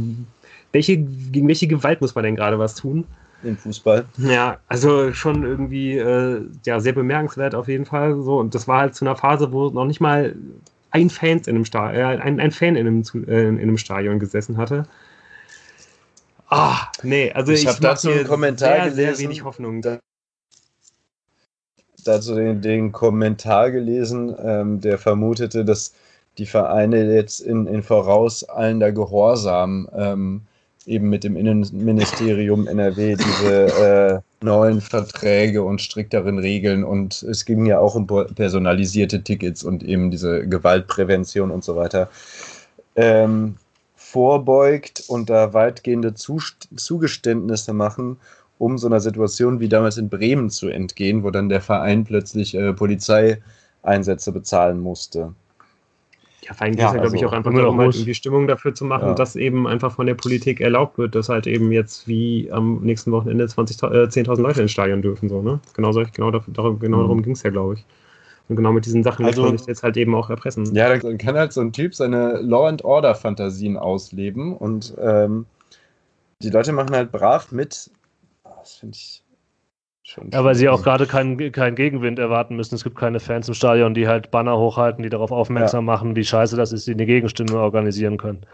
welche, 0.71 0.97
gegen 0.97 1.47
welche 1.47 1.67
Gewalt 1.67 2.01
muss 2.01 2.15
man 2.15 2.23
denn 2.23 2.35
gerade 2.35 2.59
was 2.59 2.75
tun? 2.75 3.05
Im 3.43 3.57
Fußball. 3.57 4.05
Ja, 4.17 4.57
also 4.67 5.13
schon 5.13 5.43
irgendwie 5.43 5.97
äh, 5.97 6.41
ja, 6.65 6.79
sehr 6.79 6.93
bemerkenswert 6.93 7.53
auf 7.53 7.67
jeden 7.67 7.85
Fall. 7.85 8.21
So, 8.21 8.39
und 8.39 8.55
das 8.55 8.67
war 8.67 8.79
halt 8.79 8.95
zu 8.95 9.05
einer 9.05 9.15
Phase, 9.15 9.51
wo 9.51 9.69
noch 9.69 9.85
nicht 9.85 10.01
mal 10.01 10.35
ein, 10.95 11.09
Fans 11.09 11.47
in 11.47 11.55
einem 11.55 11.65
Stadion, 11.65 12.01
äh, 12.01 12.21
ein, 12.21 12.39
ein 12.39 12.51
Fan 12.51 12.75
in 12.75 12.87
einem, 12.87 13.03
äh, 13.27 13.47
in 13.47 13.59
einem 13.59 13.77
Stadion 13.77 14.19
gesessen 14.19 14.57
hatte. 14.57 14.87
Ah, 16.49 16.87
nee, 17.03 17.31
also 17.31 17.51
ich, 17.51 17.63
ich 17.63 17.67
habe 17.67 17.81
dazu 17.81 18.09
einen 18.09 18.27
Kommentar 18.27 18.75
sehr, 18.75 18.89
gelesen. 18.89 19.15
Sehr 19.15 19.23
wenig 19.25 19.43
Hoffnung. 19.43 19.81
Da, 19.81 19.99
dazu 22.03 22.35
den, 22.35 22.61
den 22.61 22.91
Kommentar 22.91 23.71
gelesen, 23.71 24.35
ähm, 24.41 24.79
der 24.79 24.97
vermutete, 24.97 25.65
dass 25.65 25.93
die 26.37 26.45
Vereine 26.45 27.13
jetzt 27.13 27.39
in, 27.39 27.65
in 27.67 27.81
vorauseilender 27.83 28.91
Gehorsam 28.91 29.89
ähm, 29.95 30.41
eben 30.85 31.09
mit 31.09 31.23
dem 31.23 31.35
Innenministerium 31.35 32.67
NRW 32.67 33.15
diese 33.15 34.21
äh, 34.21 34.34
neuen 34.45 34.79
Verträge 34.79 35.63
und 35.63 35.81
strikteren 35.81 36.39
Regeln 36.39 36.83
und 36.83 37.21
es 37.23 37.43
ging 37.43 37.65
ja 37.65 37.79
auch 37.79 37.95
um 37.95 38.07
personalisierte 38.07 39.21
Tickets 39.23 39.63
und 39.63 39.83
eben 39.83 40.11
diese 40.11 40.47
Gewaltprävention 40.47 41.51
und 41.51 41.63
so 41.63 41.75
weiter 41.75 42.09
ähm, 42.95 43.55
vorbeugt 43.95 45.03
und 45.07 45.29
da 45.29 45.53
weitgehende 45.53 46.13
Zugeständnisse 46.13 47.73
machen, 47.73 48.17
um 48.57 48.77
so 48.77 48.87
einer 48.87 49.01
Situation 49.01 49.59
wie 49.59 49.67
damals 49.67 49.97
in 49.97 50.07
Bremen 50.07 50.49
zu 50.49 50.69
entgehen, 50.69 51.23
wo 51.23 51.31
dann 51.31 51.49
der 51.49 51.61
Verein 51.61 52.05
plötzlich 52.05 52.55
äh, 52.55 52.71
Polizeieinsätze 52.71 54.31
bezahlen 54.31 54.79
musste. 54.79 55.33
Ja, 56.47 56.53
vor 56.53 56.65
allem 56.65 56.75
geht 56.75 56.85
es 56.85 56.93
ja, 56.93 56.99
glaube 56.99 57.15
ich, 57.15 57.23
also 57.23 57.27
auch 57.27 57.37
einfach 57.37 57.53
darum, 57.53 57.79
halt 57.79 57.95
irgendwie 57.95 58.13
Stimmung 58.13 58.47
dafür 58.47 58.75
zu 58.75 58.85
machen, 58.85 59.07
ja. 59.09 59.13
dass 59.15 59.35
eben 59.35 59.67
einfach 59.67 59.91
von 59.91 60.05
der 60.05 60.13
Politik 60.13 60.61
erlaubt 60.61 60.97
wird, 60.99 61.15
dass 61.15 61.29
halt 61.29 61.47
eben 61.47 61.71
jetzt 61.71 62.07
wie 62.07 62.51
am 62.51 62.81
nächsten 62.81 63.11
Wochenende 63.11 63.47
20, 63.47 63.81
äh, 63.81 64.07
10.000 64.07 64.41
Leute 64.41 64.61
ins 64.61 64.71
Stadion 64.71 65.01
dürfen. 65.01 65.27
So, 65.27 65.41
ne? 65.41 65.59
Genau, 65.73 65.91
solch, 65.91 66.11
genau, 66.11 66.29
darum, 66.29 66.79
genau 66.79 66.97
mhm. 66.97 67.01
darum 67.01 67.23
ging 67.23 67.33
es 67.33 67.41
ja, 67.41 67.49
glaube 67.49 67.75
ich. 67.75 67.85
Und 68.47 68.57
genau 68.57 68.71
mit 68.73 68.85
diesen 68.85 69.01
Sachen 69.01 69.25
also, 69.25 69.41
kann 69.41 69.51
man 69.51 69.57
sich 69.57 69.67
jetzt 69.67 69.81
halt 69.81 69.97
eben 69.97 70.13
auch 70.13 70.29
erpressen. 70.29 70.75
Ja, 70.75 70.95
dann 70.95 71.17
kann 71.17 71.35
halt 71.35 71.51
so 71.51 71.61
ein 71.61 71.73
Typ 71.73 71.95
seine 71.95 72.39
Law 72.41 72.67
and 72.67 72.85
Order 72.85 73.15
Fantasien 73.15 73.75
ausleben 73.75 74.55
und 74.55 74.93
ähm, 75.01 75.47
die 76.43 76.51
Leute 76.51 76.73
machen 76.73 76.95
halt 76.95 77.11
brav 77.11 77.51
mit. 77.51 77.89
Das 78.43 78.75
finde 78.75 78.97
ich 78.97 79.23
Schon 80.07 80.29
ja, 80.29 80.43
weil 80.43 80.53
sie 80.53 80.69
auch 80.69 80.83
gerade 80.83 81.07
keinen 81.07 81.51
kein 81.51 81.73
Gegenwind 81.73 82.19
erwarten 82.19 82.55
müssen. 82.55 82.75
Es 82.75 82.83
gibt 82.83 82.95
keine 82.95 83.19
Fans 83.19 83.47
im 83.47 83.55
Stadion, 83.55 83.95
die 83.95 84.07
halt 84.07 84.29
Banner 84.29 84.55
hochhalten, 84.55 85.01
die 85.01 85.09
darauf 85.09 85.31
aufmerksam 85.31 85.87
ja. 85.87 85.93
machen, 85.93 86.15
wie 86.15 86.23
scheiße 86.23 86.55
das 86.55 86.71
ist, 86.71 86.85
die 86.85 86.91
eine 86.91 87.07
Gegenstimme 87.07 87.57
organisieren 87.57 88.17
können. 88.17 88.45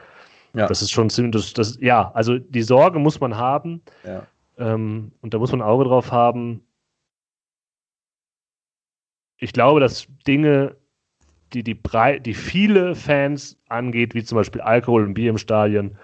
Ja. 0.53 0.67
Das 0.67 0.81
ist 0.81 0.91
schon 0.91 1.09
ziemlich, 1.09 1.33
das, 1.33 1.51
das, 1.51 1.77
ja, 1.81 2.09
also 2.13 2.39
die 2.39 2.61
Sorge 2.61 2.99
muss 2.99 3.19
man 3.19 3.35
haben. 3.35 3.81
Ja. 4.05 4.25
Ähm, 4.57 5.11
und 5.19 5.33
da 5.33 5.39
muss 5.39 5.51
man 5.51 5.61
ein 5.61 5.67
Auge 5.67 5.83
drauf 5.83 6.13
haben. 6.13 6.61
Ich 9.37 9.51
glaube, 9.51 9.81
dass 9.81 10.07
Dinge, 10.25 10.77
die, 11.51 11.63
die, 11.63 11.73
brei 11.73 12.19
die 12.19 12.33
viele 12.33 12.95
Fans 12.95 13.59
angeht, 13.67 14.13
wie 14.13 14.23
zum 14.23 14.37
Beispiel 14.37 14.61
Alkohol 14.61 15.03
und 15.03 15.15
Bier 15.15 15.31
im 15.31 15.37
Stadion, 15.37 15.97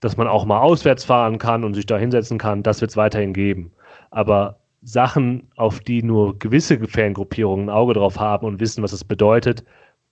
dass 0.00 0.16
man 0.16 0.26
auch 0.26 0.44
mal 0.44 0.58
auswärts 0.58 1.04
fahren 1.04 1.38
kann 1.38 1.62
und 1.62 1.74
sich 1.74 1.86
da 1.86 1.98
hinsetzen 1.98 2.38
kann, 2.38 2.64
das 2.64 2.80
wird 2.80 2.90
es 2.90 2.96
weiterhin 2.96 3.32
geben. 3.32 3.70
Aber 4.10 4.58
Sachen, 4.82 5.48
auf 5.56 5.80
die 5.80 6.02
nur 6.02 6.38
gewisse 6.38 6.78
Fangruppierungen 6.88 7.66
ein 7.66 7.74
Auge 7.74 7.94
drauf 7.94 8.18
haben 8.18 8.46
und 8.46 8.60
wissen, 8.60 8.82
was 8.82 8.92
es 8.92 9.04
bedeutet, 9.04 9.64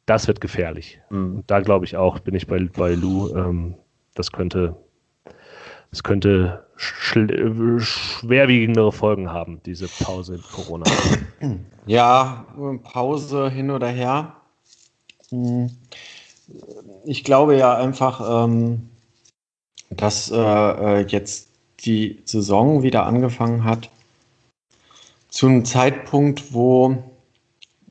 das 0.06 0.28
wird 0.28 0.40
gefährlich. 0.40 1.00
Mhm. 1.10 1.36
Und 1.36 1.50
da 1.50 1.60
glaube 1.60 1.84
ich 1.84 1.96
auch, 1.96 2.20
bin 2.20 2.34
ich 2.34 2.46
bei, 2.46 2.68
bei 2.76 2.94
Lou, 2.94 3.34
ähm, 3.34 3.74
das 4.14 4.32
könnte, 4.32 4.76
das 5.90 6.02
könnte 6.02 6.66
schwerwiegendere 6.76 8.92
Folgen 8.92 9.30
haben, 9.30 9.60
diese 9.66 9.88
Pause 10.02 10.36
in 10.36 10.42
Corona. 10.42 10.84
Ja, 11.86 12.44
Pause 12.84 13.50
hin 13.50 13.70
oder 13.70 13.88
her. 13.88 14.36
Hm. 15.30 15.70
Ich 17.04 17.24
glaube 17.24 17.56
ja 17.56 17.74
einfach, 17.74 18.44
ähm, 18.44 18.90
dass 19.88 20.30
äh, 20.30 20.36
äh, 20.36 21.06
jetzt 21.08 21.48
die 21.80 22.20
Saison 22.26 22.82
wieder 22.82 23.06
angefangen 23.06 23.64
hat 23.64 23.90
zu 25.31 25.47
einem 25.47 25.64
Zeitpunkt, 25.64 26.53
wo 26.53 27.03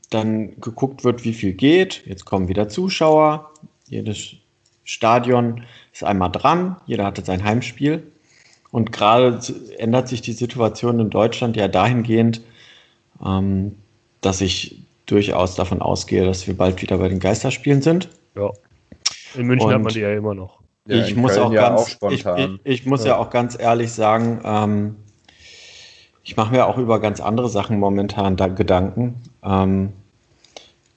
dann 0.09 0.59
geguckt 0.59 1.03
wird, 1.03 1.23
wie 1.23 1.33
viel 1.33 1.53
geht. 1.53 2.05
Jetzt 2.05 2.25
kommen 2.25 2.47
wieder 2.47 2.69
Zuschauer. 2.69 3.51
Jedes 3.87 4.35
Stadion 4.83 5.63
ist 5.93 6.03
einmal 6.03 6.31
dran. 6.31 6.77
Jeder 6.85 7.05
hatte 7.05 7.23
sein 7.23 7.43
Heimspiel. 7.43 8.11
Und 8.71 8.91
gerade 8.91 9.39
ändert 9.77 10.07
sich 10.07 10.21
die 10.21 10.33
Situation 10.33 10.99
in 10.99 11.09
Deutschland 11.09 11.55
ja 11.55 11.67
dahingehend, 11.67 12.41
ähm, 13.25 13.75
dass 14.21 14.41
ich 14.41 14.83
durchaus 15.05 15.55
davon 15.55 15.81
ausgehe, 15.81 16.25
dass 16.25 16.45
wir 16.45 16.55
bald 16.55 16.81
wieder 16.81 16.97
bei 16.97 17.09
den 17.09 17.19
Geisterspielen 17.19 17.81
sind. 17.81 18.09
Ja. 18.35 18.51
In 19.35 19.47
München 19.47 19.67
Und 19.67 19.73
hat 19.73 19.81
man 19.81 19.93
die 19.93 20.01
ja 20.01 20.13
immer 20.13 20.35
noch. 20.35 20.59
Ja, 20.87 21.05
ich, 21.05 21.15
muss 21.15 21.37
auch 21.37 21.51
ja 21.51 21.69
ganz, 21.69 21.97
auch 22.01 22.11
ich, 22.11 22.25
ich, 22.25 22.59
ich, 22.63 22.85
muss 22.85 23.01
ja. 23.03 23.11
ja. 23.11 23.17
auch 23.17 23.29
ganz 23.29 23.59
ehrlich 23.59 23.91
sagen, 23.91 24.41
ähm, 24.43 24.95
ich 26.29 26.37
mache 26.37 26.51
mir 26.51 26.67
auch 26.67 26.77
über 26.77 26.99
ganz 26.99 27.21
andere 27.21 27.49
Sachen 27.49 27.79
momentan 27.79 28.37
da 28.37 28.45
Gedanken, 28.45 29.15
ähm, 29.43 29.93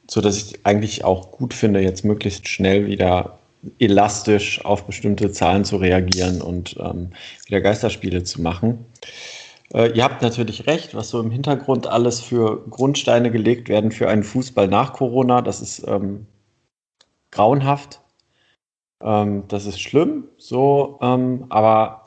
so 0.06 0.20
dass 0.20 0.36
ich 0.36 0.66
eigentlich 0.66 1.06
auch 1.06 1.30
gut 1.30 1.54
finde, 1.54 1.80
jetzt 1.80 2.04
möglichst 2.04 2.48
schnell 2.48 2.86
wieder 2.86 3.38
elastisch 3.78 4.62
auf 4.62 4.84
bestimmte 4.84 5.32
Zahlen 5.32 5.64
zu 5.64 5.78
reagieren 5.78 6.42
und 6.42 6.76
ähm, 6.78 7.12
wieder 7.46 7.62
Geisterspiele 7.62 8.24
zu 8.24 8.42
machen. 8.42 8.84
Äh, 9.72 9.92
ihr 9.96 10.04
habt 10.04 10.20
natürlich 10.20 10.66
recht, 10.66 10.94
was 10.94 11.08
so 11.08 11.18
im 11.18 11.30
Hintergrund 11.30 11.86
alles 11.86 12.20
für 12.20 12.62
Grundsteine 12.68 13.30
gelegt 13.30 13.70
werden 13.70 13.90
für 13.90 14.10
einen 14.10 14.24
Fußball 14.24 14.68
nach 14.68 14.92
Corona. 14.92 15.40
Das 15.40 15.62
ist 15.62 15.82
ähm, 15.88 16.26
grauenhaft. 17.30 18.02
Ähm, 19.00 19.44
das 19.48 19.64
ist 19.64 19.80
schlimm, 19.80 20.24
so, 20.36 20.98
ähm, 21.00 21.46
aber 21.48 22.01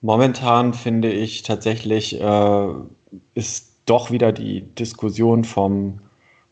Momentan 0.00 0.74
finde 0.74 1.10
ich 1.10 1.42
tatsächlich, 1.42 2.20
äh, 2.20 2.68
ist 3.34 3.72
doch 3.86 4.10
wieder 4.10 4.32
die 4.32 4.62
Diskussion 4.62 5.44
vom, 5.44 6.00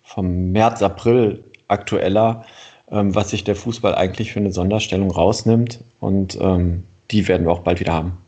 vom 0.02 0.50
März, 0.52 0.82
April 0.82 1.44
aktueller, 1.68 2.44
ähm, 2.90 3.14
was 3.14 3.30
sich 3.30 3.44
der 3.44 3.56
Fußball 3.56 3.94
eigentlich 3.94 4.32
für 4.32 4.40
eine 4.40 4.52
Sonderstellung 4.52 5.10
rausnimmt. 5.10 5.80
Und 6.00 6.38
ähm, 6.40 6.84
die 7.10 7.28
werden 7.28 7.46
wir 7.46 7.52
auch 7.52 7.60
bald 7.60 7.80
wieder 7.80 7.92
haben. 7.92 8.18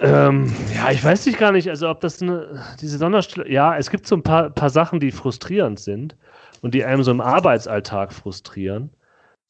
Ähm, 0.00 0.52
ja, 0.74 0.90
ich 0.90 1.02
weiß 1.02 1.26
nicht 1.26 1.38
gar 1.38 1.52
nicht, 1.52 1.68
also 1.68 1.88
ob 1.88 2.00
das 2.00 2.20
eine, 2.20 2.64
diese 2.80 2.98
Sonderstellung, 2.98 3.50
ja, 3.50 3.76
es 3.76 3.88
gibt 3.88 4.06
so 4.06 4.16
ein 4.16 4.22
paar, 4.22 4.50
paar 4.50 4.70
Sachen, 4.70 4.98
die 4.98 5.12
frustrierend 5.12 5.78
sind 5.78 6.16
und 6.60 6.74
die 6.74 6.84
einem 6.84 7.04
so 7.04 7.12
im 7.12 7.20
Arbeitsalltag 7.20 8.12
frustrieren 8.12 8.90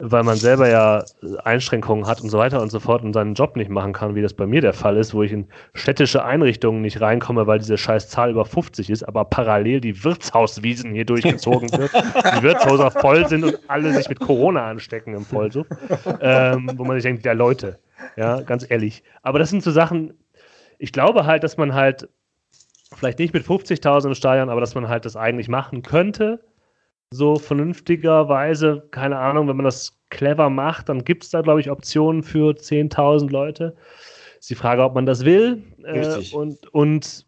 weil 0.05 0.25
man 0.25 0.37
selber 0.37 0.69
ja 0.69 1.05
Einschränkungen 1.45 2.09
hat 2.09 2.21
und 2.21 2.29
so 2.29 2.37
weiter 2.37 2.61
und 2.61 2.71
so 2.71 2.81
fort 2.81 3.05
und 3.05 3.13
seinen 3.13 3.35
Job 3.35 3.55
nicht 3.55 3.71
machen 3.71 3.93
kann, 3.93 4.17
wie 4.17 4.23
das 4.23 4.35
bei 4.35 4.47
mir 4.47 4.61
der 4.61 4.73
Fall 4.73 4.97
ist, 4.97 5.15
wo 5.15 5.23
ich 5.23 5.31
in 5.31 5.47
städtische 5.75 6.25
Einrichtungen 6.25 6.83
nicht 6.83 7.01
reinkomme, 7.01 7.47
weil 7.47 7.61
diese 7.61 7.79
scheiß 7.79 8.09
Zahl 8.09 8.33
über 8.33 8.45
50 8.45 8.91
ist, 8.91 9.05
aber 9.05 9.25
parallel 9.25 9.81
die 9.81 10.03
Wirtshauswiesen 10.03 10.93
hier 10.93 11.05
durchgezogen 11.05 11.71
wird, 11.71 11.93
die 11.95 12.43
Wirtshäuser 12.43 12.91
voll 12.91 13.29
sind 13.29 13.45
und 13.45 13.61
alle 13.69 13.93
sich 13.95 14.09
mit 14.09 14.19
Corona 14.19 14.69
anstecken 14.69 15.15
im 15.15 15.25
Vollsuff, 15.25 15.69
ähm, 16.21 16.73
wo 16.75 16.85
man 16.85 16.97
sich 16.97 17.05
denkt, 17.05 17.25
ja 17.25 17.33
Leute, 17.33 17.79
ja, 18.17 18.41
ganz 18.41 18.69
ehrlich. 18.69 19.05
Aber 19.23 19.39
das 19.39 19.51
sind 19.51 19.63
so 19.63 19.71
Sachen, 19.71 20.15
ich 20.79 20.93
glaube 20.93 21.27
halt, 21.27 21.45
dass 21.45 21.57
man 21.57 21.75
halt 21.75 22.09
vielleicht 22.97 23.21
nicht 23.21 23.35
mit 23.35 23.47
50.000 23.47 24.09
im 24.09 24.15
Stadion, 24.15 24.51
aber 24.51 24.61
dass 24.61 24.75
man 24.75 24.89
halt 24.89 25.05
das 25.05 25.15
eigentlich 25.15 25.47
machen 25.47 25.83
könnte, 25.83 26.41
so 27.13 27.37
vernünftigerweise, 27.37 28.89
keine 28.91 29.19
Ahnung, 29.19 29.49
wenn 29.49 29.57
man 29.57 29.65
das 29.65 29.99
clever 30.11 30.51
macht, 30.51 30.89
dann 30.89 31.05
gibt 31.05 31.25
es 31.25 31.31
da, 31.31 31.41
glaube 31.41 31.61
ich, 31.61 31.71
Optionen 31.71 32.23
für 32.23 32.55
10.000 32.55 33.31
Leute. 33.31 33.77
Ist 34.39 34.51
die 34.51 34.55
Frage, 34.55 34.83
ob 34.83 34.95
man 34.95 35.07
das 35.07 35.25
will. 35.25 35.63
Äh, 35.85 36.19
und, 36.35 36.67
und 36.75 37.27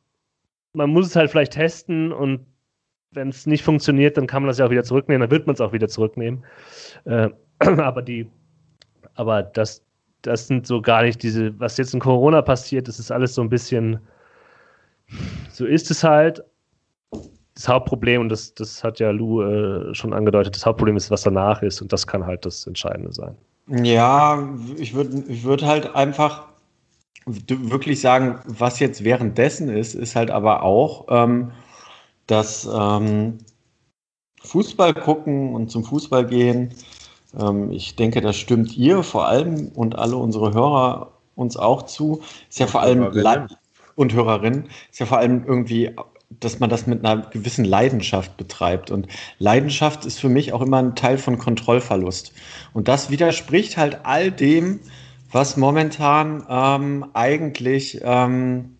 man 0.73 0.91
muss 0.91 1.07
es 1.07 1.17
halt 1.17 1.31
vielleicht 1.31 1.53
testen 1.53 2.13
und 2.13 2.47
wenn 3.13 3.29
es 3.29 3.47
nicht 3.47 3.63
funktioniert, 3.63 4.17
dann 4.17 4.27
kann 4.27 4.43
man 4.43 4.49
das 4.49 4.59
ja 4.59 4.67
auch 4.67 4.71
wieder 4.71 4.83
zurücknehmen, 4.83 5.21
dann 5.21 5.31
wird 5.31 5.47
man 5.47 5.55
es 5.55 5.61
auch 5.61 5.73
wieder 5.73 5.89
zurücknehmen. 5.89 6.45
Äh, 7.05 7.31
aber 7.59 8.03
die, 8.03 8.29
aber 9.15 9.43
das, 9.43 9.85
das 10.23 10.49
sind 10.49 10.67
so 10.67 10.83
gar 10.83 11.03
nicht 11.03 11.23
diese, 11.23 11.59
was 11.61 11.77
jetzt 11.77 11.95
in 11.95 12.01
Corona 12.01 12.43
passiert, 12.43 12.89
das 12.89 12.99
ist 12.99 13.11
alles 13.11 13.35
so 13.35 13.43
ein 13.43 13.49
bisschen, 13.49 14.01
so 15.51 15.67
ist 15.67 15.91
es 15.91 16.03
halt. 16.03 16.43
Das 17.55 17.69
Hauptproblem, 17.69 18.23
und 18.23 18.29
das, 18.31 18.55
das 18.55 18.83
hat 18.83 18.99
ja 18.99 19.11
Lou 19.11 19.43
äh, 19.43 19.95
schon 19.95 20.13
angedeutet, 20.13 20.57
das 20.57 20.67
Hauptproblem 20.67 20.97
ist, 20.97 21.11
was 21.11 21.23
danach 21.23 21.63
ist, 21.63 21.81
und 21.81 21.93
das 21.93 22.07
kann 22.07 22.27
halt 22.27 22.45
das 22.45 22.67
Entscheidende 22.67 23.13
sein. 23.13 23.37
Ja, 23.69 24.47
ich 24.77 24.95
würde 24.95 25.25
ich 25.29 25.45
würd 25.45 25.63
halt 25.63 25.95
einfach 25.95 26.49
wirklich 27.27 28.01
sagen, 28.01 28.39
was 28.45 28.81
jetzt 28.81 29.05
währenddessen 29.05 29.69
ist, 29.69 29.95
ist 29.95 30.17
halt 30.17 30.31
aber 30.31 30.63
auch, 30.63 31.07
ähm, 31.09 31.53
dass 32.27 32.69
ähm, 32.73 33.39
Fußball 34.43 34.93
gucken 34.93 35.55
und 35.55 35.71
zum 35.71 35.85
Fußball 35.85 36.27
gehen, 36.27 36.75
ähm, 37.39 37.71
ich 37.71 37.97
denke, 37.97 38.21
das 38.21 38.37
stimmt 38.37 38.77
ihr 38.77 39.03
vor 39.03 39.27
allem 39.27 39.69
und 39.75 39.97
alle 39.97 40.17
unsere 40.17 40.53
Hörer 40.53 41.13
uns 41.35 41.57
auch 41.57 41.83
zu, 41.83 42.21
ist 42.49 42.59
ja 42.59 42.67
vor 42.67 42.83
allem 42.83 43.11
und 43.97 44.13
Hörerinnen, 44.13 44.69
ist 44.91 45.01
ja 45.01 45.07
vor 45.07 45.19
allem 45.19 45.45
irgendwie 45.47 45.95
dass 46.41 46.61
man 46.61 46.71
das 46.71 46.87
mit 46.87 47.05
einer 47.05 47.23
gewissen 47.31 47.65
Leidenschaft 47.65 48.37
betreibt. 48.37 48.91
Und 48.91 49.09
Leidenschaft 49.39 50.05
ist 50.05 50.21
für 50.21 50.29
mich 50.29 50.53
auch 50.53 50.63
immer 50.63 50.79
ein 50.79 50.95
Teil 50.95 51.19
von 51.19 51.39
Kontrollverlust. 51.39 52.33
Und 52.73 52.89
das 52.89 53.11
widerspricht 53.11 53.77
halt 53.77 54.01
all 54.05 54.31
dem, 54.31 54.81
was 55.31 55.57
momentan 55.57 56.47
ähm, 56.49 57.07
eigentlich 57.13 58.01
ähm, 58.03 58.77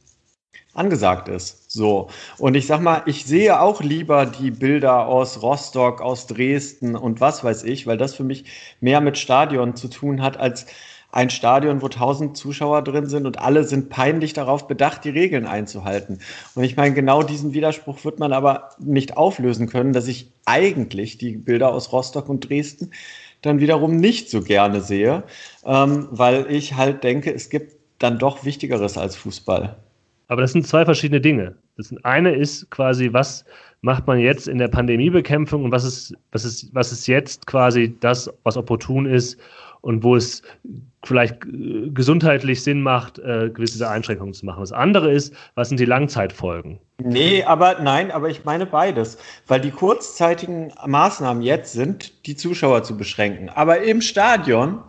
angesagt 0.75 1.29
ist. 1.29 1.71
So. 1.71 2.09
Und 2.39 2.55
ich 2.55 2.67
sag 2.67 2.81
mal, 2.81 3.03
ich 3.07 3.25
sehe 3.25 3.61
auch 3.61 3.81
lieber 3.81 4.27
die 4.27 4.51
Bilder 4.51 5.07
aus 5.07 5.43
Rostock, 5.43 6.01
aus 6.01 6.27
Dresden 6.27 6.97
und 6.97 7.21
was 7.21 7.43
weiß 7.43 7.65
ich, 7.65 7.87
weil 7.87 7.97
das 7.97 8.15
für 8.15 8.25
mich 8.25 8.45
mehr 8.81 9.01
mit 9.01 9.19
Stadion 9.19 9.77
zu 9.77 9.89
tun 9.89 10.23
hat, 10.23 10.37
als 10.37 10.67
ein 11.15 11.31
Stadion, 11.31 11.81
wo 11.81 11.87
tausend 11.87 12.37
Zuschauer 12.37 12.83
drin 12.83 13.07
sind 13.07 13.25
und 13.25 13.39
alle 13.39 13.63
sind 13.63 13.89
peinlich 13.89 14.33
darauf 14.33 14.67
bedacht, 14.67 15.05
die 15.05 15.11
Regeln 15.11 15.47
einzuhalten. 15.47 16.19
Und 16.57 16.65
ich 16.65 16.77
meine, 16.77 16.93
genau 16.93 17.23
diesen 17.23 17.55
Widerspruch 17.55 18.05
wird 18.05 18.19
man 18.19 18.33
aber 18.33 18.71
nicht 18.81 19.17
auflösen 19.17 19.69
können, 19.69 19.93
dass 19.93 20.09
ich 20.09 20.33
eigentlich 20.45 21.17
die 21.17 21.37
Bilder 21.37 21.73
aus 21.73 21.93
Rostock 21.93 22.29
und 22.29 22.49
Dresden 22.49 22.91
dann 23.43 23.61
wiederum 23.61 23.97
nicht 23.97 24.29
so 24.29 24.43
gerne 24.43 24.81
sehe, 24.81 25.23
ähm, 25.65 26.09
weil 26.11 26.51
ich 26.51 26.75
halt 26.75 27.05
denke, 27.05 27.33
es 27.33 27.49
gibt 27.49 27.77
dann 28.01 28.19
doch 28.19 28.45
Wichtigeres 28.45 28.99
als 28.99 29.15
Fußball. 29.15 29.77
Aber 30.27 30.41
das 30.41 30.51
sind 30.51 30.67
zwei 30.67 30.85
verschiedene 30.85 31.21
Dinge. 31.21 31.55
Das 31.77 31.95
eine 32.03 32.35
ist 32.35 32.71
quasi, 32.71 33.13
was 33.13 33.45
macht 33.83 34.09
man 34.09 34.19
jetzt 34.19 34.49
in 34.49 34.59
der 34.59 34.69
Pandemiebekämpfung 34.69 35.63
und 35.63 35.71
was 35.71 35.85
ist, 35.85 36.17
was 36.33 36.45
ist, 36.45 36.75
was 36.75 36.91
ist 36.91 37.07
jetzt 37.07 37.47
quasi 37.47 37.97
das, 38.01 38.29
was 38.43 38.57
opportun 38.57 39.07
ist 39.07 39.39
und 39.85 40.03
wo 40.03 40.17
es 40.17 40.41
vielleicht 41.05 41.45
äh, 41.45 41.91
gesundheitlich 41.91 42.63
Sinn 42.63 42.81
macht, 42.81 43.19
äh, 43.19 43.51
gewisse 43.51 43.89
Einschränkungen 43.89 44.33
zu 44.33 44.47
machen. 44.47 44.61
Das 44.61 44.73
andere 44.73 45.13
ist, 45.13 45.35
was 45.55 45.69
sind 45.69 45.79
die 45.79 45.85
Langzeitfolgen? 45.85 46.81
Nee, 47.03 47.45
aber 47.45 47.81
nein, 47.81 48.11
aber 48.11 48.31
ich 48.31 48.45
meine 48.45 48.65
beides, 48.65 49.19
weil 49.47 49.61
die 49.61 49.71
kurzzeitigen 49.71 50.73
Maßnahmen 50.87 51.43
jetzt 51.43 51.75
sind, 51.75 52.27
die 52.27 52.35
Zuschauer 52.35 52.83
zu 52.83 52.97
beschränken. 52.97 53.51
Aber 53.51 53.83
im 53.83 54.01
Stadion 54.01 54.83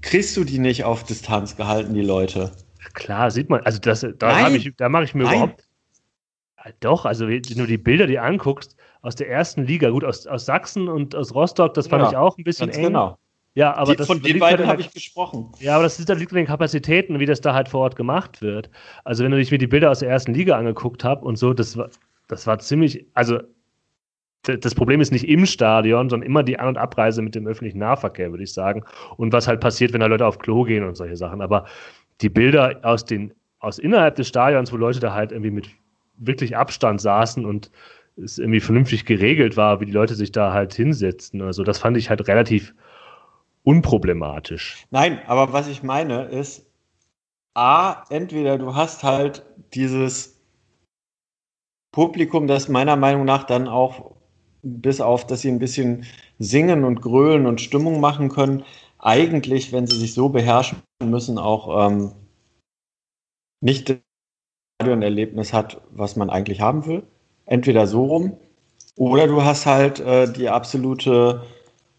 kriegst 0.00 0.36
du 0.36 0.42
die 0.42 0.58
nicht 0.58 0.82
auf 0.82 1.04
Distanz 1.04 1.56
gehalten, 1.56 1.94
die 1.94 2.02
Leute. 2.02 2.50
Klar, 2.94 3.30
sieht 3.30 3.48
man. 3.48 3.60
Also 3.60 3.78
das, 3.78 4.04
da, 4.18 4.48
ich, 4.48 4.72
da 4.76 4.88
mache 4.88 5.04
ich 5.04 5.14
mir 5.14 5.24
nein. 5.24 5.34
überhaupt. 5.34 5.68
Doch, 6.80 7.04
also 7.04 7.28
wenn 7.28 7.42
du 7.42 7.66
die 7.66 7.78
Bilder 7.78 8.08
dir 8.08 8.24
anguckst 8.24 8.74
aus 9.02 9.14
der 9.14 9.30
ersten 9.30 9.66
Liga, 9.66 9.90
gut, 9.90 10.02
aus, 10.02 10.26
aus 10.26 10.46
Sachsen 10.46 10.88
und 10.88 11.14
aus 11.14 11.32
Rostock, 11.32 11.74
das 11.74 11.86
fand 11.86 12.02
ja, 12.02 12.10
ich 12.10 12.16
auch 12.16 12.36
ein 12.38 12.42
bisschen 12.42 12.70
eng. 12.70 12.86
Genau. 12.86 13.18
Ja, 13.56 13.74
aber 13.74 13.92
die, 13.92 13.96
das, 13.96 14.06
von 14.06 14.20
den 14.20 14.38
beiden 14.38 14.66
habe 14.66 14.82
ich 14.82 14.92
gesprochen. 14.92 15.50
Ja, 15.60 15.76
aber 15.76 15.84
das 15.84 15.98
ist, 15.98 16.10
das 16.10 16.18
liegt 16.18 16.30
an 16.30 16.36
den 16.36 16.46
Kapazitäten, 16.46 17.18
wie 17.18 17.24
das 17.24 17.40
da 17.40 17.54
halt 17.54 17.70
vor 17.70 17.80
Ort 17.80 17.96
gemacht 17.96 18.42
wird. 18.42 18.68
Also 19.02 19.24
wenn 19.24 19.30
du 19.30 19.38
dich 19.38 19.50
mir 19.50 19.56
die 19.56 19.66
Bilder 19.66 19.90
aus 19.90 20.00
der 20.00 20.10
ersten 20.10 20.34
Liga 20.34 20.58
angeguckt 20.58 21.02
hast 21.04 21.22
und 21.22 21.36
so, 21.36 21.54
das 21.54 21.74
war, 21.74 21.88
das 22.28 22.46
war 22.46 22.58
ziemlich, 22.58 23.06
also 23.14 23.40
das 24.42 24.74
Problem 24.74 25.00
ist 25.00 25.10
nicht 25.10 25.26
im 25.26 25.46
Stadion, 25.46 26.10
sondern 26.10 26.28
immer 26.28 26.42
die 26.42 26.58
An- 26.58 26.68
und 26.68 26.76
Abreise 26.76 27.22
mit 27.22 27.34
dem 27.34 27.46
öffentlichen 27.46 27.78
Nahverkehr, 27.78 28.30
würde 28.30 28.44
ich 28.44 28.52
sagen. 28.52 28.84
Und 29.16 29.32
was 29.32 29.48
halt 29.48 29.60
passiert, 29.60 29.94
wenn 29.94 30.00
da 30.00 30.06
Leute 30.06 30.26
auf 30.26 30.38
Klo 30.38 30.64
gehen 30.64 30.84
und 30.84 30.94
solche 30.94 31.16
Sachen. 31.16 31.40
Aber 31.40 31.64
die 32.20 32.28
Bilder 32.28 32.80
aus 32.82 33.06
den, 33.06 33.32
aus 33.58 33.78
innerhalb 33.78 34.16
des 34.16 34.28
Stadions, 34.28 34.70
wo 34.70 34.76
Leute 34.76 35.00
da 35.00 35.14
halt 35.14 35.32
irgendwie 35.32 35.50
mit 35.50 35.70
wirklich 36.18 36.58
Abstand 36.58 37.00
saßen 37.00 37.46
und 37.46 37.70
es 38.22 38.38
irgendwie 38.38 38.60
vernünftig 38.60 39.06
geregelt 39.06 39.56
war, 39.56 39.80
wie 39.80 39.86
die 39.86 39.92
Leute 39.92 40.14
sich 40.14 40.30
da 40.30 40.52
halt 40.52 40.74
hinsetzten. 40.74 41.40
Also 41.40 41.64
das 41.64 41.78
fand 41.78 41.96
ich 41.96 42.10
halt 42.10 42.28
relativ 42.28 42.74
unproblematisch. 43.66 44.86
Nein, 44.90 45.20
aber 45.26 45.52
was 45.52 45.66
ich 45.66 45.82
meine 45.82 46.26
ist, 46.26 46.64
A, 47.54 48.04
entweder 48.10 48.58
du 48.58 48.74
hast 48.76 49.02
halt 49.02 49.44
dieses 49.74 50.40
Publikum, 51.92 52.46
das 52.46 52.68
meiner 52.68 52.94
Meinung 52.94 53.24
nach 53.24 53.44
dann 53.44 53.66
auch 53.66 54.14
bis 54.62 55.00
auf, 55.00 55.26
dass 55.26 55.40
sie 55.40 55.50
ein 55.50 55.58
bisschen 55.58 56.04
singen 56.38 56.84
und 56.84 57.00
grölen 57.00 57.46
und 57.46 57.60
Stimmung 57.60 57.98
machen 57.98 58.28
können, 58.28 58.64
eigentlich, 58.98 59.72
wenn 59.72 59.86
sie 59.86 59.98
sich 59.98 60.14
so 60.14 60.28
beherrschen 60.28 60.82
müssen, 61.02 61.38
auch 61.38 61.88
ähm, 61.88 62.12
nicht 63.60 63.88
das 63.88 63.96
Stadionerlebnis 64.80 65.52
hat, 65.52 65.80
was 65.90 66.14
man 66.14 66.30
eigentlich 66.30 66.60
haben 66.60 66.86
will. 66.86 67.02
Entweder 67.46 67.86
so 67.86 68.04
rum, 68.04 68.36
oder 68.96 69.26
du 69.26 69.42
hast 69.42 69.66
halt 69.66 69.98
äh, 70.00 70.32
die 70.32 70.48
absolute 70.48 71.42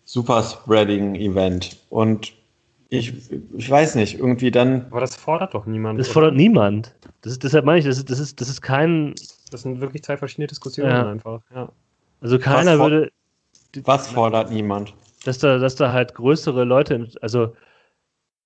Superspreading-Event. 0.07 1.77
Und 1.89 2.33
ich, 2.89 3.13
ich 3.57 3.69
weiß 3.69 3.95
nicht, 3.95 4.17
irgendwie 4.17 4.49
dann. 4.49 4.87
Aber 4.89 5.01
das 5.01 5.15
fordert 5.15 5.53
doch 5.53 5.65
niemand. 5.65 5.99
Das 5.99 6.07
oder? 6.07 6.13
fordert 6.13 6.35
niemand. 6.35 6.95
Das 7.21 7.33
ist, 7.33 7.43
deshalb 7.43 7.65
meine 7.65 7.79
ich, 7.79 7.85
das 7.85 7.97
ist, 7.97 8.09
das, 8.09 8.19
ist, 8.19 8.39
das 8.39 8.49
ist 8.49 8.61
kein. 8.61 9.13
Das 9.51 9.61
sind 9.61 9.81
wirklich 9.81 10.03
zwei 10.03 10.17
verschiedene 10.17 10.47
Diskussionen 10.47 10.91
ja. 10.91 11.09
einfach. 11.11 11.41
Ja. 11.53 11.69
Also 12.21 12.39
keiner 12.39 12.79
was 12.79 12.89
würde. 12.89 13.11
Was 13.83 14.07
fordert 14.07 14.49
niemand? 14.49 14.93
Dass 15.25 15.39
da, 15.39 15.57
dass 15.57 15.75
da 15.75 15.91
halt 15.91 16.15
größere 16.15 16.63
Leute, 16.63 17.09
also 17.21 17.53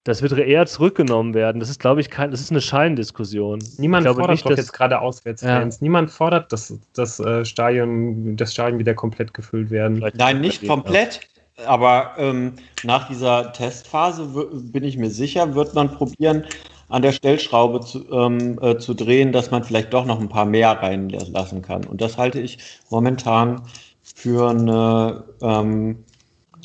das 0.03 0.23
wird 0.23 0.31
eher 0.33 0.65
zurückgenommen 0.65 1.35
werden. 1.35 1.59
Das 1.59 1.69
ist, 1.69 1.79
glaube 1.79 2.01
ich, 2.01 2.09
kein, 2.09 2.31
das 2.31 2.41
ist 2.41 2.49
eine 2.49 2.61
Scheindiskussion. 2.61 3.59
Niemand 3.77 4.07
fordert 4.07 4.31
nicht, 4.31 4.45
doch 4.45 4.57
jetzt 4.57 4.73
gerade 4.73 4.99
Auswärtsfans. 4.99 5.75
Ja. 5.75 5.83
Niemand 5.83 6.09
fordert, 6.09 6.51
dass 6.51 6.73
das 6.93 7.19
äh, 7.19 7.45
Stadion, 7.45 8.35
das 8.35 8.53
Stadion 8.53 8.79
wieder 8.79 8.95
komplett 8.95 9.35
gefüllt 9.35 9.69
werden. 9.69 10.03
Nein, 10.15 10.41
nicht 10.41 10.67
komplett. 10.67 11.21
Aber 11.65 12.13
ähm, 12.17 12.53
nach 12.83 13.07
dieser 13.07 13.53
Testphase 13.53 14.25
bin 14.51 14.83
ich 14.83 14.97
mir 14.97 15.09
sicher, 15.09 15.55
wird 15.55 15.73
man 15.73 15.91
probieren, 15.91 16.45
an 16.89 17.01
der 17.01 17.13
Stellschraube 17.13 17.81
zu, 17.81 18.05
ähm, 18.11 18.59
äh, 18.61 18.77
zu 18.77 18.93
drehen, 18.93 19.31
dass 19.31 19.49
man 19.49 19.63
vielleicht 19.63 19.93
doch 19.93 20.05
noch 20.05 20.19
ein 20.19 20.29
paar 20.29 20.45
mehr 20.45 20.71
reinlassen 20.71 21.61
kann. 21.61 21.85
Und 21.85 22.01
das 22.01 22.17
halte 22.17 22.39
ich 22.39 22.57
momentan 22.89 23.61
für 24.03 24.49
eine 24.49 25.23
ähm, 25.41 26.03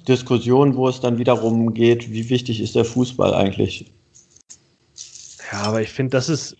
Diskussion, 0.08 0.76
wo 0.76 0.88
es 0.88 1.00
dann 1.00 1.18
wiederum 1.18 1.74
geht, 1.74 2.10
wie 2.10 2.28
wichtig 2.28 2.60
ist 2.60 2.74
der 2.74 2.84
Fußball 2.84 3.34
eigentlich. 3.34 3.92
Ja, 5.52 5.62
aber 5.62 5.80
ich 5.80 5.90
finde, 5.90 6.10
das 6.10 6.28
ist 6.28 6.56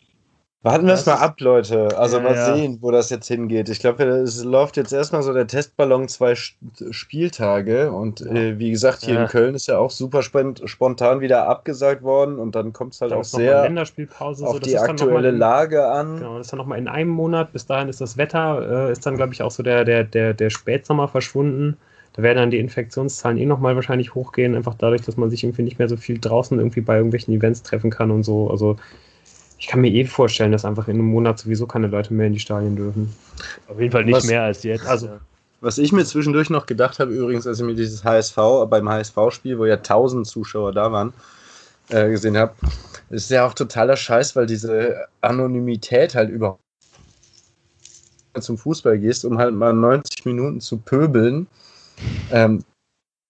Warten 0.67 0.89
wir 0.89 0.95
es 0.95 1.07
mal 1.07 1.15
ab, 1.15 1.39
Leute. 1.39 1.97
Also 1.97 2.17
ja, 2.17 2.25
mal 2.25 2.35
ja. 2.35 2.53
sehen, 2.53 2.79
wo 2.81 2.91
das 2.91 3.09
jetzt 3.09 3.29
hingeht. 3.29 3.69
Ich 3.69 3.79
glaube, 3.79 4.03
es 4.03 4.43
läuft 4.43 4.77
jetzt 4.77 4.93
erstmal 4.93 5.23
so 5.23 5.33
der 5.33 5.47
Testballon 5.47 6.09
zwei 6.09 6.35
Spieltage. 6.35 7.93
Und 7.93 8.21
äh, 8.23 8.59
wie 8.59 8.73
gesagt, 8.73 9.05
hier 9.05 9.15
ja. 9.15 9.23
in 9.23 9.29
Köln 9.29 9.55
ist 9.55 9.69
ja 9.69 9.79
auch 9.79 9.93
super 9.93 10.23
spontan 10.25 11.21
wieder 11.21 11.47
abgesagt 11.47 12.03
worden. 12.03 12.41
Und 12.41 12.57
dann 12.57 12.73
kommt 12.73 12.95
es 12.95 13.01
halt 13.01 13.13
dann 13.13 13.21
auch 13.21 13.25
sehr 13.25 13.63
Länderspielpause, 13.63 14.45
auf 14.45 14.55
so, 14.55 14.59
die 14.59 14.77
aktuelle 14.77 15.29
in, 15.29 15.39
Lage 15.39 15.87
an. 15.87 16.17
Genau, 16.17 16.39
das 16.39 16.49
ist 16.49 16.53
dann 16.53 16.59
nochmal 16.59 16.81
in 16.81 16.89
einem 16.89 17.11
Monat. 17.11 17.53
Bis 17.53 17.67
dahin 17.67 17.89
ist 17.89 18.01
das 18.01 18.17
Wetter, 18.17 18.89
äh, 18.89 18.93
ist 18.93 19.07
dann, 19.07 19.17
glaube 19.17 19.35
ich, 19.35 19.43
auch 19.45 19.53
so 19.53 19.63
der, 19.63 19.85
der, 19.85 20.03
der, 20.03 20.35
der 20.35 20.51
Spätsommer 20.51 21.07
verschwunden. 21.07 21.77
Da 22.15 22.23
werden 22.23 22.39
dann 22.39 22.51
die 22.51 22.59
Infektionszahlen 22.59 23.39
eh 23.39 23.47
nochmal 23.47 23.77
wahrscheinlich 23.77 24.17
hochgehen, 24.17 24.57
einfach 24.57 24.75
dadurch, 24.75 25.03
dass 25.03 25.17
man 25.17 25.31
sich 25.31 25.45
irgendwie 25.45 25.63
nicht 25.63 25.79
mehr 25.79 25.89
so 25.89 25.97
viel 25.97 26.19
draußen 26.19 26.59
irgendwie 26.59 26.81
bei 26.81 26.97
irgendwelchen 26.97 27.33
Events 27.33 27.63
treffen 27.63 27.91
kann 27.91 28.11
und 28.11 28.25
so. 28.25 28.51
Also 28.51 28.77
ich 29.59 29.67
kann 29.67 29.81
mir 29.81 29.91
eh 29.91 30.05
vorstellen, 30.05 30.53
dass 30.53 30.65
einfach 30.65 30.89
in 30.89 30.97
einem 30.97 31.07
Monat 31.07 31.39
sowieso 31.39 31.67
keine 31.67 31.87
Leute 31.87 32.13
mehr 32.13 32.27
in 32.27 32.35
die 32.35 32.41
Stadien 32.41 32.77
dürfen. 32.77 33.15
Auf 33.69 33.81
jeden 33.81 33.93
Fall 33.93 34.05
nicht 34.05 34.17
was, 34.17 34.27
mehr 34.27 34.43
als 34.43 34.63
jetzt. 34.63 34.87
Also, 34.87 35.09
was 35.61 35.79
ich 35.79 35.93
mir 35.93 36.05
zwischendurch 36.05 36.51
noch 36.51 36.67
gedacht 36.67 36.99
habe, 36.99 37.13
übrigens, 37.13 37.47
als 37.47 37.59
ich 37.59 37.65
mir 37.65 37.75
dieses 37.75 38.05
HSV, 38.05 38.37
beim 38.69 38.89
HSV-Spiel, 38.89 39.59
wo 39.59 39.65
ja 39.65 39.79
tausend 39.79 40.27
Zuschauer 40.27 40.73
da 40.73 40.93
waren, 40.93 41.13
äh, 41.89 42.11
gesehen 42.11 42.37
habe, 42.37 42.55
ist 43.11 43.31
ja 43.31 43.47
auch 43.47 43.55
totaler 43.55 43.97
Scheiß, 43.97 44.37
weil 44.37 44.47
diese 44.47 45.07
Anonymität 45.23 46.15
halt 46.15 46.31
überhaupt 46.31 46.61
zum 48.39 48.59
Fußball 48.59 48.99
gehst, 48.99 49.25
um 49.25 49.39
halt 49.39 49.55
mal 49.55 49.73
90 49.73 50.27
Minuten 50.27 50.61
zu 50.61 50.77
pöbeln. 50.77 51.47
Ähm, 52.31 52.63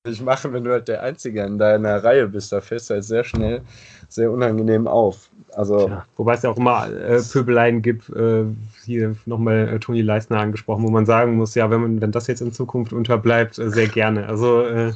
nicht 0.06 0.24
machen, 0.24 0.52
wenn 0.52 0.64
du 0.64 0.72
halt 0.72 0.88
der 0.88 1.02
Einzige 1.02 1.42
in 1.42 1.58
deiner 1.58 2.02
Reihe 2.02 2.28
bist. 2.28 2.52
Da 2.52 2.60
fällst 2.60 2.90
du 2.90 2.94
halt 2.94 3.04
sehr 3.04 3.24
schnell, 3.24 3.62
sehr 4.08 4.30
unangenehm 4.30 4.86
auf. 4.86 5.30
Also, 5.54 5.88
ja, 5.88 6.04
wobei 6.16 6.34
es 6.34 6.42
ja 6.42 6.50
auch 6.50 6.56
immer 6.58 6.88
äh, 6.90 7.20
Pöbeleien 7.22 7.80
gibt, 7.80 8.10
äh, 8.10 8.44
hier 8.84 9.16
nochmal 9.24 9.68
äh, 9.68 9.78
Toni 9.78 10.02
Leisner 10.02 10.38
angesprochen, 10.38 10.84
wo 10.84 10.90
man 10.90 11.06
sagen 11.06 11.36
muss, 11.36 11.54
ja, 11.54 11.70
wenn 11.70 11.80
man, 11.80 12.00
wenn 12.00 12.12
das 12.12 12.26
jetzt 12.26 12.42
in 12.42 12.52
Zukunft 12.52 12.92
unterbleibt, 12.92 13.58
äh, 13.58 13.70
sehr 13.70 13.88
gerne. 13.88 14.28
Also 14.28 14.62
äh, 14.62 14.92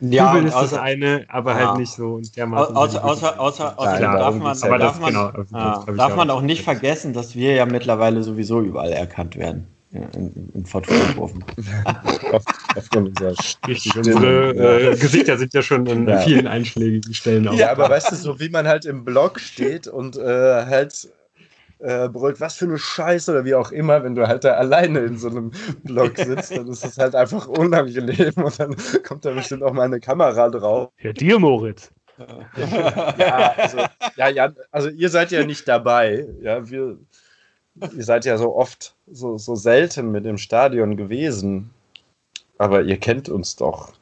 ja, 0.00 0.28
Pöbeln 0.28 0.46
ist 0.46 0.54
außer, 0.54 0.76
das 0.76 0.78
eine, 0.78 1.24
aber 1.28 1.54
halt 1.54 1.62
ja. 1.62 1.68
halt 1.70 1.78
nicht 1.80 1.92
so 1.92 2.20
dermaßen. 2.36 2.76
Außer, 2.76 3.04
außer, 3.04 3.40
außer, 3.40 3.78
außer 3.78 3.96
Klar, 3.96 4.18
darf 4.18 4.36
man, 4.36 4.62
aber 4.62 4.78
darf, 4.78 5.00
man, 5.00 5.12
genau, 5.12 5.84
darf 5.96 6.14
man 6.14 6.30
auch 6.30 6.42
nicht 6.42 6.62
vergessen, 6.62 7.12
dass 7.12 7.34
wir 7.34 7.54
ja 7.54 7.66
mittlerweile 7.66 8.22
sowieso 8.22 8.60
überall 8.60 8.92
erkannt 8.92 9.36
werden. 9.36 9.66
Ja, 9.90 10.02
in, 10.14 10.50
in 10.54 10.66
Fortuna-Kurven. 10.66 11.42
Richtig, 13.66 13.96
unsere 13.96 14.90
äh, 14.92 14.96
Gesichter 14.96 15.38
sind 15.38 15.54
ja 15.54 15.62
schon 15.62 15.86
in 15.86 16.06
ja. 16.06 16.18
vielen 16.18 16.46
einschlägigen 16.46 17.14
Stellen 17.14 17.48
auch. 17.48 17.54
Ja, 17.54 17.70
aber 17.70 17.88
weißt 17.88 18.12
du, 18.12 18.16
so 18.16 18.38
wie 18.38 18.50
man 18.50 18.68
halt 18.68 18.84
im 18.84 19.04
Blog 19.04 19.40
steht 19.40 19.86
und 19.86 20.16
äh, 20.16 20.66
halt 20.66 21.08
äh, 21.78 22.08
brüllt, 22.08 22.40
was 22.40 22.56
für 22.56 22.66
eine 22.66 22.78
Scheiße 22.78 23.30
oder 23.30 23.44
wie 23.44 23.54
auch 23.54 23.70
immer, 23.70 24.02
wenn 24.02 24.14
du 24.14 24.26
halt 24.26 24.44
da 24.44 24.54
alleine 24.54 25.00
in 25.00 25.16
so 25.16 25.28
einem 25.28 25.52
Blog 25.84 26.18
sitzt, 26.18 26.50
dann 26.50 26.68
ist 26.68 26.84
das 26.84 26.98
halt 26.98 27.14
einfach 27.14 27.46
unangenehm 27.46 28.34
und 28.36 28.58
dann 28.58 28.76
kommt 29.06 29.24
da 29.24 29.32
bestimmt 29.32 29.62
auch 29.62 29.72
mal 29.72 29.84
eine 29.84 30.00
Kamera 30.00 30.48
drauf. 30.50 30.90
Ja, 31.00 31.12
dir, 31.12 31.38
Moritz. 31.38 31.92
ja, 33.16 33.54
also, 33.56 33.78
ja, 34.16 34.28
ja, 34.28 34.52
also 34.72 34.88
ihr 34.88 35.08
seid 35.08 35.30
ja 35.30 35.44
nicht 35.44 35.68
dabei. 35.68 36.26
Ja, 36.42 36.68
wir, 36.68 36.98
ihr 37.76 38.04
seid 38.04 38.24
ja 38.24 38.36
so 38.36 38.56
oft, 38.56 38.96
so, 39.12 39.38
so 39.38 39.54
selten 39.54 40.10
mit 40.10 40.26
im 40.26 40.38
Stadion 40.38 40.96
gewesen. 40.96 41.70
Aber 42.58 42.82
ihr 42.82 42.96
kennt 42.96 43.28
uns 43.28 43.56
doch. 43.56 43.92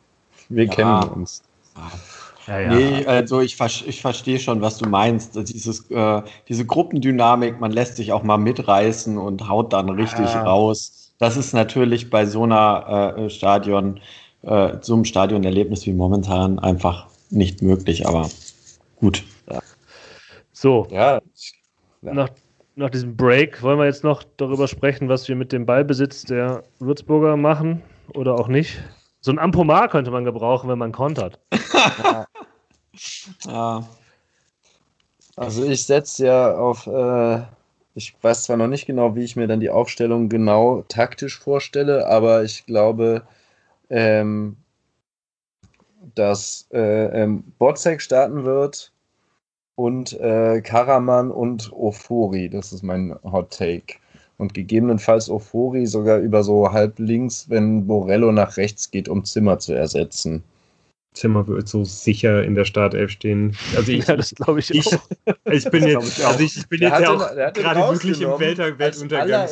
Wir 0.49 0.65
ja. 0.65 0.71
kennen 0.73 1.03
uns. 1.11 1.43
Ja, 2.47 2.61
ja. 2.61 2.75
Nee, 2.75 3.07
also 3.07 3.41
ich, 3.41 3.61
ich 3.61 4.01
verstehe 4.01 4.39
schon, 4.39 4.61
was 4.61 4.79
du 4.79 4.89
meinst. 4.89 5.37
Dieses, 5.37 5.91
äh, 5.91 6.23
diese 6.49 6.65
Gruppendynamik, 6.65 7.61
man 7.61 7.73
lässt 7.73 7.97
sich 7.97 8.13
auch 8.13 8.23
mal 8.23 8.39
mitreißen 8.39 9.19
und 9.19 9.49
haut 9.49 9.73
dann 9.73 9.89
richtig 9.91 10.27
ah. 10.27 10.45
raus. 10.45 11.13
Das 11.19 11.37
ist 11.37 11.53
natürlich 11.53 12.09
bei 12.11 12.25
so 12.27 12.45
einer 12.45 13.15
äh, 13.17 13.31
Stadion, 13.31 14.01
äh, 14.43 14.77
so 14.81 14.95
einem 14.95 15.05
Stadionerlebnis 15.05 15.87
wie 15.87 15.93
momentan 15.93 16.59
einfach 16.59 17.09
nicht 17.31 17.63
möglich, 17.63 18.07
aber 18.07 18.31
gut. 18.97 19.25
Ja. 19.51 19.61
So. 20.53 20.87
Ja. 20.91 21.21
Nach, 22.03 22.29
nach 22.77 22.91
diesem 22.91 23.17
Break 23.17 23.63
wollen 23.63 23.79
wir 23.79 23.87
jetzt 23.87 24.05
noch 24.05 24.23
darüber 24.37 24.69
sprechen, 24.69 25.09
was 25.09 25.27
wir 25.29 25.35
mit 25.35 25.51
dem 25.51 25.67
Ballbesitz 25.67 26.23
der 26.23 26.63
Würzburger 26.79 27.37
machen 27.37 27.83
oder 28.15 28.35
auch 28.35 28.49
nicht. 28.49 28.79
So 29.21 29.33
ein 29.33 29.39
Ampomar 29.39 29.89
könnte 29.89 30.11
man 30.11 30.25
gebrauchen, 30.25 30.69
wenn 30.69 30.79
man 30.79 30.93
kontert. 30.93 31.41
ja. 32.05 32.27
ja. 33.47 33.89
Also 35.37 35.65
ich 35.65 35.85
setze 35.85 36.27
ja 36.27 36.57
auf, 36.57 36.87
äh, 36.87 37.43
ich 37.95 38.15
weiß 38.23 38.45
zwar 38.45 38.57
noch 38.57 38.69
nicht 38.69 38.87
genau, 38.87 39.17
wie 39.17 39.25
ich 39.25 39.37
mir 39.37 39.47
dann 39.47 39.61
die 39.61 39.71
Aufstellung 39.71 40.29
genau 40.29 40.83
taktisch 40.89 41.39
vorstelle, 41.39 42.07
aber 42.07 42.45
ich 42.45 42.67
glaube, 42.67 43.23
ähm, 43.91 44.57
dass 46.15 46.69
äh, 46.73 47.23
ähm, 47.23 47.53
Botzek 47.59 48.01
starten 48.01 48.45
wird 48.45 48.93
und 49.77 50.19
äh, 50.21 50.61
Karaman 50.63 51.31
und 51.31 51.73
Ofori. 51.73 52.49
Das 52.51 52.73
ist 52.73 52.83
mein 52.83 53.15
Hot 53.23 53.57
Take. 53.57 53.95
Und 54.39 54.53
gegebenenfalls 54.53 55.31
Ofori 55.31 55.87
sogar 55.87 56.19
über 56.19 56.43
so 56.43 56.73
halb 56.73 56.99
links, 56.99 57.49
wenn 57.49 57.87
Borello 57.87 58.33
nach 58.33 58.57
rechts 58.57 58.91
geht, 58.91 59.09
um 59.09 59.25
Zimmer 59.25 59.59
zu 59.59 59.73
ersetzen. 59.73 60.43
Zimmer 61.15 61.47
wird 61.49 61.67
so 61.67 61.85
sicher 61.85 62.45
in 62.45 62.55
der 62.55 62.67
Startelf 62.67 63.11
stehen. 63.11 63.57
Also 63.75 63.93
ich, 63.93 64.07
ja, 64.09 64.17
das 64.17 64.35
glaube 64.35 64.61
ich, 64.61 64.71
ich, 64.71 64.87
auch. 64.95 65.09
Ich 65.51 65.65
bin 65.71 65.87
jetzt, 65.87 66.23
also 66.23 66.41
ich, 66.41 66.59
ich 66.59 66.69
bin 66.69 66.83
jetzt 66.83 67.01
ja 67.01 67.11
auch 67.11 67.35
gerade 67.55 67.81
wirklich 67.81 68.21
im 68.21 68.39
Welt 68.39 68.59
Weltuntergang. 68.59 69.49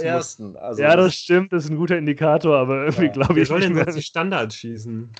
Also 0.57 0.83
ja, 0.83 0.97
das 0.97 1.14
stimmt, 1.14 1.55
das 1.55 1.64
ist 1.64 1.70
ein 1.70 1.77
guter 1.77 1.97
Indikator, 1.97 2.59
aber 2.59 2.85
irgendwie 2.85 3.07
ja. 3.07 3.12
glaube 3.12 3.33
ich. 3.33 3.37
Wir 3.39 3.47
sollen 3.47 3.77
jetzt 3.77 3.97
die 3.97 4.03
Standards 4.03 4.57
schießen. 4.57 5.11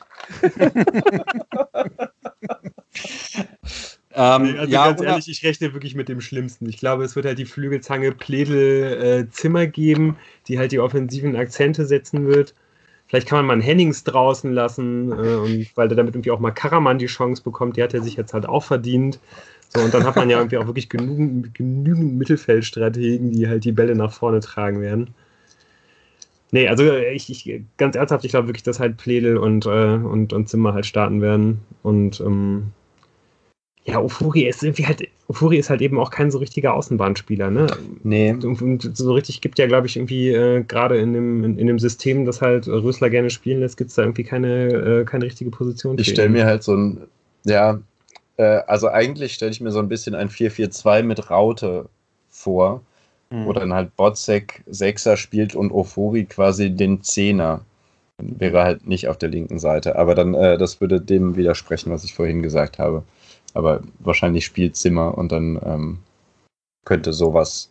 Ähm, 4.16 4.42
nee, 4.42 4.58
also 4.58 4.72
ja, 4.72 4.86
ganz 4.86 5.02
ehrlich, 5.02 5.28
ich 5.28 5.44
rechne 5.44 5.72
wirklich 5.72 5.94
mit 5.94 6.08
dem 6.08 6.20
Schlimmsten. 6.20 6.68
Ich 6.68 6.78
glaube, 6.78 7.04
es 7.04 7.16
wird 7.16 7.26
halt 7.26 7.38
die 7.38 7.46
Flügelzange 7.46 8.12
Pledel 8.12 9.26
äh, 9.26 9.30
Zimmer 9.30 9.66
geben, 9.66 10.16
die 10.46 10.58
halt 10.58 10.72
die 10.72 10.78
offensiven 10.78 11.34
Akzente 11.34 11.84
setzen 11.84 12.26
wird. 12.26 12.54
Vielleicht 13.06 13.28
kann 13.28 13.38
man 13.38 13.46
mal 13.46 13.52
einen 13.54 13.62
Hennings 13.62 14.04
draußen 14.04 14.52
lassen, 14.52 15.10
äh, 15.10 15.14
und, 15.14 15.66
weil 15.74 15.88
der 15.88 15.96
damit 15.96 16.14
irgendwie 16.14 16.30
auch 16.30 16.38
mal 16.38 16.52
Karaman 16.52 16.98
die 16.98 17.06
Chance 17.06 17.42
bekommt. 17.42 17.76
Die 17.76 17.82
hat 17.82 17.92
er 17.92 18.02
sich 18.02 18.14
jetzt 18.14 18.32
halt 18.34 18.46
auch 18.46 18.62
verdient. 18.62 19.18
So, 19.68 19.82
und 19.82 19.92
dann 19.92 20.04
hat 20.04 20.14
man 20.14 20.30
ja 20.30 20.38
irgendwie 20.38 20.58
auch 20.58 20.66
wirklich 20.66 20.88
genügend, 20.88 21.54
genügend 21.54 22.16
Mittelfeldstrategen, 22.16 23.32
die 23.32 23.48
halt 23.48 23.64
die 23.64 23.72
Bälle 23.72 23.96
nach 23.96 24.12
vorne 24.12 24.38
tragen 24.40 24.80
werden. 24.80 25.08
Nee, 26.52 26.68
also 26.68 26.84
ich, 26.94 27.30
ich 27.30 27.62
ganz 27.78 27.96
ernsthaft, 27.96 28.24
ich 28.24 28.30
glaube 28.30 28.46
wirklich, 28.46 28.62
dass 28.62 28.78
halt 28.78 28.96
Pledel 28.96 29.36
und, 29.36 29.66
äh, 29.66 29.94
und, 29.94 30.32
und 30.32 30.48
Zimmer 30.48 30.72
halt 30.72 30.86
starten 30.86 31.20
werden. 31.20 31.62
Und 31.82 32.20
ähm, 32.20 32.70
ja, 33.87 34.01
Ofuri 34.01 34.43
ist 34.43 34.62
irgendwie 34.62 34.87
halt, 34.87 35.07
Ofuri 35.28 35.59
ist 35.59 35.68
halt 35.68 35.82
eben 35.82 35.99
auch 35.99 36.11
kein 36.11 36.30
so 36.30 36.39
richtiger 36.39 36.74
Außenbahnspieler, 36.74 37.51
ne? 37.51 37.66
Nee. 38.03 38.32
Und, 38.32 38.97
so 38.97 39.12
richtig 39.12 39.43
gibt 39.43 39.59
ja, 39.59 39.66
glaube 39.66 39.87
ich, 39.87 39.97
irgendwie 39.97 40.30
äh, 40.30 40.62
gerade 40.62 40.99
in 40.99 41.12
dem, 41.12 41.45
in, 41.45 41.59
in, 41.59 41.66
dem 41.66 41.78
System, 41.78 42.24
das 42.24 42.41
halt 42.41 42.66
Rösler 42.66 43.11
gerne 43.11 43.28
spielen 43.28 43.61
lässt, 43.61 43.76
gibt 43.76 43.91
es 43.91 43.97
da 43.97 44.03
irgendwie 44.03 44.24
keine, 44.24 44.68
äh, 44.68 45.05
keine 45.05 45.26
richtige 45.26 45.51
Position. 45.51 45.99
Ich 45.99 46.09
stelle 46.09 46.30
mir 46.30 46.47
halt 46.47 46.62
so 46.62 46.74
ein, 46.74 47.03
ja, 47.45 47.78
äh, 48.39 48.61
also 48.66 48.89
eigentlich 48.89 49.35
stelle 49.35 49.53
ich 49.53 49.61
mir 49.61 49.70
so 49.70 49.80
ein 49.80 49.89
bisschen 49.89 50.14
ein 50.14 50.30
4-4-2 50.30 51.03
mit 51.03 51.30
Raute 51.30 51.87
vor, 52.30 52.80
hm. 53.30 53.45
wo 53.45 53.53
dann 53.53 53.74
halt 53.74 53.95
Botzek 53.97 54.62
Sechser 54.66 55.18
spielt 55.18 55.55
und 55.55 55.72
Ofuri 55.72 56.24
quasi 56.24 56.70
den 56.70 57.03
Zehner. 57.03 57.61
Wäre 58.16 58.62
halt 58.62 58.87
nicht 58.87 59.09
auf 59.09 59.18
der 59.18 59.28
linken 59.28 59.59
Seite, 59.59 59.97
aber 59.97 60.14
dann, 60.14 60.35
äh, 60.35 60.57
das 60.57 60.80
würde 60.80 61.01
dem 61.01 61.37
widersprechen, 61.37 61.91
was 61.91 62.05
ich 62.05 62.14
vorhin 62.14 62.43
gesagt 62.43 62.78
habe. 62.78 63.03
Aber 63.55 63.82
wahrscheinlich 64.00 64.44
spielt 64.44 64.76
Zimmer 64.76 65.16
und 65.16 65.32
dann 65.32 65.61
ähm, 65.64 65.98
könnte 66.84 67.12
sowas. 67.12 67.70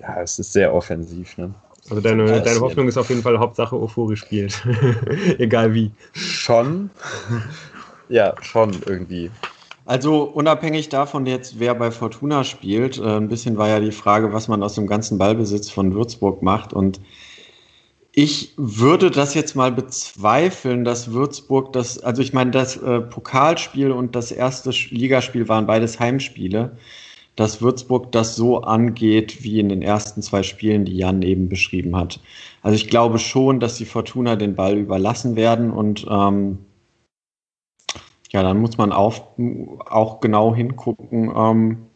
Ja, 0.00 0.22
es 0.22 0.38
ist 0.38 0.52
sehr 0.52 0.72
offensiv, 0.72 1.36
ne? 1.36 1.54
Also 1.90 2.00
deine, 2.02 2.42
deine 2.42 2.60
Hoffnung 2.60 2.86
ist 2.88 2.96
auf 2.96 3.08
jeden 3.08 3.22
Fall 3.22 3.38
Hauptsache 3.38 3.76
Ofori 3.76 4.16
spielt. 4.16 4.62
Egal 5.38 5.74
wie. 5.74 5.90
Schon. 6.12 6.90
ja, 8.08 8.34
schon 8.42 8.76
irgendwie. 8.86 9.30
Also 9.86 10.24
unabhängig 10.24 10.90
davon 10.90 11.24
jetzt, 11.24 11.58
wer 11.58 11.74
bei 11.74 11.90
Fortuna 11.90 12.44
spielt, 12.44 12.98
äh, 12.98 13.16
ein 13.16 13.28
bisschen 13.28 13.56
war 13.56 13.68
ja 13.68 13.80
die 13.80 13.90
Frage, 13.90 14.34
was 14.34 14.46
man 14.46 14.62
aus 14.62 14.74
dem 14.74 14.86
ganzen 14.86 15.16
Ballbesitz 15.16 15.70
von 15.70 15.94
Würzburg 15.94 16.42
macht. 16.42 16.74
Und 16.74 17.00
ich 18.18 18.52
würde 18.56 19.12
das 19.12 19.34
jetzt 19.34 19.54
mal 19.54 19.70
bezweifeln, 19.70 20.84
dass 20.84 21.12
Würzburg 21.12 21.72
das, 21.72 22.00
also 22.00 22.20
ich 22.20 22.32
meine, 22.32 22.50
das 22.50 22.76
äh, 22.76 22.98
Pokalspiel 23.00 23.92
und 23.92 24.16
das 24.16 24.32
erste 24.32 24.70
Ligaspiel 24.90 25.48
waren 25.48 25.68
beides 25.68 26.00
Heimspiele, 26.00 26.76
dass 27.36 27.62
Würzburg 27.62 28.10
das 28.10 28.34
so 28.34 28.62
angeht 28.62 29.44
wie 29.44 29.60
in 29.60 29.68
den 29.68 29.82
ersten 29.82 30.20
zwei 30.20 30.42
Spielen, 30.42 30.84
die 30.84 30.96
Jan 30.96 31.22
eben 31.22 31.48
beschrieben 31.48 31.94
hat. 31.94 32.18
Also 32.60 32.74
ich 32.74 32.88
glaube 32.88 33.20
schon, 33.20 33.60
dass 33.60 33.76
die 33.76 33.84
Fortuna 33.84 34.34
den 34.34 34.56
Ball 34.56 34.76
überlassen 34.76 35.36
werden 35.36 35.70
und 35.70 36.04
ähm, 36.10 36.58
ja, 38.32 38.42
dann 38.42 38.58
muss 38.58 38.78
man 38.78 38.90
auf, 38.90 39.22
auch 39.88 40.18
genau 40.18 40.56
hingucken. 40.56 41.32
Ähm, 41.36 41.86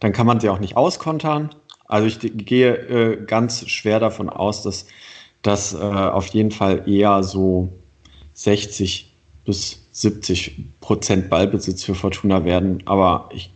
dann 0.00 0.14
kann 0.14 0.26
man 0.26 0.40
sie 0.40 0.48
auch 0.48 0.58
nicht 0.58 0.78
auskontern. 0.78 1.50
Also 1.84 2.06
ich 2.06 2.18
gehe 2.46 2.74
äh, 2.74 3.26
ganz 3.26 3.68
schwer 3.68 4.00
davon 4.00 4.30
aus, 4.30 4.62
dass 4.62 4.86
dass 5.46 5.74
äh, 5.74 5.78
auf 5.78 6.26
jeden 6.28 6.50
Fall 6.50 6.88
eher 6.88 7.22
so 7.22 7.68
60 8.34 9.14
bis 9.44 9.86
70 9.92 10.80
Prozent 10.80 11.30
Ballbesitz 11.30 11.84
für 11.84 11.94
Fortuna 11.94 12.44
werden. 12.44 12.82
Aber 12.86 13.28
ich 13.32 13.52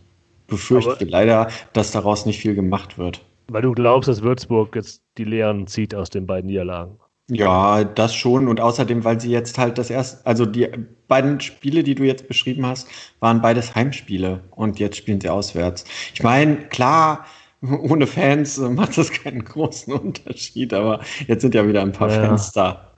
befürchte 0.47 0.91
Aber 0.91 1.05
leider, 1.05 1.49
dass 1.73 1.91
daraus 1.91 2.25
nicht 2.25 2.39
viel 2.39 2.55
gemacht 2.55 2.97
wird. 2.97 3.21
Weil 3.49 3.63
du 3.63 3.73
glaubst, 3.73 4.07
dass 4.07 4.21
Würzburg 4.21 4.75
jetzt 4.75 5.01
die 5.17 5.25
Lehren 5.25 5.67
zieht 5.67 5.93
aus 5.93 6.09
den 6.09 6.25
beiden 6.25 6.47
Niederlagen. 6.47 6.97
Ja, 7.29 7.83
das 7.83 8.15
schon. 8.15 8.47
Und 8.47 8.59
außerdem, 8.59 9.03
weil 9.03 9.19
sie 9.19 9.29
jetzt 9.29 9.57
halt 9.57 9.77
das 9.77 9.89
erste, 9.89 10.25
also 10.25 10.45
die 10.45 10.67
beiden 11.07 11.39
Spiele, 11.39 11.83
die 11.83 11.95
du 11.95 12.03
jetzt 12.03 12.27
beschrieben 12.27 12.65
hast, 12.65 12.87
waren 13.19 13.41
beides 13.41 13.75
Heimspiele 13.75 14.41
und 14.51 14.79
jetzt 14.79 14.97
spielen 14.97 15.21
sie 15.21 15.29
auswärts. 15.29 15.85
Ich 16.13 16.23
meine, 16.23 16.57
klar, 16.57 17.25
ohne 17.81 18.07
Fans 18.07 18.57
macht 18.57 18.97
das 18.97 19.11
keinen 19.11 19.43
großen 19.45 19.93
Unterschied, 19.93 20.73
aber 20.73 21.01
jetzt 21.27 21.41
sind 21.41 21.53
ja 21.53 21.67
wieder 21.67 21.81
ein 21.81 21.91
paar 21.91 22.09
ja. 22.09 22.25
Fans 22.25 22.51
da. 22.51 22.91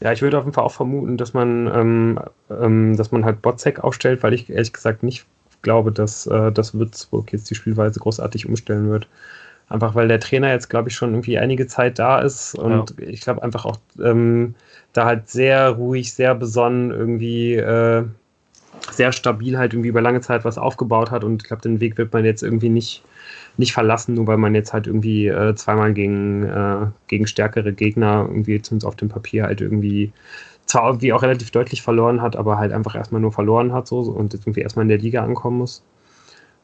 ja, 0.00 0.12
ich 0.12 0.22
würde 0.22 0.38
auf 0.38 0.44
jeden 0.44 0.54
Fall 0.54 0.64
auch 0.64 0.72
vermuten, 0.72 1.16
dass 1.16 1.34
man, 1.34 1.68
ähm, 1.72 2.18
ähm, 2.50 2.96
dass 2.96 3.12
man 3.12 3.24
halt 3.24 3.40
Botzek 3.40 3.84
aufstellt, 3.84 4.22
weil 4.22 4.32
ich 4.34 4.50
ehrlich 4.50 4.72
gesagt 4.72 5.04
nicht 5.04 5.26
glaube, 5.62 5.92
dass, 5.92 6.26
äh, 6.26 6.50
dass 6.50 6.74
Würzburg 6.74 7.32
jetzt 7.32 7.48
die 7.50 7.54
Spielweise 7.54 8.00
großartig 8.00 8.48
umstellen 8.48 8.90
wird. 8.90 9.08
Einfach 9.68 9.94
weil 9.94 10.08
der 10.08 10.20
Trainer 10.20 10.50
jetzt, 10.50 10.70
glaube 10.70 10.88
ich, 10.88 10.94
schon 10.94 11.10
irgendwie 11.10 11.38
einige 11.38 11.66
Zeit 11.66 11.98
da 11.98 12.20
ist 12.20 12.54
und 12.54 12.94
ja. 12.98 13.06
ich 13.06 13.20
glaube 13.20 13.42
einfach 13.42 13.66
auch 13.66 13.76
ähm, 14.02 14.54
da 14.94 15.04
halt 15.04 15.28
sehr 15.28 15.68
ruhig, 15.70 16.14
sehr 16.14 16.34
besonnen 16.34 16.90
irgendwie 16.90 17.56
äh, 17.56 18.04
sehr 18.90 19.12
stabil 19.12 19.58
halt 19.58 19.74
irgendwie 19.74 19.88
über 19.90 20.00
lange 20.00 20.20
Zeit 20.20 20.44
was 20.44 20.58
aufgebaut 20.58 21.10
hat 21.10 21.24
und 21.24 21.42
ich 21.42 21.48
glaube, 21.48 21.62
den 21.62 21.80
Weg 21.80 21.98
wird 21.98 22.12
man 22.12 22.24
jetzt 22.24 22.42
irgendwie 22.42 22.68
nicht, 22.68 23.02
nicht 23.56 23.72
verlassen, 23.72 24.14
nur 24.14 24.26
weil 24.26 24.36
man 24.36 24.54
jetzt 24.54 24.72
halt 24.72 24.86
irgendwie 24.86 25.28
äh, 25.28 25.54
zweimal 25.54 25.92
gegen, 25.92 26.44
äh, 26.44 26.86
gegen 27.08 27.26
stärkere 27.26 27.72
Gegner 27.72 28.26
irgendwie 28.28 28.60
zumindest 28.62 28.86
auf 28.86 28.96
dem 28.96 29.08
Papier 29.08 29.44
halt 29.44 29.60
irgendwie 29.60 30.12
zwar 30.66 30.86
irgendwie 30.86 31.12
auch 31.12 31.22
relativ 31.22 31.50
deutlich 31.50 31.82
verloren 31.82 32.20
hat, 32.20 32.36
aber 32.36 32.58
halt 32.58 32.72
einfach 32.72 32.94
erstmal 32.94 33.20
nur 33.20 33.32
verloren 33.32 33.72
hat 33.72 33.88
so 33.88 34.00
und 34.00 34.32
jetzt 34.34 34.44
irgendwie 34.44 34.60
erstmal 34.60 34.84
in 34.84 34.90
der 34.90 34.98
Liga 34.98 35.24
ankommen 35.24 35.58
muss. 35.58 35.82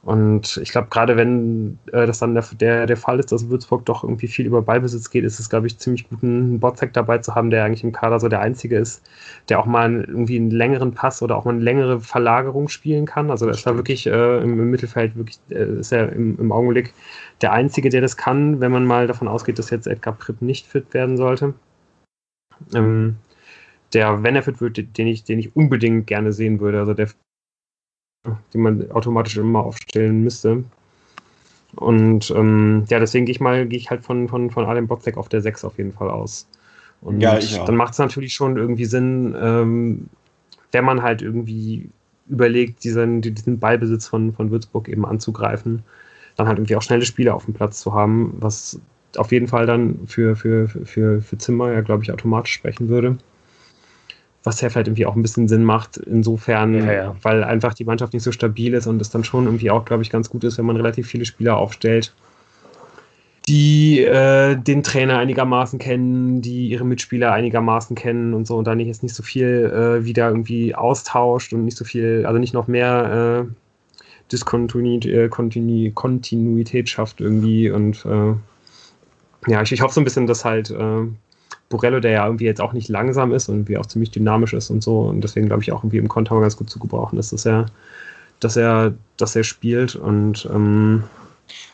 Und 0.05 0.59
ich 0.59 0.71
glaube, 0.71 0.89
gerade 0.91 1.17
wenn 1.17 1.79
äh, 1.93 2.07
das 2.07 2.19
dann 2.19 2.35
der, 2.35 2.45
der, 2.61 2.87
der 2.87 2.97
Fall 2.97 3.19
ist, 3.19 3.33
dass 3.33 3.49
Würzburg 3.49 3.87
doch 3.87 4.05
irgendwie 4.05 4.29
viel 4.29 4.45
über 4.45 4.61
Ballbesitz 4.61 5.09
geht, 5.09 5.25
ist 5.25 5.41
es, 5.41 5.49
glaube 5.49 5.67
ich, 5.67 5.79
ziemlich 5.79 6.09
gut, 6.11 6.23
einen 6.23 6.61
Botzek 6.61 6.93
dabei 6.93 7.19
zu 7.19 7.35
haben, 7.35 7.49
der 7.49 7.65
eigentlich 7.65 7.85
im 7.85 7.93
Kader 7.93 8.21
so 8.21 8.29
der 8.29 8.41
Einzige 8.41 8.77
ist, 8.77 9.03
der 9.49 9.59
auch 9.59 9.65
mal 9.65 10.05
irgendwie 10.07 10.37
einen 10.37 10.51
längeren 10.51 10.93
Pass 10.93 11.23
oder 11.23 11.37
auch 11.37 11.47
mal 11.47 11.53
eine 11.53 11.63
längere 11.63 12.01
Verlagerung 12.01 12.69
spielen 12.69 13.07
kann. 13.07 13.31
Also 13.31 13.47
er 13.47 13.53
ist 13.53 13.67
da 13.67 13.77
wirklich 13.77 14.07
äh, 14.07 14.43
im, 14.43 14.61
im, 14.61 14.71
Mittelfeld, 14.71 15.17
wirklich 15.17 15.39
äh, 15.49 15.81
ist 15.81 15.91
er 15.91 16.13
im, 16.13 16.39
im, 16.39 16.53
Augenblick 16.53 16.93
der 17.41 17.53
Einzige, 17.53 17.89
der 17.89 18.03
das 18.03 18.19
kann, 18.19 18.61
wenn 18.61 18.73
man 18.73 18.85
mal 18.85 19.07
davon 19.07 19.27
ausgeht, 19.27 19.59
dass 19.59 19.71
jetzt 19.71 19.87
Edgar 19.87 20.15
Pripp 20.15 20.43
nicht 20.43 20.67
fit 20.67 20.93
werden 20.93 21.17
sollte. 21.17 21.55
Ähm, 22.75 23.17
der, 23.95 24.23
wenn 24.23 24.37
er 24.37 24.43
fit 24.43 24.61
wird, 24.61 24.99
den 24.99 25.07
ich, 25.07 25.25
den 25.25 25.39
ich 25.39 25.57
unbedingt 25.57 26.07
gerne 26.07 26.35
sehen 26.35 26.61
würde. 26.61 26.81
Also 26.81 26.93
der 26.93 27.09
die 28.53 28.59
man 28.59 28.91
automatisch 28.91 29.37
immer 29.37 29.65
aufstellen 29.65 30.23
müsste. 30.23 30.65
Und 31.77 32.31
ähm, 32.31 32.85
ja, 32.89 33.01
deswegen 33.01 33.27
gehe 33.27 33.35
ich 33.35 33.41
mal, 33.41 33.67
gehe 33.67 33.79
ich 33.79 33.91
halt 33.91 34.05
von, 34.05 34.29
von, 34.29 34.51
von 34.51 34.65
Adam 34.65 34.87
Botzek 34.87 35.17
auf 35.17 35.29
der 35.29 35.41
6 35.41 35.65
auf 35.65 35.77
jeden 35.79 35.93
Fall 35.93 36.11
aus. 36.11 36.47
Und 37.01 37.21
ja, 37.21 37.39
dann 37.67 37.77
macht 37.77 37.93
es 37.93 37.99
natürlich 37.99 38.33
schon 38.33 38.57
irgendwie 38.57 38.85
Sinn, 38.85 39.35
ähm, 39.39 40.09
wenn 40.73 40.85
man 40.85 41.03
halt 41.03 41.21
irgendwie 41.21 41.91
überlegt, 42.29 42.85
diesen, 42.85 43.21
diesen 43.21 43.59
Ballbesitz 43.59 44.07
von, 44.07 44.33
von 44.33 44.51
Würzburg 44.51 44.89
eben 44.89 45.05
anzugreifen, 45.05 45.83
dann 46.37 46.47
halt 46.47 46.59
irgendwie 46.59 46.77
auch 46.77 46.83
schnelle 46.83 47.05
Spieler 47.05 47.35
auf 47.35 47.45
dem 47.45 47.55
Platz 47.55 47.81
zu 47.81 47.93
haben, 47.93 48.35
was 48.39 48.81
auf 49.17 49.31
jeden 49.33 49.49
Fall 49.49 49.67
dann 49.67 50.07
für, 50.07 50.35
für, 50.35 50.69
für, 50.69 51.21
für 51.21 51.39
Zimmer 51.39 51.73
ja, 51.73 51.83
glaube 51.83 52.03
ich, 52.03 52.13
automatisch 52.13 52.53
sprechen 52.53 52.89
würde 52.89 53.19
was 54.45 54.61
ja 54.61 54.69
vielleicht 54.69 54.89
irgendwie 54.89 55.07
auch 55.07 55.17
ein 55.17 55.23
bisschen 55.23 55.49
Sinn 55.49 55.65
macht, 55.65 55.97
insofern, 55.97 56.75
ja, 56.75 56.93
ja. 56.93 57.17
weil 57.23 57.43
einfach 57.43 57.73
die 57.73 57.85
Mannschaft 57.85 58.13
nicht 58.13 58.23
so 58.23 58.31
stabil 58.31 58.75
ist 58.75 58.87
und 58.87 59.01
es 59.01 59.09
dann 59.09 59.25
schon 59.25 59.47
irgendwie 59.47 59.71
auch, 59.71 59.87
glaube 59.87 60.03
ich, 60.03 60.11
ganz 60.11 60.29
gut 60.29 60.45
ist, 60.45 60.59
wenn 60.59 60.67
man 60.67 60.77
relativ 60.77 61.07
viele 61.07 61.25
Spieler 61.25 61.57
aufstellt, 61.57 62.15
die 63.49 64.01
äh, 64.03 64.57
den 64.57 64.83
Trainer 64.83 65.19
einigermaßen 65.19 65.79
kennen, 65.79 66.43
die 66.43 66.69
ihre 66.69 66.85
Mitspieler 66.85 67.33
einigermaßen 67.33 67.97
kennen 67.97 68.35
und 68.35 68.47
so 68.47 68.57
und 68.57 68.67
da 68.67 68.75
nicht 68.75 68.87
jetzt 68.87 69.03
nicht 69.03 69.15
so 69.15 69.23
viel 69.23 69.73
äh, 69.75 70.05
wieder 70.05 70.29
irgendwie 70.29 70.75
austauscht 70.75 71.53
und 71.55 71.65
nicht 71.65 71.77
so 71.77 71.85
viel, 71.85 72.25
also 72.27 72.39
nicht 72.39 72.55
noch 72.55 72.69
mehr 72.69 73.47
äh, 73.47 73.53
Diskontinuität 74.31 75.13
äh, 75.13 75.29
Kontinu 75.29 75.91
Kontinuität 75.93 76.89
schafft 76.89 77.21
irgendwie 77.21 77.71
und 77.71 78.05
äh, 78.07 78.35
ja, 79.47 79.63
ich, 79.63 79.73
ich 79.73 79.83
hoffe 79.83 79.95
so 79.95 80.01
ein 80.01 80.05
bisschen, 80.05 80.27
dass 80.27 80.45
halt 80.45 80.71
äh, 80.71 81.07
Borello, 81.75 81.99
der 81.99 82.13
ja 82.13 82.25
irgendwie 82.25 82.45
jetzt 82.45 82.61
auch 82.61 82.73
nicht 82.73 82.89
langsam 82.89 83.33
ist 83.33 83.49
und 83.49 83.57
irgendwie 83.57 83.79
auch 83.79 83.87
ziemlich 83.87 84.13
dynamisch 84.13 84.53
ist 84.53 84.71
und 84.71 84.81
so. 84.81 85.01
Und 85.01 85.23
deswegen 85.23 85.47
glaube 85.47 85.63
ich 85.63 85.73
auch 85.73 85.83
irgendwie 85.83 85.99
im 85.99 86.09
Konter 86.09 86.41
ganz 86.41 86.57
gut 86.57 86.71
zu 86.71 86.79
gebrauchen 86.79 87.19
ist, 87.19 87.33
dass 87.33 87.45
er, 87.45 87.67
dass 88.39 88.57
er, 88.57 88.95
dass 89.17 89.35
er 89.35 89.43
spielt. 89.43 89.97
Und 89.97 90.49
ähm, 90.55 91.03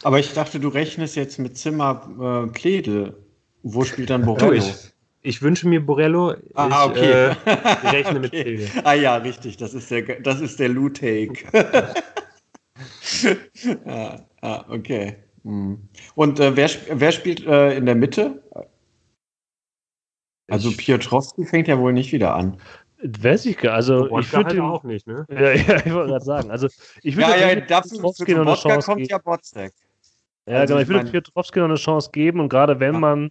aber 0.02 0.18
ich 0.18 0.32
dachte, 0.32 0.58
du 0.58 0.68
rechnest 0.68 1.16
jetzt 1.16 1.38
mit 1.38 1.58
Zimmer 1.58 2.46
äh, 2.48 2.50
Pledel. 2.50 3.14
Wo 3.62 3.84
spielt 3.84 4.08
dann 4.08 4.24
Borello? 4.24 4.52
ich, 4.52 4.72
ich 5.20 5.42
wünsche 5.42 5.68
mir 5.68 5.84
Borello. 5.84 6.34
Ah, 6.54 6.86
ich, 6.86 6.90
okay. 6.90 7.10
Äh, 7.10 7.34
rechne 7.90 8.18
okay. 8.18 8.18
mit 8.20 8.30
Pledel. 8.30 8.68
Ah 8.84 8.94
ja, 8.94 9.16
richtig. 9.16 9.58
Das 9.58 9.74
ist 9.74 9.90
der, 9.90 10.02
das 10.20 10.40
ist 10.40 10.58
der 10.58 10.70
Lou-Take. 10.70 11.44
ah, 13.84 14.18
ah, 14.40 14.64
okay. 14.70 15.16
Hm. 15.44 15.78
Und 16.14 16.40
äh, 16.40 16.56
wer, 16.56 16.70
wer 16.90 17.12
spielt 17.12 17.46
äh, 17.46 17.76
in 17.76 17.84
der 17.84 17.94
Mitte? 17.94 18.42
Also 20.50 20.70
Piotrowski 20.72 21.44
fängt 21.44 21.68
ja 21.68 21.78
wohl 21.78 21.92
nicht 21.92 22.12
wieder 22.12 22.34
an. 22.34 22.58
Weiß 23.02 23.46
ich 23.46 23.56
gar 23.56 23.74
Also 23.74 24.18
ich 24.18 24.32
würde 24.32 24.50
halt 24.50 24.60
auch 24.60 24.84
nicht, 24.84 25.06
ne? 25.06 25.24
Ja, 25.30 25.52
ja 25.52 25.76
ich 25.84 25.92
wollte 25.92 26.10
gerade 26.10 26.24
sagen. 26.24 26.50
Also 26.50 26.68
ich 27.02 27.16
würde 27.16 27.30
ja, 27.30 27.48
ja, 27.48 27.60
dafür, 27.60 27.98
Piotrowski 27.98 28.34
noch 28.34 28.46
eine 28.46 28.54
Chance 28.56 28.86
kommt 28.86 28.98
geben. 28.98 29.10
ja 29.10 29.18
Botzek. 29.18 29.72
Ja, 30.46 30.58
also 30.58 30.74
genau. 30.74 30.82
Ich, 30.82 30.88
ich 30.88 30.94
würde 30.94 31.10
Piotrowski 31.10 31.58
noch 31.60 31.66
eine 31.66 31.74
Chance 31.76 32.10
geben 32.12 32.40
und 32.40 32.48
gerade 32.48 32.80
wenn 32.80 32.94
ja. 32.94 33.00
man 33.00 33.30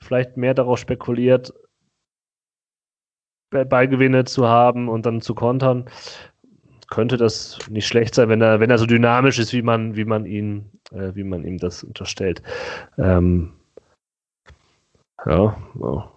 vielleicht 0.00 0.36
mehr 0.36 0.54
darauf 0.54 0.78
spekuliert, 0.78 1.52
Ballgewinne 3.50 4.24
zu 4.24 4.46
haben 4.48 4.88
und 4.88 5.04
dann 5.04 5.20
zu 5.20 5.34
kontern, 5.34 5.88
könnte 6.88 7.16
das 7.16 7.58
nicht 7.70 7.86
schlecht 7.86 8.14
sein, 8.14 8.28
wenn 8.28 8.40
er, 8.40 8.60
wenn 8.60 8.70
er 8.70 8.78
so 8.78 8.86
dynamisch 8.86 9.38
ist, 9.38 9.52
wie 9.52 9.62
man, 9.62 9.96
wie 9.96 10.04
man 10.04 10.26
ihn, 10.26 10.70
äh, 10.92 11.14
wie 11.14 11.24
man 11.24 11.44
ihm 11.44 11.58
das 11.58 11.84
unterstellt. 11.84 12.42
Ähm, 12.98 13.54
ja, 15.24 15.56
ja. 15.80 16.11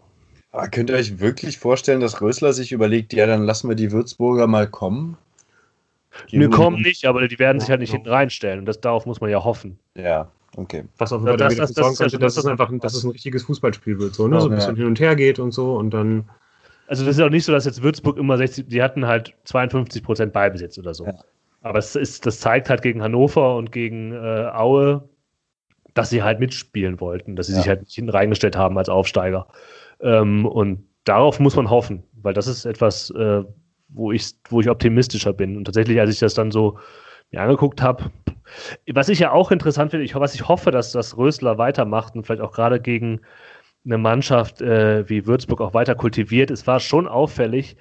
Aber 0.55 0.69
könnt 0.69 0.89
ihr 0.89 0.95
euch 0.95 1.19
wirklich 1.19 1.59
vorstellen, 1.59 1.99
dass 1.99 2.21
Rösler 2.21 2.53
sich 2.53 2.71
überlegt, 2.71 3.11
ja, 3.11 3.25
dann 3.25 3.43
lassen 3.43 3.67
wir 3.67 3.75
die 3.75 3.91
Würzburger 3.91 4.47
mal 4.47 4.67
kommen? 4.67 5.17
Die 6.31 6.37
Nö, 6.37 6.49
kommen 6.49 6.81
nicht, 6.81 7.03
aber 7.03 7.27
die 7.27 7.37
werden 7.39 7.59
sich 7.59 7.69
halt 7.69 7.81
nicht 7.81 7.91
hinten 7.91 8.07
reinstellen. 8.07 8.59
Und 8.59 8.65
das, 8.65 8.79
darauf 8.79 9.05
muss 9.05 9.19
man 9.19 9.29
ja 9.29 9.43
hoffen. 9.43 9.77
Ja, 9.95 10.31
okay. 10.55 10.85
Was 10.97 11.11
auf 11.11 11.25
jeden 11.25 11.37
Fall 11.37 11.49
das, 11.49 11.57
das, 11.57 11.73
das, 11.73 11.97
könnte, 11.97 12.19
dass 12.19 12.37
es 12.37 12.45
einfach 12.45 12.71
dass 12.79 12.93
es 12.93 13.03
ein 13.03 13.11
richtiges 13.11 13.43
Fußballspiel 13.43 13.99
wird, 13.99 14.15
so, 14.15 14.29
ne? 14.29 14.39
so 14.39 14.47
ein 14.47 14.55
bisschen 14.55 14.75
ja. 14.75 14.77
hin 14.77 14.87
und 14.87 14.99
her 15.01 15.17
geht 15.17 15.39
und 15.39 15.51
so 15.51 15.75
und 15.75 15.89
dann. 15.89 16.29
Also 16.87 17.03
das 17.03 17.17
ist 17.17 17.21
auch 17.21 17.29
nicht 17.29 17.43
so, 17.43 17.51
dass 17.51 17.65
jetzt 17.65 17.83
Würzburg 17.83 18.17
immer 18.17 18.37
60, 18.37 18.69
die 18.69 18.81
hatten 18.81 19.05
halt 19.05 19.33
52 19.43 20.03
Prozent 20.03 20.31
Beibesitz 20.31 20.77
oder 20.77 20.93
so. 20.93 21.05
Ja. 21.05 21.15
Aber 21.63 21.79
es 21.79 21.97
ist, 21.97 22.25
das 22.25 22.39
zeigt 22.39 22.69
halt 22.69 22.81
gegen 22.81 23.01
Hannover 23.03 23.57
und 23.57 23.73
gegen 23.73 24.13
äh, 24.13 24.51
Aue, 24.53 25.09
dass 25.95 26.11
sie 26.11 26.23
halt 26.23 26.39
mitspielen 26.39 27.01
wollten, 27.01 27.35
dass 27.35 27.47
sie 27.47 27.53
ja. 27.53 27.59
sich 27.59 27.67
halt 27.67 27.81
nicht 27.81 27.95
hinten 27.95 28.11
reingestellt 28.11 28.55
haben 28.55 28.77
als 28.77 28.87
Aufsteiger. 28.87 29.47
Ähm, 30.01 30.45
und 30.45 30.87
darauf 31.03 31.39
muss 31.39 31.55
man 31.55 31.69
hoffen, 31.69 32.03
weil 32.21 32.33
das 32.33 32.47
ist 32.47 32.65
etwas, 32.65 33.09
äh, 33.11 33.43
wo, 33.89 34.11
ich, 34.11 34.33
wo 34.49 34.61
ich 34.61 34.69
optimistischer 34.69 35.33
bin. 35.33 35.57
Und 35.57 35.65
tatsächlich, 35.65 35.99
als 35.99 36.11
ich 36.11 36.19
das 36.19 36.33
dann 36.33 36.51
so 36.51 36.77
mir 37.31 37.41
angeguckt 37.41 37.81
habe, 37.81 38.11
was 38.93 39.09
ich 39.09 39.19
ja 39.19 39.31
auch 39.31 39.51
interessant 39.51 39.91
finde, 39.91 40.05
ich, 40.05 40.15
was 40.15 40.35
ich 40.35 40.47
hoffe, 40.47 40.71
dass 40.71 40.91
das 40.91 41.17
Rösler 41.17 41.57
weitermacht 41.57 42.15
und 42.15 42.25
vielleicht 42.25 42.41
auch 42.41 42.51
gerade 42.51 42.79
gegen 42.79 43.21
eine 43.85 43.97
Mannschaft 43.97 44.61
äh, 44.61 45.07
wie 45.09 45.25
Würzburg 45.25 45.61
auch 45.61 45.73
weiter 45.73 45.95
kultiviert. 45.95 46.51
Es 46.51 46.65
war 46.67 46.79
schon 46.79 47.07
auffällig, 47.07 47.77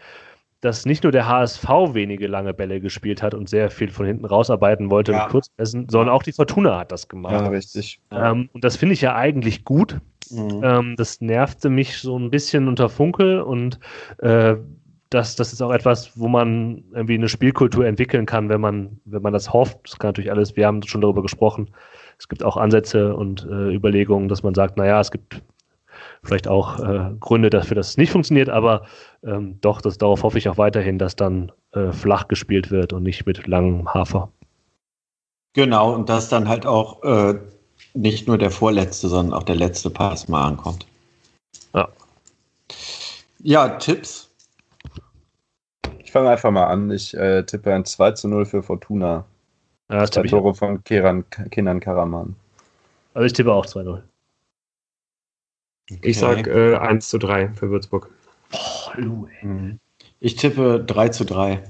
dass 0.61 0.87
nicht 0.87 1.03
nur 1.03 1.13
der 1.13 1.29
HSV 1.29 1.69
wenige 1.93 2.27
lange 2.27 2.55
Bälle 2.55 2.81
gespielt 2.81 3.23
hat 3.23 3.35
und 3.35 3.49
sehr 3.49 3.71
viel 3.71 3.91
von 3.91 4.07
hinten 4.07 4.25
rausarbeiten 4.25 4.91
wollte 4.91 5.13
ja. 5.13 5.23
mit 5.23 5.29
Kurzpässen, 5.31 5.89
sondern 5.91 6.15
auch 6.15 6.23
die 6.23 6.33
Fortuna 6.33 6.79
hat 6.79 6.93
das 6.93 7.09
gemacht. 7.09 7.33
Ja, 7.33 7.49
richtig. 7.49 8.01
Ähm, 8.11 8.49
und 8.53 8.65
das 8.65 8.77
finde 8.77 8.95
ich 8.95 9.03
ja 9.03 9.15
eigentlich 9.15 9.65
gut. 9.65 10.01
Mhm. 10.31 10.61
Ähm, 10.63 10.95
das 10.97 11.21
nervte 11.21 11.71
mich 11.71 11.99
so 11.99 12.19
ein 12.19 12.31
bisschen 12.31 12.69
unter 12.69 12.89
Funkel 12.89 13.41
und 13.41 13.79
äh, 14.19 14.57
das, 15.11 15.37
das 15.37 15.53
ist 15.53 15.63
auch 15.63 15.71
etwas, 15.71 16.19
wo 16.19 16.29
man 16.29 16.85
irgendwie 16.93 17.15
eine 17.15 17.29
Spielkultur 17.29 17.87
entwickeln 17.87 18.27
kann, 18.27 18.49
wenn 18.49 18.61
man, 18.61 19.01
wenn 19.05 19.23
man 19.23 19.33
das 19.33 19.53
hofft. 19.53 19.79
Das 19.85 19.99
kann 19.99 20.09
natürlich 20.09 20.31
alles, 20.31 20.57
wir 20.57 20.67
haben 20.67 20.83
schon 20.83 21.01
darüber 21.01 21.23
gesprochen. 21.23 21.71
Es 22.19 22.29
gibt 22.29 22.43
auch 22.43 22.57
Ansätze 22.57 23.15
und 23.15 23.47
äh, 23.49 23.75
Überlegungen, 23.75 24.29
dass 24.29 24.43
man 24.43 24.55
sagt, 24.55 24.77
naja, 24.77 25.01
es 25.01 25.11
gibt 25.11 25.43
vielleicht 26.23 26.49
auch 26.49 26.81
äh, 26.81 27.11
Gründe 27.21 27.51
dafür, 27.51 27.77
dass 27.77 27.91
es 27.91 27.97
nicht 27.97 28.11
funktioniert, 28.11 28.49
aber 28.49 28.87
ähm, 29.23 29.59
doch, 29.61 29.81
das, 29.81 29.99
darauf 29.99 30.23
hoffe 30.23 30.39
ich 30.39 30.49
auch 30.49 30.59
weiterhin, 30.59 30.99
dass 30.99 31.17
dann 31.17 31.53
äh, 31.73 31.93
flach 31.93 32.29
gespielt 32.29 32.71
wird 32.71 32.93
und 32.93 33.03
nicht 33.03 33.27
mit 33.27 33.47
langem 33.47 33.93
Hafer. 33.93 34.33
Genau, 35.53 35.95
und 35.95 36.09
dass 36.09 36.29
dann 36.29 36.49
halt 36.49 36.67
auch 36.67 37.03
äh, 37.05 37.39
nicht 37.95 38.29
nur 38.29 38.39
der 38.39 38.51
vorletzte, 38.51 39.09
sondern 39.09 39.39
auch 39.39 39.45
der 39.45 39.55
letzte 39.55 39.91
Pass 39.91 40.29
mal 40.29 40.47
ankommt. 40.47 40.87
Ja. 41.73 41.89
Ja, 43.39 43.69
Tipps? 43.69 44.31
Ich 45.99 46.13
fange 46.13 46.31
einfach 46.31 46.51
mal 46.51 46.67
an. 46.67 46.91
Ich 46.91 47.15
äh, 47.15 47.45
tippe 47.45 47.73
ein 47.73 47.85
2 47.85 48.13
zu 48.13 48.29
0 48.29 48.45
für 48.45 48.63
Fortuna. 48.63 49.25
Ja, 49.91 50.01
das 50.01 50.11
Zwei 50.11 50.23
Tore 50.23 50.55
von 50.55 50.83
Keran, 50.85 51.25
Kenan 51.51 51.81
Karaman. 51.81 52.37
Also 53.15 53.27
ich 53.27 53.33
tippe 53.33 53.53
auch 53.53 53.67
2-0. 53.67 54.03
Okay. 55.91 56.01
Ich 56.03 56.19
sage 56.19 56.51
äh, 56.51 56.77
1 56.77 57.09
zu 57.09 57.19
3 57.19 57.51
für 57.51 57.71
Würzburg. 57.71 58.11
Oh, 58.53 58.91
Lou, 58.97 59.29
mhm. 59.43 59.79
Ich 60.21 60.37
tippe 60.37 60.83
3 60.85 61.09
zu 61.11 61.25
3. 61.25 61.63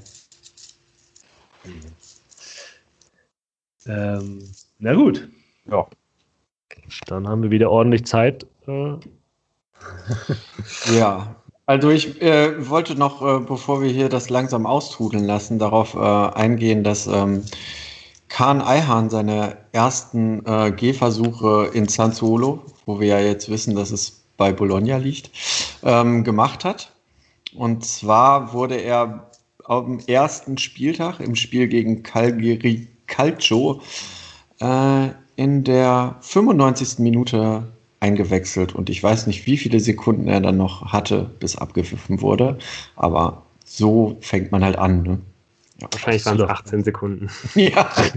Ähm, 3.87 4.49
na 4.79 4.95
gut. 4.95 5.29
Ja. 5.67 5.87
Dann 7.07 7.29
haben 7.29 7.43
wir 7.43 7.51
wieder 7.51 7.71
ordentlich 7.71 8.05
Zeit. 8.07 8.47
Äh. 8.67 8.95
ja, 10.97 11.37
also 11.67 11.91
ich 11.91 12.21
äh, 12.21 12.69
wollte 12.69 12.95
noch, 12.95 13.23
äh, 13.23 13.41
bevor 13.41 13.83
wir 13.83 13.91
hier 13.91 14.09
das 14.09 14.29
langsam 14.29 14.67
austrudeln 14.67 15.25
lassen, 15.25 15.59
darauf 15.59 15.95
äh, 15.95 15.99
eingehen, 15.99 16.85
dass 16.85 17.07
ähm, 17.07 17.43
Kahn 18.29 18.61
Eihahn 18.61 19.11
seine 19.11 19.57
ersten 19.73 20.45
äh, 20.45 20.73
Gehversuche 20.73 21.71
in 21.73 21.89
San 21.89 22.13
Solo, 22.13 22.65
wo 22.85 23.01
wir 23.01 23.09
ja 23.09 23.21
jetzt 23.21 23.49
wissen, 23.49 23.75
dass 23.77 23.91
es 23.93 24.25
bei 24.37 24.53
Bologna 24.53 24.97
liegt, 24.99 25.31
ähm, 25.83 26.25
gemacht 26.25 26.65
hat. 26.65 26.91
Und 27.55 27.85
zwar 27.85 28.53
wurde 28.53 28.77
er 28.77 29.31
am 29.65 30.01
ersten 30.01 30.59
Spieltag 30.59 31.21
im 31.21 31.35
Spiel 31.35 31.69
gegen 31.69 32.03
Calgary 32.03 32.89
Calcio 33.07 33.81
äh, 34.61 35.09
in 35.37 35.65
der 35.65 36.17
95. 36.21 36.99
Minute 36.99 37.65
eingewechselt 38.01 38.75
und 38.75 38.91
ich 38.91 39.03
weiß 39.03 39.27
nicht, 39.27 39.47
wie 39.47 39.57
viele 39.57 39.81
Sekunden 39.81 40.29
er 40.29 40.41
dann 40.41 40.59
noch 40.59 40.93
hatte, 40.93 41.31
bis 41.41 41.57
abgepfiffen 41.57 42.21
wurde, 42.21 42.59
aber 42.97 43.43
so 43.65 44.19
fängt 44.21 44.53
man 44.53 44.63
halt 44.63 44.77
an. 44.77 45.03
Ne? 45.03 45.21
Ja, 45.81 45.89
Wahrscheinlich 45.91 46.27
waren 46.27 46.41
es 46.41 46.49
18 46.49 46.85
Sekunden. 46.85 47.31
Ja. 47.55 47.91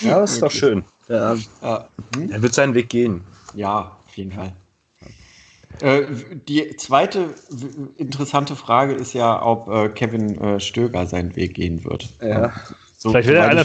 ja, 0.00 0.22
ist 0.22 0.42
doch 0.42 0.50
schön. 0.50 0.84
Ja. 1.08 1.36
Hm? 2.16 2.32
Er 2.32 2.42
wird 2.42 2.54
seinen 2.54 2.74
Weg 2.74 2.88
gehen. 2.88 3.22
Ja, 3.54 3.96
auf 4.06 4.16
jeden 4.16 4.32
Fall. 4.32 4.54
Äh, 5.80 6.06
die 6.48 6.76
zweite 6.76 7.34
interessante 7.96 8.56
Frage 8.56 8.94
ist 8.94 9.12
ja, 9.12 9.44
ob 9.44 9.68
äh, 9.68 9.88
Kevin 9.90 10.36
äh, 10.38 10.60
Stöger 10.60 11.06
seinen 11.06 11.36
Weg 11.36 11.54
gehen 11.54 11.84
wird. 11.84 12.08
Ja. 12.20 12.52
So, 12.96 13.10
Vielleicht 13.10 13.28
will 13.28 13.36
er 13.36 13.48
einer 13.48 13.64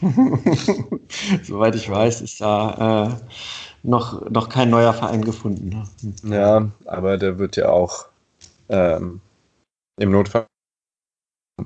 Soweit 1.42 1.74
ich 1.74 1.90
weiß, 1.90 2.20
ist 2.20 2.40
da 2.40 3.08
äh, 3.08 3.14
noch, 3.82 4.28
noch 4.30 4.48
kein 4.48 4.70
neuer 4.70 4.92
Verein 4.92 5.24
gefunden. 5.24 5.84
Ne? 6.22 6.36
Ja, 6.36 6.68
aber 6.86 7.16
der 7.16 7.38
wird 7.38 7.56
ja 7.56 7.70
auch 7.70 8.06
ähm, 8.68 9.20
im 9.98 10.10
Notfall 10.10 10.46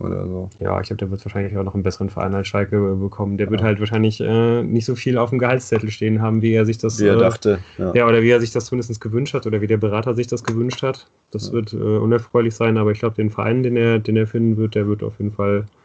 oder 0.00 0.26
so. 0.26 0.48
Ja, 0.58 0.80
ich 0.80 0.86
glaube, 0.86 0.98
der 0.98 1.10
wird 1.10 1.24
wahrscheinlich 1.24 1.56
auch 1.56 1.64
noch 1.64 1.74
einen 1.74 1.82
besseren 1.82 2.08
Verein 2.08 2.34
als 2.34 2.48
Schalke 2.48 2.94
bekommen. 2.94 3.36
Der 3.36 3.46
ja. 3.46 3.50
wird 3.50 3.62
halt 3.62 3.78
wahrscheinlich 3.78 4.20
äh, 4.20 4.62
nicht 4.62 4.86
so 4.86 4.94
viel 4.94 5.18
auf 5.18 5.30
dem 5.30 5.38
Gehaltszettel 5.38 5.90
stehen 5.90 6.22
haben, 6.22 6.40
wie 6.40 6.54
er 6.54 6.64
sich 6.64 6.78
das. 6.78 6.98
Wie 6.98 7.06
er 7.06 7.16
äh, 7.16 7.20
dachte. 7.20 7.58
Ja. 7.76 7.94
ja. 7.94 8.06
oder 8.06 8.22
wie 8.22 8.30
er 8.30 8.40
sich 8.40 8.52
das 8.52 8.66
zumindest 8.66 9.00
gewünscht 9.00 9.34
hat 9.34 9.46
oder 9.46 9.60
wie 9.60 9.66
der 9.66 9.76
Berater 9.76 10.14
sich 10.14 10.26
das 10.26 10.44
gewünscht 10.44 10.82
hat. 10.82 11.08
Das 11.30 11.48
ja. 11.48 11.52
wird 11.52 11.72
äh, 11.74 11.76
unerfreulich 11.76 12.54
sein, 12.54 12.78
aber 12.78 12.92
ich 12.92 13.00
glaube, 13.00 13.16
den 13.16 13.30
Verein, 13.30 13.62
den 13.62 13.76
er, 13.76 13.98
den 13.98 14.16
er 14.16 14.26
finden 14.26 14.56
wird, 14.56 14.74
der 14.74 14.86
wird 14.86 15.02
auf 15.02 15.18
jeden 15.18 15.32
Fall 15.32 15.66
äh, 15.66 15.81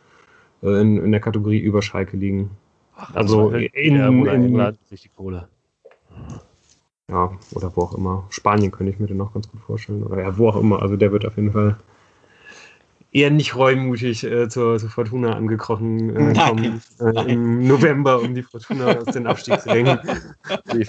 in, 0.62 1.04
in 1.04 1.12
der 1.12 1.22
Kategorie 1.22 1.60
über 1.60 1.82
Schalke 1.82 2.18
liegen. 2.18 2.52
Ach, 2.96 3.14
also 3.16 3.52
in, 3.52 3.66
in, 3.74 3.96
in 3.96 4.28
England 4.28 4.80
sich 4.90 5.02
die 5.02 5.10
Kohle. 5.10 5.48
Ja, 7.10 7.32
oder 7.54 7.76
wo 7.76 7.84
auch 7.84 7.94
immer. 7.94 8.26
Spanien 8.30 8.72
könnte 8.72 8.92
ich 8.92 9.00
mir 9.00 9.08
den 9.08 9.18
noch 9.18 9.34
ganz 9.34 9.50
gut 9.50 9.62
vorstellen. 9.62 10.04
Oder 10.04 10.24
ja, 10.24 10.38
wo 10.38 10.50
auch 10.50 10.58
immer. 10.58 10.82
Also 10.82 10.98
der 10.98 11.12
wird 11.12 11.26
auf 11.26 11.38
jeden 11.38 11.54
Fall 11.54 11.78
eher 13.12 13.32
nicht 13.32 13.56
reumutig 13.56 14.24
äh, 14.24 14.50
zur, 14.50 14.78
zur, 14.80 14.90
Fortuna 14.90 15.34
angekrochen 15.34 16.16
äh, 16.16 16.34
kommen 16.34 16.82
äh, 17.00 17.32
im 17.32 17.66
November, 17.68 18.20
um 18.20 18.36
die 18.36 18.44
Fortuna 18.44 18.88
aus 18.98 19.06
den 19.06 19.28
Abstiegsrängen 19.28 20.00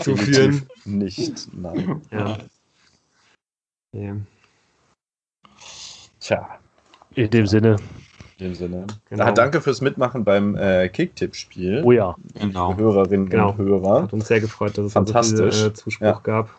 zu 0.00 0.16
führen. 0.16 0.68
Nicht, 0.84 1.48
nein. 1.54 2.02
Ja. 2.10 2.38
ja. 3.92 4.16
Tja, 6.20 6.58
in 7.14 7.30
dem 7.30 7.46
Sinne. 7.46 7.76
In 8.38 8.46
dem 8.46 8.54
Sinne. 8.54 8.86
Genau. 9.10 9.24
Ah, 9.24 9.32
danke 9.32 9.60
fürs 9.60 9.80
Mitmachen 9.80 10.24
beim 10.24 10.56
äh, 10.56 10.88
Kicktipp-Spiel. 10.88 11.82
Oh 11.84 11.90
ja. 11.90 12.14
Genau. 12.38 12.76
Hörerinnen 12.76 13.28
genau. 13.28 13.50
und 13.50 13.58
Hörer. 13.58 14.02
Hat 14.02 14.12
uns 14.12 14.28
sehr 14.28 14.40
gefreut, 14.40 14.78
dass 14.78 14.86
es 14.86 14.92
Fantastisch. 14.92 15.56
So 15.56 15.62
viel, 15.62 15.70
äh, 15.70 15.74
Zuspruch 15.74 16.06
ja. 16.06 16.20
gab. 16.22 16.50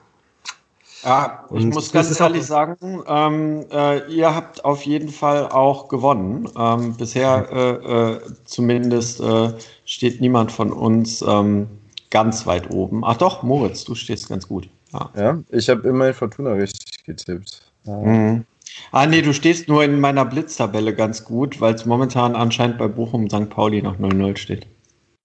Ja, 1.04 1.46
ich 1.46 1.64
und 1.64 1.74
muss 1.74 1.94
ganz 1.94 2.20
ehrlich 2.20 2.46
sagen, 2.46 3.04
ähm, 3.08 3.66
äh, 3.72 4.12
ihr 4.12 4.36
habt 4.36 4.66
auf 4.66 4.84
jeden 4.84 5.08
Fall 5.08 5.48
auch 5.48 5.88
gewonnen. 5.88 6.50
Ähm, 6.58 6.96
bisher 6.98 7.48
äh, 7.50 8.16
äh, 8.16 8.22
zumindest 8.44 9.22
äh, 9.22 9.54
steht 9.86 10.20
niemand 10.20 10.52
von 10.52 10.74
uns 10.74 11.22
ähm, 11.22 11.68
ganz 12.10 12.46
weit 12.46 12.72
oben. 12.72 13.04
Ach 13.06 13.16
doch, 13.16 13.44
Moritz, 13.44 13.86
du 13.86 13.96
stehst 13.96 14.28
ganz 14.28 14.48
gut. 14.48 14.68
Ja, 14.92 15.10
ja 15.16 15.40
ich 15.50 15.70
habe 15.70 15.88
immerhin 15.88 16.14
Fortuna 16.14 16.52
richtig 16.52 17.04
getippt. 17.06 17.62
Mhm. 17.86 18.44
Ah, 18.92 19.06
nee, 19.06 19.22
du 19.22 19.34
stehst 19.34 19.68
nur 19.68 19.84
in 19.84 20.00
meiner 20.00 20.26
Blitztabelle 20.26 20.96
ganz 20.96 21.24
gut, 21.24 21.62
weil 21.62 21.74
es 21.74 21.86
momentan 21.86 22.36
anscheinend 22.36 22.78
bei 22.78 22.88
Bochum 22.88 23.30
St. 23.30 23.50
Pauli 23.50 23.82
noch 23.82 23.98
0-0 23.98 24.38
steht. 24.38 24.68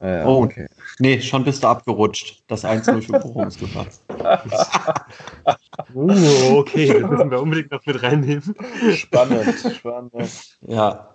Ja, 0.00 0.26
oh, 0.26 0.42
okay. 0.44 0.66
Nee, 0.98 1.20
schon 1.20 1.44
bist 1.44 1.62
du 1.62 1.68
abgerutscht. 1.68 2.42
Das 2.46 2.64
1-0 2.64 3.02
für 3.02 3.18
Bochum 3.20 3.48
ist 3.48 3.58
gepasst. 3.58 4.02
uh, 5.94 6.58
okay, 6.58 7.00
das 7.00 7.10
müssen 7.10 7.30
wir 7.30 7.40
unbedingt 7.40 7.70
noch 7.70 7.84
mit 7.86 8.02
reinnehmen. 8.02 8.54
Spannend, 8.94 9.54
spannend. 9.76 10.58
Ja. 10.60 11.08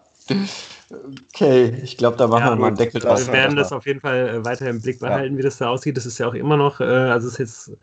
Okay, 1.34 1.74
ich 1.84 1.98
glaube, 1.98 2.18
da 2.18 2.28
machen 2.28 2.46
ja, 2.46 2.52
wir 2.52 2.56
mal 2.56 2.68
einen 2.68 2.78
Deckel 2.78 3.02
drauf. 3.02 3.28
Wir 3.28 3.34
werden 3.34 3.56
das 3.56 3.72
auf 3.72 3.86
jeden 3.86 4.00
Fall 4.00 4.28
äh, 4.28 4.46
weiter 4.46 4.68
im 4.68 4.82
Blick 4.82 5.00
behalten, 5.00 5.34
ja. 5.34 5.38
wie 5.38 5.44
das 5.44 5.58
da 5.58 5.70
aussieht. 5.70 5.98
Das 5.98 6.06
ist 6.06 6.18
ja 6.18 6.28
auch 6.28 6.34
immer 6.34 6.58
noch, 6.58 6.80
äh, 6.80 6.84
also 6.84 7.28
es 7.28 7.34
ist 7.34 7.40
jetzt 7.40 7.78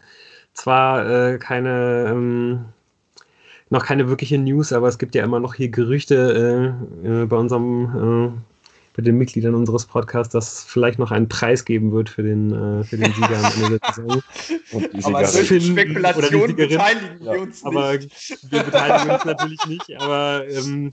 zwar 0.54 1.08
äh, 1.08 1.38
keine, 1.38 2.06
ähm, 2.10 2.64
noch 3.70 3.84
keine 3.84 4.08
wirkliche 4.08 4.38
News, 4.38 4.72
aber 4.72 4.88
es 4.88 4.98
gibt 4.98 5.14
ja 5.14 5.24
immer 5.24 5.40
noch 5.40 5.54
hier 5.54 5.68
Gerüchte 5.68 6.76
äh, 7.04 7.22
äh 7.22 7.26
bei 7.26 7.36
unserem 7.36 8.34
äh, 8.34 8.40
bei 8.96 9.02
den 9.02 9.18
Mitgliedern 9.18 9.54
unseres 9.54 9.84
Podcasts, 9.84 10.32
dass 10.32 10.52
es 10.54 10.64
vielleicht 10.64 10.98
noch 10.98 11.10
einen 11.10 11.28
Preis 11.28 11.66
geben 11.66 11.92
wird 11.92 12.08
für 12.08 12.22
den, 12.22 12.50
äh, 12.50 12.82
für 12.82 12.96
den 12.96 13.12
Sieger 13.12 13.44
am 13.44 13.52
Ende 13.62 13.78
der 13.78 13.92
Saison. 13.92 14.22
Und 14.72 14.92
die 14.94 15.04
aber 15.04 15.26
Spekulationen 15.26 16.56
beteiligen 16.56 17.20
wir 17.20 17.40
uns 17.42 17.62
nicht. 17.62 17.66
Aber 17.66 17.92
wir 17.92 18.62
beteiligen 18.62 19.10
uns 19.10 19.24
natürlich 19.26 19.66
nicht, 19.66 20.00
aber 20.00 20.44
ähm, 20.48 20.92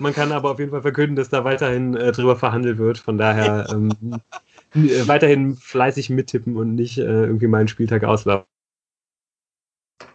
man 0.00 0.12
kann 0.12 0.32
aber 0.32 0.50
auf 0.50 0.58
jeden 0.58 0.72
Fall 0.72 0.82
verkünden, 0.82 1.14
dass 1.14 1.28
da 1.28 1.44
weiterhin 1.44 1.94
äh, 1.94 2.10
drüber 2.10 2.34
verhandelt 2.34 2.78
wird. 2.78 2.98
Von 2.98 3.16
daher 3.16 3.68
ähm, 3.70 3.92
äh, 4.74 5.06
weiterhin 5.06 5.54
fleißig 5.54 6.10
mittippen 6.10 6.56
und 6.56 6.74
nicht 6.74 6.98
äh, 6.98 7.02
irgendwie 7.02 7.46
meinen 7.46 7.68
Spieltag 7.68 8.02
auslaufen. 8.02 8.46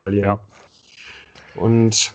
Ja. 0.09 0.45
Und 1.55 2.13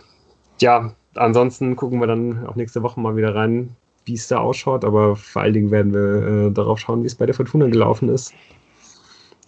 ja, 0.61 0.95
ansonsten 1.15 1.77
gucken 1.77 2.01
wir 2.01 2.07
dann 2.07 2.47
auch 2.47 2.57
nächste 2.57 2.83
Woche 2.83 3.01
mal 3.01 3.17
wieder 3.17 3.35
rein, 3.35 3.77
wie 4.05 4.15
es 4.15 4.29
da 4.29 4.39
ausschaut, 4.39 4.85
aber 4.85 5.17
vor 5.17 5.43
allen 5.43 5.55
Dingen 5.55 5.71
werden 5.71 5.93
wir 5.93 6.47
äh, 6.47 6.51
darauf 6.53 6.79
schauen, 6.79 7.03
wie 7.03 7.07
es 7.07 7.15
bei 7.15 7.27
der 7.27 7.35
Fortuna 7.35 7.67
gelaufen 7.67 8.09
ist. 8.09 8.33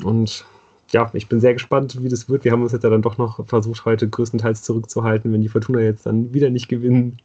Und 0.03 0.45
ja, 0.91 1.11
ich 1.13 1.29
bin 1.29 1.41
sehr 1.41 1.53
gespannt, 1.53 2.03
wie 2.03 2.09
das 2.09 2.29
wird. 2.29 2.45
Wir 2.45 2.53
haben 2.53 2.63
uns 2.63 2.73
jetzt 2.73 2.83
ja 2.83 2.91
dann 2.91 3.03
doch 3.03 3.19
noch 3.19 3.47
versucht, 3.47 3.85
heute 3.85 4.09
größtenteils 4.09 4.63
zurückzuhalten. 4.63 5.33
Wenn 5.33 5.43
die 5.43 5.49
Fortuna 5.49 5.81
jetzt 5.81 6.07
dann 6.07 6.33
wieder 6.33 6.51
nicht 6.51 6.69
gewinnen 6.69 7.19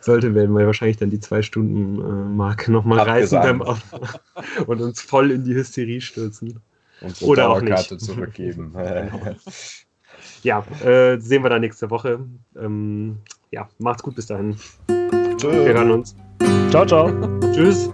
sollte, 0.00 0.34
werden 0.34 0.54
wir 0.56 0.66
wahrscheinlich 0.66 0.98
dann 0.98 1.10
die 1.10 1.20
Zwei-Stunden-Marke 1.20 2.70
nochmal 2.70 3.00
reißen 3.00 3.40
beim 3.40 3.62
und 4.66 4.80
uns 4.80 5.00
voll 5.00 5.30
in 5.30 5.44
die 5.44 5.54
Hysterie 5.54 6.00
stürzen. 6.00 6.60
Unsere 7.00 7.30
Oder 7.30 7.50
auch 7.50 7.62
nicht. 7.62 8.00
zurückgeben. 8.00 8.74
ja, 10.42 10.64
äh, 10.84 11.18
sehen 11.18 11.42
wir 11.42 11.50
dann 11.50 11.60
nächste 11.60 11.90
Woche. 11.90 12.20
Ähm, 12.56 13.18
ja, 13.50 13.68
macht's 13.78 14.02
gut 14.02 14.14
bis 14.14 14.26
dahin. 14.26 14.56
Tschö. 15.36 15.50
Wir 15.50 15.74
hören 15.74 15.90
uns. 15.90 16.16
Ciao, 16.70 16.84
ciao. 16.84 17.10
Tschüss. 17.52 17.90